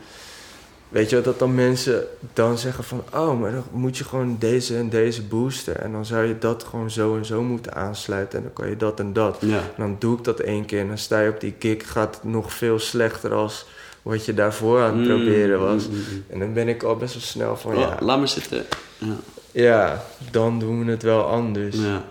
Weet 0.89 1.11
je 1.11 1.17
wat, 1.17 1.25
dat 1.25 1.39
dan 1.39 1.55
mensen 1.55 2.05
dan 2.33 2.59
zeggen 2.59 2.85
van... 2.85 3.03
Oh, 3.15 3.41
maar 3.41 3.53
dan 3.53 3.65
moet 3.73 3.99
je 3.99 4.05
gewoon 4.05 4.37
deze 4.39 4.77
en 4.77 4.89
deze 4.89 5.23
booster. 5.23 5.77
En 5.77 5.93
dan 5.93 6.05
zou 6.05 6.27
je 6.27 6.39
dat 6.39 6.65
gewoon 6.65 6.91
zo 6.91 7.17
en 7.17 7.25
zo 7.25 7.43
moeten 7.43 7.75
aansluiten. 7.75 8.39
En 8.39 8.45
dan 8.45 8.53
kan 8.53 8.69
je 8.69 8.77
dat 8.77 9.01
en 9.01 9.13
dat. 9.13 9.37
Ja. 9.41 9.57
En 9.57 9.63
dan 9.77 9.97
doe 9.99 10.19
ik 10.19 10.25
dat 10.25 10.41
één 10.41 10.65
keer 10.65 10.81
en 10.81 10.89
dan 10.89 10.99
sta 10.99 11.21
je 11.21 11.31
op 11.31 11.41
die 11.41 11.53
kick. 11.53 11.83
Gaat 11.83 12.15
het 12.15 12.25
nog 12.25 12.53
veel 12.53 12.79
slechter 12.79 13.35
als 13.35 13.67
wat 14.03 14.25
je 14.25 14.35
daarvoor 14.35 14.81
aan 14.83 14.99
het 14.99 15.09
proberen 15.09 15.61
was. 15.61 15.89
Mm, 15.89 15.95
mm, 15.95 16.01
mm. 16.11 16.25
En 16.29 16.39
dan 16.39 16.53
ben 16.53 16.69
ik 16.69 16.83
al 16.83 16.97
best 16.97 17.15
wel 17.15 17.23
snel 17.23 17.57
van... 17.57 17.73
Oh, 17.75 17.81
Ja, 17.81 17.97
Laat 18.01 18.19
maar 18.19 18.29
zitten. 18.29 18.65
Ja. 18.99 19.17
ja, 19.53 20.05
dan 20.31 20.59
doen 20.59 20.85
we 20.85 20.91
het 20.91 21.03
wel 21.03 21.25
anders. 21.25 21.77
Ja. 21.77 22.05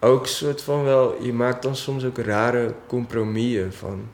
Ook 0.00 0.26
soort 0.26 0.62
van 0.62 0.84
wel, 0.84 1.22
je 1.22 1.32
maakt 1.32 1.62
dan 1.62 1.76
soms 1.76 2.04
ook 2.04 2.18
rare 2.18 2.74
compromissen 2.86 3.72
van. 3.72 4.08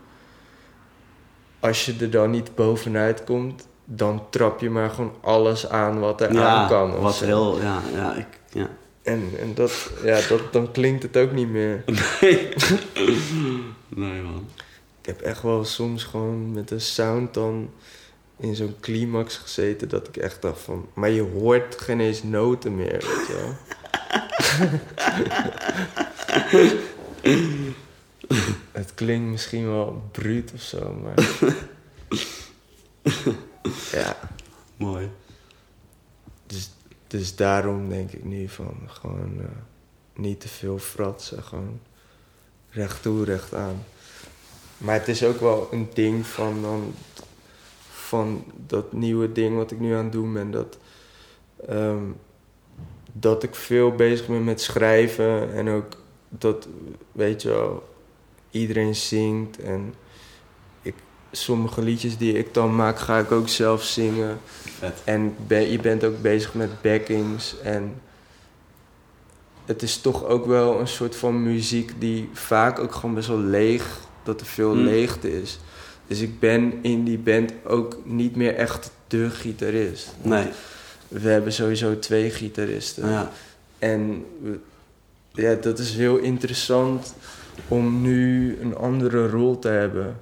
Als 1.60 1.84
je 1.84 1.94
er 2.00 2.10
dan 2.10 2.30
niet 2.30 2.54
bovenuit 2.54 3.24
komt, 3.24 3.66
dan 3.84 4.22
trap 4.30 4.60
je 4.60 4.70
maar 4.70 4.90
gewoon 4.90 5.14
alles 5.20 5.68
aan 5.68 6.00
wat 6.00 6.20
er 6.20 6.40
aan 6.40 6.68
kan. 6.68 6.94
of 6.94 7.02
wat 7.02 7.14
zo. 7.14 7.24
heel... 7.24 7.60
Ja, 7.60 7.82
ja, 7.94 8.14
ik... 8.14 8.26
Ja. 8.52 8.68
En, 9.02 9.30
en 9.40 9.54
dat, 9.54 9.90
ja, 10.04 10.20
dat, 10.28 10.52
dan 10.52 10.72
klinkt 10.72 11.02
het 11.02 11.16
ook 11.16 11.32
niet 11.32 11.48
meer. 11.48 11.84
Nee. 12.20 12.48
nee, 13.88 14.22
man. 14.22 14.48
Ik 15.00 15.06
heb 15.06 15.20
echt 15.20 15.42
wel 15.42 15.64
soms 15.64 16.04
gewoon 16.04 16.52
met 16.52 16.70
een 16.70 16.80
sound 16.80 17.34
dan 17.34 17.70
in 18.36 18.54
zo'n 18.54 18.74
climax 18.80 19.36
gezeten 19.36 19.88
dat 19.88 20.08
ik 20.08 20.16
echt 20.16 20.42
dacht 20.42 20.60
van... 20.60 20.88
Maar 20.94 21.10
je 21.10 21.22
hoort 21.22 21.80
geen 21.80 22.00
eens 22.00 22.22
noten 22.22 22.74
meer, 22.74 22.92
weet 22.92 23.26
je 23.26 23.34
wel. 23.42 23.73
Het 28.72 28.94
klinkt 28.94 29.30
misschien 29.30 29.66
wel 29.66 30.02
bruut 30.10 30.52
of 30.54 30.60
zo, 30.60 30.92
maar... 30.92 31.14
ja, 34.00 34.16
Mooi. 34.76 35.10
dus, 36.46 36.70
dus 37.06 37.36
daarom 37.36 37.88
denk 37.88 38.12
ik 38.12 38.24
nu 38.24 38.48
van 38.48 38.76
gewoon 38.86 39.40
eh, 39.40 39.46
niet 40.14 40.40
te 40.40 40.48
veel 40.48 40.78
fratsen, 40.78 41.42
gewoon 41.42 41.80
recht 42.70 43.02
toe, 43.02 43.24
recht 43.24 43.54
aan. 43.54 43.84
Maar 44.78 44.94
het 44.94 45.08
is 45.08 45.24
ook 45.24 45.40
wel 45.40 45.68
een 45.70 45.88
ding 45.94 46.26
van, 46.26 46.62
dan, 46.62 46.94
van 47.90 48.44
dat 48.66 48.92
nieuwe 48.92 49.32
ding 49.32 49.56
wat 49.56 49.70
ik 49.70 49.80
nu 49.80 49.94
aan 49.94 50.04
het 50.04 50.12
doen 50.12 50.32
ben, 50.32 50.50
dat, 50.50 50.78
ehm, 51.68 52.04
dat 53.16 53.42
ik 53.42 53.54
veel 53.54 53.92
bezig 53.92 54.26
ben 54.26 54.44
met 54.44 54.60
schrijven 54.60 55.52
en 55.54 55.68
ook 55.68 55.86
dat, 56.28 56.68
weet 57.12 57.42
je 57.42 57.48
wel, 57.48 57.88
iedereen 58.50 58.94
zingt 58.94 59.58
en 59.58 59.94
ik, 60.82 60.94
sommige 61.30 61.82
liedjes 61.82 62.16
die 62.16 62.38
ik 62.38 62.54
dan 62.54 62.76
maak, 62.76 62.98
ga 62.98 63.18
ik 63.18 63.32
ook 63.32 63.48
zelf 63.48 63.82
zingen. 63.82 64.38
Vet. 64.78 65.02
En 65.04 65.36
ben, 65.46 65.70
je 65.70 65.78
bent 65.78 66.04
ook 66.04 66.22
bezig 66.22 66.54
met 66.54 66.82
backings. 66.82 67.60
En 67.60 67.94
het 69.64 69.82
is 69.82 69.96
toch 70.00 70.24
ook 70.24 70.46
wel 70.46 70.80
een 70.80 70.88
soort 70.88 71.16
van 71.16 71.42
muziek 71.42 71.92
die 71.98 72.28
vaak 72.32 72.78
ook 72.78 72.94
gewoon 72.94 73.14
best 73.14 73.28
wel 73.28 73.38
leeg, 73.38 74.00
dat 74.22 74.40
er 74.40 74.46
veel 74.46 74.74
Mm. 74.74 74.84
leegte 74.84 75.40
is. 75.42 75.58
Dus 76.06 76.20
ik 76.20 76.40
ben 76.40 76.78
in 76.82 77.04
die 77.04 77.18
band 77.18 77.52
ook 77.64 77.96
niet 78.04 78.36
meer 78.36 78.54
echt 78.54 78.90
de 79.08 79.30
gitarist. 79.30 80.14
Nee. 80.22 80.46
We 81.22 81.28
hebben 81.28 81.52
sowieso 81.52 81.98
twee 81.98 82.30
gitaristen. 82.30 83.08
Ja. 83.08 83.30
En 83.78 84.24
ja, 85.32 85.54
dat 85.54 85.78
is 85.78 85.94
heel 85.94 86.16
interessant 86.16 87.14
om 87.68 88.02
nu 88.02 88.58
een 88.60 88.76
andere 88.76 89.28
rol 89.28 89.58
te 89.58 89.68
hebben. 89.68 90.16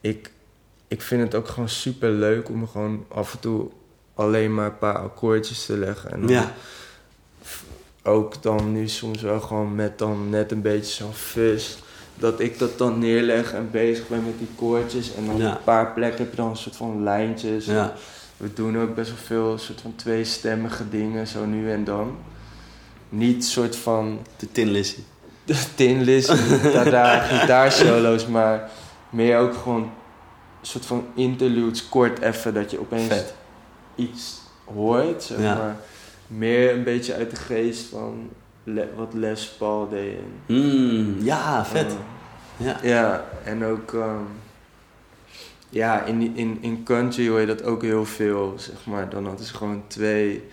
Ik, 0.00 0.30
ik 0.88 1.02
vind 1.02 1.22
het 1.22 1.34
ook 1.34 1.48
gewoon 1.48 1.68
super 1.68 2.10
leuk 2.10 2.48
om 2.48 2.68
gewoon 2.68 3.04
af 3.08 3.32
en 3.32 3.38
toe 3.40 3.68
alleen 4.14 4.54
maar 4.54 4.66
een 4.66 4.78
paar 4.78 4.98
akkoordjes 4.98 5.66
te 5.66 5.76
leggen. 5.78 6.12
En 6.12 6.28
Ja. 6.28 6.52
ook 8.02 8.42
dan 8.42 8.72
nu 8.72 8.88
soms 8.88 9.22
wel 9.22 9.40
gewoon 9.40 9.74
met 9.74 9.98
dan 9.98 10.30
net 10.30 10.52
een 10.52 10.62
beetje 10.62 10.92
zo'n 10.94 11.12
fuzz. 11.14 11.74
Dat 12.18 12.40
ik 12.40 12.58
dat 12.58 12.78
dan 12.78 12.98
neerleg 12.98 13.52
en 13.52 13.68
bezig 13.70 14.08
ben 14.08 14.24
met 14.24 14.38
die 14.38 14.48
koordjes. 14.56 15.14
En 15.14 15.26
dan 15.26 15.36
Ja. 15.36 15.50
een 15.50 15.64
paar 15.64 15.92
plekken 15.92 16.20
heb 16.20 16.30
je 16.30 16.36
dan 16.36 16.50
een 16.50 16.56
soort 16.56 16.76
van 16.76 17.02
lijntjes. 17.02 17.64
Ja. 17.66 17.94
We 18.36 18.52
doen 18.54 18.78
ook 18.78 18.94
best 18.94 19.08
wel 19.08 19.18
veel 19.24 19.58
soort 19.58 19.80
van 19.80 19.94
tweestemmige 19.94 20.88
dingen, 20.88 21.26
zo 21.26 21.44
nu 21.44 21.70
en 21.72 21.84
dan. 21.84 22.16
Niet 23.08 23.44
soort 23.44 23.76
van 23.76 24.18
De 24.36 24.52
Tin 24.52 24.70
Lizzy. 24.70 25.00
Tin 25.74 26.02
Lizzy, 26.02 26.36
gitaarsolo's, 27.28 28.26
maar 28.26 28.70
meer 29.10 29.38
ook 29.38 29.54
gewoon 29.54 29.90
soort 30.62 30.86
van 30.86 31.06
interludes 31.14 31.88
kort 31.88 32.20
even 32.20 32.54
dat 32.54 32.70
je 32.70 32.80
opeens 32.80 33.06
Vet. 33.06 33.34
iets 33.94 34.40
hoort, 34.74 35.22
zeg 35.22 35.38
Ja. 35.40 35.54
maar. 35.54 35.76
Meer 36.26 36.72
een 36.72 36.84
beetje 36.84 37.14
uit 37.14 37.30
de 37.30 37.36
geest 37.36 37.86
van 37.88 38.28
Le- 38.64 38.88
wat 38.96 39.14
Les 39.14 39.48
Paul 39.58 39.88
deed. 39.88 40.18
Hmm, 40.46 41.16
ja, 41.20 41.64
vet. 41.64 41.86
eh, 41.92 42.66
Ja. 42.66 42.78
ja, 42.82 43.24
en 43.44 43.64
ook... 43.64 43.92
ehm, 43.94 44.22
ja, 45.76 46.02
in, 46.04 46.18
die- 46.18 46.32
in, 46.34 46.58
in 46.60 46.82
country 46.84 47.28
hoor 47.28 47.40
je 47.40 47.46
dat 47.46 47.62
ook 47.62 47.82
heel 47.82 48.04
veel, 48.04 48.54
zeg 48.56 48.76
maar. 48.84 49.08
Dan 49.10 49.26
hadden 49.26 49.46
ze 49.46 49.54
gewoon 49.54 49.82
twee 49.86 50.44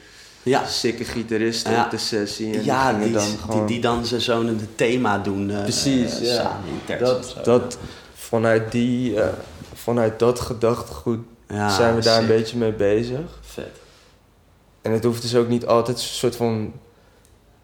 Ja, 0.43 0.65
sikke 0.65 1.03
gitaristen 1.03 1.71
Ja. 1.71 1.83
op 1.85 1.91
de 1.91 1.97
sessie. 1.97 2.53
En 2.57 2.63
ja 2.63 2.93
die, 2.93 3.03
die, 3.03 3.11
dan 3.13 3.25
die, 3.27 3.37
gewoon... 3.37 3.65
die 3.65 3.81
dan 3.81 4.05
zo- 4.05 4.19
zo'n 4.19 4.67
thema 4.75 5.17
doen. 5.17 5.49
eh, 5.51 5.61
Precies, 5.61 6.19
eh, 6.19 6.25
ja. 6.25 6.35
Samen 6.41 6.69
in 6.87 6.97
dat, 6.99 7.35
dat, 7.43 7.77
vanuit, 8.13 8.71
die, 8.71 9.21
eh, 9.21 9.27
vanuit 9.73 10.19
dat 10.19 10.39
gedachtegoed 10.39 11.19
Ja, 11.47 11.69
zijn 11.69 11.95
we 11.95 12.01
daar 12.01 12.21
een 12.21 12.27
beetje 12.27 12.57
mee 12.57 12.73
bezig. 12.73 13.39
Vet. 13.41 13.79
En 14.81 14.91
het 14.91 15.03
hoeft 15.03 15.21
dus 15.21 15.35
ook 15.35 15.47
niet 15.47 15.65
altijd 15.65 15.97
een 15.97 16.03
soort 16.03 16.35
van... 16.35 16.73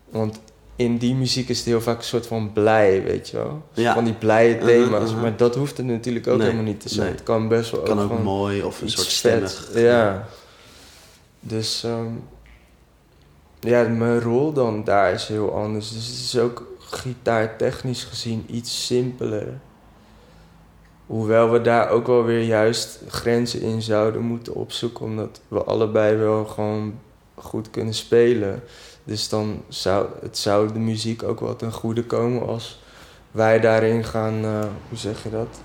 Want 0.10 0.40
in 0.80 0.98
die 0.98 1.16
muziek 1.16 1.50
is 1.50 1.58
het 1.58 1.66
heel 1.66 1.82
vaak 1.82 1.98
een 1.98 2.04
soort 2.04 2.28
van 2.28 2.54
blij, 2.54 3.04
weet 3.04 3.30
je 3.30 3.38
wel? 3.38 3.64
Ja. 3.74 3.94
Van 3.94 4.04
die 4.04 4.14
blije 4.14 4.58
thema's. 4.58 5.14
Maar 5.14 5.38
dat 5.38 5.56
hoeft 5.56 5.78
het 5.78 5.86
natuurlijk 5.86 6.28
ook 6.28 6.38
Nee, 6.38 6.46
helemaal 6.46 6.66
niet 6.66 6.82
te 6.82 6.90
zijn. 6.90 7.06
nee. 7.06 7.16
Het 7.16 7.24
kan 7.24 7.48
best 7.48 7.72
wel 7.72 7.82
Kan 7.82 8.00
ook 8.00 8.24
mooi 8.24 8.64
of 8.64 8.82
een 8.82 8.90
soort 8.90 9.08
stemmig. 9.08 9.70
Ja. 9.74 10.28
Dus 11.40 11.84
ehm, 11.84 12.08
ja, 13.60 13.88
mijn 13.88 14.22
rol 14.22 14.54
dan 14.54 14.84
daar 14.84 15.14
is 15.14 15.28
heel 15.28 15.54
anders. 15.54 15.92
Dus 15.94 16.06
het 16.08 16.16
is 16.16 16.38
ook 16.38 16.68
gitaartechnisch 16.80 18.04
gezien 18.04 18.46
iets 18.50 18.86
simpeler. 18.86 19.60
Hoewel 21.06 21.52
we 21.52 21.62
daar 21.62 21.90
ook 21.90 22.08
wel 22.08 22.24
weer 22.24 22.44
juist 22.44 23.00
grenzen 23.08 23.62
in 23.62 23.82
zouden 23.82 24.22
moeten 24.22 24.54
opzoeken, 24.56 25.06
omdat 25.06 25.42
we 25.48 25.64
allebei 25.64 26.16
wel 26.16 26.46
gewoon 26.46 27.00
goed 27.36 27.70
kunnen 27.70 27.94
spelen. 27.94 28.64
Dus 29.10 29.30
dan 29.30 29.64
zou 29.68 30.08
het 30.22 30.38
zou 30.38 30.74
de 30.74 30.80
muziek 30.80 31.24
ook 31.24 31.40
wel 31.40 31.56
ten 31.56 31.72
goede 31.72 32.04
komen 32.04 32.48
als 32.48 32.80
wij 33.32 33.60
daarin 33.60 34.04
gaan, 34.04 34.44
eh, 34.44 34.66
hoe 34.90 34.98
zeg 34.98 35.24
je 35.24 35.30
dat? 35.30 35.60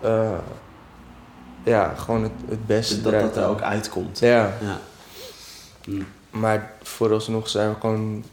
Eh, 0.00 0.38
ja, 1.64 1.94
gewoon 1.94 2.22
het, 2.22 2.32
het 2.48 2.66
beste 2.66 3.00
Dat 3.00 3.12
dat 3.12 3.36
er 3.36 3.46
ook 3.46 3.60
uitkomt. 3.60 4.18
Ja, 4.18 4.54
Ja. 4.60 4.80
Hmm. 5.84 6.06
maar 6.30 6.72
vooralsnog 6.82 7.48
zijn 7.48 7.70
we 7.70 7.80
gewoon 7.80 8.24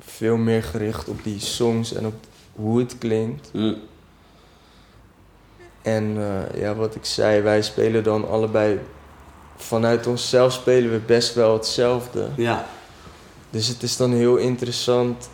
veel 0.00 0.36
meer 0.36 0.62
gericht 0.62 1.08
op 1.08 1.22
die 1.22 1.40
songs 1.40 1.92
en 1.92 2.06
op 2.06 2.14
hoe 2.54 2.78
het 2.78 2.98
klinkt. 2.98 3.48
Hmm. 3.52 3.76
En 5.82 6.16
eh, 6.16 6.60
ja, 6.60 6.74
wat 6.74 6.94
ik 6.94 7.04
zei, 7.04 7.40
wij 7.40 7.62
spelen 7.62 8.04
dan 8.04 8.28
allebei... 8.28 8.80
Vanuit 9.56 10.06
onszelf 10.06 10.52
spelen 10.52 10.90
we 10.90 10.98
best 10.98 11.34
wel 11.34 11.52
hetzelfde. 11.52 12.28
Ja. 12.36 12.66
Dus 13.56 13.68
het 13.68 13.82
is 13.82 13.96
dan 13.96 14.12
heel 14.12 14.36
interessant 14.36 15.28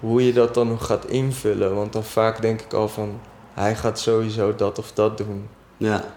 hoe 0.00 0.26
je 0.26 0.32
dat 0.32 0.54
dan 0.54 0.68
nog 0.68 0.86
gaat 0.86 1.06
invullen. 1.06 1.74
Want 1.74 1.92
dan 1.92 2.04
vaak 2.04 2.42
denk 2.42 2.60
ik 2.60 2.72
al 2.72 2.88
van... 2.88 3.20
Hij 3.54 3.76
gaat 3.76 3.98
sowieso 3.98 4.54
dat 4.54 4.78
of 4.78 4.92
dat 4.92 5.18
doen. 5.18 5.48
Ja. 5.76 6.14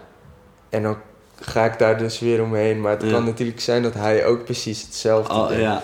En 0.68 0.82
dan 0.82 0.96
ga 1.40 1.64
ik 1.64 1.78
daar 1.78 1.98
dus 1.98 2.18
weer 2.18 2.42
omheen. 2.42 2.80
Maar 2.80 2.90
het 2.92 3.02
Ja. 3.02 3.10
kan 3.10 3.24
natuurlijk 3.24 3.60
zijn 3.60 3.82
dat 3.82 3.94
hij 3.94 4.26
ook 4.26 4.44
precies 4.44 4.82
hetzelfde 4.82 5.32
Oh, 5.34 5.48
doet. 5.48 5.58
ja. 5.58 5.82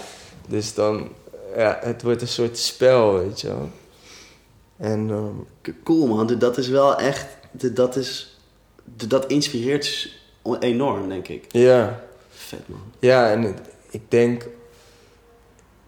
Dus 0.48 0.74
dan... 0.74 1.08
Ja, 1.56 1.78
het 1.82 2.02
wordt 2.02 2.20
een 2.22 2.28
soort 2.28 2.58
spel, 2.58 3.14
weet 3.18 3.40
je 3.40 3.46
wel. 3.48 3.70
En 4.76 5.10
ehm, 5.10 5.72
Cool 5.84 6.06
man, 6.06 6.38
dat 6.38 6.58
is 6.58 6.68
wel 6.68 6.96
echt, 6.98 7.26
dat 7.52 7.96
is, 7.96 8.38
dat 9.08 9.26
inspireert 9.26 10.12
enorm 10.60 11.08
denk 11.08 11.28
ik. 11.28 11.44
ja... 11.48 12.02
Vet 12.30 12.68
man. 12.68 12.80
Ja, 12.98 13.30
en 13.30 13.56
ik 13.90 14.02
denk... 14.08 14.46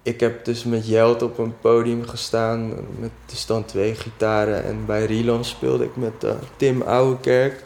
Ik 0.06 0.20
heb 0.20 0.44
dus 0.44 0.64
met 0.64 0.88
Jelt 0.88 1.22
op 1.22 1.38
een 1.38 1.58
podium 1.60 2.08
gestaan. 2.08 2.68
Met 2.98 3.10
dus 3.26 3.46
dan 3.46 3.64
twee 3.64 3.94
gitaren. 3.94 4.64
En 4.64 4.86
bij 4.86 5.04
Rilan 5.04 5.44
speelde 5.44 5.84
ik 5.84 5.96
met 5.96 6.24
eh, 6.24 6.34
Tim 6.56 6.82
Ouwekerk. 6.82 7.64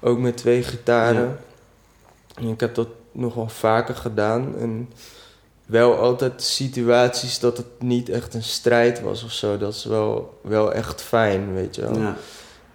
Ook 0.00 0.18
met 0.18 0.36
twee 0.36 0.62
gitaren. 0.62 1.38
En 2.34 2.48
ik 2.48 2.60
heb 2.60 2.74
dat 2.74 2.88
nog 3.12 3.34
wel 3.34 3.48
vaker 3.48 3.94
gedaan. 3.94 4.58
En 4.58 4.88
wel 5.66 5.98
altijd 5.98 6.42
situaties 6.42 7.38
dat 7.38 7.56
het 7.56 7.66
niet 7.78 8.08
echt 8.08 8.34
een 8.34 8.42
strijd 8.42 9.00
was 9.00 9.24
of 9.24 9.32
zo. 9.32 9.58
Dat 9.58 9.74
is 9.74 9.84
wel, 9.84 10.38
wel 10.40 10.72
echt 10.72 11.02
fijn, 11.02 11.54
weet 11.54 11.74
je 11.74 11.80
wel. 11.82 11.98
Ja. 11.98 12.16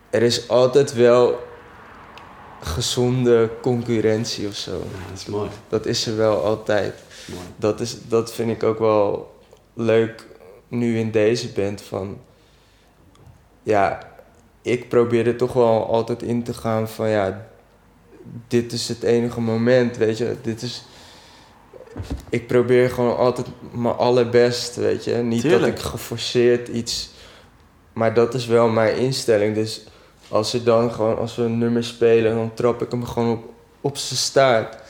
Er 0.09 0.22
is 0.22 0.48
altijd 0.49 0.93
wel 0.93 1.40
gezonde 2.61 3.49
concurrentie 3.61 4.48
of 4.48 4.56
zo. 4.56 4.72
ja, 4.72 5.09
dat 5.09 5.19
is 5.19 5.25
mooi. 5.25 5.49
Dat 5.69 5.85
is 5.85 6.06
er 6.06 6.17
wel 6.17 6.43
altijd. 6.43 6.93
Mooi. 7.25 7.45
Dat, 7.56 7.80
is, 7.80 7.98
dat 8.08 8.33
vind 8.33 8.51
ik 8.51 8.64
ook 8.64 8.80
wel 8.80 9.35
leuk 9.74 10.27
nu 10.67 10.98
in 10.98 11.11
deze 11.11 11.51
band. 11.51 11.82
Van, 11.82 12.17
ja, 13.64 14.00
ik 14.61 14.90
probeer 14.90 15.27
er 15.27 15.38
toch 15.38 15.53
wel 15.53 15.88
altijd 15.88 16.24
in 16.24 16.43
te 16.43 16.53
gaan 16.53 16.90
van 16.90 17.09
ja, 17.09 17.48
dit 18.48 18.72
is 18.72 18.88
het 18.88 19.03
enige 19.03 19.41
moment, 19.41 19.98
weet 19.98 20.17
je. 20.17 20.35
Dit 20.41 20.61
is, 20.61 20.83
ik 22.30 22.48
probeer 22.48 22.90
gewoon 22.90 23.17
altijd 23.17 23.48
mijn 23.72 23.95
allerbest, 23.95 24.75
weet 24.75 25.03
je. 25.03 25.16
Niet 25.16 25.41
Tuurlijk. 25.41 25.61
dat 25.61 25.72
ik 25.72 25.80
geforceerd 25.80 26.67
iets, 26.67 27.09
maar 27.93 28.14
dat 28.14 28.33
is 28.33 28.45
wel 28.45 28.69
mijn 28.69 28.98
instelling. 28.98 29.56
Dus 29.56 29.83
als 30.27 30.53
er 30.53 30.64
dan 30.64 30.91
gewoon, 30.91 31.17
als 31.17 31.35
we 31.35 31.43
een 31.43 31.58
nummer 31.58 31.83
spelen, 31.83 32.35
dan 32.35 32.53
trap 32.53 32.82
ik 32.82 32.91
hem 32.91 33.06
gewoon 33.06 33.32
op, 33.32 33.53
op 33.82 33.98
zijn 33.98 34.19
staart. 34.19 34.81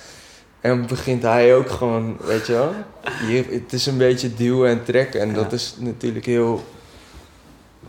En 0.61 0.87
begint 0.87 1.21
hij 1.23 1.55
ook 1.55 1.69
gewoon, 1.69 2.17
weet 2.23 2.47
je 2.47 2.53
wel. 2.53 2.73
Je, 3.27 3.45
het 3.49 3.73
is 3.73 3.85
een 3.85 3.97
beetje 3.97 4.33
duwen 4.33 4.69
en 4.69 4.83
trekken. 4.83 5.21
En 5.21 5.27
Ja. 5.27 5.33
dat 5.33 5.51
is 5.51 5.75
natuurlijk 5.79 6.25
heel... 6.25 6.63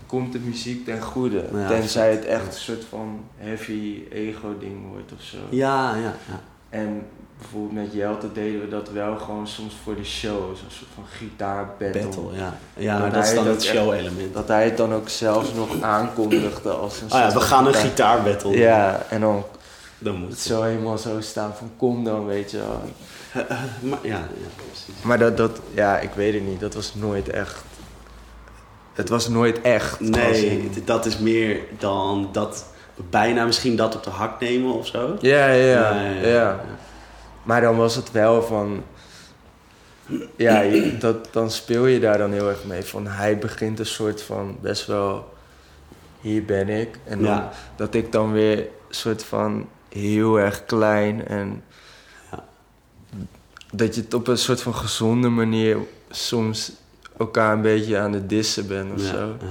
Komt 0.07 0.33
de 0.33 0.39
muziek 0.39 0.85
ten 0.85 1.03
goede. 1.03 1.45
Ja, 1.55 1.69
tenzij 1.69 2.11
het 2.11 2.25
echt 2.25 2.47
een 2.47 2.53
soort 2.61 2.85
van 2.89 3.21
heavy 3.37 4.03
ego 4.11 4.59
ding 4.59 4.89
wordt 4.91 5.13
of 5.19 5.23
zo. 5.23 5.37
Ja, 5.51 5.95
ja, 5.95 6.03
ja. 6.29 6.41
En 6.71 7.03
bijvoorbeeld 7.39 7.73
met 7.73 7.93
Jelte 7.93 8.33
deden 8.33 8.61
we 8.61 8.69
dat 8.69 8.91
wel 8.91 9.17
gewoon 9.17 9.47
soms 9.47 9.75
voor 9.83 9.97
de 9.97 10.05
show. 10.05 10.39
Zo'n 10.57 10.57
soort 10.69 10.91
van 10.95 11.05
gitaarbattle. 11.11 12.03
Battle, 12.03 12.37
ja. 12.37 12.57
Ja, 12.77 12.93
Dat 12.93 13.01
maar 13.01 13.13
dat 13.13 13.25
is 13.25 13.35
dan 13.35 13.47
het 13.47 13.63
show-element. 13.65 14.35
Dat 14.35 14.49
hij 14.49 14.65
het 14.65 14.77
dan 14.77 14.93
ook 14.95 15.09
zelfs 15.09 15.55
nog 15.55 15.81
aankondigde 15.83 16.71
als 16.71 17.01
een 17.01 17.13
Oh 17.13 17.19
ja, 17.19 17.33
we 17.33 17.41
gaan 17.41 17.67
een 17.67 17.75
gitaar- 17.75 17.89
gitaarbattle. 17.91 18.57
Ja, 18.59 19.03
en 19.09 19.21
dan 19.21 19.45
Dan 20.03 20.15
moet 20.17 20.31
het 20.31 20.39
zo 20.41 20.63
helemaal 20.63 20.99
zo 20.99 21.21
staan 21.21 21.55
van 21.55 21.71
kom 21.77 22.05
dan, 22.05 22.27
weet 22.27 22.51
je 22.51 22.57
wel. 22.59 22.81
Maar, 23.91 23.99
ja, 24.03 24.17
ja, 24.19 24.29
precies. 24.57 25.03
Maar 25.03 25.19
dat, 25.19 25.37
dat, 25.37 25.61
ja, 25.75 25.99
ik 25.99 26.11
weet 26.15 26.35
het 26.35 26.47
niet. 26.47 26.61
Dat 26.61 26.75
was 26.75 26.95
nooit 26.95 27.29
echt. 27.29 27.65
Het 28.93 29.09
was 29.09 29.29
nooit 29.29 29.61
echt. 29.61 30.01
Nee, 30.01 30.47
in- 30.47 30.73
dat 30.85 31.07
is 31.07 31.19
meer 31.19 31.61
dan 31.79 32.29
dat 32.33 32.67
bijna 33.11 33.45
misschien 33.45 33.77
dat 33.77 33.95
op 33.97 34.03
de 34.03 34.11
hak 34.11 34.41
nemen 34.41 34.73
of 34.75 34.87
zo. 34.87 35.17
Ja, 35.21 35.47
ja, 35.51 35.95
ja, 36.03 36.11
ja. 36.29 36.61
Maar 37.43 37.61
dan 37.61 37.77
was 37.77 37.95
het 37.97 38.11
wel 38.11 38.43
van. 38.43 38.83
Ja, 40.37 40.61
je- 40.61 40.99
dat, 40.99 41.29
dan 41.33 41.51
speel 41.51 41.87
je 41.87 42.01
daar 42.01 42.19
dan 42.19 42.33
heel 42.33 42.49
erg 42.49 42.65
mee. 42.65 42.83
Van 42.83 43.07
hij 43.07 43.39
begint 43.39 43.79
een 43.79 43.87
soort 43.87 44.23
van 44.23 44.57
best 44.61 44.87
wel. 44.87 45.33
Hier 46.21 46.45
ben 46.45 46.69
ik. 46.69 46.99
En 47.05 47.19
dan, 47.23 47.27
Ja. 47.35 47.51
dat 47.77 47.95
ik 47.95 48.13
dan 48.13 48.33
weer 48.33 48.59
een 48.59 48.67
soort 48.89 49.25
van 49.25 49.69
heel 49.93 50.39
erg 50.41 50.65
klein 50.65 51.27
en. 51.27 51.63
Ja. 52.31 52.45
Dat 53.73 53.95
je 53.95 54.01
het 54.01 54.15
op 54.15 54.27
een 54.29 54.39
soort 54.39 54.63
van 54.63 54.75
gezonde 54.75 55.29
manier 55.29 55.77
soms 56.11 56.73
elkaar 57.19 57.53
een 57.53 57.63
beetje 57.63 57.99
aan 57.99 58.13
de 58.13 58.27
dissen 58.27 58.67
bent 58.67 58.93
of 58.93 59.01
Ja, 59.03 59.09
zo. 59.11 59.27
ja. 59.41 59.47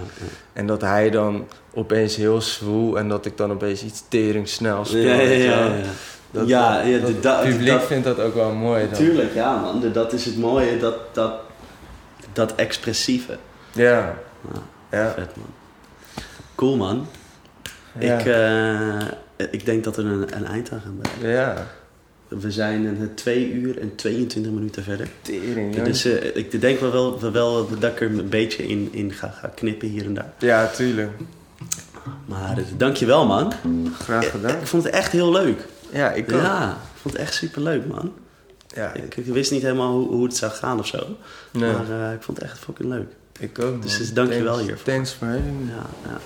En 0.53 0.67
dat 0.67 0.81
hij 0.81 1.09
dan 1.09 1.47
opeens 1.73 2.15
heel 2.15 2.41
zwoel 2.41 2.97
en 2.97 3.07
dat 3.09 3.25
ik 3.25 3.37
dan 3.37 3.51
opeens 3.51 3.83
iets 3.83 4.03
tering 4.07 4.47
snel 4.47 4.85
speel. 4.85 5.01
Ja, 5.01 5.19
ja. 5.21 5.71
Dat, 6.31 6.47
Ja, 6.47 6.81
ja, 6.81 6.97
dat- 6.99 7.21
de- 7.23 7.29
het 7.29 7.41
publiek 7.49 7.67
dat- 7.67 7.83
vindt 7.83 8.05
dat 8.05 8.19
ook 8.19 8.33
wel 8.33 8.51
mooi. 8.51 8.85
Dan. 8.85 8.93
Tuurlijk, 8.93 9.33
ja 9.33 9.55
man. 9.61 9.91
Dat 9.93 10.13
is 10.13 10.25
het 10.25 10.37
mooie, 10.37 10.77
dat, 10.79 10.95
dat, 11.15 11.33
dat 12.33 12.55
expressieve. 12.55 13.37
Ja. 13.71 14.15
Ja, 14.53 14.61
Ja. 14.99 15.11
vet 15.15 15.35
man. 15.35 15.45
Cool 16.55 16.75
man. 16.77 17.07
Ja. 17.99 18.17
Ik, 18.19 18.25
eh, 18.25 19.07
ik 19.51 19.65
denk 19.65 19.83
dat 19.83 19.95
we 19.95 20.01
een, 20.01 20.35
een 20.37 20.45
eind 20.45 20.71
aan 20.71 20.81
gaan 20.81 20.97
bereiken. 21.01 21.29
ja. 21.29 21.67
We 22.27 22.51
zijn 22.51 22.85
een 22.85 23.13
2 23.15 23.51
uur 23.51 23.79
en 23.79 23.95
22 23.95 24.51
minuten 24.51 24.83
verder. 24.83 25.07
Tering. 25.21 25.81
Dus 25.81 26.05
eh, 26.05 26.35
ik 26.35 26.61
denk 26.61 26.79
wel, 26.79 26.91
wel, 27.19 27.31
wel 27.31 27.69
dat 27.79 27.91
ik 27.91 28.01
er 28.01 28.07
een 28.19 28.29
beetje 28.29 28.67
in, 28.67 28.89
in 28.91 29.11
ga, 29.13 29.27
ga 29.27 29.47
knippen 29.55 29.87
hier 29.87 30.05
en 30.05 30.13
daar. 30.13 30.33
Ja, 30.39 30.67
tuurlijk. 30.67 31.11
Maar 32.25 32.57
uh, 32.57 32.63
dankjewel 32.77 33.25
man. 33.27 33.53
Graag 34.03 34.29
gedaan. 34.31 34.59
Ik 34.59 34.67
vond 34.67 34.83
het 34.83 34.93
echt 34.93 35.11
heel 35.11 35.31
leuk. 35.31 35.65
Ja, 35.91 36.11
ik 36.11 36.33
ook. 36.33 36.41
Ja, 36.41 36.69
ik 36.71 36.99
vond 37.01 37.13
het 37.13 37.23
echt 37.23 37.33
super 37.33 37.61
leuk 37.61 37.87
man. 37.87 38.13
Ja, 38.75 38.93
Ik, 38.93 39.15
ik 39.17 39.25
wist 39.25 39.51
niet 39.51 39.61
helemaal 39.61 39.93
hoe, 39.93 40.07
hoe 40.07 40.23
het 40.23 40.37
zou 40.37 40.51
gaan 40.51 40.79
of 40.79 40.87
zo. 40.87 41.17
nee, 41.51 41.71
Maar 41.71 42.07
eh, 42.07 42.13
ik 42.13 42.21
vond 42.21 42.37
het 42.37 42.47
echt 42.47 42.59
fucking 42.59 42.89
leuk. 42.89 43.07
ik 43.39 43.59
ook. 43.59 43.81
Dus 43.81 43.91
man. 43.91 43.99
dus 43.99 44.13
dank 44.13 44.33
je 44.33 44.43
wel 44.43 44.53
Thanks- 44.53 44.67
hiervoor. 44.67 44.93
Thanks 44.93 45.11
for 45.11 45.27
having 45.27 45.59
me. 45.59 45.71
Ja, 45.71 45.85
ja. 46.05 46.19